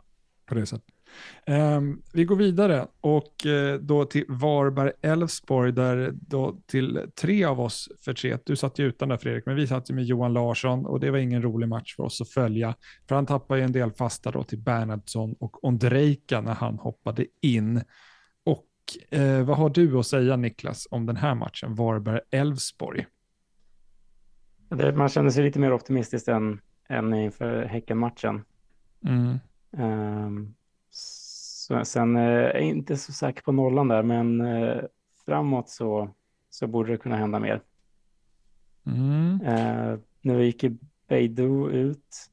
På 0.46 0.56
det 0.56 0.66
sättet. 0.66 0.94
Um, 1.48 2.02
vi 2.14 2.26
går 2.26 2.36
vidare 2.36 2.88
och 3.02 3.46
uh, 3.46 3.74
då 3.74 4.06
till 4.06 4.26
Varberg 4.28 4.92
Elfsborg 5.02 5.72
där 5.72 6.12
då 6.14 6.62
till 6.66 7.06
tre 7.22 7.44
av 7.44 7.62
oss 7.62 7.90
förtret. 8.06 8.42
Du 8.46 8.56
satt 8.56 8.80
ju 8.80 8.88
utan 8.88 9.10
där 9.10 9.18
Fredrik, 9.18 9.46
men 9.46 9.56
vi 9.56 9.68
satt 9.68 9.90
ju 9.90 9.94
med 9.94 10.04
Johan 10.04 10.34
Larsson 10.34 10.86
och 10.86 11.00
det 11.00 11.12
var 11.12 11.18
ingen 11.18 11.42
rolig 11.42 11.70
match 11.70 11.96
för 11.96 12.04
oss 12.04 12.22
att 12.22 12.30
följa. 12.30 12.76
För 13.08 13.16
han 13.16 13.26
tappade 13.26 13.60
ju 13.60 13.66
en 13.66 13.72
del 13.72 13.92
fasta 13.92 14.32
då 14.32 14.44
till 14.44 14.60
Bernhardsson 14.60 15.36
och 15.40 15.64
Ondrejka 15.64 16.42
när 16.42 16.54
han 16.54 16.80
hoppade 16.80 17.26
in. 17.42 17.82
Och 18.44 18.68
uh, 19.20 19.44
vad 19.44 19.58
har 19.58 19.70
du 19.70 19.98
att 19.98 20.08
säga 20.08 20.36
Niklas 20.36 20.88
om 20.92 21.06
den 21.06 21.16
här 21.16 21.36
matchen, 21.36 21.76
Varberg-Elfsborg? 21.76 23.06
Man 24.96 25.10
känner 25.10 25.30
sig 25.30 25.44
lite 25.44 25.60
mer 25.60 25.74
optimistisk 25.74 26.28
än, 26.28 26.60
än 26.92 27.14
inför 27.14 27.66
Häcken-matchen. 27.66 28.44
Mm. 29.06 29.40
Um, 29.72 30.56
så, 30.90 31.86
sen 31.86 32.16
eh, 32.16 32.24
är 32.24 32.54
jag 32.54 32.62
inte 32.62 32.98
så 32.98 33.14
säker 33.14 33.42
på 33.42 33.52
nollan 33.52 33.88
där, 33.88 34.04
men 34.04 34.42
eh, 34.42 34.84
framåt 35.26 35.70
så, 35.70 36.10
så 36.50 36.68
borde 36.68 36.92
det 36.92 36.98
kunna 36.98 37.16
hända 37.16 37.40
mer. 37.40 37.62
Mm. 38.86 39.42
Eh, 39.42 40.00
nu 40.22 40.44
gick 40.44 40.66
Beidou 41.08 41.70
ut. 41.70 42.30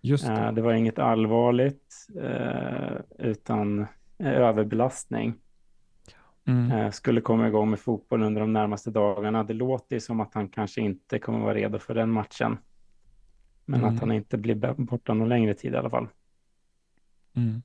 Just 0.00 0.26
det. 0.26 0.32
Eh, 0.32 0.52
det 0.52 0.62
var 0.62 0.72
inget 0.72 0.98
allvarligt, 0.98 2.06
utan 3.18 3.86
överbelastning. 4.18 5.34
Mm. 6.44 6.92
Skulle 6.92 7.20
komma 7.20 7.48
igång 7.48 7.70
med 7.70 7.80
fotboll 7.80 8.22
under 8.22 8.40
de 8.40 8.52
närmaste 8.52 8.90
dagarna. 8.90 9.44
Det 9.44 9.54
låter 9.54 9.98
som 9.98 10.20
att 10.20 10.34
han 10.34 10.48
kanske 10.48 10.80
inte 10.80 11.18
kommer 11.18 11.38
vara 11.38 11.54
redo 11.54 11.78
för 11.78 11.94
den 11.94 12.10
matchen. 12.10 12.58
Men 13.70 13.80
mm. 13.80 13.94
att 13.94 14.00
han 14.00 14.12
inte 14.12 14.38
blir 14.38 14.74
borta 14.74 15.14
någon 15.14 15.28
längre 15.28 15.54
tid 15.54 15.72
i 15.72 15.76
alla 15.76 15.90
fall. 15.90 16.08
Mm. 17.36 17.62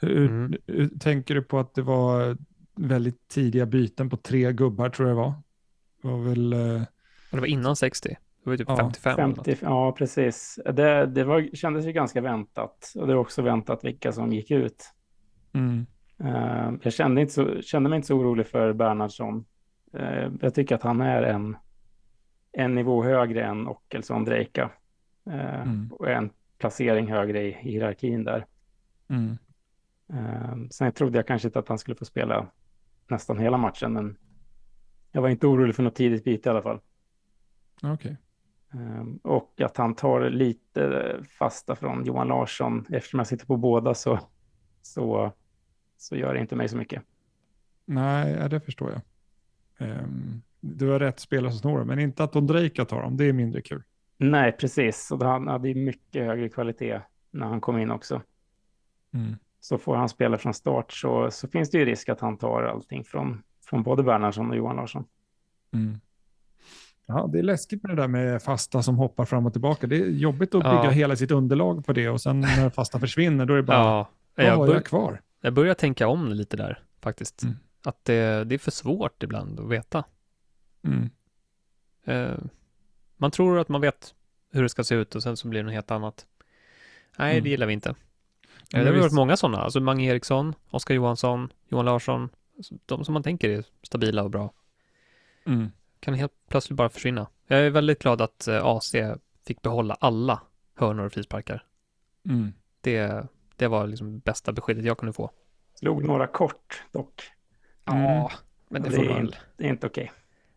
Hur, 0.00 0.30
mm. 0.30 0.54
hur, 0.66 0.88
tänker 0.88 1.34
du 1.34 1.42
på 1.42 1.58
att 1.58 1.74
det 1.74 1.82
var 1.82 2.36
väldigt 2.76 3.28
tidiga 3.28 3.66
byten 3.66 4.10
på 4.10 4.16
tre 4.16 4.52
gubbar 4.52 4.88
tror 4.88 5.08
jag 5.08 5.16
det 5.16 5.20
var? 5.20 5.34
Det 6.02 6.08
var 6.08 6.18
väl... 6.18 6.52
Eh... 6.52 6.82
Det 7.30 7.40
var 7.40 7.46
innan 7.46 7.76
60. 7.76 8.08
Det 8.44 8.50
var 8.50 8.56
typ 8.56 8.68
ja, 8.68 8.76
55. 8.76 9.16
50, 9.16 9.56
ja, 9.60 9.92
precis. 9.92 10.58
Det, 10.64 11.06
det 11.06 11.24
var, 11.24 11.56
kändes 11.56 11.86
ju 11.86 11.92
ganska 11.92 12.20
väntat. 12.20 12.92
Och 12.96 13.06
det 13.06 13.14
var 13.14 13.20
också 13.20 13.42
väntat 13.42 13.84
vilka 13.84 14.12
som 14.12 14.32
gick 14.32 14.50
ut. 14.50 14.92
Mm. 15.52 15.86
Uh, 16.24 16.74
jag 16.82 16.92
kände, 16.92 17.20
inte 17.20 17.32
så, 17.32 17.62
kände 17.62 17.90
mig 17.90 17.96
inte 17.96 18.08
så 18.08 18.16
orolig 18.16 18.46
för 18.46 18.72
Bernhardsson. 18.72 19.44
Uh, 19.98 20.32
jag 20.40 20.54
tycker 20.54 20.74
att 20.74 20.82
han 20.82 21.00
är 21.00 21.22
en, 21.22 21.56
en 22.52 22.74
nivå 22.74 23.04
högre 23.04 23.44
än 23.44 23.68
Ockelsson 23.68 24.24
Drejka. 24.24 24.70
Uh, 25.26 25.62
mm. 25.62 25.92
Och 25.92 26.10
en 26.10 26.30
placering 26.58 27.12
högre 27.12 27.42
i 27.42 27.52
hierarkin 27.52 28.24
där. 28.24 28.46
Mm. 29.08 29.38
Uh, 30.12 30.68
sen 30.70 30.92
trodde 30.92 31.18
jag 31.18 31.26
kanske 31.26 31.48
inte 31.48 31.58
att 31.58 31.68
han 31.68 31.78
skulle 31.78 31.96
få 31.96 32.04
spela 32.04 32.46
nästan 33.08 33.38
hela 33.38 33.56
matchen, 33.56 33.92
men 33.92 34.16
jag 35.12 35.22
var 35.22 35.28
inte 35.28 35.46
orolig 35.46 35.74
för 35.74 35.82
något 35.82 35.94
tidigt 35.94 36.24
byte 36.24 36.48
i 36.48 36.50
alla 36.50 36.62
fall. 36.62 36.80
Okay. 37.82 38.16
Uh, 38.74 39.04
och 39.22 39.60
att 39.60 39.76
han 39.76 39.94
tar 39.94 40.30
lite 40.30 41.16
fasta 41.38 41.76
från 41.76 42.04
Johan 42.04 42.28
Larsson, 42.28 42.86
eftersom 42.90 43.18
jag 43.18 43.26
sitter 43.26 43.46
på 43.46 43.56
båda 43.56 43.94
så, 43.94 44.20
så, 44.82 45.32
så 45.96 46.16
gör 46.16 46.34
det 46.34 46.40
inte 46.40 46.56
mig 46.56 46.68
så 46.68 46.76
mycket. 46.76 47.02
Nej, 47.84 48.48
det 48.48 48.60
förstår 48.60 48.90
jag. 48.90 49.02
Um, 49.78 50.42
du 50.60 50.88
har 50.88 50.98
rätt 50.98 51.20
spelare 51.20 51.50
som 51.50 51.58
snor, 51.58 51.84
men 51.84 51.98
inte 51.98 52.24
att 52.24 52.36
Ondrejka 52.36 52.84
tar 52.84 53.02
dem, 53.02 53.16
det 53.16 53.24
är 53.24 53.32
mindre 53.32 53.62
kul. 53.62 53.82
Nej, 54.16 54.52
precis. 54.52 55.10
Och 55.10 55.22
han 55.24 55.48
hade 55.48 55.74
mycket 55.74 56.24
högre 56.24 56.48
kvalitet 56.48 57.00
när 57.30 57.46
han 57.46 57.60
kom 57.60 57.78
in 57.78 57.90
också. 57.90 58.22
Mm 59.14 59.36
så 59.68 59.78
får 59.78 59.96
han 59.96 60.08
spela 60.08 60.38
från 60.38 60.54
start 60.54 60.92
så, 60.92 61.30
så 61.30 61.48
finns 61.48 61.70
det 61.70 61.78
ju 61.78 61.84
risk 61.84 62.08
att 62.08 62.20
han 62.20 62.36
tar 62.36 62.62
allting 62.62 63.04
från, 63.04 63.42
från 63.64 63.82
både 63.82 64.02
Bernhardsson 64.02 64.50
och 64.50 64.56
Johan 64.56 64.76
Larsson. 64.76 65.04
Mm. 65.72 66.00
Ja, 67.06 67.28
det 67.32 67.38
är 67.38 67.42
läskigt 67.42 67.82
med 67.82 67.96
det 67.96 68.02
där 68.02 68.08
med 68.08 68.42
fasta 68.42 68.82
som 68.82 68.96
hoppar 68.96 69.24
fram 69.24 69.46
och 69.46 69.52
tillbaka. 69.52 69.86
Det 69.86 69.96
är 69.96 70.06
jobbigt 70.06 70.54
att 70.54 70.62
bygga 70.62 70.84
ja. 70.84 70.90
hela 70.90 71.16
sitt 71.16 71.30
underlag 71.30 71.86
på 71.86 71.92
det 71.92 72.08
och 72.08 72.20
sen 72.20 72.40
när 72.40 72.70
fasta 72.70 73.00
försvinner 73.00 73.46
då 73.46 73.52
är 73.52 73.56
det 73.56 73.62
bara, 73.62 73.78
ja, 73.78 74.08
jag 74.34 74.56
vad 74.56 74.68
har 74.68 74.74
jag 74.74 74.84
kvar? 74.84 75.20
Jag 75.40 75.54
börjar 75.54 75.74
tänka 75.74 76.08
om 76.08 76.32
lite 76.32 76.56
där 76.56 76.82
faktiskt. 77.00 77.42
Mm. 77.42 77.54
Att 77.84 78.04
det, 78.04 78.44
det, 78.44 78.54
är 78.54 78.58
för 78.58 78.70
svårt 78.70 79.22
ibland 79.22 79.60
att 79.60 79.68
veta. 79.68 80.04
Mm. 80.84 81.10
Uh, 82.08 82.38
man 83.16 83.30
tror 83.30 83.58
att 83.58 83.68
man 83.68 83.80
vet 83.80 84.14
hur 84.52 84.62
det 84.62 84.68
ska 84.68 84.84
se 84.84 84.94
ut 84.94 85.14
och 85.14 85.22
sen 85.22 85.36
så 85.36 85.48
blir 85.48 85.60
det 85.60 85.64
något 85.64 85.74
helt 85.74 85.90
annat. 85.90 86.26
Nej, 87.18 87.32
mm. 87.32 87.44
det 87.44 87.50
gillar 87.50 87.66
vi 87.66 87.72
inte. 87.72 87.94
Ja, 88.70 88.78
det 88.78 88.90
har 88.90 89.00
varit 89.00 89.12
många 89.12 89.36
sådana, 89.36 89.58
alltså 89.58 89.80
Mange 89.80 90.04
Eriksson, 90.04 90.54
Oskar 90.70 90.94
Johansson, 90.94 91.52
Johan 91.68 91.84
Larsson, 91.84 92.28
alltså, 92.56 92.74
de 92.86 93.04
som 93.04 93.12
man 93.12 93.22
tänker 93.22 93.50
är 93.50 93.64
stabila 93.82 94.22
och 94.22 94.30
bra. 94.30 94.52
Mm. 95.44 95.72
Kan 96.00 96.14
helt 96.14 96.32
plötsligt 96.48 96.76
bara 96.76 96.88
försvinna. 96.88 97.26
Jag 97.46 97.60
är 97.60 97.70
väldigt 97.70 98.02
glad 98.02 98.20
att 98.20 98.48
eh, 98.48 98.64
AC 98.64 98.94
fick 99.46 99.62
behålla 99.62 99.96
alla 100.00 100.40
hörnor 100.74 101.04
och 101.04 101.12
frisparkar. 101.12 101.64
Mm. 102.28 102.52
Det, 102.80 103.26
det 103.56 103.68
var 103.68 103.86
liksom 103.86 104.18
bästa 104.18 104.52
beskedet 104.52 104.84
jag 104.84 104.98
kunde 104.98 105.12
få. 105.12 105.30
Slog 105.74 106.04
några 106.04 106.26
kort 106.26 106.84
dock. 106.92 107.22
Ja, 107.84 107.92
mm. 107.94 108.28
men 108.68 108.82
det, 108.82 108.88
det 108.88 108.96
får 108.96 109.04
är, 109.04 109.14
väl... 109.14 109.36
Det 109.56 109.64
är 109.64 109.68
inte 109.68 109.86
okej. 109.86 110.04
Okay. 110.04 110.14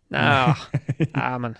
Nej, 0.07 0.55
nah, 1.14 1.39
men 1.39 1.55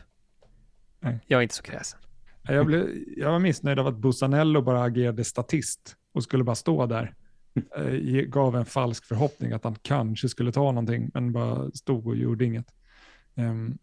jag 1.28 1.38
är 1.38 1.42
inte 1.42 1.56
så 1.56 1.64
kräsen. 1.64 2.00
Jag, 2.44 2.66
blev, 2.66 2.90
jag 3.18 3.32
var 3.32 3.40
missnöjd 3.40 3.80
av 3.80 3.88
att 3.88 3.98
Busanello 3.98 4.62
bara 4.62 4.84
agerade 4.84 5.24
statist 5.24 5.96
och 6.14 6.24
skulle 6.24 6.44
bara 6.44 6.56
stå 6.56 6.86
där. 6.86 7.14
Eh, 7.78 8.22
gav 8.22 8.56
en 8.56 8.66
falsk 8.66 9.06
förhoppning 9.06 9.52
att 9.52 9.64
han 9.64 9.76
kanske 9.82 10.30
skulle 10.30 10.52
ta 10.52 10.72
någonting, 10.72 11.12
men 11.14 11.32
bara 11.32 11.72
stod 11.72 12.08
och 12.08 12.16
gjorde 12.16 12.46
inget. 12.46 12.68
Um, 13.36 13.78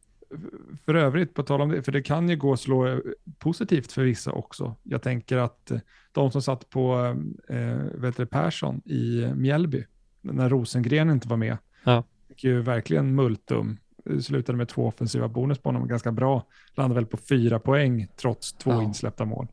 för 0.84 0.94
övrigt, 0.94 1.34
på 1.34 1.42
tal 1.42 1.60
om 1.60 1.68
det, 1.68 1.82
för 1.82 1.92
det 1.92 2.02
kan 2.02 2.28
ju 2.28 2.36
gå 2.36 2.52
att 2.52 2.60
slå 2.60 2.86
eh, 2.86 2.98
positivt 3.38 3.92
för 3.92 4.02
vissa 4.02 4.32
också. 4.32 4.76
Jag 4.82 5.02
tänker 5.02 5.36
att 5.36 5.70
eh, 5.70 5.78
de 6.12 6.30
som 6.30 6.42
satt 6.42 6.70
på 6.70 7.16
eh, 7.48 7.78
vet 7.94 8.16
du, 8.16 8.26
Persson 8.26 8.82
i 8.84 9.30
Mjällby, 9.34 9.84
när 10.20 10.48
Rosengren 10.48 11.10
inte 11.10 11.28
var 11.28 11.36
med, 11.36 11.56
ja. 11.84 12.04
fick 12.28 12.44
ju 12.44 12.60
verkligen 12.60 13.14
multum. 13.14 13.78
Slutade 14.20 14.58
med 14.58 14.68
två 14.68 14.86
offensiva 14.86 15.28
bonus 15.28 15.58
på 15.58 15.68
honom, 15.68 15.88
ganska 15.88 16.12
bra. 16.12 16.46
Landade 16.74 17.00
väl 17.00 17.06
på 17.06 17.16
fyra 17.16 17.58
poäng 17.58 18.06
trots 18.16 18.52
två 18.52 18.70
ja. 18.70 18.82
insläppta 18.82 19.24
mål. 19.24 19.46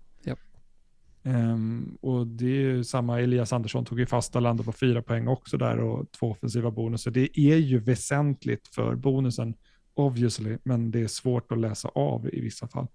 Um, 1.25 1.97
och 2.01 2.27
det 2.27 2.45
är 2.45 2.61
ju 2.61 2.83
samma, 2.83 3.21
Elias 3.21 3.53
Andersson 3.53 3.85
tog 3.85 3.99
ju 3.99 4.05
fasta 4.05 4.39
landet 4.39 4.65
på 4.65 4.71
fyra 4.71 5.01
poäng 5.01 5.27
också 5.27 5.57
där 5.57 5.79
och 5.79 6.11
två 6.11 6.31
offensiva 6.31 6.71
bonusar. 6.71 7.11
Det 7.11 7.39
är 7.39 7.57
ju 7.57 7.79
väsentligt 7.79 8.67
för 8.67 8.95
bonusen, 8.95 9.53
obviously, 9.93 10.57
men 10.63 10.91
det 10.91 11.01
är 11.01 11.07
svårt 11.07 11.51
att 11.51 11.59
läsa 11.59 11.87
av 11.87 12.29
i 12.33 12.41
vissa 12.41 12.67
fall. 12.67 12.87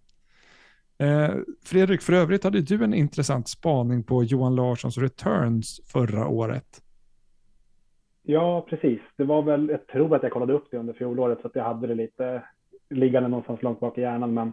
Uh, 1.02 1.42
Fredrik, 1.64 2.02
för 2.02 2.12
övrigt 2.12 2.44
hade 2.44 2.60
du 2.60 2.84
en 2.84 2.94
intressant 2.94 3.48
spaning 3.48 4.02
på 4.02 4.24
Johan 4.24 4.54
Larssons 4.54 4.98
returns 4.98 5.80
förra 5.86 6.28
året. 6.28 6.82
Ja, 8.30 8.66
precis. 8.68 9.00
Det 9.16 9.24
var 9.24 9.42
väl, 9.42 9.68
jag 9.68 9.86
tror 9.86 10.16
att 10.16 10.22
jag 10.22 10.32
kollade 10.32 10.52
upp 10.52 10.68
det 10.70 10.78
under 10.78 10.92
fjolåret 10.92 11.40
så 11.40 11.46
att 11.46 11.54
jag 11.54 11.64
hade 11.64 11.86
det 11.86 11.94
lite 11.94 12.42
liggande 12.90 13.28
någonstans 13.28 13.62
långt 13.62 13.80
bak 13.80 13.98
i 13.98 14.00
hjärnan, 14.00 14.34
men 14.34 14.52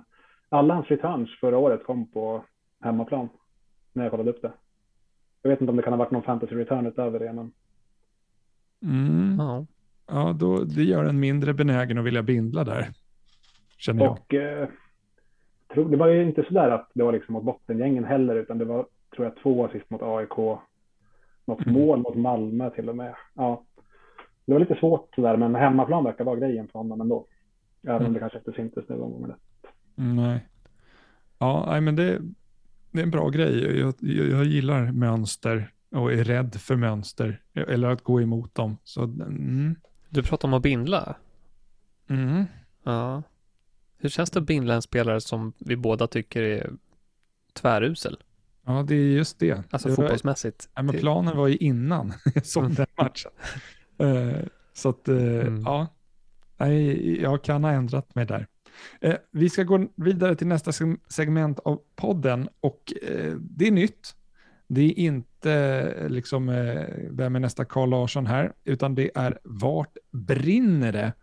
alla 0.50 0.74
hans 0.74 0.88
returns 0.88 1.40
förra 1.40 1.58
året 1.58 1.84
kom 1.84 2.12
på 2.12 2.44
hemmaplan 2.82 3.30
när 3.94 4.04
jag 4.04 4.12
kollade 4.12 4.30
upp 4.30 4.42
det. 4.42 4.52
Jag 5.42 5.50
vet 5.50 5.62
inte 5.62 5.72
om 5.72 5.78
det 5.78 5.84
kan 5.84 5.94
ha 5.94 5.98
varit 5.98 6.12
någon 6.12 6.24
fantasy 6.24 6.56
return 6.56 6.86
utöver 6.86 7.20
det. 7.20 7.34
Men... 7.34 7.52
Mm. 8.84 9.36
Ja, 9.40 9.66
ja 10.08 10.34
då, 10.40 10.64
det 10.64 10.84
gör 10.84 11.06
en 11.06 11.20
mindre 11.20 11.54
benägen 11.54 11.98
att 11.98 12.06
vilja 12.06 12.24
bindla 12.24 12.64
där. 12.64 12.88
Känner 13.78 14.04
jag. 14.04 14.12
Och 14.12 14.34
eh, 14.34 14.70
tror, 15.74 15.90
det 15.90 15.98
var 15.98 16.08
ju 16.08 16.24
inte 16.24 16.44
sådär 16.44 16.70
att 16.70 16.92
det 16.94 17.04
var 17.04 17.12
liksom 17.12 17.34
mot 17.34 17.44
bottengängen 17.44 18.04
heller, 18.04 18.36
utan 18.36 18.58
det 18.58 18.66
var 18.66 18.86
tror 19.16 19.26
jag 19.26 19.36
två 19.44 19.66
assist 19.66 19.90
mot 19.90 20.02
AIK. 20.02 20.60
Något 21.46 21.66
mm. 21.66 21.82
mål 21.82 22.00
mot 22.00 22.16
Malmö 22.16 22.70
till 22.70 22.90
och 22.90 22.96
med. 22.96 23.16
Ja. 23.34 23.64
Det 24.46 24.54
var 24.54 24.60
lite 24.60 24.76
svårt 24.76 25.16
sådär, 25.16 25.38
men 25.38 25.56
hemmaplan 25.56 26.04
verkar 26.04 26.24
vara 26.24 26.40
grejen 26.40 26.68
för 26.68 26.80
honom 26.80 27.02
ändå. 27.02 27.26
Även 27.84 27.96
mm. 27.96 28.08
om 28.08 28.14
det 28.14 28.20
kanske 28.20 28.38
inte 28.38 28.52
syntes 28.52 28.90
nu 28.90 28.96
omgången 28.96 29.34
mm, 29.98 30.16
Nej. 30.16 30.48
Ja, 31.40 31.66
nej, 31.68 31.82
men 31.82 31.96
det, 31.96 32.22
det 32.92 33.00
är 33.00 33.04
en 33.04 33.12
bra 33.12 33.30
grej. 33.30 33.80
Jag, 33.80 33.94
jag, 34.00 34.28
jag, 34.28 34.46
gillar 34.46 34.92
mönster 34.92 35.72
och 35.92 36.14
är 36.14 36.24
rädd 36.24 36.56
för 36.56 36.76
mönster 36.76 37.42
eller 37.54 37.88
att 37.88 38.02
gå 38.02 38.22
emot 38.22 38.56
dem. 38.56 38.78
Så, 38.84 39.04
mm. 39.04 39.76
Du 40.10 40.24
pratar 40.24 40.48
om 40.48 40.54
att 40.54 40.62
bindla. 40.62 41.16
Mm. 42.08 42.46
Ja. 42.84 43.24
Hur 43.98 44.10
känns 44.10 44.32
det 44.32 44.40
att 44.40 44.46
bindla 44.46 44.74
en 44.74 44.82
spelare 44.82 45.22
som 45.22 45.54
vi 45.58 45.76
båda 45.76 46.08
tycker 46.08 46.44
är 46.44 46.70
tvärusel? 47.54 48.18
Ja, 48.66 48.84
det 48.88 48.96
är 48.96 49.00
just 49.00 49.40
det. 49.40 49.64
Alltså 49.70 49.90
det 49.90 49.96
fotbollsmässigt. 49.96 50.70
ja, 50.76 50.82
men 50.82 50.98
planen 51.00 51.38
var 51.38 51.48
ju 51.48 51.56
innan 51.56 52.14
jag 52.36 52.46
såg 52.46 52.64
mm. 52.64 52.76
den 52.76 52.88
matchen. 52.98 53.32
Uh, 54.04 54.46
så 54.74 54.90
att, 54.90 55.10
uh, 55.10 55.48
mm. 55.48 55.64
ja, 55.66 55.88
Nej, 56.58 57.22
jag 57.22 57.44
kan 57.44 57.64
ha 57.64 57.72
ändrat 57.72 58.16
mig 58.16 58.26
där. 58.26 58.48
Uh, 59.06 59.14
vi 59.32 59.50
ska 59.50 59.64
gå 59.64 59.88
vidare 59.96 60.36
till 60.36 60.48
nästa 60.48 60.72
segment 61.10 61.60
av 61.60 61.82
podden 61.96 62.50
och 62.60 62.94
det 63.40 63.68
är 63.68 63.72
nytt. 63.72 64.16
Det 64.68 64.82
är 64.82 65.00
inte 65.00 66.08
liksom, 66.10 66.46
vem 67.12 67.36
är 67.36 67.40
nästa 67.40 67.66
Carl 67.66 67.90
Larsson 67.90 68.26
här, 68.26 68.54
utan 68.64 68.96
det 68.96 69.12
är 69.16 69.40
vart 69.44 69.98
brinner 70.12 70.92
det? 70.92 71.14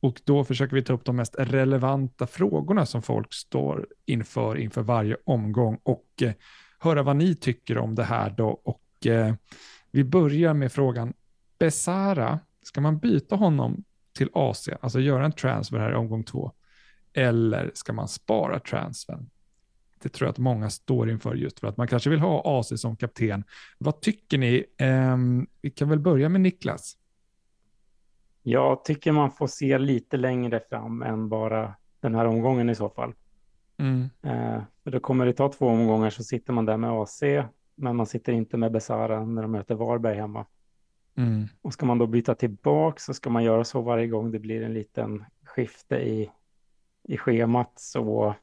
Och 0.00 0.20
då 0.24 0.44
försöker 0.44 0.76
vi 0.76 0.82
ta 0.82 0.92
upp 0.92 1.04
de 1.04 1.16
mest 1.16 1.34
relevanta 1.38 2.26
frågorna 2.26 2.86
som 2.86 3.02
folk 3.02 3.34
står 3.34 3.86
inför 4.06 4.56
inför 4.58 4.82
varje 4.82 5.16
omgång 5.24 5.78
och 5.82 6.22
höra 6.80 7.02
vad 7.02 7.16
ni 7.16 7.34
tycker 7.34 7.78
om 7.78 7.94
det 7.94 8.04
här 8.04 8.30
då. 8.30 8.48
Och 8.48 9.06
eh, 9.06 9.34
vi 9.90 10.04
börjar 10.04 10.54
med 10.54 10.72
frågan, 10.72 11.12
Besara, 11.58 12.40
ska 12.62 12.80
man 12.80 12.98
byta 12.98 13.36
honom 13.36 13.84
till 14.12 14.28
AC, 14.32 14.68
alltså 14.80 15.00
göra 15.00 15.24
en 15.24 15.32
transfer 15.32 15.78
här 15.78 15.92
i 15.92 15.94
omgång 15.94 16.24
två, 16.24 16.52
eller 17.12 17.70
ska 17.74 17.92
man 17.92 18.08
spara 18.08 18.60
transfern? 18.60 19.30
Det 20.02 20.08
tror 20.08 20.26
jag 20.26 20.32
att 20.32 20.38
många 20.38 20.70
står 20.70 21.10
inför 21.10 21.34
just 21.34 21.60
för 21.60 21.66
att 21.68 21.76
man 21.76 21.88
kanske 21.88 22.10
vill 22.10 22.20
ha 22.20 22.60
AC 22.60 22.80
som 22.80 22.96
kapten. 22.96 23.44
Vad 23.78 24.00
tycker 24.00 24.38
ni? 24.38 24.64
Eh, 24.76 25.16
vi 25.60 25.70
kan 25.70 25.88
väl 25.88 25.98
börja 25.98 26.28
med 26.28 26.40
Niklas. 26.40 26.96
Jag 28.42 28.84
tycker 28.84 29.12
man 29.12 29.30
får 29.30 29.46
se 29.46 29.78
lite 29.78 30.16
längre 30.16 30.60
fram 30.70 31.02
än 31.02 31.28
bara 31.28 31.74
den 32.00 32.14
här 32.14 32.24
omgången 32.24 32.70
i 32.70 32.74
så 32.74 32.88
fall. 32.88 33.14
Mm. 33.80 34.10
Eh, 34.22 34.62
för 34.84 34.90
då 34.90 35.00
kommer 35.00 35.26
det 35.26 35.32
ta 35.32 35.48
två 35.48 35.66
omgångar 35.66 36.10
så 36.10 36.24
sitter 36.24 36.52
man 36.52 36.66
där 36.66 36.76
med 36.76 36.90
AC, 36.90 37.22
men 37.74 37.96
man 37.96 38.06
sitter 38.06 38.32
inte 38.32 38.56
med 38.56 38.72
Besara 38.72 39.24
när 39.24 39.42
de 39.42 39.50
möter 39.52 39.74
Varberg 39.74 40.16
hemma. 40.16 40.46
Mm. 41.14 41.48
Och 41.62 41.72
ska 41.72 41.86
man 41.86 41.98
då 41.98 42.06
byta 42.06 42.34
tillbaka 42.34 42.98
så 42.98 43.14
ska 43.14 43.30
man 43.30 43.44
göra 43.44 43.64
så 43.64 43.80
varje 43.80 44.06
gång 44.06 44.30
det 44.30 44.38
blir 44.38 44.62
en 44.62 44.74
liten 44.74 45.24
skifte 45.44 45.96
i, 45.96 46.30
i 47.08 47.16
schemat. 47.16 47.72
Så 47.76 48.34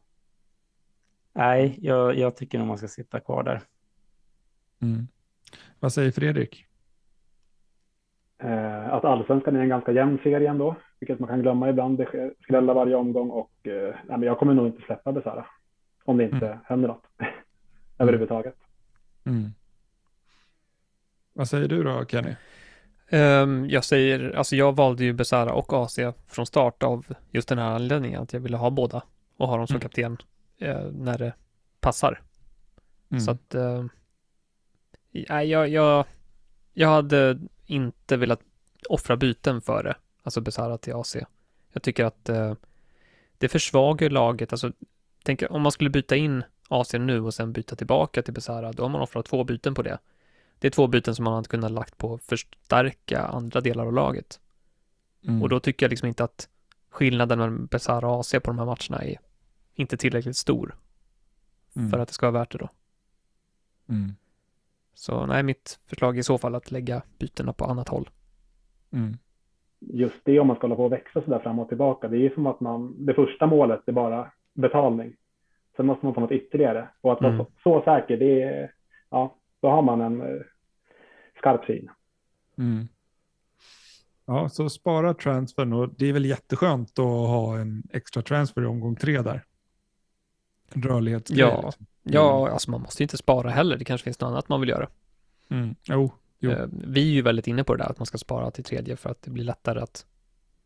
nej, 1.33 1.77
jag, 1.81 2.17
jag 2.17 2.35
tycker 2.35 2.57
nog 2.57 2.67
man 2.67 2.77
ska 2.77 2.87
sitta 2.87 3.19
kvar 3.19 3.43
där. 3.43 3.61
Mm. 4.81 5.07
Vad 5.79 5.93
säger 5.93 6.11
Fredrik? 6.11 6.66
Eh, 8.39 8.93
att 8.93 9.05
allsvenskan 9.05 9.55
är 9.55 9.59
en 9.59 9.69
ganska 9.69 9.91
jämn 9.91 10.19
serie 10.23 10.49
ändå, 10.49 10.75
vilket 10.99 11.19
man 11.19 11.29
kan 11.29 11.41
glömma 11.41 11.69
ibland. 11.69 11.97
Det 11.97 12.31
skrällar 12.43 12.73
varje 12.73 12.95
omgång 12.95 13.29
och 13.29 13.67
eh, 13.67 13.95
nej, 14.07 14.17
men 14.17 14.23
jag 14.23 14.39
kommer 14.39 14.53
nog 14.53 14.67
inte 14.67 14.81
släppa 14.81 15.11
Besara 15.11 15.45
om 16.05 16.17
det 16.17 16.23
inte 16.23 16.47
mm. 16.47 16.57
händer 16.65 16.87
något 16.87 17.03
överhuvudtaget. 17.97 18.55
Mm. 19.25 19.49
Vad 21.33 21.47
säger 21.47 21.67
du 21.67 21.83
då 21.83 22.05
Kenny? 22.05 22.35
Um, 23.11 23.69
jag 23.69 23.83
säger, 23.83 24.37
alltså 24.37 24.55
jag 24.55 24.75
valde 24.75 25.03
ju 25.03 25.13
Besara 25.13 25.53
och 25.53 25.73
AC 25.73 25.99
från 26.27 26.45
start 26.45 26.83
av 26.83 27.05
just 27.31 27.49
den 27.49 27.57
här 27.57 27.75
anledningen 27.75 28.21
att 28.21 28.33
jag 28.33 28.39
ville 28.39 28.57
ha 28.57 28.69
båda 28.69 29.03
och 29.37 29.47
ha 29.47 29.57
dem 29.57 29.67
som 29.67 29.75
mm. 29.75 29.81
kapten 29.81 30.17
uh, 30.61 30.91
när 30.91 31.17
det 31.17 31.33
passar. 31.79 32.21
Mm. 33.09 33.21
Så 33.21 33.31
att, 33.31 33.55
uh, 33.55 33.85
jag, 35.11 35.69
jag, 35.69 36.05
jag 36.73 36.89
hade 36.89 37.39
inte 37.67 38.17
velat 38.17 38.39
offra 38.89 39.17
byten 39.17 39.61
för 39.61 39.83
det, 39.83 39.95
alltså 40.23 40.41
Besara 40.41 40.77
till 40.77 40.93
AC. 40.93 41.15
Jag 41.71 41.83
tycker 41.83 42.05
att 42.05 42.29
uh, 42.29 42.53
det 43.37 43.49
försvagar 43.49 44.09
laget, 44.09 44.51
alltså 44.51 44.71
tänk 45.23 45.43
om 45.49 45.61
man 45.61 45.71
skulle 45.71 45.89
byta 45.89 46.15
in 46.15 46.43
AC 46.67 46.93
nu 46.93 47.21
och 47.21 47.33
sen 47.33 47.53
byta 47.53 47.75
tillbaka 47.75 48.21
till 48.21 48.33
Besara, 48.33 48.71
då 48.71 48.83
har 48.83 48.89
man 48.89 49.01
offrat 49.01 49.25
två 49.25 49.43
byten 49.43 49.73
på 49.73 49.81
det. 49.81 49.97
Det 50.59 50.67
är 50.67 50.71
två 50.71 50.87
byten 50.87 51.15
som 51.15 51.23
man 51.23 51.33
hade 51.33 51.47
kunnat 51.47 51.71
lagt 51.71 51.97
på 51.97 52.13
att 52.13 52.23
förstärka 52.23 53.21
andra 53.21 53.61
delar 53.61 53.85
av 53.85 53.93
laget. 53.93 54.39
Mm. 55.23 55.41
Och 55.41 55.49
då 55.49 55.59
tycker 55.59 55.85
jag 55.85 55.89
liksom 55.89 56.07
inte 56.07 56.23
att 56.23 56.49
skillnaden 56.89 57.39
mellan 57.39 57.65
Besara 57.65 58.09
och 58.09 58.19
AC 58.19 58.31
på 58.31 58.39
de 58.43 58.59
här 58.59 58.65
matcherna 58.65 59.03
är 59.03 59.19
inte 59.75 59.97
tillräckligt 59.97 60.37
stor 60.37 60.75
mm. 61.75 61.91
för 61.91 61.99
att 61.99 62.07
det 62.07 62.13
ska 62.13 62.31
vara 62.31 62.39
värt 62.39 62.51
det 62.51 62.57
då. 62.57 62.69
Mm. 63.89 64.15
Så 64.97 65.25
nej, 65.25 65.43
mitt 65.43 65.79
förslag 65.89 66.15
är 66.15 66.19
i 66.19 66.23
så 66.23 66.37
fall 66.37 66.55
att 66.55 66.71
lägga 66.71 67.01
bytena 67.19 67.53
på 67.53 67.65
annat 67.65 67.89
håll. 67.89 68.09
Mm. 68.93 69.17
Just 69.79 70.15
det 70.23 70.39
om 70.39 70.47
man 70.47 70.55
ska 70.55 70.67
hålla 70.67 70.75
på 70.75 70.85
och 70.85 70.91
växa 70.91 71.21
sådär 71.21 71.39
fram 71.39 71.59
och 71.59 71.67
tillbaka. 71.67 72.07
Det 72.07 72.17
är 72.17 72.29
som 72.29 72.47
att 72.47 72.59
man, 72.59 73.05
det 73.05 73.13
första 73.13 73.47
målet 73.47 73.81
är 73.85 73.91
bara 73.91 74.31
betalning. 74.53 75.15
Sen 75.75 75.85
måste 75.85 76.05
man 76.05 76.13
få 76.13 76.21
något 76.21 76.31
ytterligare. 76.31 76.87
Och 77.01 77.13
att 77.13 77.21
vara 77.21 77.33
mm. 77.33 77.45
så, 77.45 77.51
så, 77.63 77.81
säker, 77.81 78.17
det 78.17 78.41
är, 78.41 78.71
ja, 79.09 79.35
då 79.61 79.69
har 79.69 79.81
man 79.81 80.01
en 80.01 80.21
eh, 80.21 80.41
skarp 81.37 81.65
syn. 81.65 81.89
Mm. 82.57 82.87
Ja, 84.25 84.49
så 84.49 84.69
spara 84.69 85.13
transfern 85.13 85.73
och 85.73 85.89
det 85.97 86.09
är 86.09 86.13
väl 86.13 86.25
jätteskönt 86.25 86.99
att 86.99 87.05
ha 87.05 87.57
en 87.59 87.83
extra 87.93 88.21
transfer 88.21 88.61
i 88.61 88.65
omgång 88.65 88.95
tre 88.95 89.21
där. 89.21 89.43
Rörlighetsgrej. 90.73 91.39
Ja, 91.39 91.61
liksom. 91.65 91.85
ja 92.03 92.39
mm. 92.41 92.53
alltså 92.53 92.71
man 92.71 92.81
måste 92.81 93.03
inte 93.03 93.17
spara 93.17 93.49
heller. 93.49 93.77
Det 93.77 93.85
kanske 93.85 94.03
finns 94.03 94.19
något 94.19 94.27
annat 94.27 94.49
man 94.49 94.59
vill 94.59 94.69
göra. 94.69 94.89
Mm. 95.49 95.75
Jo, 95.83 96.11
jo. 96.39 96.51
Eh, 96.51 96.67
vi 96.71 97.01
är 97.01 97.13
ju 97.13 97.21
väldigt 97.21 97.47
inne 97.47 97.63
på 97.63 97.75
det 97.75 97.83
där 97.83 97.89
att 97.89 97.99
man 97.99 98.05
ska 98.05 98.17
spara 98.17 98.51
till 98.51 98.63
tredje 98.63 98.95
för 98.95 99.09
att 99.09 99.21
det 99.21 99.31
blir 99.31 99.43
lättare 99.43 99.79
att 99.79 100.05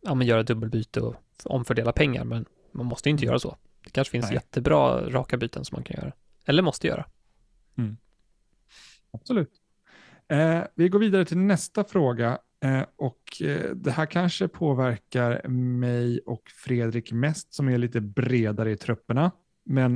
ja, 0.02 0.16
men 0.16 0.28
göra 0.28 0.44
dubbelbyte 0.44 1.02
och 1.02 1.16
omfördela 1.44 1.92
pengar. 1.92 2.24
Men 2.24 2.46
man 2.72 2.86
måste 2.86 3.10
inte 3.10 3.26
göra 3.26 3.40
så. 3.40 3.58
Det 3.84 3.90
kanske 3.90 4.12
finns 4.12 4.26
Nej. 4.26 4.34
jättebra 4.34 5.10
raka 5.10 5.38
byten 5.38 5.66
som 5.66 5.76
man 5.76 5.84
kan 5.84 5.98
göra. 6.02 6.12
Eller 6.46 6.62
måste 6.64 6.88
göra. 6.88 7.06
Mm. 7.78 7.98
Absolut. 9.12 9.52
Eh, 10.28 10.64
vi 10.76 10.90
går 10.90 11.00
vidare 11.00 11.26
till 11.26 11.38
nästa 11.38 11.84
fråga. 11.84 12.40
Eh, 12.64 12.84
och 12.96 13.42
eh, 13.42 13.72
det 13.76 13.92
här 13.92 14.06
kanske 14.06 14.48
påverkar 14.48 15.48
mig 15.48 16.20
och 16.20 16.44
Fredrik 16.50 17.12
mest 17.12 17.54
som 17.54 17.70
är 17.70 17.78
lite 17.78 18.02
bredare 18.02 18.72
i 18.72 18.78
trupperna. 18.78 19.32
Men 19.64 19.96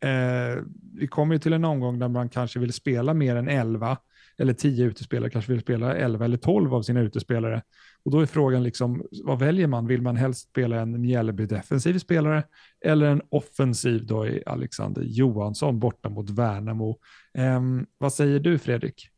eh, 0.00 0.62
vi 0.94 1.06
kommer 1.06 1.34
ju 1.34 1.38
till 1.38 1.52
en 1.52 1.64
omgång 1.64 1.98
där 1.98 2.08
man 2.08 2.28
kanske 2.28 2.58
vill 2.58 2.72
spela 2.72 3.14
mer 3.14 3.36
än 3.36 3.48
11 3.48 3.98
eller 4.38 4.52
10 4.52 4.84
utespelare, 4.84 5.30
kanske 5.30 5.52
vill 5.52 5.60
spela 5.60 5.96
11 5.96 6.24
eller 6.24 6.36
12 6.36 6.74
av 6.74 6.82
sina 6.82 7.00
utespelare. 7.00 7.62
Och 8.02 8.10
då 8.10 8.20
är 8.20 8.26
frågan 8.26 8.62
liksom, 8.62 9.06
vad 9.24 9.38
väljer 9.38 9.66
man? 9.66 9.86
Vill 9.86 10.02
man 10.02 10.16
helst 10.16 10.48
spela 10.48 10.80
en 10.80 11.00
Mjällby 11.00 11.46
defensiv 11.46 11.98
spelare 11.98 12.42
eller 12.80 13.06
en 13.06 13.22
offensiv 13.28 14.06
då 14.06 14.26
i 14.26 14.42
Alexander 14.46 15.02
Johansson 15.02 15.78
borta 15.78 16.08
mot 16.08 16.30
Värnamo? 16.30 16.98
Eh, 17.34 17.60
vad 17.98 18.12
säger 18.12 18.40
du 18.40 18.58
Fredrik? 18.58 19.10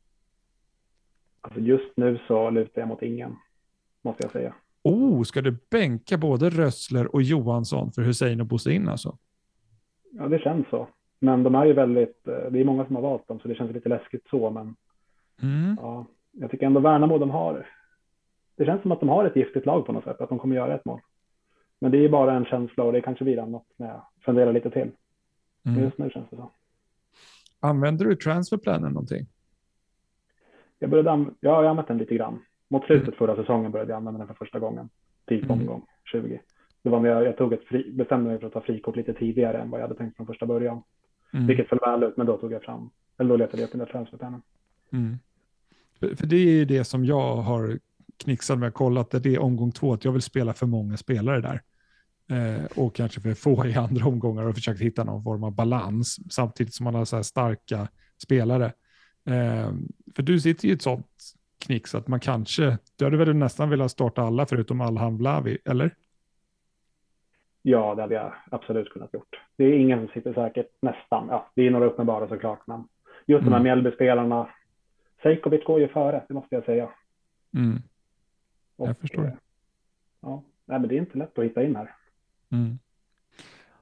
Alltså 1.40 1.60
just 1.60 1.96
nu 1.96 2.18
så 2.28 2.50
lutar 2.50 2.80
jag 2.80 2.88
mot 2.88 3.02
ingen, 3.02 3.36
måste 4.02 4.22
jag 4.22 4.32
säga. 4.32 4.54
Oh, 4.82 5.22
ska 5.22 5.42
du 5.42 5.58
bänka 5.70 6.18
både 6.18 6.50
Rössler 6.50 7.14
och 7.14 7.22
Johansson 7.22 7.92
för 7.92 8.02
Hussein 8.02 8.40
och 8.40 8.46
Bosse 8.46 8.72
in 8.72 8.88
alltså? 8.88 9.18
Ja, 10.10 10.28
det 10.28 10.38
känns 10.38 10.68
så. 10.68 10.88
Men 11.18 11.42
de 11.42 11.54
är 11.54 11.64
ju 11.64 11.72
väldigt, 11.72 12.28
eh, 12.28 12.50
det 12.50 12.60
är 12.60 12.64
många 12.64 12.86
som 12.86 12.96
har 12.96 13.02
valt 13.02 13.28
dem 13.28 13.40
så 13.40 13.48
det 13.48 13.54
känns 13.54 13.72
lite 13.72 13.88
läskigt 13.88 14.28
så. 14.30 14.50
Men 14.50 14.76
mm. 15.42 15.76
ja, 15.80 16.06
jag 16.32 16.50
tycker 16.50 16.66
ändå 16.66 16.80
Värnamo, 16.80 17.18
de 17.18 17.30
har, 17.30 17.66
det 18.56 18.64
känns 18.64 18.82
som 18.82 18.92
att 18.92 19.00
de 19.00 19.08
har 19.08 19.24
ett 19.24 19.36
giftigt 19.36 19.66
lag 19.66 19.86
på 19.86 19.92
något 19.92 20.04
sätt, 20.04 20.20
att 20.20 20.28
de 20.28 20.38
kommer 20.38 20.56
göra 20.56 20.74
ett 20.74 20.84
mål. 20.84 21.00
Men 21.80 21.90
det 21.90 22.04
är 22.04 22.08
bara 22.08 22.34
en 22.34 22.44
känsla 22.44 22.84
och 22.84 22.92
det 22.92 23.00
kanske 23.00 23.24
blir 23.24 23.38
annat 23.38 23.64
när 23.76 23.88
jag 23.88 24.02
funderar 24.24 24.52
lite 24.52 24.70
till. 24.70 24.90
Men 25.62 25.72
mm. 25.72 25.84
just 25.84 25.98
nu 25.98 26.10
känns 26.10 26.30
det 26.30 26.36
så. 26.36 26.50
Använder 27.60 28.04
du 28.04 28.16
transferplanen 28.16 28.92
någonting? 28.92 29.26
Jag 30.78 30.90
började, 30.90 31.10
ja, 31.10 31.26
jag 31.40 31.50
har 31.50 31.64
använt 31.64 31.88
den 31.88 31.98
lite 31.98 32.14
grann. 32.14 32.44
Mot 32.68 32.84
slutet 32.84 33.14
förra 33.14 33.36
säsongen 33.36 33.72
började 33.72 33.92
jag 33.92 33.96
använda 33.96 34.18
den 34.18 34.28
för 34.28 34.34
första 34.34 34.58
gången. 34.58 34.88
Typ 35.26 35.44
mm. 35.44 35.60
omgång 35.60 35.86
20 36.12 36.40
det 36.88 36.92
var 36.92 37.00
när 37.00 37.08
jag, 37.08 37.24
jag 37.24 37.36
tog 37.36 37.52
ett 37.52 37.64
fri, 37.64 37.92
bestämde 37.92 38.30
mig 38.30 38.38
för 38.38 38.46
att 38.46 38.52
ta 38.52 38.60
frikort 38.60 38.96
lite 38.96 39.14
tidigare 39.14 39.58
än 39.58 39.70
vad 39.70 39.80
jag 39.80 39.88
hade 39.88 39.98
tänkt 39.98 40.16
från 40.16 40.26
första 40.26 40.46
början. 40.46 40.82
Mm. 41.32 41.46
Vilket 41.46 41.68
föll 41.68 41.78
väl 41.78 42.02
ut, 42.02 42.16
men 42.16 42.26
då 42.26 42.36
tog 42.36 42.52
jag 42.52 42.62
fram, 42.62 42.90
eller 43.18 43.30
då 43.30 43.36
letade 43.36 43.58
jag 43.58 43.66
upp 43.66 43.72
den 43.72 43.78
där 43.78 43.86
transferpennan. 43.86 44.42
Mm. 44.92 45.18
För, 46.00 46.14
för 46.14 46.26
det 46.26 46.36
är 46.36 46.50
ju 46.50 46.64
det 46.64 46.84
som 46.84 47.04
jag 47.04 47.36
har 47.36 47.78
knixat 48.16 48.58
med, 48.58 48.74
kollat, 48.74 49.10
det 49.10 49.34
är 49.34 49.38
omgång 49.38 49.72
två, 49.72 49.92
att 49.92 50.04
jag 50.04 50.12
vill 50.12 50.22
spela 50.22 50.54
för 50.54 50.66
många 50.66 50.96
spelare 50.96 51.40
där. 51.40 51.60
Eh, 52.30 52.64
och 52.76 52.94
kanske 52.94 53.20
för 53.20 53.34
få 53.34 53.66
i 53.66 53.74
andra 53.74 54.06
omgångar 54.06 54.46
och 54.46 54.54
försökt 54.54 54.80
hitta 54.80 55.04
någon 55.04 55.22
form 55.22 55.44
av 55.44 55.54
balans 55.54 56.18
samtidigt 56.30 56.74
som 56.74 56.84
man 56.84 56.94
har 56.94 57.04
så 57.04 57.16
här 57.16 57.22
starka 57.22 57.88
spelare. 58.22 58.72
Eh, 59.26 59.72
för 60.16 60.22
du 60.22 60.40
sitter 60.40 60.64
ju 60.64 60.70
i 60.70 60.74
ett 60.74 60.82
sånt 60.82 61.06
knix 61.58 61.94
att 61.94 62.08
man 62.08 62.20
kanske, 62.20 62.78
du 62.96 63.04
hade 63.04 63.16
väl 63.16 63.36
nästan 63.36 63.70
velat 63.70 63.90
starta 63.90 64.22
alla 64.22 64.46
förutom 64.46 64.80
Alhan 64.80 65.16
Vlavi, 65.16 65.58
eller? 65.64 65.94
Ja, 67.70 67.94
det 67.94 68.02
hade 68.02 68.14
jag 68.14 68.32
absolut 68.50 68.92
kunnat 68.92 69.14
gjort. 69.14 69.40
Det 69.56 69.64
är 69.64 69.72
ingen 69.72 69.98
som 69.98 70.08
sitter 70.08 70.34
säkert, 70.34 70.70
nästan. 70.80 71.28
Ja, 71.28 71.50
det 71.54 71.66
är 71.66 71.70
några 71.70 71.86
uppenbara 71.86 72.28
såklart, 72.28 72.66
men 72.66 72.88
just 73.26 73.42
mm. 73.42 73.44
de 73.44 73.50
här 73.50 73.60
mm. 73.60 73.62
Mjällbyspelarna. 73.62 74.48
Sejkovic 75.22 75.64
går 75.64 75.80
ju 75.80 75.88
före, 75.88 76.24
det 76.28 76.34
måste 76.34 76.54
jag 76.54 76.64
säga. 76.64 76.88
Mm. 77.54 77.82
Jag 78.76 78.90
och, 78.90 78.98
förstår. 78.98 79.24
Eh, 79.24 79.32
ja, 80.20 80.42
nej, 80.64 80.78
men 80.78 80.88
det 80.88 80.94
är 80.94 80.98
inte 80.98 81.18
lätt 81.18 81.38
att 81.38 81.44
hitta 81.44 81.62
in 81.62 81.76
här. 81.76 81.94
Mm. 82.52 82.78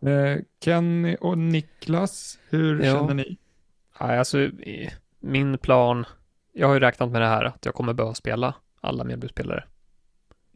Eh, 0.00 0.42
Kenny 0.60 1.16
och 1.20 1.38
Niklas, 1.38 2.38
hur 2.50 2.84
ja. 2.84 2.92
känner 2.92 3.14
ni? 3.14 3.38
Ja, 3.98 4.18
alltså, 4.18 4.50
min 5.20 5.58
plan, 5.58 6.04
jag 6.52 6.66
har 6.66 6.74
ju 6.74 6.80
räknat 6.80 7.10
med 7.10 7.20
det 7.20 7.28
här 7.28 7.44
att 7.44 7.64
jag 7.64 7.74
kommer 7.74 7.92
behöva 7.92 8.14
spela 8.14 8.54
alla 8.80 9.04
Mjällbyspelare. 9.04 9.64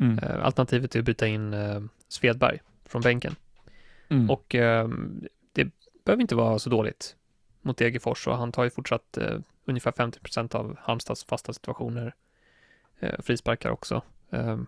Mm. 0.01 0.18
Eh, 0.18 0.45
alternativet 0.45 0.95
är 0.95 0.99
att 0.99 1.05
byta 1.05 1.26
in 1.26 1.55
eh, 1.55 1.81
Svedberg 2.09 2.61
från 2.91 3.03
bänken. 3.03 3.34
Mm. 4.09 4.30
Och 4.30 4.55
eh, 4.55 4.88
det 5.53 5.70
behöver 6.05 6.20
inte 6.20 6.34
vara 6.34 6.59
så 6.59 6.70
dåligt 6.70 7.16
mot 7.62 7.76
Degerfors 7.76 8.26
och 8.26 8.36
han 8.36 8.53
tar 8.53 8.64
ju 8.64 8.70
fortsatt 8.70 9.16
eh, 9.16 9.38
ungefär 9.64 9.93
50 9.93 10.20
procent 10.20 10.55
av 10.55 10.76
Halmstads 10.78 11.24
fasta 11.24 11.53
situationer. 11.53 12.14
Eh, 13.01 13.20
frisparkar 13.20 13.70
också. 13.70 14.03
Eh, 14.30 14.61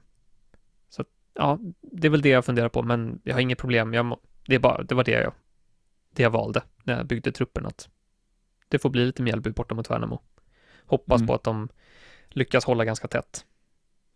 så 0.88 1.04
ja, 1.34 1.58
det 1.80 2.08
är 2.08 2.10
väl 2.10 2.22
det 2.22 2.28
jag 2.28 2.44
funderar 2.44 2.68
på, 2.68 2.82
men 2.82 3.20
jag 3.24 3.34
har 3.34 3.40
inget 3.40 3.58
problem. 3.58 3.94
Jag, 3.94 4.18
det, 4.46 4.54
är 4.54 4.58
bara, 4.58 4.82
det 4.82 4.94
var 4.94 5.04
det 5.04 5.10
jag, 5.10 5.32
det 6.10 6.22
jag 6.22 6.30
valde 6.30 6.62
när 6.84 6.96
jag 6.96 7.06
byggde 7.06 7.32
truppen, 7.32 7.66
att 7.66 7.88
det 8.68 8.78
får 8.78 8.90
bli 8.90 9.06
lite 9.06 9.22
Mjällby 9.22 9.50
borta 9.50 9.74
mot 9.74 9.90
Värnamo. 9.90 10.20
Hoppas 10.86 11.20
mm. 11.20 11.26
på 11.26 11.34
att 11.34 11.44
de 11.44 11.68
lyckas 12.28 12.64
hålla 12.64 12.84
ganska 12.84 13.08
tätt. 13.08 13.46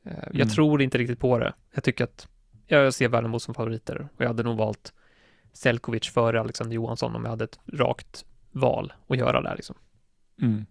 Eh, 0.04 0.12
jag 0.26 0.34
mm. 0.34 0.48
tror 0.48 0.82
inte 0.82 0.98
riktigt 0.98 1.20
på 1.20 1.38
det. 1.38 1.54
Jag 1.74 1.84
tycker 1.84 2.04
att 2.04 2.28
jag 2.66 2.94
ser 2.94 3.08
Värnamo 3.08 3.38
som 3.38 3.54
favoriter 3.54 4.08
och 4.16 4.22
jag 4.22 4.28
hade 4.28 4.42
nog 4.42 4.56
valt 4.56 4.94
Selkovic 5.52 6.08
före 6.08 6.40
Alexander 6.40 6.74
Johansson 6.74 7.16
om 7.16 7.22
jag 7.22 7.30
hade 7.30 7.44
ett 7.44 7.58
rakt 7.66 8.24
val 8.52 8.92
att 9.06 9.18
göra 9.18 9.40
där 9.42 9.56
liksom. 9.56 9.76
Mm. 10.42 10.66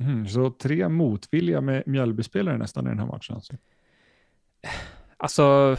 Mm, 0.00 0.28
så 0.28 0.50
tre 0.50 0.88
motvilliga 0.88 1.60
med 1.60 1.82
Mjällbyspelare 1.86 2.58
nästan 2.58 2.86
i 2.86 2.88
den 2.88 2.98
här 2.98 3.06
matchen 3.06 3.34
alltså? 3.34 3.52
Alltså, 5.16 5.76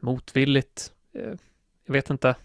motvilligt, 0.00 0.92
eh, 1.12 1.34
jag 1.84 1.92
vet 1.92 2.10
inte. 2.10 2.36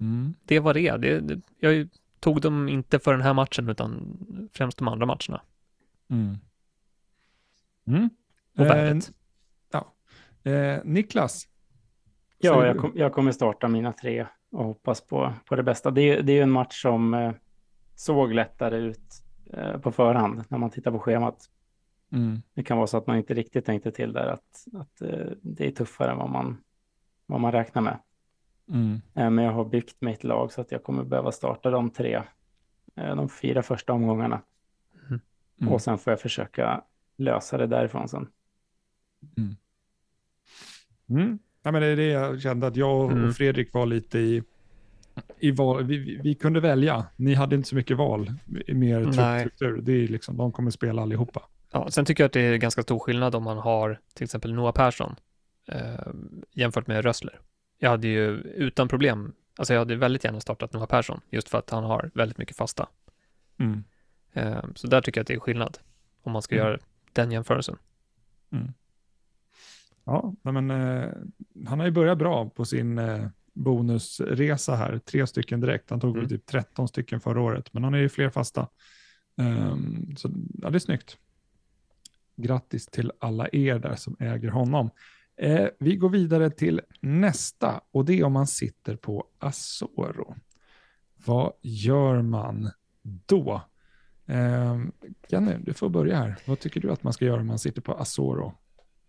Mm. 0.00 0.34
Det 0.44 0.60
var 0.60 0.74
det. 0.74 0.96
det, 0.96 1.20
det 1.20 1.40
jag 1.58 1.88
tog 2.20 2.40
dem 2.40 2.68
inte 2.68 2.98
för 2.98 3.12
den 3.12 3.22
här 3.22 3.34
matchen 3.34 3.68
utan 3.68 4.18
främst 4.52 4.78
de 4.78 4.88
andra 4.88 5.06
matcherna. 5.06 5.42
Mm. 6.08 6.36
Mm. 7.86 8.10
Och 8.56 8.66
värdet. 8.66 9.12
Eh, 10.44 10.78
Niklas? 10.84 11.48
Ja, 12.38 12.66
jag, 12.66 12.78
kom, 12.78 12.92
jag, 12.94 13.12
kommer 13.12 13.32
starta 13.32 13.68
mina 13.68 13.92
tre 13.92 14.26
och 14.50 14.64
hoppas 14.64 15.00
på, 15.00 15.32
på 15.44 15.56
det 15.56 15.62
bästa. 15.62 15.90
Det, 15.90 16.22
det 16.22 16.32
är 16.32 16.36
ju 16.36 16.42
en 16.42 16.50
match 16.50 16.82
som 16.82 17.14
eh, 17.14 17.32
såg 17.94 18.32
lättare 18.32 18.76
ut 18.76 19.22
eh, 19.52 19.78
på 19.78 19.92
förhand 19.92 20.44
när 20.48 20.58
man 20.58 20.70
tittar 20.70 20.90
på 20.90 20.98
schemat. 20.98 21.50
Mm. 22.12 22.42
Det 22.54 22.62
kan 22.62 22.76
vara 22.76 22.86
så 22.86 22.96
att 22.96 23.06
man 23.06 23.16
inte 23.16 23.34
riktigt 23.34 23.64
tänkte 23.64 23.90
till 23.90 24.12
där 24.12 24.26
att, 24.26 24.66
att 24.74 25.02
eh, 25.02 25.26
det 25.42 25.66
är 25.66 25.70
tuffare 25.70 26.10
än 26.10 26.18
vad 26.18 26.30
man, 26.30 26.56
vad 27.26 27.40
man 27.40 27.52
räknar 27.52 27.82
med. 27.82 27.98
Mm. 28.68 29.00
Eh, 29.14 29.30
men 29.30 29.44
jag 29.44 29.52
har 29.52 29.64
byggt 29.64 30.00
mitt 30.00 30.24
lag 30.24 30.52
så 30.52 30.60
att 30.60 30.72
jag 30.72 30.82
kommer 30.82 31.04
behöva 31.04 31.32
starta 31.32 31.70
de 31.70 31.90
tre, 31.90 32.22
eh, 32.96 33.16
de 33.16 33.28
fyra 33.28 33.62
första 33.62 33.92
omgångarna. 33.92 34.42
Mm. 35.08 35.20
mm. 35.60 35.72
Och 35.72 35.82
sen 35.82 35.98
får 35.98 36.10
jag 36.10 36.20
försöka 36.20 36.84
lösa 37.16 37.58
det 37.58 37.66
därifrån 37.66 38.08
sen. 38.08 38.28
Mm. 39.36 39.56
Mm. 41.10 41.38
Ja, 41.62 41.72
men 41.72 41.82
det 41.82 41.88
är 41.88 41.96
det 41.96 42.06
jag 42.06 42.40
kände, 42.40 42.66
att 42.66 42.76
jag 42.76 43.04
och 43.04 43.12
mm. 43.12 43.32
Fredrik 43.32 43.72
var 43.72 43.86
lite 43.86 44.18
i, 44.18 44.42
i 45.38 45.50
val. 45.50 45.84
Vi, 45.84 46.20
vi, 46.22 46.34
kunde 46.34 46.60
välja. 46.60 47.06
Ni 47.16 47.34
hade 47.34 47.56
inte 47.56 47.68
så 47.68 47.76
mycket 47.76 47.96
val, 47.96 48.32
mer 48.68 49.04
truppstruktur. 49.04 49.80
Det 49.82 49.92
är 49.92 50.08
liksom, 50.08 50.36
de 50.36 50.52
kommer 50.52 50.70
spela 50.70 51.02
allihopa. 51.02 51.42
Ja, 51.70 51.90
sen 51.90 52.04
tycker 52.04 52.22
jag 52.22 52.28
att 52.28 52.32
det 52.32 52.40
är 52.40 52.56
ganska 52.56 52.82
stor 52.82 52.98
skillnad 52.98 53.34
om 53.34 53.42
man 53.42 53.58
har 53.58 54.00
till 54.14 54.24
exempel 54.24 54.54
Noah 54.54 54.72
Persson 54.72 55.16
eh, 55.68 56.12
jämfört 56.52 56.86
med 56.86 57.04
Rössler. 57.04 57.40
Jag 57.78 57.90
hade 57.90 58.08
ju 58.08 58.36
utan 58.36 58.88
problem, 58.88 59.34
alltså 59.56 59.74
jag 59.74 59.80
hade 59.80 59.96
väldigt 59.96 60.24
gärna 60.24 60.40
startat 60.40 60.72
Noah 60.72 60.86
Persson 60.86 61.20
just 61.30 61.48
för 61.48 61.58
att 61.58 61.70
han 61.70 61.84
har 61.84 62.10
väldigt 62.14 62.38
mycket 62.38 62.56
fasta. 62.56 62.88
Mm. 63.58 63.84
Eh, 64.32 64.64
så 64.74 64.86
där 64.86 65.00
tycker 65.00 65.18
jag 65.18 65.22
att 65.22 65.28
det 65.28 65.34
är 65.34 65.40
skillnad 65.40 65.78
om 66.22 66.32
man 66.32 66.42
ska 66.42 66.54
mm. 66.54 66.66
göra 66.66 66.78
den 67.12 67.32
jämförelsen. 67.32 67.76
Mm. 68.52 68.72
Ja, 70.04 70.34
men, 70.42 70.70
eh, 70.70 71.08
han 71.66 71.78
har 71.78 71.86
ju 71.86 71.92
börjat 71.92 72.18
bra 72.18 72.50
på 72.50 72.64
sin 72.64 72.98
eh, 72.98 73.26
bonusresa 73.54 74.76
här. 74.76 74.98
Tre 74.98 75.26
stycken 75.26 75.60
direkt. 75.60 75.90
Han 75.90 76.00
tog 76.00 76.16
mm. 76.16 76.28
typ 76.28 76.46
13 76.46 76.88
stycken 76.88 77.20
förra 77.20 77.40
året, 77.40 77.72
men 77.72 77.84
han 77.84 77.94
är 77.94 77.98
ju 77.98 78.08
fler 78.08 78.30
fasta. 78.30 78.68
Um, 79.36 80.14
så 80.16 80.30
ja, 80.62 80.70
det 80.70 80.76
är 80.76 80.78
snyggt. 80.78 81.16
Grattis 82.36 82.86
till 82.86 83.12
alla 83.18 83.48
er 83.52 83.78
där 83.78 83.96
som 83.96 84.16
äger 84.18 84.48
honom. 84.48 84.90
Eh, 85.36 85.68
vi 85.78 85.96
går 85.96 86.08
vidare 86.08 86.50
till 86.50 86.80
nästa 87.00 87.80
och 87.90 88.04
det 88.04 88.18
är 88.18 88.24
om 88.24 88.32
man 88.32 88.46
sitter 88.46 88.96
på 88.96 89.26
Asoro. 89.38 90.34
Vad 91.24 91.52
gör 91.62 92.22
man 92.22 92.70
då? 93.02 93.62
Eh, 94.26 94.80
Jenny, 95.28 95.54
du 95.60 95.74
får 95.74 95.88
börja 95.88 96.16
här. 96.16 96.36
Vad 96.46 96.60
tycker 96.60 96.80
du 96.80 96.92
att 96.92 97.02
man 97.02 97.12
ska 97.12 97.24
göra 97.24 97.40
om 97.40 97.46
man 97.46 97.58
sitter 97.58 97.82
på 97.82 97.92
Asoro? 97.92 98.54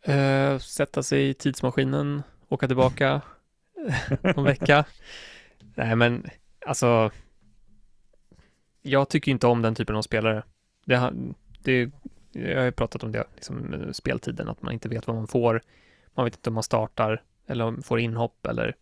Uh, 0.10 0.60
sätta 0.60 1.03
sig 1.03 1.30
i 1.30 1.34
tidsmaskinen, 1.34 2.24
åka 2.49 2.68
tillbaka 2.68 3.22
någon 4.36 4.45
vecka. 4.45 4.86
Nej, 5.76 5.95
men 5.95 6.26
alltså. 6.66 7.12
Jag 8.82 9.10
tycker 9.10 9.32
inte 9.32 9.47
om 9.47 9.62
den 9.62 9.76
typen 9.76 9.95
av 9.95 10.01
spelare. 10.01 10.43
Det, 10.86 11.14
det, 11.64 11.91
jag 12.32 12.58
har 12.58 12.66
ju 12.66 12.71
pratat 12.71 13.04
om 13.04 13.12
det, 13.12 13.24
liksom, 13.36 13.88
speltiden, 13.93 14.50
att 14.50 14.62
man 14.62 14.74
inte 14.74 14.89
vet 14.89 15.08
vad 15.08 15.16
man 15.16 15.28
får. 15.28 15.62
Man 16.13 16.25
vet 16.25 16.36
inte 16.36 16.50
om 16.50 16.54
man 16.54 16.63
startar 16.63 17.24
eller 17.47 17.82
får 17.82 18.00
inhopp 18.00 18.46
eller 18.46 18.75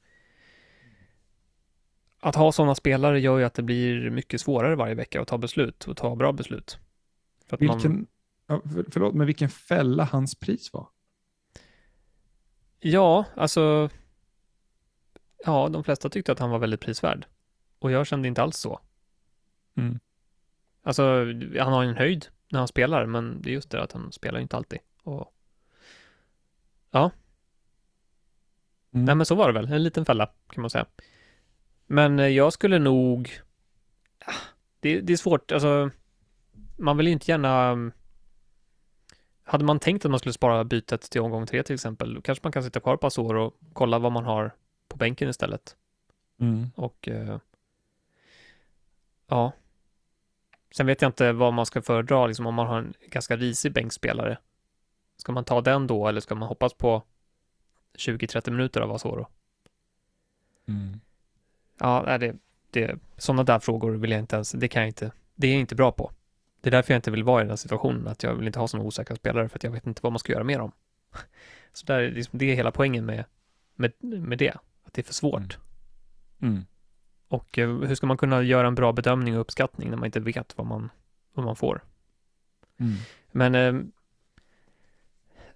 att 2.20 2.36
ha 2.36 2.52
sådana 2.52 2.76
spelare 2.76 3.20
gör 3.20 3.38
ju 3.38 3.44
att 3.44 3.54
det 3.54 3.64
blir 3.64 4.10
mycket 4.10 4.42
svårare 4.42 4.76
varje 4.76 4.96
vecka 4.96 5.22
att 5.22 5.28
ta 5.28 5.38
beslut 5.38 5.88
och 5.88 5.98
ta 5.98 6.16
bra 6.16 6.32
beslut. 6.32 6.78
vilken, 7.60 8.08
man... 8.48 8.62
förlåt, 8.92 9.14
men 9.14 9.28
vilken 9.28 9.50
fälla 9.50 10.04
hans 10.04 10.36
pris 10.36 10.74
var? 10.74 10.88
Ja, 12.86 13.26
alltså. 13.36 13.90
Ja, 15.46 15.70
de 15.70 15.84
flesta 15.84 16.10
tyckte 16.10 16.32
att 16.32 16.40
han 16.40 16.50
var 16.50 16.60
väldigt 16.60 16.80
prisvärd. 16.80 17.26
Och 17.80 17.92
jag 17.92 18.08
kände 18.08 18.28
inte 18.28 18.42
alls 18.42 18.58
så. 18.58 18.80
Mm. 19.76 20.00
Alltså, 20.82 21.04
han 21.60 21.74
har 21.74 21.84
en 21.84 21.98
höjd 21.98 22.28
när 22.50 22.60
han 22.60 22.68
spelar, 22.68 23.06
men 23.06 23.42
det 23.42 23.50
är 23.50 23.54
just 23.54 23.70
det 23.70 23.84
att 23.84 23.92
han 23.92 24.12
spelar 24.12 24.40
inte 24.40 24.58
alltid. 24.58 24.80
Och... 25.04 25.34
Ja. 26.92 27.12
Mm. 28.92 29.06
Nej, 29.06 29.16
men 29.16 29.26
så 29.26 29.36
var 29.36 29.48
det 29.48 29.54
väl. 29.54 29.72
En 29.72 29.84
liten 29.84 30.06
fälla, 30.06 30.26
kan 30.26 30.62
man 30.62 30.70
säga. 30.70 30.86
Men 31.86 32.20
eh, 32.20 32.28
jag 32.28 32.54
skulle 32.54 32.80
nog... 32.80 33.40
Det, 34.80 35.02
det 35.02 35.14
är 35.14 35.18
svårt, 35.18 35.52
alltså. 35.52 35.90
Man 36.78 36.98
vill 36.98 37.08
ju 37.08 37.14
inte 37.14 37.32
gärna 37.32 37.92
hade 39.44 39.66
man 39.66 39.80
tänkt 39.80 40.06
att 40.06 40.12
man 40.12 40.20
skulle 40.20 40.34
spara 40.34 40.64
bytet 40.64 41.02
till 41.02 41.22
omgång 41.22 41.46
tre 41.46 41.64
till 41.64 41.74
exempel, 41.74 42.14
då 42.14 42.22
kanske 42.22 42.46
man 42.46 42.52
kan 42.52 42.64
sitta 42.64 42.80
kvar 42.80 42.98
på 42.98 43.22
år 43.22 43.34
och 43.36 43.54
kolla 43.74 44.00
vad 44.00 44.12
man 44.12 44.26
har 44.26 44.52
på 44.88 44.98
bänken 44.98 45.30
istället. 45.30 45.76
Mm. 46.40 46.70
Och 46.76 47.08
eh, 47.08 47.38
ja, 49.28 49.52
sen 50.72 50.86
vet 50.86 51.02
jag 51.02 51.10
inte 51.10 51.32
vad 51.32 51.54
man 51.54 51.66
ska 51.66 51.82
föredra, 51.82 52.28
liksom 52.28 52.46
om 52.46 52.56
man 52.56 52.68
har 52.68 52.78
en 52.78 52.94
ganska 53.10 53.36
risig 53.36 53.74
bänkspelare. 53.74 54.38
Ska 55.18 55.32
man 55.32 55.44
ta 55.44 55.62
den 55.62 55.88
då 55.88 56.08
eller 56.08 56.22
ska 56.22 56.36
man 56.36 56.48
hoppas 56.48 56.74
på 56.74 57.04
20-30 57.98 58.52
minuter 58.52 58.82
av 58.82 58.92
Asoro? 58.92 59.28
Mm. 60.68 61.00
Ja, 61.80 62.18
det, 62.18 62.36
det, 62.70 63.00
sådana 63.18 63.44
där 63.44 63.60
frågor 63.60 63.92
vill 63.92 64.12
jag 64.12 64.20
inte 64.20 64.36
ens, 64.36 64.52
det 64.52 64.68
kan 64.68 64.82
jag 64.82 64.90
inte, 64.90 65.12
det 65.36 65.48
är 65.48 65.52
jag 65.52 65.60
inte 65.60 65.76
bra 65.76 65.92
på. 65.92 66.12
Det 66.64 66.70
är 66.70 66.72
därför 66.72 66.94
jag 66.94 66.98
inte 66.98 67.12
vill 67.12 67.24
vara 67.24 67.42
i 67.42 67.44
den 67.44 67.50
här 67.50 67.58
situationen, 67.58 68.08
att 68.08 68.24
jag 68.24 68.36
vill 68.36 68.48
inte 68.48 68.60
ha 68.60 68.68
sådana 68.68 68.88
osäkra 68.88 69.16
spelare, 69.16 69.50
för 69.50 69.58
att 69.58 69.64
jag 69.64 69.72
vet 69.72 69.88
inte 69.88 70.00
vad 70.04 70.12
man 70.12 70.20
ska 70.20 70.32
göra 70.32 70.44
med 70.44 70.60
dem. 70.60 70.72
Så 71.74 71.86
där, 71.86 72.12
liksom, 72.12 72.40
det 72.40 72.46
är 72.46 72.56
hela 72.56 72.72
poängen 72.72 73.06
med, 73.06 73.26
med, 73.76 73.92
med 74.02 74.38
det, 74.38 74.54
att 74.84 74.94
det 74.94 75.02
är 75.02 75.04
för 75.04 75.14
svårt. 75.14 75.58
Mm. 76.42 76.54
Mm. 76.54 76.66
Och 77.28 77.58
eh, 77.58 77.70
hur 77.70 77.96
ska 77.96 78.08
man 78.08 78.18
kunna 78.18 78.42
göra 78.42 78.68
en 78.68 78.76
bra 78.76 78.94
bedömning 78.94 79.36
och 79.36 79.42
uppskattning 79.42 79.90
när 79.90 79.98
man 79.98 80.06
inte 80.06 80.20
vet 80.20 80.58
vad 80.58 80.68
man, 80.68 80.90
vad 81.34 81.46
man 81.46 81.56
får? 81.56 81.84
Mm. 82.80 82.96
Men 83.32 83.56
eh, 83.56 83.86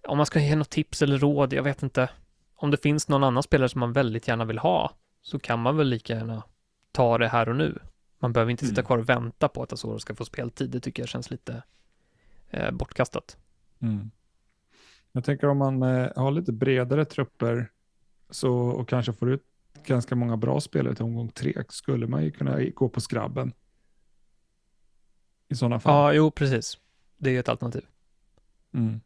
om 0.03 0.17
man 0.17 0.25
ska 0.25 0.39
ge 0.39 0.55
något 0.55 0.69
tips 0.69 1.01
eller 1.01 1.17
råd, 1.17 1.53
jag 1.53 1.63
vet 1.63 1.83
inte. 1.83 2.09
Om 2.55 2.71
det 2.71 2.77
finns 2.77 3.07
någon 3.07 3.23
annan 3.23 3.43
spelare 3.43 3.69
som 3.69 3.79
man 3.79 3.93
väldigt 3.93 4.27
gärna 4.27 4.45
vill 4.45 4.57
ha, 4.57 4.91
så 5.21 5.39
kan 5.39 5.59
man 5.59 5.77
väl 5.77 5.87
lika 5.87 6.15
gärna 6.15 6.43
ta 6.91 7.17
det 7.17 7.27
här 7.27 7.49
och 7.49 7.55
nu. 7.55 7.79
Man 8.19 8.33
behöver 8.33 8.51
inte 8.51 8.65
sitta 8.65 8.81
mm. 8.81 8.85
kvar 8.85 8.97
och 8.97 9.09
vänta 9.09 9.47
på 9.47 9.63
att 9.63 9.73
Asoro 9.73 9.99
ska 9.99 10.15
få 10.15 10.25
speltid. 10.25 10.69
Det 10.69 10.79
tycker 10.79 11.01
jag 11.01 11.09
känns 11.09 11.31
lite 11.31 11.63
eh, 12.49 12.71
bortkastat. 12.71 13.37
Mm. 13.79 14.11
Jag 15.11 15.23
tänker 15.23 15.47
om 15.47 15.57
man 15.57 15.83
eh, 15.83 16.09
har 16.15 16.31
lite 16.31 16.51
bredare 16.51 17.05
trupper 17.05 17.71
så, 18.29 18.53
och 18.53 18.89
kanske 18.89 19.13
får 19.13 19.31
ut 19.31 19.43
ganska 19.85 20.15
många 20.15 20.37
bra 20.37 20.59
spelare 20.59 20.95
till 20.95 21.05
omgång 21.05 21.29
tre, 21.29 21.63
skulle 21.69 22.07
man 22.07 22.23
ju 22.23 22.31
kunna 22.31 22.63
gå 22.63 22.89
på 22.89 23.01
skrabben. 23.01 23.53
I 25.49 25.55
sådana 25.55 25.79
fall. 25.79 25.93
Ja, 25.93 26.13
jo, 26.13 26.31
precis. 26.31 26.77
Det 27.17 27.35
är 27.35 27.39
ett 27.39 27.49
alternativ. 27.49 27.85
Mm. 28.73 29.01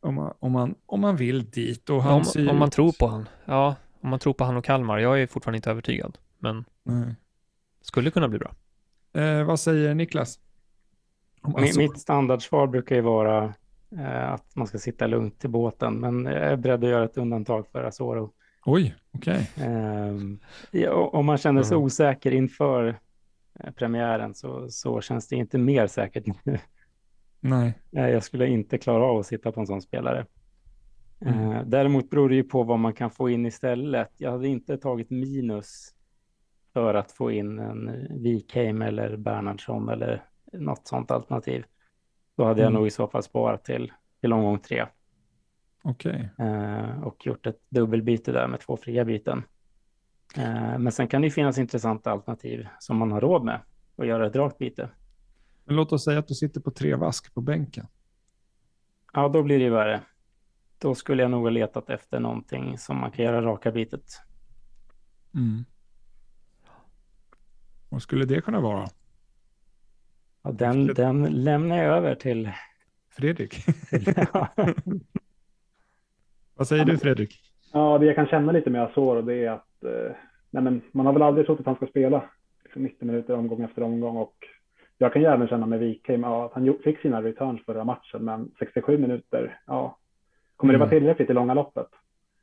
Om, 0.00 0.14
man, 0.14 0.34
om, 0.38 0.52
man, 0.52 0.74
om 0.86 1.00
man 1.00 1.16
vill 1.16 1.50
dit. 1.50 1.90
Och 1.90 2.02
han 2.02 2.24
om, 2.36 2.48
om 2.48 2.58
man 2.58 2.70
tror 2.70 2.92
på 2.92 3.06
han. 3.06 3.28
Ja, 3.44 3.76
om 4.00 4.10
man 4.10 4.18
tror 4.18 4.32
på 4.32 4.44
han 4.44 4.56
och 4.56 4.64
Kalmar. 4.64 4.98
Jag 4.98 5.22
är 5.22 5.26
fortfarande 5.26 5.56
inte 5.56 5.70
övertygad, 5.70 6.18
men 6.38 6.64
Nej. 6.82 7.14
Skulle 7.84 8.10
kunna 8.10 8.28
bli 8.28 8.38
bra. 8.38 8.54
Eh, 9.22 9.44
vad 9.44 9.60
säger 9.60 9.94
Niklas? 9.94 10.38
Alltså... 11.42 11.80
Mitt 11.80 11.98
standardsvar 11.98 12.66
brukar 12.66 12.96
ju 12.96 13.02
vara 13.02 13.54
eh, 13.98 14.32
att 14.32 14.56
man 14.56 14.66
ska 14.66 14.78
sitta 14.78 15.06
lugnt 15.06 15.44
i 15.44 15.48
båten, 15.48 15.94
men 15.94 16.24
jag 16.24 16.34
är 16.34 16.56
beredd 16.56 16.84
att 16.84 16.90
göra 16.90 17.04
ett 17.04 17.16
undantag 17.16 17.66
för 17.72 17.84
Asoro. 17.84 18.32
Oj, 18.66 18.94
okej. 19.12 19.50
Okay. 19.56 20.82
Eh, 20.82 20.90
om 20.92 21.26
man 21.26 21.38
känner 21.38 21.62
sig 21.62 21.74
mm. 21.74 21.84
osäker 21.84 22.30
inför 22.30 22.98
eh, 23.60 23.70
premiären 23.72 24.34
så, 24.34 24.68
så 24.70 25.00
känns 25.00 25.28
det 25.28 25.36
inte 25.36 25.58
mer 25.58 25.86
säkert 25.86 26.26
nu. 26.44 26.58
Nej. 27.40 27.74
Jag 27.90 28.24
skulle 28.24 28.46
inte 28.46 28.78
klara 28.78 29.04
av 29.04 29.18
att 29.18 29.26
sitta 29.26 29.52
på 29.52 29.60
en 29.60 29.66
sån 29.66 29.82
spelare. 29.82 30.26
Mm. 31.20 31.52
Eh, 31.52 31.62
däremot 31.66 32.10
beror 32.10 32.28
det 32.28 32.34
ju 32.34 32.44
på 32.44 32.62
vad 32.62 32.78
man 32.78 32.92
kan 32.92 33.10
få 33.10 33.30
in 33.30 33.46
istället. 33.46 34.10
Jag 34.16 34.30
hade 34.30 34.48
inte 34.48 34.78
tagit 34.78 35.10
minus 35.10 35.93
för 36.74 36.94
att 36.94 37.12
få 37.12 37.30
in 37.30 37.58
en 37.58 38.08
Wikheim 38.22 38.82
eller 38.82 39.16
Bernhardsson 39.16 39.88
eller 39.88 40.24
något 40.52 40.86
sånt 40.86 41.10
alternativ. 41.10 41.64
Då 42.36 42.44
hade 42.44 42.60
jag 42.60 42.68
mm. 42.68 42.78
nog 42.78 42.86
i 42.86 42.90
så 42.90 43.08
fall 43.08 43.22
sparat 43.22 43.64
till, 43.64 43.92
till 44.20 44.32
omgång 44.32 44.58
tre. 44.58 44.86
Okej. 45.82 46.30
Okay. 46.36 46.46
Eh, 46.46 47.02
och 47.02 47.26
gjort 47.26 47.46
ett 47.46 47.60
dubbelbyte 47.68 48.32
där 48.32 48.48
med 48.48 48.60
två 48.60 48.76
fria 48.76 49.04
byten. 49.04 49.42
Eh, 50.36 50.78
men 50.78 50.92
sen 50.92 51.08
kan 51.08 51.20
det 51.20 51.26
ju 51.26 51.30
finnas 51.30 51.58
intressanta 51.58 52.10
alternativ 52.10 52.66
som 52.78 52.96
man 52.96 53.12
har 53.12 53.20
råd 53.20 53.44
med 53.44 53.60
att 53.96 54.06
göra 54.06 54.26
ett 54.26 54.36
rakt 54.36 54.58
byte. 54.58 54.88
Men 55.64 55.76
låt 55.76 55.92
oss 55.92 56.04
säga 56.04 56.18
att 56.18 56.28
du 56.28 56.34
sitter 56.34 56.60
på 56.60 56.70
tre 56.70 56.94
vask 56.94 57.34
på 57.34 57.40
bänken. 57.40 57.86
Ja, 59.12 59.28
då 59.28 59.42
blir 59.42 59.58
det 59.58 59.64
ju 59.64 59.70
värre. 59.70 60.00
Då 60.78 60.94
skulle 60.94 61.22
jag 61.22 61.30
nog 61.30 61.42
ha 61.42 61.50
letat 61.50 61.90
efter 61.90 62.20
någonting 62.20 62.78
som 62.78 63.00
man 63.00 63.10
kan 63.10 63.24
göra 63.24 63.42
raka 63.42 63.72
bytet. 63.72 64.20
Mm. 65.34 65.64
Vad 67.94 68.02
skulle 68.02 68.24
det 68.24 68.40
kunna 68.40 68.60
vara? 68.60 68.86
Ja, 70.42 70.52
den, 70.52 70.86
den 70.86 71.22
lämnar 71.22 71.76
jag 71.76 71.96
över 71.96 72.14
till 72.14 72.50
Fredrik. 73.10 73.54
Vad 76.54 76.68
säger 76.68 76.84
du 76.84 76.98
Fredrik? 76.98 77.40
Ja, 77.72 77.98
det 77.98 78.06
jag 78.06 78.14
kan 78.14 78.26
känna 78.26 78.52
lite 78.52 78.70
med 78.70 78.82
Azor 78.82 79.22
det 79.22 79.34
är 79.34 79.50
att 79.50 79.84
eh, 79.84 80.16
nej 80.50 80.62
men, 80.62 80.82
man 80.92 81.06
har 81.06 81.12
väl 81.12 81.22
aldrig 81.22 81.46
trott 81.46 81.60
att 81.60 81.66
han 81.66 81.76
ska 81.76 81.86
spela 81.86 82.30
liksom 82.64 82.82
90 82.82 83.06
minuter 83.06 83.34
omgång 83.34 83.62
efter 83.62 83.82
omgång 83.82 84.16
och 84.16 84.36
jag 84.98 85.12
kan 85.12 85.22
ju 85.22 85.28
även 85.28 85.48
känna 85.48 85.66
med 85.66 85.78
Wikheim 85.78 86.22
ja, 86.22 86.46
att 86.46 86.52
han 86.52 86.78
fick 86.84 87.00
sina 87.00 87.22
returns 87.22 87.64
förra 87.64 87.84
matchen 87.84 88.24
men 88.24 88.50
67 88.58 88.98
minuter, 88.98 89.60
ja, 89.66 89.98
kommer 90.56 90.72
det 90.72 90.78
vara 90.78 90.88
mm. 90.88 91.00
tillräckligt 91.00 91.30
i 91.30 91.32
långa 91.32 91.54
loppet? 91.54 91.88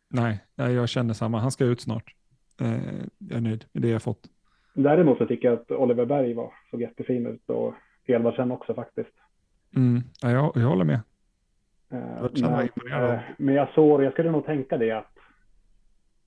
Nej, 0.09 0.43
jag 0.55 0.89
känner 0.89 1.13
samma. 1.13 1.39
Han 1.39 1.51
ska 1.51 1.65
ut 1.65 1.81
snart. 1.81 2.15
Eh, 2.61 2.71
jag 3.17 3.37
är 3.37 3.41
nöjd 3.41 3.65
med 3.71 3.81
det 3.83 3.89
jag 3.89 4.01
fått. 4.01 4.29
Däremot 4.73 5.17
så 5.17 5.25
tycker 5.25 5.47
jag 5.47 5.59
att 5.59 5.71
Oliver 5.71 6.05
Berg 6.05 6.33
var, 6.33 6.53
såg 6.71 6.81
jättefin 6.81 7.27
ut 7.27 7.49
och 7.49 7.73
Edvardsen 8.05 8.51
också 8.51 8.73
faktiskt. 8.73 9.13
Mm, 9.75 10.01
ja, 10.21 10.31
jag, 10.31 10.51
jag 10.55 10.67
håller 10.67 10.85
med. 10.85 10.99
Uh, 11.93 12.29
men, 12.41 13.03
uh, 13.03 13.19
men 13.37 13.55
jag 13.55 13.69
såg, 13.69 14.03
jag 14.03 14.13
skulle 14.13 14.31
nog 14.31 14.45
tänka 14.45 14.77
det 14.77 14.91
att 14.91 15.11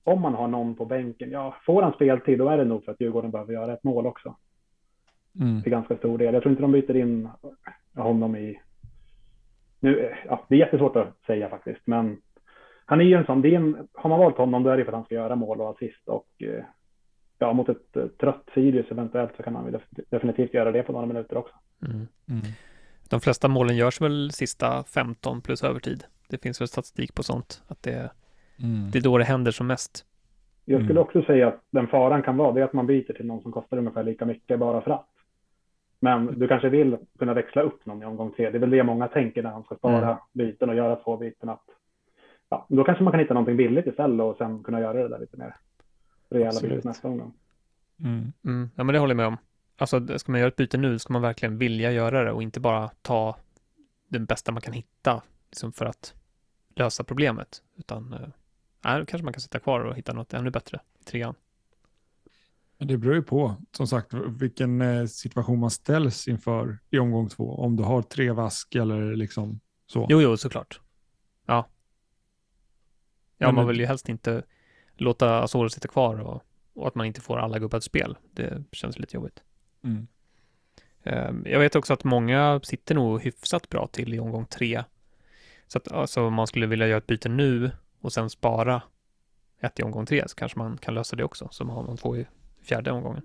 om 0.03 0.21
man 0.21 0.33
har 0.33 0.47
någon 0.47 0.75
på 0.75 0.85
bänken, 0.85 1.31
ja, 1.31 1.55
får 1.65 1.81
han 1.81 1.93
speltid 1.93 2.39
då 2.39 2.49
är 2.49 2.57
det 2.57 2.65
nog 2.65 2.85
för 2.85 2.91
att 2.91 3.01
Djurgården 3.01 3.31
behöver 3.31 3.53
göra 3.53 3.73
ett 3.73 3.83
mål 3.83 4.05
också. 4.05 4.35
Mm. 5.39 5.61
Till 5.61 5.71
ganska 5.71 5.97
stor 5.97 6.17
del. 6.17 6.33
Jag 6.33 6.43
tror 6.43 6.51
inte 6.51 6.61
de 6.61 6.71
byter 6.71 6.95
in 6.95 7.29
honom 7.95 8.35
i... 8.35 8.61
Nu, 9.79 10.15
ja, 10.25 10.45
det 10.49 10.55
är 10.55 10.59
jättesvårt 10.59 10.95
att 10.95 11.17
säga 11.25 11.49
faktiskt, 11.49 11.81
men 11.85 12.17
han 12.85 13.01
är 13.01 13.05
ju 13.05 13.13
en 13.13 13.25
sån, 13.25 13.41
det 13.41 13.49
är 13.49 13.55
en, 13.55 13.87
har 13.93 14.09
man 14.09 14.19
valt 14.19 14.37
honom 14.37 14.63
då 14.63 14.69
är 14.69 14.77
det 14.77 14.85
för 14.85 14.91
att 14.91 14.95
han 14.95 15.05
ska 15.05 15.15
göra 15.15 15.35
mål 15.35 15.61
och 15.61 15.69
assist 15.69 16.07
och 16.07 16.27
ja, 17.45 17.53
mot 17.53 17.69
ett 17.69 17.97
uh, 17.97 18.07
trött 18.07 18.49
Sirius 18.53 18.91
eventuellt 18.91 19.31
så 19.37 19.43
kan 19.43 19.55
han 19.55 19.79
definitivt 20.09 20.53
göra 20.53 20.71
det 20.71 20.83
på 20.83 20.91
några 20.91 21.05
minuter 21.05 21.37
också. 21.37 21.55
Mm. 21.85 22.07
Mm. 22.29 22.41
De 23.09 23.21
flesta 23.21 23.47
målen 23.47 23.77
görs 23.77 24.01
väl 24.01 24.31
sista 24.31 24.83
15 24.83 25.41
plus 25.41 25.63
övertid. 25.63 26.03
Det 26.29 26.41
finns 26.41 26.61
väl 26.61 26.67
statistik 26.67 27.15
på 27.15 27.23
sånt, 27.23 27.63
att 27.67 27.83
det, 27.83 28.11
mm. 28.63 28.91
det 28.91 28.99
är 28.99 29.03
då 29.03 29.17
det 29.17 29.23
händer 29.23 29.51
som 29.51 29.67
mest. 29.67 30.05
Jag 30.65 30.79
skulle 30.79 30.99
mm. 30.99 31.03
också 31.03 31.23
säga 31.23 31.47
att 31.47 31.61
den 31.69 31.87
faran 31.87 32.23
kan 32.23 32.37
vara 32.37 32.51
det 32.51 32.63
att 32.63 32.73
man 32.73 32.87
byter 32.87 33.13
till 33.13 33.25
någon 33.25 33.41
som 33.41 33.51
kostar 33.51 33.77
ungefär 33.77 34.03
lika 34.03 34.25
mycket 34.25 34.59
bara 34.59 34.81
för 34.81 34.91
att. 34.91 35.07
Men 35.99 36.39
du 36.39 36.47
kanske 36.47 36.69
vill 36.69 36.97
kunna 37.19 37.33
växla 37.33 37.61
upp 37.61 37.85
någon 37.85 38.03
i 38.03 38.05
omgång 38.05 38.31
tre. 38.31 38.49
Det 38.49 38.57
är 38.57 38.59
väl 38.59 38.69
det 38.69 38.83
många 38.83 39.07
tänker 39.07 39.43
när 39.43 39.51
de 39.51 39.63
ska 39.63 39.75
spara 39.75 40.05
mm. 40.05 40.17
byten 40.33 40.69
och 40.69 40.75
göra 40.75 40.95
två 40.95 41.17
byten. 41.17 41.49
Att, 41.49 41.63
ja, 42.49 42.65
då 42.69 42.83
kanske 42.83 43.03
man 43.03 43.11
kan 43.11 43.19
hitta 43.19 43.33
någonting 43.33 43.57
billigt 43.57 43.87
istället 43.87 44.23
och 44.23 44.37
sen 44.37 44.63
kunna 44.63 44.81
göra 44.81 45.03
det 45.03 45.07
där 45.07 45.19
lite 45.19 45.37
mer 45.37 45.55
rejäla 46.29 46.61
byten 46.61 46.81
nästa 46.83 47.07
omgång. 47.07 47.33
Mm. 47.99 48.33
Mm. 48.45 48.69
Ja, 48.75 48.83
men 48.83 48.93
det 48.93 48.99
håller 48.99 49.11
jag 49.11 49.17
med 49.17 49.27
om. 49.27 49.37
Alltså, 49.77 50.19
ska 50.19 50.31
man 50.31 50.39
göra 50.39 50.47
ett 50.47 50.55
byte 50.55 50.77
nu 50.77 50.99
ska 50.99 51.13
man 51.13 51.21
verkligen 51.21 51.57
vilja 51.57 51.91
göra 51.91 52.23
det 52.23 52.31
och 52.31 52.43
inte 52.43 52.59
bara 52.59 52.89
ta 53.01 53.37
den 54.07 54.25
bästa 54.25 54.51
man 54.51 54.61
kan 54.61 54.73
hitta 54.73 55.21
liksom 55.49 55.71
för 55.71 55.85
att 55.85 56.13
lösa 56.75 57.03
problemet. 57.03 57.61
Utan 57.77 58.13
äh, 58.13 58.29
kanske 58.81 59.23
man 59.23 59.33
kan 59.33 59.41
sitta 59.41 59.59
kvar 59.59 59.79
och 59.79 59.95
hitta 59.95 60.13
något 60.13 60.33
ännu 60.33 60.51
bättre 60.51 60.79
i 60.99 61.03
trean. 61.03 61.35
Det 62.77 62.97
beror 62.97 63.15
ju 63.15 63.23
på, 63.23 63.55
som 63.71 63.87
sagt, 63.87 64.13
vilken 64.13 64.81
eh, 64.81 65.05
situation 65.05 65.59
man 65.59 65.71
ställs 65.71 66.27
inför 66.27 66.79
i 66.89 66.99
omgång 66.99 67.29
två. 67.29 67.55
Om 67.55 67.75
du 67.75 67.83
har 67.83 68.01
tre 68.01 68.31
vask 68.31 68.75
eller 68.75 69.15
liksom 69.15 69.59
så. 69.87 70.07
Jo, 70.09 70.21
jo, 70.21 70.37
såklart. 70.37 70.79
Ja. 71.45 71.69
Ja, 73.37 73.47
Men, 73.47 73.55
man 73.55 73.67
vill 73.67 73.79
ju 73.79 73.85
helst 73.85 74.09
inte 74.09 74.43
låta 74.97 75.43
Azor 75.43 75.67
sitta 75.67 75.87
kvar 75.87 76.19
och, 76.19 76.43
och, 76.73 76.87
att 76.87 76.95
man 76.95 77.05
inte 77.05 77.21
får 77.21 77.37
alla 77.37 77.59
gubbar 77.59 77.79
spel. 77.79 78.17
Det 78.31 78.63
känns 78.71 78.99
lite 78.99 79.15
jobbigt. 79.15 79.43
Mm. 79.83 80.07
Ehm, 81.03 81.43
jag 81.45 81.59
vet 81.59 81.75
också 81.75 81.93
att 81.93 82.03
många 82.03 82.59
sitter 82.63 82.95
nog 82.95 83.21
hyfsat 83.21 83.69
bra 83.69 83.87
till 83.87 84.13
i 84.13 84.19
omgång 84.19 84.45
tre. 84.45 84.83
Så 85.67 85.77
att 85.77 85.91
alltså, 85.91 86.21
om 86.21 86.33
man 86.33 86.47
skulle 86.47 86.65
vilja 86.65 86.87
göra 86.87 86.97
ett 86.97 87.07
byte 87.07 87.29
nu 87.29 87.71
och 88.01 88.13
sen 88.13 88.29
spara 88.29 88.81
ett 89.59 89.79
i 89.79 89.83
omgång 89.83 90.05
tre 90.05 90.23
så 90.27 90.35
kanske 90.35 90.59
man 90.59 90.77
kan 90.77 90.93
lösa 90.93 91.15
det 91.15 91.23
också. 91.23 91.47
Så 91.51 91.63
man 91.63 91.75
har 91.75 91.83
man 91.83 91.97
två 91.97 92.17
i 92.17 92.27
fjärde 92.61 92.91
omgången. 92.91 93.23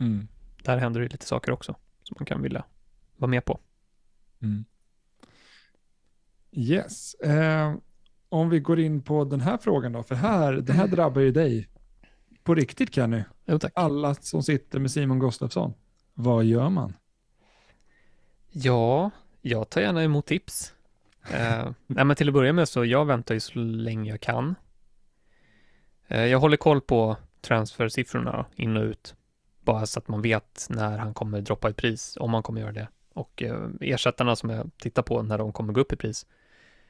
Mm. 0.00 0.28
Där 0.62 0.76
händer 0.76 1.00
det 1.00 1.08
lite 1.08 1.26
saker 1.26 1.52
också 1.52 1.76
som 2.02 2.16
man 2.18 2.26
kan 2.26 2.42
vilja 2.42 2.64
vara 3.16 3.30
med 3.30 3.44
på. 3.44 3.60
Mm. 4.42 4.64
Yes. 6.52 7.14
Eh, 7.14 7.74
om 8.30 8.50
vi 8.50 8.60
går 8.60 8.80
in 8.80 9.02
på 9.02 9.24
den 9.24 9.40
här 9.40 9.58
frågan 9.58 9.92
då, 9.92 10.02
för 10.02 10.14
här, 10.14 10.52
det 10.52 10.72
här 10.72 10.88
drabbar 10.88 11.20
ju 11.20 11.32
dig 11.32 11.68
på 12.42 12.54
riktigt 12.54 12.94
Kenny. 12.94 13.22
Jo, 13.46 13.58
tack. 13.58 13.72
Alla 13.74 14.14
som 14.14 14.42
sitter 14.42 14.78
med 14.78 14.90
Simon 14.90 15.18
Gustafsson. 15.18 15.72
Vad 16.14 16.44
gör 16.44 16.68
man? 16.68 16.94
Ja, 18.50 19.10
jag 19.40 19.70
tar 19.70 19.80
gärna 19.80 20.02
emot 20.04 20.26
tips. 20.26 20.74
eh, 21.32 21.70
nej, 21.86 22.04
men 22.04 22.16
till 22.16 22.28
att 22.28 22.34
börja 22.34 22.52
med 22.52 22.68
så 22.68 22.84
jag 22.84 23.04
väntar 23.04 23.34
ju 23.34 23.40
så 23.40 23.58
länge 23.58 24.10
jag 24.10 24.20
kan. 24.20 24.54
Eh, 26.08 26.24
jag 26.24 26.40
håller 26.40 26.56
koll 26.56 26.80
på 26.80 27.16
transfersiffrorna 27.40 28.46
in 28.56 28.76
och 28.76 28.84
ut. 28.84 29.14
Bara 29.60 29.86
så 29.86 29.98
att 29.98 30.08
man 30.08 30.22
vet 30.22 30.66
när 30.70 30.98
han 30.98 31.14
kommer 31.14 31.40
droppa 31.40 31.70
i 31.70 31.72
pris, 31.72 32.16
om 32.20 32.34
han 32.34 32.42
kommer 32.42 32.60
göra 32.60 32.72
det. 32.72 32.88
Och 33.14 33.42
eh, 33.42 33.68
ersättarna 33.80 34.36
som 34.36 34.50
jag 34.50 34.70
tittar 34.78 35.02
på 35.02 35.22
när 35.22 35.38
de 35.38 35.52
kommer 35.52 35.72
gå 35.72 35.80
upp 35.80 35.92
i 35.92 35.96
pris. 35.96 36.26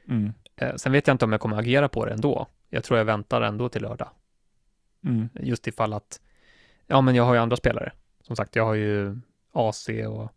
Mm. 0.07 0.33
Eh, 0.55 0.75
sen 0.75 0.91
vet 0.91 1.07
jag 1.07 1.13
inte 1.13 1.25
om 1.25 1.31
jag 1.31 1.41
kommer 1.41 1.57
agera 1.57 1.89
på 1.89 2.05
det 2.05 2.11
ändå. 2.13 2.47
Jag 2.69 2.83
tror 2.83 2.97
jag 2.97 3.05
väntar 3.05 3.41
ändå 3.41 3.69
till 3.69 3.81
lördag. 3.81 4.09
Mm. 5.03 5.29
Just 5.33 5.67
ifall 5.67 5.93
att, 5.93 6.21
ja 6.87 7.01
men 7.01 7.15
jag 7.15 7.23
har 7.23 7.33
ju 7.33 7.39
andra 7.39 7.55
spelare 7.55 7.91
som 8.31 8.35
sagt, 8.35 8.55
jag 8.55 8.65
har 8.65 8.73
ju 8.73 9.19
AC 9.51 9.89
och 10.07 10.31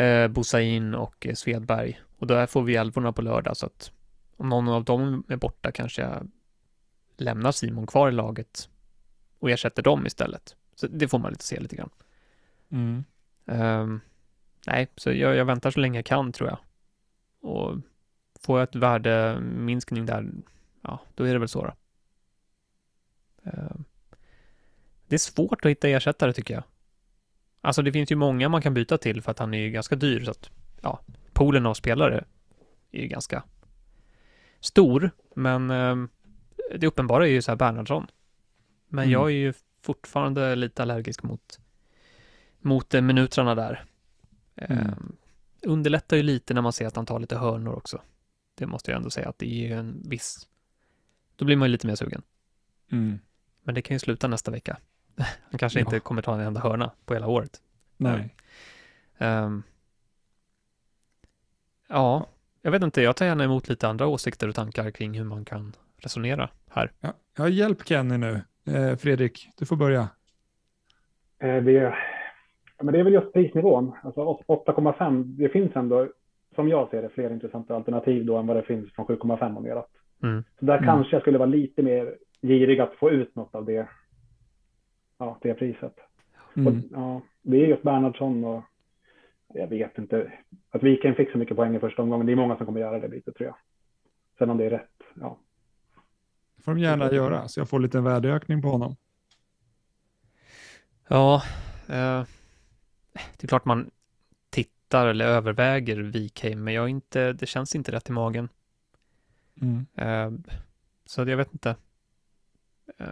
eh, 0.00 0.28
Bosain 0.28 0.94
och 0.94 1.26
eh, 1.26 1.34
Svedberg. 1.34 2.00
Och 2.18 2.26
där 2.26 2.46
får 2.46 2.62
vi 2.62 2.76
älvorna 2.76 3.12
på 3.12 3.22
lördag, 3.22 3.56
så 3.56 3.66
att 3.66 3.92
om 4.36 4.48
någon 4.48 4.68
av 4.68 4.84
dem 4.84 5.24
är 5.28 5.36
borta 5.36 5.72
kanske 5.72 6.02
jag 6.02 6.30
lämnar 7.16 7.52
Simon 7.52 7.86
kvar 7.86 8.08
i 8.08 8.12
laget 8.12 8.68
och 9.38 9.50
ersätter 9.50 9.82
dem 9.82 10.06
istället. 10.06 10.56
Så 10.74 10.86
det 10.86 11.08
får 11.08 11.18
man 11.18 11.30
lite 11.30 11.44
se 11.44 11.60
lite 11.60 11.76
grann. 11.76 11.90
Mm. 12.68 13.04
Um, 13.44 14.00
nej, 14.66 14.88
så 14.96 15.12
jag, 15.12 15.36
jag, 15.36 15.44
väntar 15.44 15.70
så 15.70 15.80
länge 15.80 15.98
jag 15.98 16.06
kan 16.06 16.32
tror 16.32 16.48
jag. 16.48 16.58
Och 17.50 17.76
får 18.44 18.58
jag 18.58 18.68
ett 18.68 18.74
värdeminskning 18.74 20.06
där, 20.06 20.30
ja, 20.82 21.00
då 21.14 21.24
är 21.24 21.32
det 21.32 21.38
väl 21.38 21.48
så 21.48 21.62
då. 21.64 21.72
Um, 23.42 23.84
det 25.06 25.16
är 25.16 25.18
svårt 25.18 25.64
att 25.64 25.70
hitta 25.70 25.88
ersättare 25.88 26.32
tycker 26.32 26.54
jag. 26.54 26.62
Alltså 27.60 27.82
det 27.82 27.92
finns 27.92 28.12
ju 28.12 28.16
många 28.16 28.48
man 28.48 28.62
kan 28.62 28.74
byta 28.74 28.98
till 28.98 29.22
för 29.22 29.30
att 29.30 29.38
han 29.38 29.54
är 29.54 29.58
ju 29.58 29.70
ganska 29.70 29.96
dyr 29.96 30.24
så 30.24 30.30
att 30.30 30.50
ja, 30.80 31.00
poolen 31.32 31.66
av 31.66 31.74
spelare 31.74 32.24
är 32.90 33.02
ju 33.02 33.08
ganska 33.08 33.42
stor, 34.60 35.10
men 35.34 35.70
eh, 35.70 35.96
det 36.76 36.86
uppenbara 36.86 37.26
är 37.26 37.30
ju 37.30 37.42
så 37.42 37.50
här 37.50 37.56
Bernhardsson. 37.56 38.06
Men 38.88 39.04
Mm. 39.04 39.12
jag 39.12 39.30
är 39.30 39.34
ju 39.34 39.52
fortfarande 39.82 40.56
lite 40.56 40.82
allergisk 40.82 41.22
mot, 41.22 41.58
mot 42.60 42.94
eh, 42.94 43.00
minuterna 43.00 43.54
där. 43.54 43.84
Mm. 44.56 44.78
Eh, 44.78 44.94
underlättar 45.62 46.16
ju 46.16 46.22
lite 46.22 46.54
när 46.54 46.62
man 46.62 46.72
ser 46.72 46.86
att 46.86 46.96
han 46.96 47.06
tar 47.06 47.18
lite 47.20 47.36
hörnor 47.36 47.74
också. 47.74 48.00
Det 48.54 48.66
måste 48.66 48.90
jag 48.90 48.96
ändå 48.98 49.10
säga 49.10 49.28
att 49.28 49.38
det 49.38 49.46
är 49.46 49.68
ju 49.68 49.72
en 49.72 50.02
viss... 50.08 50.48
Då 51.36 51.44
blir 51.44 51.56
man 51.56 51.68
ju 51.68 51.72
lite 51.72 51.86
mer 51.86 51.94
sugen. 51.94 52.22
Mm. 52.92 53.18
Men 53.62 53.74
det 53.74 53.82
kan 53.82 53.94
ju 53.94 53.98
sluta 53.98 54.28
nästa 54.28 54.50
vecka. 54.50 54.76
Han 55.50 55.58
kanske 55.58 55.78
Ja. 55.78 55.84
inte 55.84 56.00
kommer 56.00 56.22
ta 56.22 56.34
en 56.34 56.40
enda 56.40 56.60
hörna 56.60 56.90
på 57.04 57.14
hela 57.14 57.26
året. 57.26 57.62
Nej. 57.96 58.34
Ehm, 59.18 59.62
ja, 61.88 62.26
jag 62.62 62.70
vet 62.70 62.82
inte. 62.82 63.02
Jag 63.02 63.16
tar 63.16 63.26
gärna 63.26 63.44
emot 63.44 63.68
lite 63.68 63.88
andra 63.88 64.06
åsikter 64.06 64.48
och 64.48 64.54
tankar 64.54 64.90
kring 64.90 65.14
hur 65.18 65.24
man 65.24 65.44
kan 65.44 65.72
resonera 65.96 66.50
här. 66.70 66.92
Ja, 67.00 67.12
ja, 67.36 67.48
hjälp 67.48 67.86
Kenny 67.88 68.18
nu. 68.18 68.40
Eh, 68.66 68.96
Fredrik, 68.96 69.48
du 69.56 69.66
får 69.66 69.76
börja. 69.76 70.08
Eh, 71.38 71.56
Det, 71.62 71.94
men 72.82 72.92
det 72.92 73.00
är 73.00 73.04
väl 73.04 73.12
just 73.12 73.32
prisnivån. 73.32 73.92
Alltså 74.02 74.20
8,5. 74.48 75.24
Det 75.24 75.48
finns 75.48 75.76
ändå, 75.76 76.08
som 76.54 76.68
jag 76.68 76.90
ser 76.90 77.02
det, 77.02 77.08
fler 77.08 77.30
intressanta 77.32 77.76
alternativ 77.76 78.24
då 78.26 78.36
än 78.36 78.46
vad 78.46 78.56
det 78.56 78.62
finns 78.62 78.92
från 78.92 79.06
7,5 79.06 79.56
och 79.56 79.62
neråt. 79.62 79.90
Mm. 80.22 80.44
Så 80.58 80.64
där 80.64 80.76
Mm. 80.76 80.84
kanske 80.86 81.16
jag 81.16 81.22
skulle 81.22 81.38
vara 81.38 81.48
lite 81.48 81.82
mer 81.82 82.16
girig 82.42 82.80
att 82.80 82.94
få 82.94 83.10
ut 83.10 83.34
något 83.36 83.54
av 83.54 83.64
det, 83.64 83.88
ja, 85.18 85.38
det 85.42 85.54
priset. 85.54 85.94
Mm. 86.56 86.66
Och, 86.66 86.84
ja, 86.92 87.20
det 87.42 87.56
är 87.56 87.66
just 87.66 87.82
Bernhardsson 87.82 88.44
och 88.44 88.62
jag 89.54 89.68
vet 89.68 89.98
inte. 89.98 90.32
Att 90.70 90.82
Wikheim 90.82 91.14
fick 91.14 91.32
så 91.32 91.38
mycket 91.38 91.56
poäng 91.56 91.76
i 91.76 91.78
första 91.78 92.02
omgången. 92.02 92.26
Det 92.26 92.32
är 92.32 92.36
många 92.36 92.56
som 92.56 92.66
kommer 92.66 92.80
göra 92.80 92.98
det 92.98 93.08
lite 93.08 93.32
tror 93.32 93.46
jag. 93.46 93.56
Sen 94.38 94.50
om 94.50 94.56
det 94.58 94.64
är 94.64 94.70
rätt, 94.70 94.90
ja. 95.14 95.38
Det 96.56 96.62
får 96.62 96.74
de 96.74 96.80
gärna 96.80 97.12
göra, 97.12 97.48
så 97.48 97.60
jag 97.60 97.68
får 97.68 97.80
lite 97.80 98.00
värdeökning 98.00 98.62
på 98.62 98.68
honom. 98.68 98.96
Ja, 101.08 101.42
eh, 101.88 102.22
det 103.38 103.42
är 103.44 103.48
klart 103.48 103.64
man 103.64 103.90
tittar 104.84 105.06
eller 105.06 105.26
överväger 105.26 105.96
Wikheim, 105.96 106.64
men 106.64 106.74
jag 106.74 106.88
inte, 106.88 107.32
det 107.32 107.46
känns 107.46 107.74
inte 107.74 107.92
rätt 107.92 108.08
i 108.08 108.12
magen. 108.12 108.48
Mm. 109.60 109.86
Eh, 109.94 110.54
så 111.06 111.20
jag 111.20 111.36
vet 111.36 111.52
inte. 111.52 111.76
Eh, 112.98 113.06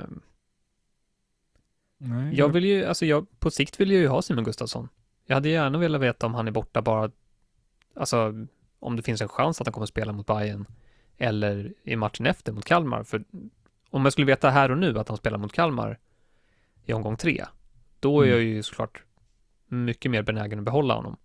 Nej, 1.99 2.35
jag 2.37 2.49
vill 2.49 2.65
ju, 2.65 2.85
alltså 2.85 3.07
jag, 3.07 3.27
på 3.41 3.51
sikt 3.51 3.81
vill 3.81 3.91
jag 3.91 4.01
ju 4.01 4.09
ha 4.09 4.23
Simon 4.23 4.45
Gustafsson. 4.45 4.89
Jag 5.27 5.37
hade 5.37 5.49
gärna 5.49 5.79
velat 5.79 6.01
veta 6.01 6.27
om 6.27 6.35
han 6.35 6.49
är 6.49 6.53
borta 6.53 6.83
bara, 6.83 7.11
alltså 7.95 8.47
om 8.81 8.97
det 8.97 9.03
finns 9.03 9.21
en 9.21 9.29
chans 9.29 9.61
att 9.61 9.67
han 9.67 9.73
kommer 9.73 9.87
spela 9.87 10.13
mot 10.13 10.27
Bayern 10.27 10.67
eller 11.19 11.75
i 11.85 11.97
matchen 11.97 12.27
efter 12.27 12.53
mot 12.53 12.65
Kalmar. 12.65 13.05
För 13.05 13.25
om 13.91 14.05
jag 14.05 14.13
skulle 14.13 14.27
veta 14.27 14.51
här 14.51 14.71
och 14.71 14.79
nu 14.79 14.99
att 14.99 15.09
han 15.09 15.17
spelar 15.17 15.39
mot 15.39 15.53
Kalmar 15.53 15.99
i 16.85 16.93
omgång 16.93 17.17
tre, 17.17 17.45
då 18.01 18.21
är 18.21 18.27
Mm. 18.27 18.37
jag 18.39 18.45
ju 18.45 18.63
såklart 18.63 19.03
mycket 19.67 20.11
mer 20.11 20.23
benägen 20.23 20.59
att 20.59 20.65
behålla 20.65 20.95
honom. 20.95 21.17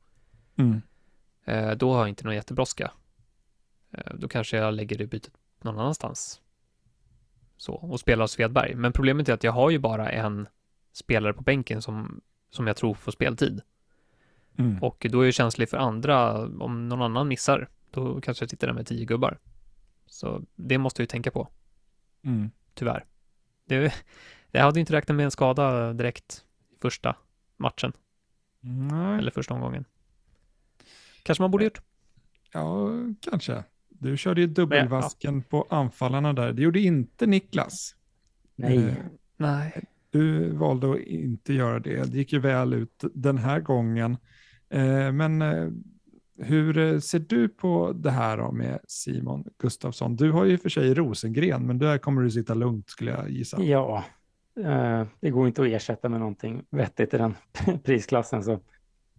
Mm. 0.57 0.81
Eh, 1.45 1.71
då 1.71 1.93
har 1.93 1.99
jag 1.99 2.09
inte 2.09 2.23
någon 2.23 2.35
jättebrådska. 2.35 2.91
Eh, 3.91 4.13
då 4.15 4.27
kanske 4.27 4.57
jag 4.57 4.73
lägger 4.73 4.97
det 4.97 5.07
bytet 5.07 5.33
någon 5.61 5.79
annanstans. 5.79 6.41
Så, 7.57 7.73
och 7.73 7.99
spelar 7.99 8.27
Svedberg. 8.27 8.75
Men 8.75 8.91
problemet 8.91 9.29
är 9.29 9.33
att 9.33 9.43
jag 9.43 9.51
har 9.51 9.69
ju 9.69 9.79
bara 9.79 10.09
en 10.09 10.47
spelare 10.91 11.33
på 11.33 11.41
bänken 11.41 11.81
som, 11.81 12.21
som 12.49 12.67
jag 12.67 12.77
tror 12.77 12.93
får 12.93 13.11
speltid. 13.11 13.61
Mm. 14.57 14.83
Och 14.83 15.05
då 15.09 15.21
är 15.21 15.25
jag 15.25 15.33
känslig 15.33 15.69
för 15.69 15.77
andra, 15.77 16.45
om 16.45 16.89
någon 16.89 17.01
annan 17.01 17.27
missar, 17.27 17.69
då 17.91 18.21
kanske 18.21 18.43
jag 18.43 18.49
sitter 18.49 18.67
där 18.67 18.73
med 18.73 18.87
tio 18.87 19.05
gubbar. 19.05 19.39
Så 20.05 20.41
det 20.55 20.77
måste 20.77 21.01
jag 21.01 21.03
ju 21.03 21.07
tänka 21.07 21.31
på, 21.31 21.47
Mm. 22.23 22.51
tyvärr. 22.73 23.05
Det, 23.65 23.93
jag 24.51 24.61
hade 24.63 24.79
inte 24.79 24.93
räknat 24.93 25.15
med 25.15 25.23
en 25.23 25.31
skada 25.31 25.93
direkt 25.93 26.45
i 26.69 26.75
första 26.81 27.15
matchen, 27.57 27.93
Nej, 28.59 29.17
eller 29.17 29.31
första 29.31 29.53
omgången. 29.53 29.85
Kanske 31.27 31.41
man 31.43 31.51
borde 31.51 31.63
gjort. 31.63 31.81
ja, 32.53 32.89
kanske. 33.21 33.63
Du 33.89 34.17
körde 34.17 34.41
ju 34.41 34.47
dubbelvasken 34.47 35.41
på 35.41 35.67
anfallarna 35.69 36.33
där. 36.33 36.53
Det 36.53 36.61
gjorde 36.61 36.79
inte 36.79 37.25
Niklas. 37.27 37.95
Nej. 38.55 38.77
Eh, 38.77 38.93
Nej. 39.37 39.83
Du 40.09 40.49
valde 40.49 40.91
att 40.91 40.99
inte 40.99 41.53
göra 41.53 41.79
det. 41.79 42.11
Det 42.11 42.17
gick 42.17 42.33
ju 42.33 42.39
väl 42.39 42.73
ut 42.73 43.03
den 43.13 43.37
här 43.37 43.59
gången. 43.59 44.17
Eh, 44.69 45.11
Men 45.11 45.41
eh, 45.41 45.69
hur 46.37 46.77
eh, 46.77 46.99
ser 46.99 47.19
du 47.19 47.49
på 47.49 47.93
det 47.93 48.11
här 48.11 48.37
då 48.37 48.51
med 48.51 48.79
Simon 48.87 49.43
Gustafsson? 49.57 50.15
Du 50.15 50.31
har 50.31 50.45
ju 50.45 50.57
för 50.57 50.69
sig 50.69 50.93
Rosengren, 50.93 51.67
men 51.67 51.77
där 51.77 51.97
kommer 51.97 52.21
du 52.21 52.31
sitta 52.31 52.53
lugnt 52.53 52.89
skulle 52.89 53.11
jag 53.11 53.29
gissa. 53.29 53.61
Ja, 53.61 54.03
eh, 54.59 55.03
det 55.19 55.29
går 55.29 55.47
inte 55.47 55.61
att 55.61 55.67
ersätta 55.67 56.09
med 56.09 56.19
någonting 56.19 56.63
vettigt 56.69 57.13
i 57.13 57.17
den 57.17 57.35
prisklassen. 57.83 58.43
Så. 58.43 58.59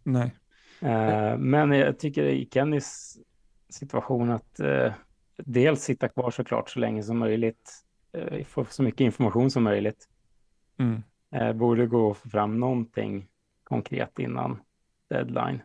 Nej. 0.03 0.35
Eh, 0.81 1.39
Men 1.39 1.73
jag 1.73 1.99
tycker 1.99 2.25
i 2.25 2.49
Kennys 2.53 3.19
situation 3.69 4.31
att 4.31 4.61
eh, 4.61 4.93
dels 5.37 5.83
sitta 5.83 6.09
kvar 6.09 6.31
såklart 6.31 6.71
så 6.71 6.79
länge 6.79 7.03
som 7.03 7.19
möjligt, 7.19 7.85
eh, 8.13 8.45
få 8.45 8.65
så 8.65 8.83
mycket 8.83 9.01
information 9.01 9.51
som 9.51 9.63
möjligt. 9.63 10.09
Mm. 10.79 11.03
Borde 11.59 11.87
gå 11.87 12.11
att 12.11 12.17
få 12.17 12.29
fram 12.29 12.61
någonting 12.61 13.29
konkret 13.65 14.19
innan 14.19 14.61
deadline. 15.09 15.63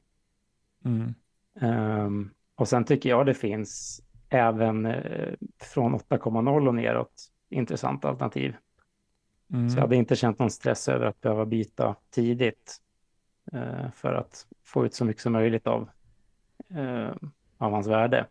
Mm. 0.85 1.13
Ehm, 1.61 2.29
och 2.55 2.67
sen 2.67 2.85
tycker 2.85 3.09
jag 3.09 3.25
det 3.25 3.33
finns 3.33 4.01
även 4.29 4.85
eh, 4.85 5.33
från 5.61 5.95
8,0 5.95 6.67
och 6.67 6.75
neråt 6.75 7.31
intressanta 7.49 8.09
alternativ. 8.09 8.55
Mm. 9.53 9.69
Så 9.69 9.77
jag 9.77 9.81
hade 9.81 9.95
inte 9.95 10.15
känt 10.15 10.39
någon 10.39 10.51
stress 10.51 10.89
över 10.89 11.05
att 11.05 11.21
behöva 11.21 11.45
byta 11.45 11.95
tidigt 12.09 12.77
för 13.93 14.13
att 14.13 14.47
få 14.63 14.85
ut 14.85 14.93
så 14.93 15.05
mycket 15.05 15.21
som 15.21 15.33
möjligt 15.33 15.67
av, 15.67 15.89
eh, 16.69 17.15
av 17.57 17.71
hans 17.71 17.87
värde. 17.87 18.25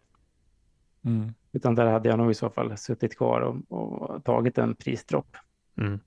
Mm. 1.04 1.34
Utan 1.52 1.74
där 1.74 1.86
hade 1.86 2.08
jag 2.08 2.18
nog 2.18 2.30
i 2.30 2.34
så 2.34 2.50
fall 2.50 2.76
suttit 2.76 3.18
kvar 3.18 3.40
och, 3.40 3.72
och 3.72 4.24
tagit 4.24 4.58
en 4.58 4.74
prisdropp. 4.74 5.36
Mm. 5.76 6.00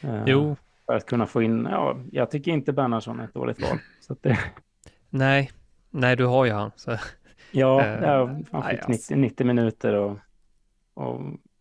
eh, 0.00 0.24
Jo, 0.26 0.56
För 0.86 0.94
att 0.94 1.06
kunna 1.06 1.26
få 1.26 1.42
in, 1.42 1.68
ja, 1.70 1.96
jag 2.12 2.30
tycker 2.30 2.52
inte 2.52 2.72
Bernhardsson 2.72 3.20
är 3.20 3.24
ett 3.24 3.34
dåligt 3.34 3.62
val. 3.62 3.78
Så 4.00 4.12
att 4.12 4.22
det, 4.22 4.38
nej. 5.10 5.50
Nej, 5.90 6.16
du 6.16 6.26
har 6.26 6.44
ju 6.44 6.52
han. 6.52 6.70
Så. 6.76 6.98
ja, 7.50 7.84
Eh, 7.84 8.02
ja, 8.02 8.26
han 8.50 8.62
fick 8.62 8.84
alltså. 8.84 9.14
90, 9.14 9.16
90 9.16 9.46
minuter 9.46 9.94
och, 9.94 10.18
och 10.94 11.20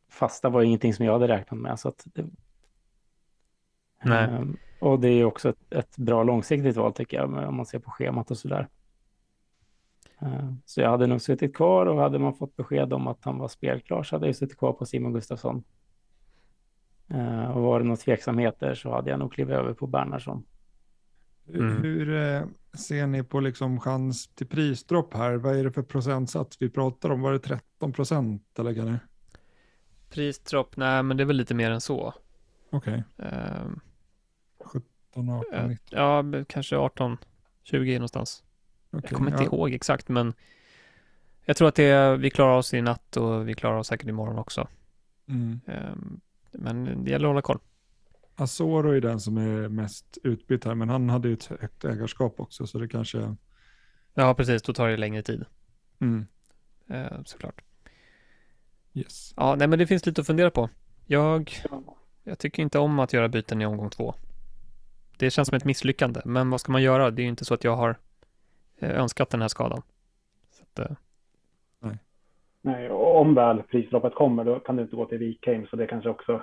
fasta 0.10 0.50
var 0.50 0.62
ingenting 0.62 0.94
som 0.94 1.06
jag 1.06 1.14
hade 1.14 1.28
räknat 1.28 1.60
med. 1.60 1.80
Så 1.80 1.90
att 1.90 2.08
det, 2.14 2.26
Nej. 4.04 4.24
Ehm, 4.30 4.58
och 4.82 5.00
det 5.00 5.10
är 5.10 5.26
också 5.26 5.50
ett, 5.50 5.74
ett 5.74 5.98
bra 5.98 6.24
långsiktigt 6.24 6.78
val 6.78 6.94
tycker 6.94 7.18
jag, 7.18 7.50
om 7.50 7.56
man 7.56 7.66
ser 7.66 7.80
på 7.80 7.92
schemat 7.92 8.32
och 8.32 8.38
sådär. 8.38 8.68
Ehm, 10.20 10.58
så 10.66 10.82
jag 10.82 10.90
hade 10.90 11.08
nog 11.08 11.22
suttit 11.22 11.56
kvar 11.56 11.86
och 11.86 12.02
hade 12.02 12.20
man 12.20 12.34
fått 12.34 12.56
besked 12.56 12.94
om 12.94 13.08
att 13.08 13.26
han 13.26 13.38
var 13.38 13.48
spelklar 13.48 14.04
så 14.04 14.16
hade 14.16 14.26
jag 14.26 14.36
suttit 14.36 14.58
kvar 14.58 14.74
på 14.74 14.86
Simon 14.86 15.14
Gustafsson. 15.14 15.64
Ehm, 17.08 17.52
och 17.52 17.62
var 17.62 17.80
det 17.80 17.86
några 17.86 17.98
tveksamheter 17.98 18.74
så 18.74 18.92
hade 18.92 19.10
jag 19.10 19.20
nog 19.20 19.34
klivit 19.34 19.56
över 19.56 19.74
på 19.74 19.88
Bernhardsson. 19.88 20.44
Mm. 21.50 21.84
Hur 21.84 22.16
eh, 22.16 22.44
ser 22.74 23.08
ni 23.08 23.24
på 23.24 23.40
liksom 23.40 23.80
chans 23.80 24.28
till 24.28 24.48
prisdropp 24.48 25.14
här? 25.14 25.34
Vad 25.36 25.56
är 25.56 25.64
det 25.64 25.72
för 25.72 25.84
procentsats 25.84 26.58
vi 26.60 26.70
pratar 26.70 27.10
om? 27.10 27.22
Var 27.22 27.32
det 27.32 27.40
13 27.40 27.94
procent 27.94 28.60
eller 28.60 28.74
kan 28.74 28.86
det? 28.86 29.00
Prisdropp, 30.10 30.78
nej 30.78 31.04
men 31.04 31.18
det 31.18 31.24
är 31.24 31.26
väl 31.26 31.38
lite 31.38 31.54
mer 31.54 31.72
än 31.72 31.82
så. 31.82 32.14
Okej, 32.70 33.04
Ehm, 33.18 33.80
17, 35.14 35.30
18, 35.30 35.54
eh, 35.54 35.68
19. 35.68 36.00
ja, 36.00 36.24
kanske 36.48 36.78
18, 36.78 37.18
20 37.64 37.94
någonstans. 37.94 38.44
Okej, 38.92 39.08
Jag 39.10 39.18
kommer 39.18 39.32
inte 39.32 39.44
ja. 39.44 39.48
ihåg 39.48 39.74
exakt, 39.74 40.10
men 40.10 40.34
jag 41.46 41.58
tror 41.58 41.68
att 41.68 41.76
det 41.76 41.84
är, 41.84 42.16
vi 42.18 42.30
klarar 42.30 42.58
oss 42.58 42.74
i 42.74 42.82
natt 42.82 43.18
och 43.18 43.48
vi 43.48 43.54
klarar 43.54 43.78
oss 43.78 43.88
säkert 43.88 44.08
imorgon 44.10 44.38
också. 44.40 44.68
Mm. 45.28 45.60
Ehm, 45.68 46.20
men 46.52 47.04
det 47.04 47.12
gäller 47.12 47.26
att 47.26 47.30
hålla 47.30 47.42
koll. 47.42 47.60
Asoro 48.36 48.90
är 48.92 49.02
den 49.02 49.20
som 49.20 49.38
är 49.38 49.68
mest 49.68 50.18
utbytt 50.24 50.66
här, 50.66 50.76
men 50.76 50.90
han 50.90 51.10
hade 51.10 51.28
ju 51.28 51.34
ett 51.34 51.46
högt 51.46 51.86
ägarskap 51.86 52.40
också, 52.40 52.68
så 52.68 52.80
det 52.80 52.88
kanske... 52.88 53.36
Ja, 54.14 54.34
precis, 54.34 54.62
då 54.62 54.74
tar 54.74 54.88
det 54.88 54.98
längre 54.98 55.22
tid, 55.24 55.46
Mm. 56.00 56.26
eh, 56.88 57.24
såklart. 57.26 57.62
Yes. 58.94 59.34
Ja, 59.38 59.56
nej 59.56 59.68
men 59.68 59.80
det 59.80 59.88
finns 59.88 60.06
lite 60.06 60.22
att 60.22 60.28
fundera 60.28 60.52
på. 60.52 60.70
Jag, 61.06 61.52
jag 62.24 62.40
tycker 62.40 62.64
inte 62.64 62.80
om 62.80 63.00
att 63.00 63.14
göra 63.14 63.28
byten 63.30 63.62
i 63.62 63.66
omgång 63.66 63.90
två. 63.90 64.16
Det 65.22 65.30
känns 65.30 65.48
som 65.48 65.56
ett 65.56 65.66
misslyckande, 65.66 66.22
men 66.26 66.50
vad 66.50 66.60
ska 66.60 66.72
man 66.72 66.84
göra? 66.84 67.12
Det 67.12 67.22
är 67.22 67.24
ju 67.24 67.30
inte 67.30 67.46
så 67.46 67.54
att 67.54 67.64
jag 67.64 67.76
har 67.76 67.96
eh, 68.80 69.00
önskat 69.00 69.30
den 69.30 69.42
här 69.42 69.48
skadan. 69.48 69.82
Så 70.52 70.64
att, 70.64 70.80
eh, 70.80 70.96
Nej, 72.62 72.90
och 72.90 73.22
om 73.22 73.36
väl 73.36 73.64
prisdroppet 73.64 74.16
kommer 74.16 74.44
då 74.44 74.60
kan 74.60 74.76
du 74.76 74.84
inte 74.84 74.96
gå 74.96 75.06
till 75.06 75.18
Wikheim 75.18 75.68
så 75.68 75.76
det 75.76 75.88
kanske 75.88 76.10
också 76.10 76.42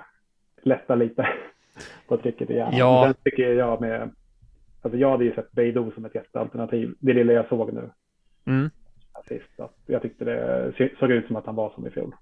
lättar 0.61 0.95
lite 0.95 1.29
på 2.07 2.17
trycket 2.17 2.49
igen. 2.49 2.69
Ja. 2.73 3.03
Sen 3.05 3.13
tycker 3.23 3.53
jag 3.53 3.81
med, 3.81 4.09
alltså 4.81 4.99
jag 4.99 5.11
hade 5.11 5.23
ju 5.23 5.33
sett 5.33 5.51
Beidou 5.51 5.91
som 5.91 6.05
ett 6.05 6.15
jättealternativ, 6.15 6.95
det 6.99 7.13
lilla 7.13 7.33
jag 7.33 7.47
såg 7.47 7.73
nu 7.73 7.89
mm, 8.45 8.69
sist. 9.27 9.59
Att 9.59 9.77
jag 9.85 10.01
tyckte 10.01 10.25
det 10.25 10.73
såg 10.99 11.11
ut 11.11 11.27
som 11.27 11.35
att 11.35 11.45
han 11.45 11.55
var 11.55 11.69
som 11.69 11.87
i 11.87 11.89
fjol. 11.89 12.15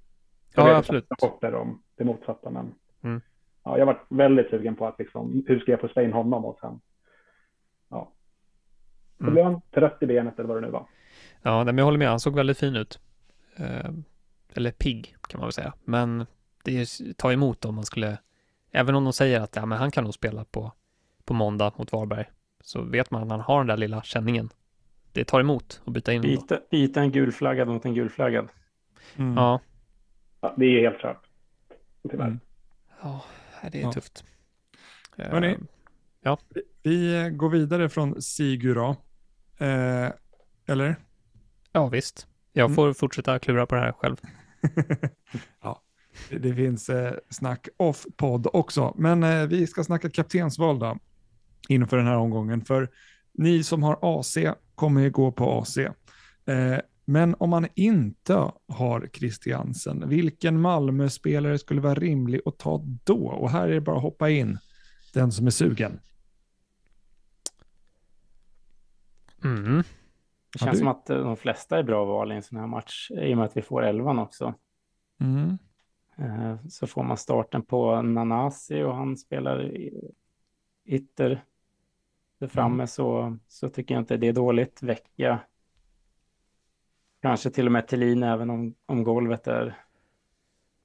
Ja, 0.56 0.78
absolut. 0.78 1.06
Rapporter 1.10 1.56
om 1.56 1.82
det 1.96 2.04
motsatta, 2.04 2.50
men 2.50 2.74
mm. 3.04 3.22
Ja, 3.68 3.78
jag 3.78 3.86
var 3.86 4.04
väldigt 4.10 4.50
sugen 4.50 4.76
på 4.76 4.88
att 4.88 5.00
liksom, 5.00 5.44
hur 5.48 5.60
ska 5.60 5.72
jag 5.72 5.92
få 5.94 6.02
in 6.02 6.14
honom 6.14 6.46
och 6.46 6.60
sen, 6.62 6.80
ja. 7.90 8.12
Så 9.18 9.24
mm. 9.24 9.34
blev 9.34 9.46
han 9.46 9.62
trött 9.72 9.98
i 10.02 10.06
benet 10.06 10.40
eller 10.40 10.48
vad 10.50 10.58
det 10.58 10.66
nu 10.66 10.72
var. 10.72 10.86
Ja, 11.42 11.64
men 11.64 11.78
jag 11.78 11.86
håller 11.86 11.98
med. 11.98 12.10
Han 12.10 12.20
såg 12.20 12.36
väldigt 12.36 12.58
fin 12.58 12.76
ut. 12.76 13.00
Eh, 13.56 13.92
eller 14.54 14.72
pigg 14.72 15.16
kan 15.28 15.40
man 15.40 15.48
väl 15.48 15.54
säga. 15.54 15.74
Men 15.84 16.26
det 16.64 16.88
tar 17.18 17.32
emot 17.32 17.66
om 17.66 17.76
man 17.76 17.86
skulle, 17.86 18.18
även 18.72 18.96
om 18.96 19.04
de 19.04 19.14
säger 19.14 19.42
att 19.42 19.56
ja, 19.56 19.66
men 19.66 19.78
han 19.78 19.92
kan 19.92 20.04
nog 20.04 20.14
spela 20.14 20.46
på, 20.46 20.72
på 21.26 21.34
måndag 21.34 21.72
mot 21.78 21.92
Varberg, 21.92 22.26
så 22.62 22.82
vet 22.82 23.12
man 23.12 23.24
att 23.24 23.30
han 23.30 23.40
har 23.40 23.58
den 23.58 23.68
där 23.68 23.78
lilla 23.78 24.02
känningen. 24.02 24.50
Det 25.12 25.24
tar 25.24 25.40
emot 25.40 25.82
att 25.86 25.94
byta 25.94 26.14
in 26.14 26.22
byta, 26.22 26.60
byta 26.72 27.02
en 27.02 27.12
gulflaggad 27.12 27.68
mot 27.68 27.86
en 27.86 27.94
gulflaggad. 27.94 28.48
Mm. 29.16 29.38
Ja. 29.38 29.60
ja. 30.42 30.54
Det 30.58 30.66
är 30.66 30.82
helt 30.82 31.00
klart. 31.00 31.28
Tyvärr. 32.10 32.26
Mm. 32.26 32.40
Ja, 33.02 33.24
det 33.72 33.78
är 33.78 33.82
ja. 33.82 33.92
tufft. 33.92 34.24
Hörrni, 35.18 35.56
uh, 35.56 35.60
ja. 36.22 36.38
vi 36.84 37.30
går 37.34 37.50
vidare 37.50 37.90
från 37.90 38.22
Sigura. 38.22 38.96
Eh, 39.58 40.12
eller? 40.66 40.96
Ja, 41.72 41.88
visst. 41.88 42.28
Jag 42.54 42.66
mm. 42.66 42.76
får 42.76 42.84
mm. 42.84 42.96
fortsätta 42.96 43.40
klura 43.40 43.66
på 43.66 43.76
det 43.76 43.82
här 43.82 43.92
själv. 43.92 44.18
ja, 45.62 45.82
det 46.30 46.56
finns 46.56 46.90
eh, 46.90 47.14
snack 47.30 47.68
off-podd 47.78 48.48
också, 48.54 48.94
men 48.98 49.24
eh, 49.24 49.46
vi 49.46 49.68
ska 49.68 49.84
snacka 49.84 50.10
kaptensval 50.10 50.80
då 50.80 50.98
inför 51.68 51.98
den 51.98 52.08
här 52.08 52.18
omgången. 52.18 52.66
För 52.66 52.90
ni 53.34 53.64
som 53.64 53.84
har 53.84 54.20
AC 54.20 54.38
kommer 54.76 55.02
ju 55.02 55.10
gå 55.10 55.32
på 55.32 55.60
AC. 55.60 55.78
Eh, 55.78 56.80
men 57.10 57.36
om 57.40 57.50
man 57.50 57.68
inte 57.76 58.52
har 58.68 59.10
Christiansen, 59.14 60.10
vilken 60.10 60.62
Malmö-spelare 60.62 61.60
skulle 61.60 61.82
vara 61.82 61.96
rimlig 61.96 62.42
att 62.46 62.58
ta 62.58 62.84
då? 63.04 63.28
Och 63.28 63.50
här 63.50 63.68
är 63.68 63.74
det 63.74 63.82
bara 63.82 63.96
att 63.96 64.02
hoppa 64.02 64.30
in, 64.30 64.58
den 65.14 65.32
som 65.32 65.48
är 65.48 65.52
sugen. 65.52 66.00
Mm. 69.44 69.84
Det 70.54 70.60
känns 70.60 70.80
som 70.80 70.88
att 70.88 71.10
eh, 71.10 71.18
de 71.18 71.38
flesta 71.38 71.78
är 71.78 71.84
bra 71.84 72.06
val 72.06 72.32
i 72.32 72.36
en 72.36 72.44
sån 72.44 72.60
här 72.60 72.68
match, 72.68 73.12
i 73.12 73.34
och 73.34 73.38
med 73.38 73.46
att 73.46 73.58
vi 73.58 73.62
får 73.62 73.84
elvan 73.84 74.20
också. 74.20 74.54
Mm. 75.20 75.58
Eh, 76.18 76.56
så 76.70 76.88
får 76.88 77.04
man 77.04 77.18
starten 77.18 77.62
på 77.62 78.02
Nanasi 78.02 78.84
och 78.84 78.96
han 78.96 79.18
spelar 79.18 79.72
ytter 80.86 81.44
framme 82.50 82.74
mm. 82.74 82.88
så, 82.88 83.38
så 83.48 83.70
tycker 83.70 83.96
jag 83.96 84.02
inte 84.02 84.18
det 84.18 84.28
är 84.28 84.34
dåligt. 84.34 84.84
Vecka. 84.84 85.40
Kanske 87.22 87.50
till 87.50 87.66
och 87.66 87.72
med 87.72 87.88
Thelin 87.88 88.24
även 88.24 88.50
om, 88.50 88.76
om 88.86 89.04
golvet 89.04 89.48
är, 89.48 89.78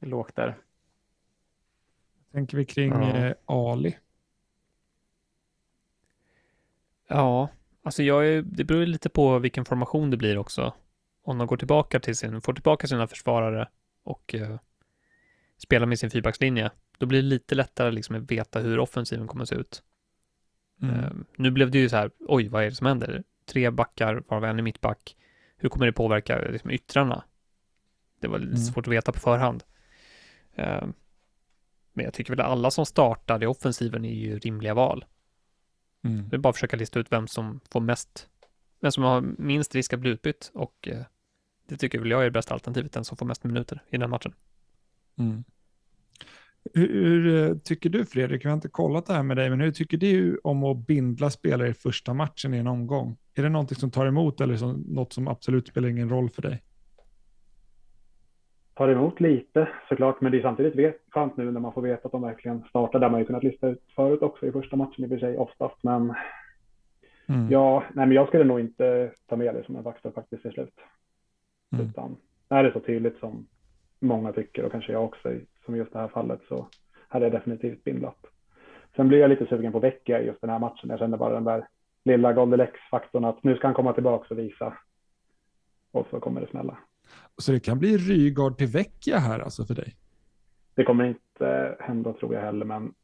är 0.01 0.07
lågt 0.07 0.37
där. 0.37 0.59
Tänker 2.33 2.57
vi 2.57 2.65
kring 2.65 2.93
ja. 2.93 3.17
eh, 3.17 3.35
Ali? 3.47 3.99
Ja, 7.09 7.49
Alltså 7.83 8.03
jag 8.03 8.29
är, 8.29 8.43
det 8.43 8.65
beror 8.65 8.87
lite 8.87 9.09
på 9.09 9.39
vilken 9.39 9.65
formation 9.65 10.11
det 10.11 10.17
blir 10.17 10.39
också. 10.39 10.75
Om 11.23 11.39
de 11.39 11.47
går 11.47 11.57
tillbaka 11.57 12.01
till 12.01 12.17
sin, 12.17 12.41
får 12.41 12.53
tillbaka 12.53 12.87
sina 12.87 13.07
försvarare 13.07 13.69
och 14.03 14.35
uh, 14.39 14.57
spelar 15.59 15.87
med 15.87 15.99
sin 15.99 16.11
fyrbackslinje, 16.11 16.71
då 16.99 17.07
blir 17.07 17.23
det 17.23 17.29
lite 17.29 17.55
lättare 17.55 17.91
liksom 17.91 18.17
att 18.17 18.31
veta 18.31 18.59
hur 18.59 18.79
offensiven 18.79 19.27
kommer 19.27 19.43
att 19.43 19.49
se 19.49 19.55
ut. 19.55 19.83
Mm. 20.83 20.95
Uh, 20.95 21.11
nu 21.37 21.51
blev 21.51 21.71
det 21.71 21.79
ju 21.79 21.89
så 21.89 21.97
här, 21.97 22.11
oj, 22.19 22.49
vad 22.49 22.63
är 22.65 22.71
det 22.71 22.77
som 22.77 22.87
händer? 22.87 23.23
Tre 23.47 23.71
backar, 23.71 24.23
varav 24.29 24.45
en 24.45 24.59
är 24.59 24.63
mittback. 24.63 25.17
Hur 25.63 25.69
kommer 25.69 25.87
det 25.87 25.93
påverka 25.93 26.39
liksom, 26.39 26.71
yttrarna? 26.71 27.25
Det 28.21 28.29
var 28.29 28.39
lite 28.39 28.53
mm. 28.53 28.63
svårt 28.63 28.87
att 28.87 28.93
veta 28.93 29.13
på 29.13 29.21
förhand. 29.21 29.65
Uh, 30.59 30.87
men 31.93 32.05
jag 32.05 32.15
tycker 32.15 32.33
väl 32.33 32.41
att 32.41 32.47
alla 32.47 32.71
som 32.71 32.87
startar 32.87 33.43
i 33.43 33.47
offensiven 33.47 34.05
är 34.05 34.15
ju 34.15 34.39
rimliga 34.39 34.75
val. 34.75 35.05
Mm. 36.05 36.29
Det 36.29 36.37
är 36.37 36.39
bara 36.39 36.49
att 36.49 36.57
försöka 36.57 36.77
lista 36.77 37.01
ut 37.01 37.13
vem 37.13 37.29
som 37.29 37.61
får 37.71 37.81
mest, 37.81 38.29
vem 38.81 38.93
som 38.93 39.03
har 39.03 39.21
minst 39.21 39.75
risk 39.75 39.93
att 39.93 40.01
bli 40.01 40.11
utbytt 40.11 40.51
och 40.55 40.89
eh, 40.89 41.03
det 41.69 41.77
tycker 41.77 41.99
väl 41.99 42.11
jag 42.11 42.21
är 42.21 42.25
det 42.25 42.31
bästa 42.31 42.55
alternativet, 42.55 42.93
den 42.93 43.05
som 43.05 43.17
får 43.17 43.27
mest 43.27 43.45
minuter 43.45 43.83
i 43.91 43.97
den 43.97 44.11
matchen. 44.11 44.35
Mm. 45.19 45.45
Hur, 46.75 46.89
hur, 46.89 47.51
eh, 47.51 47.57
tycker 47.57 47.91
du 47.91 48.05
Fredrik, 48.05 48.45
vi 48.45 48.49
har 48.49 48.55
inte 48.55 48.69
kollat 48.69 49.07
det 49.07 49.15
här 49.15 49.23
med 49.23 49.37
dig, 49.37 49.51
men 49.51 49.61
hur 49.61 49.73
tycker 49.73 49.97
du 49.97 50.41
om 50.45 50.65
att 50.65 50.87
bindla 50.87 51.31
spelare 51.31 51.69
i 51.69 51.75
första 51.75 52.15
matchen 52.15 52.55
i 52.55 52.59
en 52.59 52.67
omgång? 52.67 53.17
Är 53.35 53.43
det 53.43 53.49
någonting 53.49 53.77
som 53.77 53.91
tar 53.91 54.07
emot 54.07 54.41
eller 54.41 54.57
som, 54.57 54.85
något 54.89 55.13
som 55.13 55.29
absolut 55.29 55.69
spelar 55.69 55.89
ingen 55.89 56.09
roll 56.09 56.31
för 56.31 56.43
dig? 56.43 56.63
tar 58.75 58.89
emot 58.89 59.21
lite 59.21 59.69
såklart, 59.89 60.21
men 60.21 60.33
det 60.33 60.39
är 60.39 60.43
samtidigt 60.43 60.77
vet, 60.77 60.97
skönt 61.09 61.37
nu 61.37 61.51
när 61.51 61.61
man 61.61 61.73
får 61.73 61.83
veta 61.83 62.07
att 62.07 62.13
de 62.13 62.23
verkligen 62.23 62.65
startar. 62.69 62.99
Där 62.99 63.11
man 63.11 63.21
ju 63.21 63.27
kunnat 63.27 63.45
lista 63.45 63.69
ut 63.69 63.83
förut 63.97 64.23
också 64.23 64.47
i 64.47 64.53
första 64.53 64.77
matchen 64.77 65.05
i 65.05 65.07
och 65.07 65.09
för 65.09 65.19
sig 65.19 65.39
oftast. 65.39 65.77
Men 65.83 66.15
mm. 67.27 67.51
ja, 67.51 67.85
nej, 67.93 68.07
men 68.07 68.17
jag 68.17 68.29
skulle 68.29 68.45
nog 68.45 68.61
inte 68.61 69.13
ta 69.27 69.37
med 69.37 69.55
det 69.55 69.65
som 69.65 69.77
en 69.77 69.83
faktor 69.83 70.11
faktiskt 70.11 70.43
till 70.43 70.53
slut. 70.53 70.75
Mm. 71.73 71.87
Utan 71.87 72.17
är 72.49 72.65
det 72.65 72.73
så 72.73 72.81
tydligt 72.81 73.19
som 73.19 73.47
många 74.01 74.33
tycker 74.33 74.65
och 74.65 74.73
kanske 74.73 74.93
jag 74.93 75.05
också 75.05 75.33
som 75.65 75.77
just 75.77 75.93
det 75.93 75.99
här 75.99 76.09
fallet 76.09 76.41
så 76.49 76.67
hade 77.09 77.25
jag 77.25 77.33
definitivt 77.33 77.85
bindlat. 77.85 78.19
Sen 78.97 79.09
blir 79.09 79.19
jag 79.19 79.31
lite 79.31 79.47
sugen 79.47 79.73
på 79.73 79.79
Vecchia 79.79 80.23
i 80.23 80.27
just 80.27 80.41
den 80.41 80.51
här 80.51 80.59
matchen. 80.59 80.91
Jag 80.91 80.99
känner 80.99 81.17
bara 81.17 81.35
den 81.35 81.45
där 81.45 81.69
lilla 82.05 82.33
Goldilex-faktorn 82.33 83.25
att 83.25 83.45
nu 83.45 83.57
ska 83.57 83.67
han 83.67 83.75
komma 83.75 83.93
tillbaka 83.93 84.27
och 84.31 84.39
visa. 84.39 84.79
Och 85.91 86.07
så 86.11 86.21
kommer 86.21 86.41
det 86.41 86.47
smälla. 86.47 86.79
Så 87.39 87.53
det 87.53 87.61
kan 87.61 87.79
bli 87.79 87.97
Rygaard 87.97 88.59
till 88.59 88.67
Vecchia 88.67 89.19
här 89.19 89.41
alltså 89.41 89.65
för 89.65 89.75
dig? 89.75 89.97
Det 90.75 90.85
kommer 90.85 91.05
inte 91.05 91.77
hända 91.81 92.13
tror 92.13 92.35
jag 92.35 92.43
heller, 92.43 92.67
men 92.67 92.95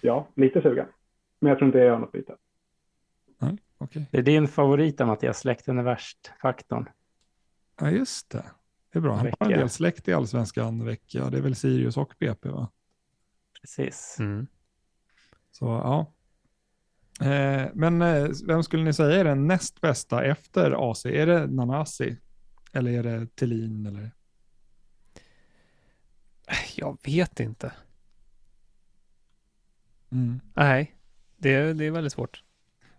ja, 0.00 0.28
lite 0.34 0.62
sugen. 0.62 0.86
Men 1.38 1.48
jag 1.48 1.58
tror 1.58 1.66
inte 1.66 1.78
jag 1.78 1.86
gör 1.86 1.98
något 1.98 2.12
byte. 2.12 2.36
Nej, 3.38 3.58
okay. 3.78 4.04
Det 4.10 4.18
är 4.18 4.22
din 4.22 4.48
favorit 4.48 4.98
Mattias, 4.98 5.38
släkten 5.38 5.78
är 5.78 5.82
värst-faktorn. 5.82 6.88
Ja, 7.80 7.90
just 7.90 8.30
det. 8.30 8.44
Det 8.92 8.98
är 8.98 9.00
bra. 9.00 9.12
Han 9.12 9.32
har 9.40 9.50
en 9.52 9.58
del 9.58 9.68
släkt 9.68 10.08
i 10.08 10.12
allsvenskan 10.12 10.84
Vecchia. 10.84 11.30
Det 11.30 11.38
är 11.38 11.42
väl 11.42 11.54
Sirius 11.54 11.96
och 11.96 12.14
BP 12.18 12.48
va? 12.48 12.70
Precis. 13.60 14.16
Mm. 14.20 14.46
Så 15.50 15.64
ja. 15.64 16.12
Eh, 17.20 17.68
men 17.74 18.02
eh, 18.02 18.28
vem 18.46 18.62
skulle 18.62 18.82
ni 18.82 18.92
säga 18.92 19.20
är 19.20 19.24
den 19.24 19.46
näst 19.46 19.80
bästa 19.80 20.24
efter 20.24 20.90
AC? 20.90 21.06
Är 21.06 21.26
det 21.26 21.46
Nanasi? 21.46 22.16
Eller 22.72 22.92
är 22.92 23.02
det 23.02 23.36
Thelin 23.36 23.86
eller? 23.86 24.10
Jag 26.76 26.98
vet 27.04 27.40
inte. 27.40 27.72
Mm. 30.12 30.40
Nej, 30.54 30.94
det, 31.36 31.72
det 31.72 31.86
är 31.86 31.90
väldigt 31.90 32.12
svårt. 32.12 32.42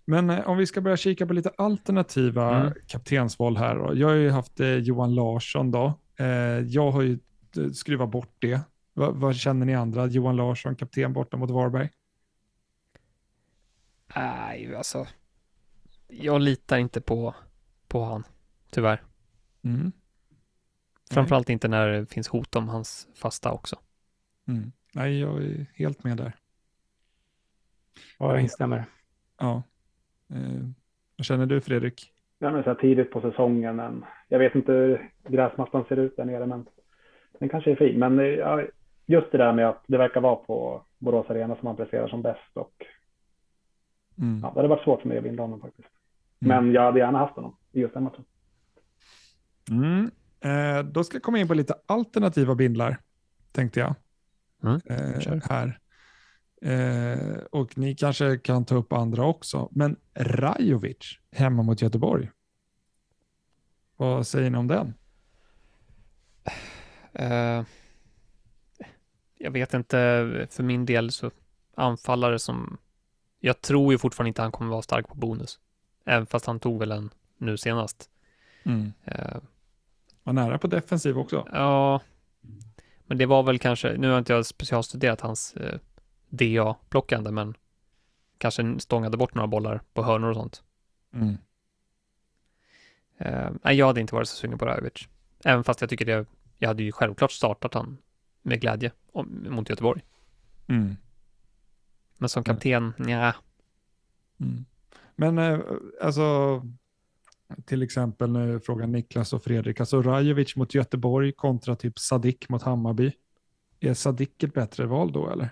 Men 0.05 0.29
eh, 0.29 0.49
om 0.49 0.57
vi 0.57 0.65
ska 0.65 0.81
börja 0.81 0.97
kika 0.97 1.27
på 1.27 1.33
lite 1.33 1.51
alternativa 1.57 2.59
mm. 2.61 2.73
kaptensval 2.87 3.57
här. 3.57 3.75
Då. 3.75 3.95
Jag 3.95 4.07
har 4.07 4.15
ju 4.15 4.29
haft 4.29 4.59
eh, 4.59 4.75
Johan 4.75 5.15
Larsson 5.15 5.71
då. 5.71 5.93
Eh, 6.19 6.27
jag 6.59 6.91
har 6.91 7.01
ju 7.01 7.19
eh, 7.57 7.71
skruvat 7.71 8.11
bort 8.11 8.35
det. 8.39 8.59
Va, 8.93 9.11
vad 9.11 9.35
känner 9.35 9.65
ni 9.65 9.75
andra? 9.75 10.05
Johan 10.05 10.35
Larsson, 10.35 10.75
kapten 10.75 11.13
borta 11.13 11.37
mot 11.37 11.51
Varberg? 11.51 11.89
Nej, 14.15 14.75
alltså. 14.75 15.05
Jag 16.07 16.41
litar 16.41 16.77
inte 16.77 17.01
på, 17.01 17.35
på 17.87 18.03
han, 18.03 18.23
tyvärr. 18.71 19.01
Mm. 19.63 19.91
Framförallt 21.11 21.49
inte 21.49 21.67
när 21.67 21.87
det 21.87 22.13
finns 22.13 22.27
hot 22.27 22.55
om 22.55 22.69
hans 22.69 23.07
fasta 23.15 23.51
också. 23.51 23.75
Mm. 24.47 24.71
Nej, 24.93 25.19
jag 25.19 25.43
är 25.43 25.65
helt 25.75 26.03
med 26.03 26.17
där. 26.17 26.35
Ja, 28.19 28.31
jag 28.31 28.41
instämmer. 28.41 28.85
Ja. 29.39 29.63
Eh, 30.29 30.65
vad 31.17 31.25
känner 31.25 31.45
du 31.45 31.61
Fredrik? 31.61 32.11
Ja, 32.39 32.51
men 32.51 32.63
så 32.63 32.69
här 32.69 32.75
tidigt 32.75 33.11
på 33.11 33.21
säsongen. 33.21 33.75
Men 33.75 34.05
jag 34.27 34.39
vet 34.39 34.55
inte 34.55 34.71
hur 34.71 35.11
gräsmattan 35.27 35.85
ser 35.87 35.99
ut 35.99 36.15
där 36.17 36.25
nere, 36.25 36.45
men 36.45 36.65
den 37.39 37.49
kanske 37.49 37.71
är 37.71 37.75
fin. 37.75 37.99
Men 37.99 38.19
eh, 38.19 38.25
ja, 38.25 38.63
just 39.05 39.31
det 39.31 39.37
där 39.37 39.53
med 39.53 39.69
att 39.69 39.83
det 39.87 39.97
verkar 39.97 40.21
vara 40.21 40.35
på 40.35 40.85
Borås 40.97 41.29
Arena 41.29 41.55
som 41.55 41.67
han 41.67 41.75
presterar 41.75 42.07
som 42.07 42.21
bäst. 42.21 42.51
Och, 42.57 42.85
mm. 44.17 44.39
ja, 44.43 44.49
det 44.49 44.59
hade 44.59 44.67
varit 44.67 44.83
svårt 44.83 45.01
för 45.01 45.07
mig 45.07 45.17
att 45.17 45.23
binda 45.23 45.43
honom 45.43 45.61
faktiskt. 45.61 45.87
Mm. 46.39 46.65
Men 46.65 46.73
jag 46.73 46.81
hade 46.81 46.99
gärna 46.99 47.17
haft 47.17 47.35
honom 47.35 47.57
i 47.71 47.79
just 47.79 47.93
den 47.93 48.03
matchen. 48.03 48.23
Mm. 49.69 50.11
Eh, 50.39 50.83
då 50.83 51.03
ska 51.03 51.15
jag 51.15 51.23
komma 51.23 51.39
in 51.39 51.47
på 51.47 51.53
lite 51.53 51.73
alternativa 51.85 52.55
bindlar, 52.55 52.97
tänkte 53.51 53.79
jag. 53.79 53.95
Mm. 54.63 54.79
Eh, 54.85 55.41
här. 55.49 55.79
Eh, 56.61 57.37
och 57.51 57.77
ni 57.77 57.95
kanske 57.95 58.37
kan 58.37 58.65
ta 58.65 58.75
upp 58.75 58.93
andra 58.93 59.25
också. 59.25 59.69
Men 59.71 59.95
Rajovic 60.13 61.19
hemma 61.31 61.63
mot 61.63 61.81
Göteborg. 61.81 62.29
Vad 63.97 64.27
säger 64.27 64.49
ni 64.49 64.57
om 64.57 64.67
den? 64.67 64.93
Uh, 67.19 67.65
jag 69.37 69.51
vet 69.51 69.73
inte, 69.73 69.97
för 70.51 70.63
min 70.63 70.85
del 70.85 71.11
så 71.11 71.31
anfallare 71.75 72.39
som, 72.39 72.77
jag 73.41 73.61
tror 73.61 73.93
ju 73.93 73.97
fortfarande 73.97 74.27
inte 74.27 74.41
han 74.41 74.51
kommer 74.51 74.71
vara 74.71 74.81
stark 74.81 75.07
på 75.07 75.15
bonus. 75.15 75.59
Även 76.05 76.25
fast 76.25 76.45
han 76.45 76.59
tog 76.59 76.79
väl 76.79 76.91
en 76.91 77.09
nu 77.37 77.57
senast. 77.57 78.09
Mm. 78.63 78.93
Uh, 79.07 79.41
var 80.23 80.33
nära 80.33 80.57
på 80.57 80.67
defensiv 80.67 81.19
också. 81.19 81.47
Ja, 81.53 82.01
Men 83.05 83.17
det 83.17 83.25
var 83.25 83.43
väl 83.43 83.59
kanske, 83.59 83.97
nu 83.97 84.09
har 84.09 84.19
inte 84.19 84.33
jag 84.33 84.45
specialstuderat 84.45 85.21
hans 85.21 85.53
eh, 85.53 85.79
DA-plockande, 86.29 87.31
men 87.31 87.53
kanske 88.37 88.79
stångade 88.79 89.17
bort 89.17 89.35
några 89.35 89.47
bollar 89.47 89.81
på 89.93 90.03
hörnor 90.03 90.29
och 90.29 90.35
sånt. 90.35 90.63
Mm. 91.13 91.37
Eh, 93.17 93.49
nej, 93.63 93.75
jag 93.75 93.87
hade 93.87 94.01
inte 94.01 94.15
varit 94.15 94.29
så 94.29 94.35
sugen 94.35 94.57
på 94.57 94.65
Rajovic. 94.65 95.07
Även 95.43 95.63
fast 95.63 95.81
jag 95.81 95.89
tycker 95.89 96.05
det, 96.05 96.25
jag 96.57 96.67
hade 96.67 96.83
ju 96.83 96.91
självklart 96.91 97.31
startat 97.31 97.73
han 97.73 97.97
med 98.41 98.61
glädje 98.61 98.91
om, 99.11 99.47
mot 99.49 99.69
Göteborg. 99.69 100.01
Mm. 100.67 100.95
Men 102.21 102.29
som 102.29 102.43
kapten, 102.43 102.93
ja. 102.97 103.33
Mm. 104.39 104.65
Men 105.15 105.37
eh, 105.37 105.59
alltså, 106.01 106.61
till 107.65 107.83
exempel 107.83 108.31
nu 108.31 108.59
frågar 108.59 108.87
Niklas 108.87 109.33
och 109.33 109.43
Fredrik, 109.43 109.79
alltså 109.79 110.01
Rajovic 110.01 110.55
mot 110.55 110.73
Göteborg 110.75 111.31
kontra 111.31 111.75
typ 111.75 111.99
Sadik 111.99 112.49
mot 112.49 112.61
Hammarby. 112.63 113.11
Är 113.79 113.93
Sadik 113.93 114.43
ett 114.43 114.53
bättre 114.53 114.85
val 114.85 115.11
då 115.11 115.29
eller? 115.29 115.49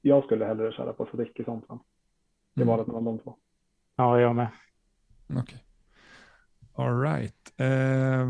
Jag 0.00 0.24
skulle 0.24 0.44
hellre 0.44 0.72
köra 0.72 0.92
på 0.92 1.06
Sadik 1.10 1.40
i 1.40 1.44
sånt 1.44 1.66
fall. 1.66 1.78
Det 2.54 2.62
Mm. 2.62 2.72
valet 2.72 2.86
mellan 2.86 3.04
de 3.04 3.18
två. 3.18 3.36
Ja, 3.96 4.20
jag 4.20 4.36
med. 4.36 4.48
Okej. 5.36 5.64
All 6.74 7.00
right. 7.00 7.52
Eh, 7.56 8.28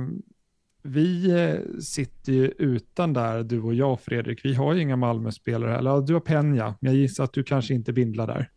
vi 0.85 1.31
eh, 1.31 1.79
sitter 1.81 2.33
ju 2.33 2.53
utan 2.59 3.13
där, 3.13 3.43
du 3.43 3.63
och 3.63 3.75
jag 3.75 4.01
Fredrik. 4.01 4.45
Vi 4.45 4.55
har 4.55 4.75
ju 4.75 4.81
inga 4.81 4.97
Malmö-spelare. 4.97 5.79
Eller 5.79 6.01
du 6.01 6.13
har 6.13 6.21
Penja, 6.21 6.75
men 6.81 6.93
jag 6.93 7.01
gissar 7.01 7.25
att 7.25 7.33
du 7.33 7.43
kanske 7.43 7.75
inte 7.75 7.93
bindlar 7.93 8.27
där. 8.27 8.51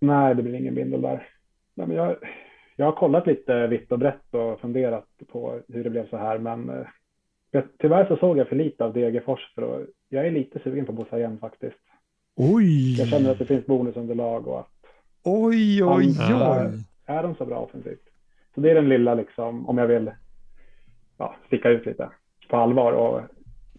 Nej, 0.00 0.34
det 0.34 0.42
blir 0.42 0.54
ingen 0.54 0.74
bindel 0.74 1.02
där. 1.02 1.28
Nej, 1.74 1.86
men 1.86 1.96
jag, 1.96 2.16
jag 2.76 2.86
har 2.86 2.92
kollat 2.92 3.26
lite 3.26 3.66
vitt 3.66 3.92
och 3.92 3.98
brett 3.98 4.34
och 4.34 4.60
funderat 4.60 5.06
på 5.32 5.60
hur 5.68 5.84
det 5.84 5.90
blev 5.90 6.10
så 6.10 6.16
här, 6.16 6.38
men 6.38 6.70
eh, 6.70 7.62
tyvärr 7.78 8.06
så 8.08 8.16
såg 8.16 8.38
jag 8.38 8.48
för 8.48 8.56
lite 8.56 8.84
av 8.84 8.92
Degerfors 8.92 9.54
för 9.54 9.62
att, 9.62 9.86
jag 10.08 10.26
är 10.26 10.30
lite 10.30 10.58
sugen 10.58 10.86
på 10.86 10.92
Bossa 10.92 11.18
igen 11.18 11.38
faktiskt. 11.38 11.78
Oj! 12.36 12.98
Jag 12.98 13.08
känner 13.08 13.30
att 13.30 13.38
det 13.38 13.46
finns 13.46 13.66
bonusunderlag 13.66 14.48
och 14.48 14.60
att 14.60 14.70
Oj, 15.24 15.84
oj, 15.84 16.16
oj. 16.18 16.84
är 17.06 17.22
de 17.22 17.34
så 17.34 17.46
bra 17.46 17.58
offensivt? 17.58 18.04
Så 18.54 18.60
det 18.60 18.70
är 18.70 18.74
den 18.74 18.88
lilla 18.88 19.14
liksom, 19.14 19.68
om 19.68 19.78
jag 19.78 19.86
vill 19.86 20.10
ja, 21.18 21.36
sticka 21.46 21.68
ut 21.68 21.86
lite 21.86 22.10
på 22.50 22.56
allvar 22.56 22.92
och 22.92 23.22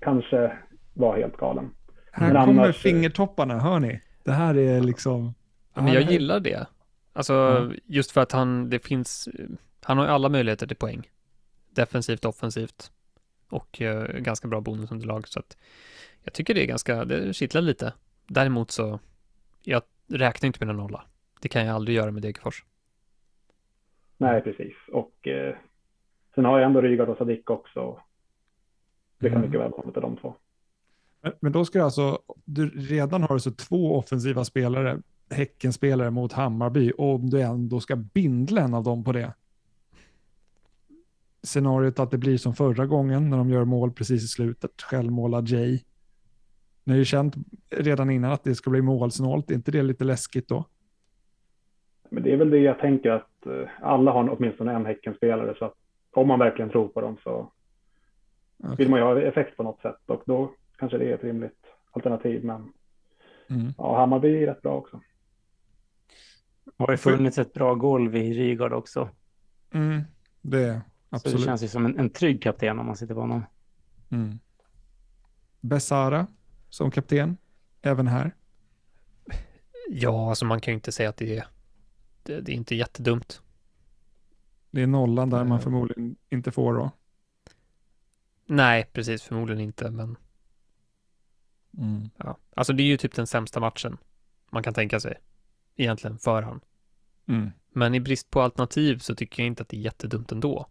kanske 0.02 0.57
vara 0.94 1.18
helt 1.18 1.38
galen. 1.38 1.76
Här 2.11 2.34
Men 2.34 2.45
kommer 2.45 2.64
annars- 2.64 2.78
fingertopparna, 2.78 3.60
hör 3.60 3.80
ni? 3.80 4.02
Det 4.24 4.32
här 4.32 4.57
är 4.57 4.82
liksom... 4.82 5.34
Men 5.74 5.88
jag 5.88 6.03
Ja, 6.03 6.10
gillar 6.11 6.40
det. 6.40 6.68
Alltså, 7.14 7.34
Ja. 7.34 7.72
just 7.86 8.11
för 8.11 8.22
att 8.22 8.32
han, 8.32 8.70
det 8.70 8.80
finns, 8.80 9.30
han 9.82 9.98
har 9.98 10.06
ju 10.06 10.11
alla 10.11 10.30
möjligheter 10.30 10.68
till 10.68 10.78
poäng. 10.78 11.10
Defensivt, 11.70 12.26
offensivt 12.26 12.91
och 13.49 13.82
eh, 13.82 14.03
ganska 14.20 14.48
bra 14.48 14.61
bonusunderlag. 14.61 15.28
Så 15.28 15.40
att 15.40 15.57
jag 16.24 16.34
tycker 16.34 16.53
det 16.53 16.64
är 16.64 16.68
ganska, 16.68 17.06
det 17.06 17.34
kittlar 17.34 17.61
lite. 17.61 17.94
Däremot 18.28 18.72
så, 18.72 18.99
jag 19.64 19.82
räknar 20.07 20.48
inte 20.48 20.66
med 20.66 20.70
en 20.72 20.78
nolla. 20.78 21.03
Det 21.41 21.48
kan 21.49 21.66
jag 21.66 21.76
aldrig 21.76 21.98
göra 21.98 22.11
med 22.11 22.22
Degerfors. 22.22 22.64
Nej, 24.18 24.41
precis. 24.41 24.74
Och 24.91 25.28
eh, 25.28 25.56
sen 26.35 26.45
har 26.45 26.60
jag 26.60 26.65
ändå 26.65 26.81
Rygaard 26.81 27.10
och 27.10 27.18
Sadik 27.18 27.49
också. 27.49 27.99
Det 29.19 29.30
kan 29.30 29.38
Mm. 29.38 29.49
mycket 29.49 29.61
väl 29.61 29.72
vara 29.72 29.84
lite 29.88 29.99
de 29.99 30.18
två. 30.18 30.34
Men- 31.22 31.34
Men 31.39 31.51
då 31.51 31.65
ska 31.65 31.80
du 31.80 31.85
alltså, 31.85 32.19
du 32.45 32.69
redan 32.69 33.23
har 33.23 33.34
du 33.34 33.39
så 33.39 33.51
två 33.51 33.95
offensiva 33.97 34.45
spelare, 34.45 35.01
Häckenspelare 35.31 36.11
mot 36.11 36.34
Hammarby, 36.34 36.91
och 36.97 37.15
om 37.15 37.30
du 37.30 37.41
ändå 37.41 37.80
ska 37.80 37.95
bindla 37.95 38.61
en 38.61 38.73
av 38.73 38.84
dem 38.84 39.03
på 39.03 39.11
det. 39.11 39.34
Scenariot 41.43 41.99
att 41.99 42.11
det 42.11 42.18
blir 42.18 42.38
som 42.38 42.56
förra 42.56 42.85
gången 42.85 43.30
när 43.30 43.38
de 43.38 43.49
gör 43.49 43.65
mål 43.65 43.91
precis 43.91 44.23
i 44.23 44.27
slutet, 44.27 44.81
självmålad 44.81 45.47
Jay. 45.47 45.80
Ni 46.84 46.93
har 46.93 46.97
ju 46.97 47.06
känt 47.06 47.35
redan 47.69 48.10
innan 48.10 48.31
att 48.31 48.43
det 48.43 48.56
ska 48.56 48.69
bli 48.69 48.81
målsnålt, 48.81 49.51
är 49.51 49.56
inte 49.56 49.72
det 49.72 49.81
lite 49.84 50.03
läskigt 50.03 50.47
då? 50.47 50.65
Men 52.10 52.23
det 52.23 52.34
är 52.34 52.38
väl 52.38 52.49
det 52.49 52.57
jag 52.60 52.80
tänker 52.80 53.10
att 53.11 53.45
eh, 53.45 53.69
alla 53.81 54.11
har 54.11 54.30
åtminstone 54.38 54.73
en 54.73 54.85
Häckenspelare 54.85 55.56
så 55.60 55.65
att 55.65 55.73
om 56.11 56.27
man 56.27 56.40
verkligen 56.40 56.69
tror 56.72 56.88
på 56.88 57.02
dem 57.02 57.18
så 57.23 57.52
Okej. 58.64 58.76
vill 58.77 58.90
man 58.90 58.99
ju 58.99 59.06
ha 59.06 59.22
effekt 59.22 59.57
på 59.57 59.64
något 59.64 59.81
sätt 59.81 59.99
och 60.06 60.23
då 60.26 60.52
kanske 60.77 60.98
det 60.98 61.06
är 61.10 61.15
ett 61.15 61.23
rimligt 61.23 61.65
alternativ. 61.91 62.44
Men 62.45 62.73
Mm. 63.52 63.73
ja, 63.77 63.99
Hammarby 63.99 64.44
är 64.44 64.48
rätt 64.48 64.61
bra 64.61 64.77
också. 64.77 65.02
Har 66.77 66.91
ju 66.91 66.98
funnits 66.98 67.38
ett 67.38 67.53
bra 67.53 67.76
golv 67.76 68.15
i 68.15 68.34
Rygaard 68.34 68.73
också. 68.73 69.10
Mm. 69.73 70.02
Det 70.41 70.64
är 70.64 70.73
Så 71.10 71.15
absolut. 71.15 71.38
det 71.38 71.44
känns 71.45 71.64
ju 71.64 71.68
som 71.68 71.86
en, 71.86 71.99
en 71.99 72.10
trygg 72.10 72.44
kapten 72.44 72.80
om 72.80 72.86
man 72.86 72.95
sitter 72.95 73.14
på 73.14 73.19
honom. 73.19 73.45
Mm. 74.10 74.40
Besara 75.61 76.27
som 76.69 76.91
kapten, 76.91 77.38
även 77.81 78.07
här. 78.07 78.31
Ja, 79.90 80.30
alltså 80.30 80.45
man 80.45 80.61
kan 80.61 80.72
ju 80.72 80.76
inte 80.76 80.91
säga 80.91 81.10
att 81.10 81.18
det 81.18 81.38
är, 81.38 81.45
det, 82.23 82.41
det 82.41 82.52
är 82.52 82.56
inte 82.56 82.76
jättedumt. 82.76 83.41
Det 84.72 84.82
är 84.82 84.88
nollan 84.88 85.30
där 85.30 85.38
man 85.38 85.48
Mm. 85.48 85.60
förmodligen 85.62 86.16
inte 86.30 86.52
får 86.52 86.74
då. 86.74 86.91
Nej, 88.46 88.90
precis, 88.94 89.24
förmodligen 89.24 89.62
inte, 89.64 89.91
men 89.91 90.18
Mm. 91.78 92.10
ja. 92.18 92.38
Alltså 92.56 92.74
det 92.74 92.84
är 92.84 92.88
ju 92.88 92.98
typ 92.98 93.16
den 93.16 93.28
sämsta 93.28 93.60
matchen 93.60 93.98
man 94.52 94.64
kan 94.64 94.74
tänka 94.74 95.00
sig, 95.00 95.18
egentligen, 95.76 96.18
för 96.20 96.41
han. 96.41 96.62
Mm. 97.28 97.52
Men 97.70 97.96
i 97.96 98.00
brist 98.00 98.30
på 98.30 98.41
alternativ 98.41 98.98
så 98.98 99.16
tycker 99.16 99.44
jag 99.44 99.48
inte 99.48 99.62
att 99.64 99.70
det 99.70 99.78
är 99.78 99.82
jättedumt 99.82 100.32
ändå. 100.32 100.68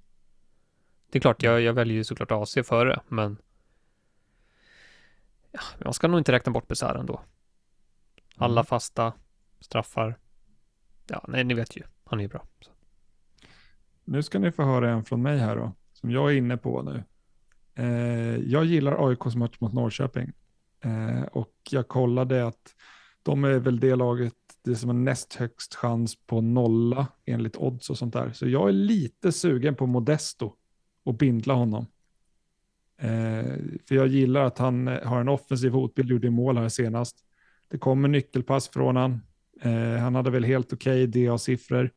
Det 1.11 1.19
är 1.19 1.20
klart, 1.20 1.43
jag, 1.43 1.61
jag 1.61 1.73
väljer 1.73 1.97
ju 1.97 2.05
såklart 2.05 2.31
AC 2.31 2.55
före, 2.65 3.01
men 3.09 3.37
ja, 5.53 5.61
jag 5.79 5.95
ska 5.95 6.09
nog 6.09 6.20
inte 6.20 6.33
räkna 6.33 6.53
bort 6.53 6.69
Besar 6.69 6.95
ändå. 6.95 7.20
Alla 8.37 8.61
Mm. 8.61 8.65
fasta 8.66 9.12
straffar. 9.61 10.19
Ja, 11.07 11.25
nej, 11.29 11.45
ni 11.45 11.55
vet 11.55 11.77
ju. 11.77 11.83
Han 12.05 12.19
är 12.19 12.23
ju 12.23 12.29
bra. 12.29 12.47
Så. 12.61 12.70
Nu 14.10 14.22
ska 14.22 14.39
ni 14.39 14.52
få 14.52 14.62
höra 14.62 14.90
en 14.90 15.05
från 15.05 15.22
mig 15.22 15.39
här 15.39 15.56
då, 15.56 15.72
som 15.93 16.10
jag 16.10 16.32
är 16.32 16.36
inne 16.36 16.56
på 16.56 16.82
nu. 16.82 17.05
Eh, 17.74 18.36
jag 18.36 18.64
gillar 18.64 19.09
AIKs 19.09 19.36
match 19.36 19.56
mot 19.60 19.72
Norrköping 19.72 20.32
eh, 20.85 21.22
och 21.22 21.52
jag 21.70 21.89
kollade 21.89 22.47
att 22.47 22.74
de 23.22 23.44
är 23.44 23.59
väl 23.59 23.80
det 23.80 23.97
laget 23.97 24.35
det 24.64 24.76
som 24.76 24.89
har 24.89 24.94
näst 24.97 25.35
högst 25.35 25.74
chans 25.74 26.16
på 26.26 26.40
nolla 26.40 27.06
enligt 27.24 27.56
odds 27.56 27.90
och 27.90 27.98
sånt 27.98 28.12
där. 28.12 28.32
Så 28.32 28.48
jag 28.48 28.68
är 28.68 28.72
lite 28.72 29.32
sugen 29.32 29.74
på 29.74 29.86
Modesto 29.86 30.52
och 31.05 31.14
bindla 31.14 31.55
honom. 31.55 31.86
Eh, 32.98 33.56
för 33.89 33.94
jag 33.94 34.06
gillar 34.06 34.44
att 34.44 34.59
han 34.59 34.89
eh, 34.89 35.02
har 35.05 35.20
en 35.20 35.28
offensiv 35.28 35.72
hotbild, 35.72 36.10
gjorde 36.10 36.30
mål 36.30 36.59
här 36.59 36.68
senast. 36.68 37.16
Det 37.68 37.78
kommer 37.78 38.09
nyckelpass 38.09 38.68
från 38.68 38.97
han. 38.97 39.20
Eh, 39.62 39.97
han 39.97 40.14
hade 40.14 40.30
väl 40.30 40.44
helt 40.44 40.72
okej 40.72 41.06
DA-siffror 41.06 41.90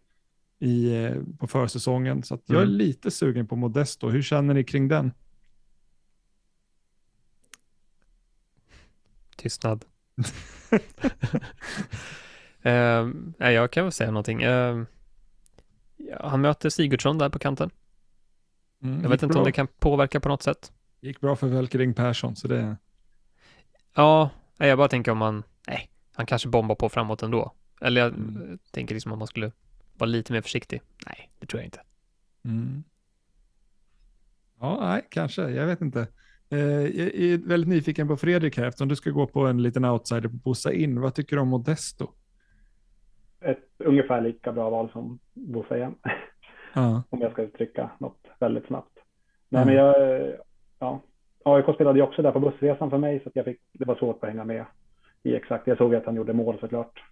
i, 0.61 1.03
eh, 1.05 1.15
på 1.39 1.47
försäsongen. 1.47 2.23
Så 2.23 2.39
jag 2.45 2.57
är 2.57 2.61
Mm. 2.63 2.75
lite 2.75 3.11
sugen 3.11 3.47
på 3.47 3.55
Modesto. 3.55 4.09
Hur 4.09 4.21
känner 4.21 4.53
ni 4.53 4.63
kring 4.63 4.87
den? 4.87 5.11
Tystnad. 9.35 9.85
Nej, 13.37 13.53
jag 13.53 13.71
kan 13.71 13.83
väl 13.83 13.91
säga 13.91 14.11
någonting. 14.11 14.41
Ja, 14.41 14.85
han 16.19 16.41
möter 16.41 16.69
Sigurdsson 16.69 17.17
där 17.17 17.29
på 17.29 17.39
kanten. 17.39 17.69
Mm, 18.83 19.01
Jag 19.03 19.09
vet 19.09 19.23
inte 19.23 19.33
bra. 19.33 19.39
om 19.41 19.45
det 19.45 19.51
kan 19.51 19.67
påverka 19.67 20.19
på 20.19 20.29
något 20.29 20.43
sätt. 20.43 20.71
gick 21.01 21.19
bra 21.21 21.35
för 21.35 21.47
Velkering 21.47 21.93
Persson, 21.93 22.35
så 22.35 22.47
det... 22.47 22.75
Ja, 23.95 24.29
jag 24.57 24.77
bara 24.77 24.87
tänker 24.87 25.11
om 25.11 25.17
man, 25.17 25.43
nej, 25.67 25.89
han 26.13 26.25
kanske 26.25 26.47
bombar 26.49 26.75
på 26.75 26.89
framåt 26.89 27.23
ändå. 27.23 27.53
Eller 27.81 28.01
jag 28.01 28.13
Mm. 28.13 28.59
tänker 28.71 28.95
liksom 28.95 29.11
om 29.11 29.19
man 29.19 29.27
skulle 29.27 29.51
vara 30.01 30.09
lite 30.09 30.33
mer 30.33 30.41
försiktig. 30.41 30.81
Nej, 31.07 31.29
det 31.39 31.45
tror 31.47 31.59
jag 31.61 31.67
inte. 31.67 31.81
Mm. 32.45 32.83
Ja, 34.59 34.77
nej, 34.81 35.07
kanske. 35.09 35.41
Jag 35.49 35.65
vet 35.65 35.81
inte. 35.81 36.07
Eh, 36.49 36.59
jag 36.59 37.07
är 37.15 37.47
väldigt 37.47 37.69
nyfiken 37.69 38.07
på 38.07 38.17
Fredrik 38.17 38.57
här, 38.57 38.65
eftersom 38.67 38.87
du 38.87 38.95
ska 38.95 39.09
gå 39.09 39.27
på 39.27 39.47
en 39.47 39.63
liten 39.63 39.85
outsider 39.85 40.29
på 40.29 40.35
Bossa 40.35 40.73
in. 40.73 41.01
Vad 41.01 41.13
tycker 41.15 41.35
du 41.35 41.41
om 41.41 41.47
Modesto? 41.47 42.07
Ett 43.41 43.69
ungefär 43.77 44.21
lika 44.21 44.51
bra 44.51 44.69
val 44.69 44.89
som 44.91 45.19
Bosse 45.33 45.77
igen. 45.77 45.95
Ja. 46.73 47.03
om 47.09 47.21
jag 47.21 47.31
ska 47.31 47.41
uttrycka 47.41 47.89
något 47.99 48.27
väldigt 48.39 48.65
snabbt. 48.65 48.97
Nej, 49.49 49.61
Mm. 49.63 49.75
men 49.75 49.85
jag, 49.85 49.95
ja, 50.79 51.01
AIK 51.45 51.75
spelade 51.75 51.99
ju 51.99 52.03
också 52.03 52.21
där 52.21 52.31
på 52.31 52.39
bussresan 52.39 52.89
för 52.89 52.97
mig 52.97 53.19
så 53.23 53.29
att 53.29 53.35
jag 53.35 53.45
fick, 53.45 53.59
det 53.71 53.85
var 53.85 53.95
svårt 53.95 54.23
att 54.23 54.29
hänga 54.29 54.43
med 54.45 54.65
i 55.23 55.35
exakt. 55.35 55.67
Jag 55.67 55.77
såg 55.77 55.95
att 55.95 56.05
han 56.05 56.15
gjorde 56.15 56.33
mål 56.33 56.57
såklart. 56.59 57.03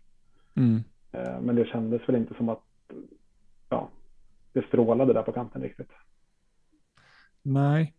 Mm. 0.56 0.84
Eh, 1.12 1.42
Men 1.42 1.56
det 1.56 1.66
kändes 1.66 2.10
väl 2.10 2.16
inte 2.16 2.34
som 2.34 2.50
att 2.50 2.62
ja, 3.70 3.90
det 4.54 4.68
strålade 4.68 5.14
där 5.14 5.24
på 5.24 5.32
kanten 5.32 5.62
riktigt. 5.62 5.90
Nej. 7.42 7.96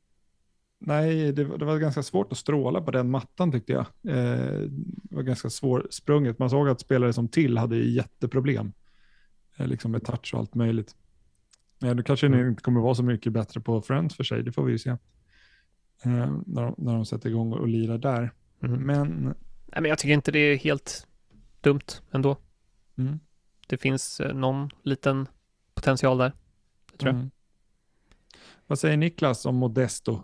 Nej, 0.78 1.32
det, 1.32 1.44
var- 1.44 1.58
det 1.58 1.64
var 1.64 1.78
ganska 1.78 2.02
svårt 2.02 2.32
att 2.32 2.38
stråla 2.38 2.80
på 2.80 2.90
den 2.90 3.10
mattan 3.10 3.52
tyckte 3.52 3.72
jag. 3.72 3.86
Eh, 4.16 4.60
det 5.02 5.14
var 5.16 5.22
ganska 5.22 5.50
svårsprunget. 5.50 6.38
Man 6.38 6.50
såg 6.50 6.68
att 6.68 6.80
spelare 6.80 7.12
som 7.12 7.28
till 7.28 7.58
hade 7.58 7.76
jätteproblem. 7.76 8.72
Eh, 9.56 9.66
liksom 9.66 9.90
med 9.92 10.04
touch 10.04 10.30
och 10.34 10.40
allt 10.40 10.54
möjligt. 10.54 10.96
Men 11.78 11.96
nu 11.96 12.02
kanske 12.02 12.26
Mm. 12.26 12.42
ni 12.42 12.48
inte 12.48 12.62
kommer 12.62 12.80
vara 12.80 12.94
så 12.94 13.02
mycket 13.02 13.32
bättre 13.32 13.60
på 13.60 13.82
Friends 13.82 14.16
för 14.16 14.24
sig, 14.24 14.42
det 14.42 14.52
får 14.52 14.64
vi 14.64 14.72
ju 14.72 14.78
se. 14.78 14.90
eh, 14.90 16.36
när, 16.46 16.62
de, 16.62 16.74
när 16.78 16.94
de 16.94 17.04
sätter 17.06 17.28
igång 17.28 17.52
och 17.52 17.68
lirar 17.68 17.98
där. 17.98 18.32
Mm. 18.62 18.80
Men 18.82 19.22
Nej, 19.66 19.82
men 19.82 19.84
jag 19.84 19.98
tycker 19.98 20.14
inte 20.14 20.32
det 20.32 20.38
är 20.38 20.56
helt 20.56 21.06
dumt 21.60 21.80
ändå. 22.12 22.36
mm, 22.98 23.20
Det 23.70 23.78
finns 23.78 24.20
eh, 24.20 24.34
någon 24.34 24.70
liten 24.82 25.28
potential 25.74 26.18
där. 26.18 26.32
Tror 26.98 27.08
jag. 27.08 27.14
mm. 27.14 27.30
Vad 28.66 28.78
säger 28.78 28.96
Niklas 28.96 29.46
om 29.46 29.56
Modesto? 29.56 30.22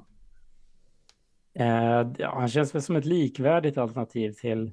Eh, 1.52 2.10
ja, 2.18 2.34
han 2.34 2.48
känns 2.48 2.74
väl 2.74 2.82
som 2.82 2.96
ett 2.96 3.04
likvärdigt 3.04 3.78
alternativ 3.78 4.32
till, 4.32 4.72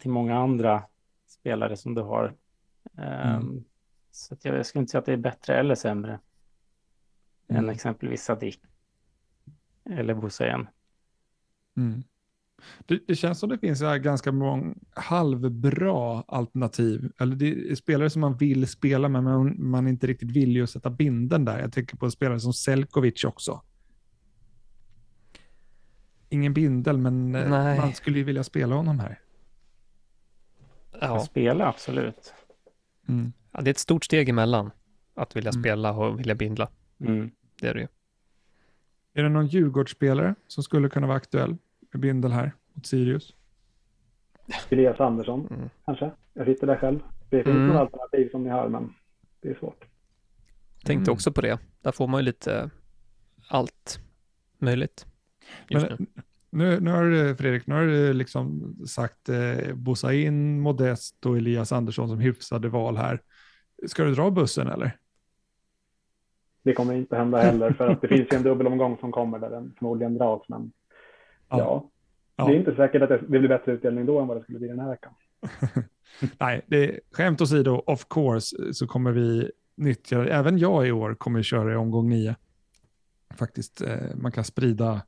till 0.00 0.10
många 0.10 0.38
andra 0.38 0.82
spelare 1.26 1.76
som 1.76 1.94
du 1.94 2.02
har. 2.02 2.34
Eh, 2.98 3.34
Mm. 3.36 3.64
Så 4.10 4.34
att 4.34 4.44
jag, 4.44 4.58
jag 4.58 4.66
skulle 4.66 4.80
inte 4.80 4.90
säga 4.90 4.98
att 4.98 5.06
det 5.06 5.12
är 5.12 5.16
bättre 5.16 5.54
eller 5.58 5.74
sämre 5.74 6.20
Mm. 7.48 7.64
än 7.64 7.70
exempelvis 7.70 8.24
Sadik 8.24 8.60
eller 9.84 10.14
Busayen. 10.14 10.68
Mm. 11.76 12.02
Det, 12.86 13.00
det 13.06 13.16
känns 13.16 13.38
som 13.38 13.48
det 13.48 13.58
finns 13.58 13.80
ganska 13.80 14.32
många 14.32 14.74
halvbra 14.94 16.24
alternativ. 16.28 17.12
Eller 17.20 17.36
det 17.36 17.70
är 17.70 17.74
spelare 17.74 18.10
som 18.10 18.20
man 18.20 18.36
vill 18.36 18.66
spela 18.66 19.08
med, 19.08 19.22
men 19.24 19.70
man 19.70 19.88
inte 19.88 20.06
riktigt 20.06 20.30
vill 20.30 20.56
ju 20.56 20.66
sätta 20.66 20.90
binden 20.90 21.44
där. 21.44 21.58
Jag 21.60 21.72
tänker 21.72 21.96
på 21.96 22.04
en 22.04 22.12
spelare 22.12 22.40
som 22.40 22.52
Selkovic 22.52 23.24
också. 23.24 23.62
Ingen 26.28 26.54
bindel, 26.54 26.98
men 26.98 27.34
eh, 27.34 27.50
Nej. 27.50 27.78
man 27.78 27.92
skulle 27.94 28.18
ju 28.18 28.24
vilja 28.24 28.44
spela 28.44 28.74
honom 28.74 28.98
här. 28.98 29.20
Ja. 31.00 31.16
Att 31.16 31.24
spela, 31.24 31.66
absolut. 31.66 32.34
Mm. 33.08 33.32
ja, 33.52 33.60
det 33.60 33.68
är 33.68 33.72
ett 33.72 33.78
stort 33.78 34.04
steg 34.04 34.28
emellan 34.28 34.70
att 35.14 35.36
vilja 35.36 35.50
Mm. 35.50 35.62
spela 35.62 35.92
och 35.92 36.20
vilja 36.20 36.34
bindla. 36.34 36.68
Mm. 37.00 37.30
Det 37.60 37.68
är 37.68 37.74
det 37.74 37.80
ju. 37.80 37.88
Är 39.14 39.22
det 39.22 39.28
någon 39.28 39.46
Djurgårdsspelare 39.46 40.34
som 40.46 40.62
skulle 40.62 40.88
kunna 40.88 41.06
vara 41.06 41.16
aktuell 41.16 41.56
med 41.92 42.00
bindel 42.00 42.32
här 42.32 42.52
mot 42.72 42.86
Sirius? 42.86 43.34
Elias 44.70 45.00
Andersson 45.00 45.46
Mm. 45.50 45.68
kanske. 45.84 46.10
Jag 46.34 46.46
sitter 46.46 46.66
där 46.66 46.76
själv. 46.76 47.00
Det 47.30 47.44
finns 47.44 47.56
Mm. 47.56 47.66
några 47.66 47.80
alternativ 47.80 48.28
som 48.30 48.42
ni 48.44 48.50
har, 48.50 48.68
men 48.68 48.94
det 49.40 49.48
är 49.48 49.54
svårt. 49.54 49.84
Tänkte 50.84 51.10
Mm. 51.10 51.12
också 51.14 51.32
på 51.32 51.40
det. 51.40 51.58
Där 51.82 51.92
får 51.92 52.06
man 52.06 52.20
ju 52.20 52.24
lite 52.24 52.70
allt 53.48 54.00
möjligt 54.58 55.06
Men, 55.70 55.82
nu. 55.82 56.06
nu, 56.50 56.80
nu 56.80 56.90
har 56.90 57.04
du, 57.04 57.36
Fredrik, 57.36 57.66
nu 57.66 57.74
har 57.74 57.82
du 57.82 58.12
liksom 58.12 58.74
sagt 58.86 59.28
eh, 59.28 59.74
Bosain, 59.74 60.60
Modest 60.60 61.26
och 61.26 61.36
Elias 61.36 61.72
Andersson 61.72 62.08
som 62.08 62.18
hyfsade 62.18 62.68
val 62.68 62.96
här. 62.96 63.22
Ska 63.86 64.04
du 64.04 64.14
dra 64.14 64.30
bussen 64.30 64.66
eller? 64.68 64.96
Det 66.62 66.72
kommer 66.72 66.94
inte 66.94 67.16
hända 67.16 67.38
heller, 67.38 67.72
för 67.72 67.88
att 67.88 68.00
det 68.00 68.08
finns 68.08 68.32
ju 68.32 68.36
en 68.36 68.42
dubbelomgång 68.42 68.96
som 68.98 69.12
kommer 69.12 69.38
där 69.38 69.50
den 69.50 69.74
förmodligen 69.78 70.14
dras. 70.18 70.42
Men 70.48 70.72
Ja. 71.50 71.90
ja, 72.36 72.46
det 72.46 72.52
är 72.54 72.58
inte 72.58 72.74
säkert 72.76 73.02
att 73.02 73.08
det 73.08 73.18
blir 73.28 73.48
bättre 73.48 73.72
utdelning 73.72 74.06
då 74.06 74.20
än 74.20 74.26
vad 74.26 74.36
det 74.36 74.42
skulle 74.42 74.58
bli 74.58 74.68
den 74.68 74.80
här 74.80 74.88
veckan. 74.88 75.12
Nej, 76.40 76.62
det, 76.66 77.00
skämt 77.12 77.40
åsido, 77.40 77.82
of 77.86 78.06
course, 78.08 78.74
så 78.74 78.86
kommer 78.86 79.12
vi 79.12 79.50
nyttja, 79.76 80.24
även 80.28 80.58
jag 80.58 80.86
i 80.86 80.92
år 80.92 81.14
kommer 81.14 81.42
köra 81.42 81.72
i 81.72 81.76
omgång 81.76 82.08
nio. 82.08 82.36
Faktiskt, 83.34 83.80
eh, 83.80 83.96
man 84.14 84.32
kan 84.32 84.44
sprida 84.44 85.02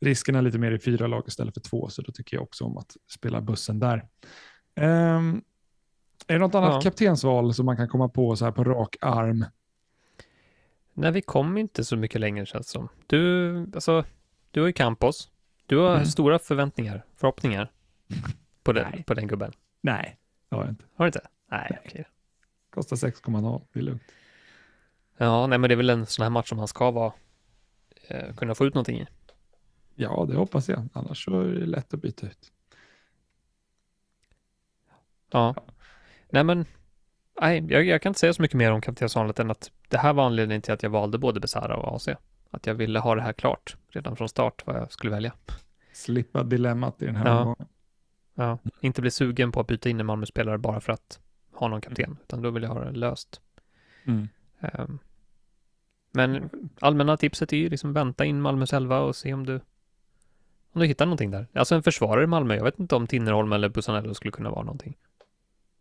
riskerna 0.00 0.40
lite 0.40 0.58
mer 0.58 0.72
i 0.72 0.78
fyra 0.78 1.06
lag 1.06 1.24
istället 1.26 1.54
för 1.54 1.60
två, 1.60 1.88
så 1.88 2.02
då 2.02 2.12
tycker 2.12 2.36
jag 2.36 2.42
också 2.42 2.64
om 2.64 2.76
att 2.76 2.96
spela 3.14 3.40
bussen 3.40 3.78
där. 3.78 4.08
Ehm, 4.74 5.42
är 6.26 6.34
det 6.34 6.38
något 6.38 6.54
annat 6.54 6.74
Ja. 6.74 6.80
kaptensval 6.80 7.54
som 7.54 7.66
man 7.66 7.76
kan 7.76 7.88
komma 7.88 8.08
på 8.08 8.36
så 8.36 8.44
här 8.44 8.52
på 8.52 8.64
rak 8.64 8.96
arm? 9.00 9.44
Nej, 10.94 11.12
vi 11.12 11.22
kom 11.22 11.58
inte 11.58 11.84
så 11.84 11.96
mycket 11.96 12.20
längre 12.20 12.46
känns 12.46 12.66
det 12.66 12.70
som. 12.72 12.88
Du, 13.06 13.56
alltså, 13.74 14.04
du 14.50 14.60
har 14.60 14.66
ju 14.66 14.72
Campos. 14.72 15.30
Du 15.66 15.76
har 15.78 15.94
Mm. 15.94 16.04
stora 16.06 16.38
förväntningar, 16.38 17.04
förhoppningar 17.16 17.72
på 18.62 18.72
den, 18.72 18.90
Nej. 18.90 19.04
på 19.04 19.14
den 19.14 19.26
gubben. 19.26 19.52
Nej, 19.80 20.16
det 20.48 20.56
har 20.56 20.62
jag 20.62 20.70
inte. 20.72 20.84
Har 20.94 21.04
du 21.04 21.08
inte? 21.08 21.28
Nej, 21.50 21.66
Nej. 21.70 21.80
okej. 21.86 22.04
Kostar 22.70 22.96
6,0, 22.96 23.62
det 23.72 23.78
är 23.78 23.82
lugnt. 23.82 24.02
Ja, 25.16 25.46
nej, 25.46 25.58
men 25.58 25.68
det 25.68 25.74
är 25.74 25.76
väl 25.76 25.90
en 25.90 26.06
sån 26.06 26.22
här 26.22 26.30
match 26.30 26.48
som 26.48 26.58
han 26.58 26.68
ska 26.68 26.90
vara, 26.90 27.12
eh, 28.08 28.34
kunna 28.34 28.54
få 28.54 28.66
ut 28.66 28.74
någonting 28.74 29.00
i. 29.00 29.06
Ja, 29.94 30.26
det 30.28 30.36
hoppas 30.36 30.68
jag. 30.68 30.88
Annars 30.92 31.24
så 31.24 31.40
är 31.40 31.44
det 31.48 31.66
lätt 31.66 31.94
att 31.94 32.00
byta 32.02 32.26
ut. 32.26 32.52
Ja. 35.30 35.54
Nej, 36.30 36.44
men 36.44 36.66
nej, 37.40 37.66
jag, 37.68 37.84
jag 37.84 38.02
kan 38.02 38.10
inte 38.10 38.20
säga 38.20 38.34
så 38.34 38.42
mycket 38.42 38.56
mer 38.58 38.72
om 38.72 38.80
kaptensvalet 38.80 39.38
än 39.38 39.50
att 39.50 39.70
det 39.88 39.98
här 39.98 40.12
var 40.12 40.26
anledningen 40.26 40.62
till 40.62 40.72
att 40.72 40.82
jag 40.82 40.90
valde 40.90 41.18
både 41.18 41.40
Besara 41.40 41.76
och 41.76 41.96
AC. 41.96 42.08
Att 42.54 42.66
jag 42.66 42.74
ville 42.74 42.98
ha 42.98 43.14
det 43.14 43.22
här 43.22 43.32
klart 43.32 43.76
redan 43.88 44.16
från 44.16 44.28
start 44.28 44.62
vad 44.66 44.76
jag 44.76 44.92
skulle 44.92 45.12
välja. 45.12 45.32
Slippa 45.92 46.42
dilemmat 46.42 47.02
i 47.02 47.06
den 47.06 47.16
här 47.16 47.26
Ja. 47.26 47.38
omgången. 47.38 47.66
Ja, 48.34 48.58
inte 48.80 49.00
bli 49.00 49.10
sugen 49.10 49.52
på 49.52 49.60
att 49.60 49.66
byta 49.66 49.88
in 49.88 50.00
en 50.00 50.06
Malmö-spelare 50.06 50.58
bara 50.58 50.80
för 50.80 50.92
att 50.92 51.20
ha 51.52 51.68
någon 51.68 51.80
kapten, 51.80 52.16
utan 52.22 52.42
då 52.42 52.50
vill 52.50 52.62
jag 52.62 52.70
ha 52.70 52.84
det 52.84 52.90
löst. 52.92 53.40
Mm. 54.04 54.28
Ehm, 54.60 54.98
Men 56.12 56.50
allmänna 56.80 57.16
tipset 57.16 57.52
är 57.52 57.56
ju 57.56 57.68
liksom 57.68 57.92
vänta 57.92 58.24
in 58.24 58.40
Malmö 58.40 58.66
själva 58.66 59.00
och 59.00 59.16
se 59.16 59.34
om 59.34 59.46
du 59.46 59.54
om 60.72 60.80
du 60.80 60.86
hittar 60.86 61.06
någonting 61.06 61.30
där. 61.30 61.46
Alltså 61.54 61.74
en 61.74 61.82
försvarare 61.82 62.24
i 62.24 62.26
Malmö, 62.26 62.56
jag 62.56 62.64
vet 62.64 62.78
inte 62.78 62.96
om 62.96 63.06
Tinnerholm 63.06 63.52
eller 63.52 63.68
Busanello 63.68 64.14
skulle 64.14 64.32
kunna 64.32 64.50
vara 64.50 64.62
någonting. 64.62 64.96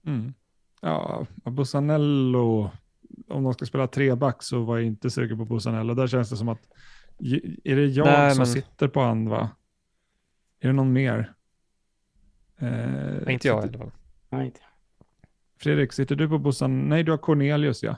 Mm. 0.05 0.33
Ja, 0.81 1.25
Bussanello, 1.43 2.71
om 3.27 3.43
de 3.43 3.53
ska 3.53 3.65
spela 3.65 3.87
treback 3.87 4.43
så 4.43 4.63
var 4.63 4.77
jag 4.77 4.85
inte 4.85 5.09
sugen 5.09 5.37
på 5.37 5.45
Bussanello. 5.45 5.93
Där 5.93 6.07
känns 6.07 6.29
det 6.29 6.35
som 6.37 6.49
att, 6.49 6.59
är 7.63 7.75
det 7.75 7.85
jag 7.85 8.05
Nej, 8.05 8.31
som 8.31 8.39
men- 8.39 8.47
sitter 8.47 8.87
på 8.87 8.99
han 9.01 9.29
va? 9.29 9.49
Är 10.59 10.67
det 10.67 10.73
någon 10.73 10.93
mer? 10.93 11.33
Eh, 12.57 12.67
Nej, 13.25 13.33
inte 13.33 13.47
jag 13.47 13.65
i 13.65 13.67
alla 13.67 13.77
fall. 13.77 13.91
Nej, 14.29 14.45
inte. 14.45 14.59
Fredrik, 15.59 15.93
sitter 15.93 16.15
du 16.15 16.29
på 16.29 16.37
Bussan? 16.37 16.89
Nej, 16.89 17.03
du 17.03 17.11
har 17.11 17.17
Cornelius 17.17 17.83
ja. 17.83 17.95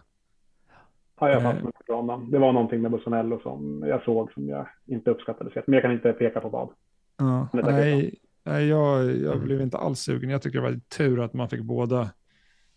Ja, 1.19 1.29
jag 1.29 1.37
Eh. 1.37 1.43
fastnade 1.51 1.77
för 1.87 1.93
honom. 1.93 2.31
Det 2.31 2.37
var 2.39 2.53
någonting 2.53 2.81
med 2.81 2.91
Bussanello 2.91 3.39
som 3.39 3.83
jag 3.87 4.03
såg 4.03 4.31
som 4.33 4.49
jag 4.49 4.67
inte 4.85 5.11
uppskattade. 5.11 5.49
så- 5.53 5.61
Men 5.67 5.73
jag 5.73 5.83
kan 5.83 5.91
inte 5.91 6.13
peka 6.13 6.39
på 6.41 6.49
vad. 6.49 6.69
ja. 7.17 7.47
Nej, 7.53 8.19
jag, 8.67 9.05
jag 9.05 9.33
Mm. 9.35 9.45
blev 9.45 9.61
inte 9.61 9.77
alls 9.77 9.99
sugen. 9.99 10.29
Jag 10.29 10.41
tycker 10.41 10.61
det 10.61 10.69
var 10.71 10.79
tur 10.97 11.19
att 11.23 11.33
man 11.33 11.49
fick 11.49 11.61
båda, 11.61 12.09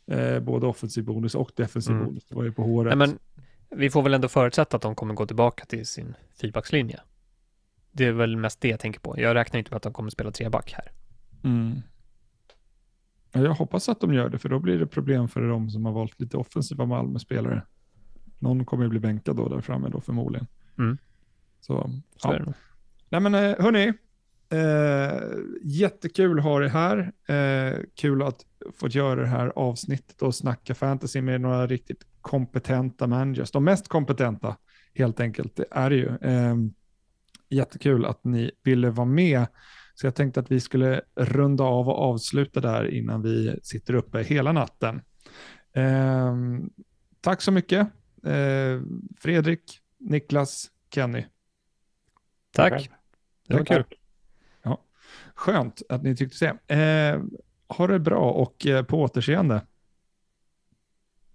eh, 0.09 0.41
både 0.41 0.67
offensiv 0.67 1.05
bonus 1.05 1.35
och 1.35 1.51
defensiv 1.57 1.95
Mm. 1.95 2.07
bonus. 2.07 2.25
Det 2.29 2.35
var 2.35 2.45
ju 2.45 2.53
på 2.53 2.63
håret. 2.63 2.99
Nej, 2.99 3.09
men 3.09 3.19
vi 3.79 3.91
får 3.91 4.03
väl 4.03 4.15
ändå 4.15 4.29
förutsätta 4.29 4.77
att 4.77 4.83
de 4.83 4.95
kommer 4.95 5.15
gå 5.15 5.27
tillbaka 5.27 5.65
till 5.65 5.87
sin 5.87 6.15
fyrbackslinje. 6.41 7.01
Det 7.93 8.05
är 8.05 8.13
väl 8.13 8.37
mest 8.37 8.61
det 8.61 8.69
jag 8.69 8.81
tänker 8.81 9.01
på. 9.01 9.21
Jag 9.21 9.35
räknar 9.35 9.59
inte 9.59 9.71
med 9.71 9.77
att 9.77 9.83
de 9.83 9.93
kommer 9.93 10.11
spela 10.11 10.31
treback 10.31 10.73
här. 10.73 10.93
Mm. 11.45 11.83
Ja, 13.33 13.41
Jag 13.41 13.55
hoppas 13.55 13.89
att 13.89 14.01
de 14.01 14.15
gör 14.15 14.29
det, 14.29 14.39
för 14.39 14.49
då 14.49 14.59
blir 14.59 14.79
det 14.79 14.87
problem 14.87 15.29
för 15.29 15.41
de 15.49 15.71
som 15.71 15.85
har 15.85 15.93
valt 15.93 16.21
lite 16.21 16.37
offensiva 16.37 16.87
Malmö-spelare. 16.87 17.63
Någon 18.39 18.65
kommer 18.65 18.85
ju 18.85 18.91
bli 18.91 19.01
bänkad 19.01 19.37
då 19.37 19.49
där 19.49 19.61
framme 19.61 19.89
då 19.89 20.01
förmodligen. 20.01 20.47
Mm. 20.79 20.99
Så, 21.61 21.91
Så 22.17 22.35
ja. 22.47 22.53
Nej 23.09 23.21
men 23.21 23.35
eh, 23.35 23.41
hörni, 23.59 23.93
eh, 24.51 25.23
jättekul 25.63 26.39
att 26.39 26.45
ha 26.45 26.61
det 26.61 26.69
här. 26.69 27.13
Eh, 27.29 27.79
kul 27.95 28.23
att 28.23 28.45
få 28.75 28.89
göra 28.89 29.21
det 29.21 29.27
här 29.27 29.53
avsnittet 29.57 30.23
och 30.23 30.35
snacka 30.35 30.75
fantasy 30.75 31.23
med 31.23 31.41
några 31.41 31.67
riktigt 31.67 32.05
kompetenta 32.21 33.07
managers. 33.07 33.51
De 33.51 33.65
mest 33.65 33.89
kompetenta 33.89 34.57
helt 34.95 35.21
enkelt, 35.21 35.57
det 35.57 35.65
är 35.71 35.91
det 35.91 35.97
ju. 35.97 36.09
Eh, 36.09 36.57
jättekul 37.49 38.05
att 38.05 38.25
ni 38.25 38.51
ville 38.63 38.91
vara 38.91 39.07
med. 39.07 39.47
Så 39.95 40.07
jag 40.07 40.15
tänkte 40.15 40.41
att 40.41 40.51
vi 40.51 40.61
skulle 40.61 41.01
runda 41.17 41.65
av 41.65 41.89
och 41.89 41.99
avsluta 41.99 42.61
där 42.61 42.95
innan 42.95 43.23
vi 43.23 43.61
sitter 43.63 43.95
uppe 43.95 44.23
hela 44.23 44.53
natten. 44.53 45.01
Eh, 45.73 46.37
tack 47.21 47.43
så 47.43 47.53
mycket. 47.53 47.89
Eh, 48.25 48.81
Fredrik, 49.21 49.81
Niklas, 49.99 50.71
Kenny. 50.95 51.25
Tack. 52.53 52.91
Det 53.49 53.55
var 53.55 53.65
kul. 53.65 53.85
Skönt 55.39 55.83
att 55.89 56.03
ni 56.03 56.17
tyckte 56.17 56.57
det. 56.67 56.75
Eh, 56.75 57.23
ha 57.77 57.87
det 57.87 57.99
bra 57.99 58.31
och 58.31 58.67
eh, 58.67 58.85
på 58.85 59.03
återseende. 59.03 59.63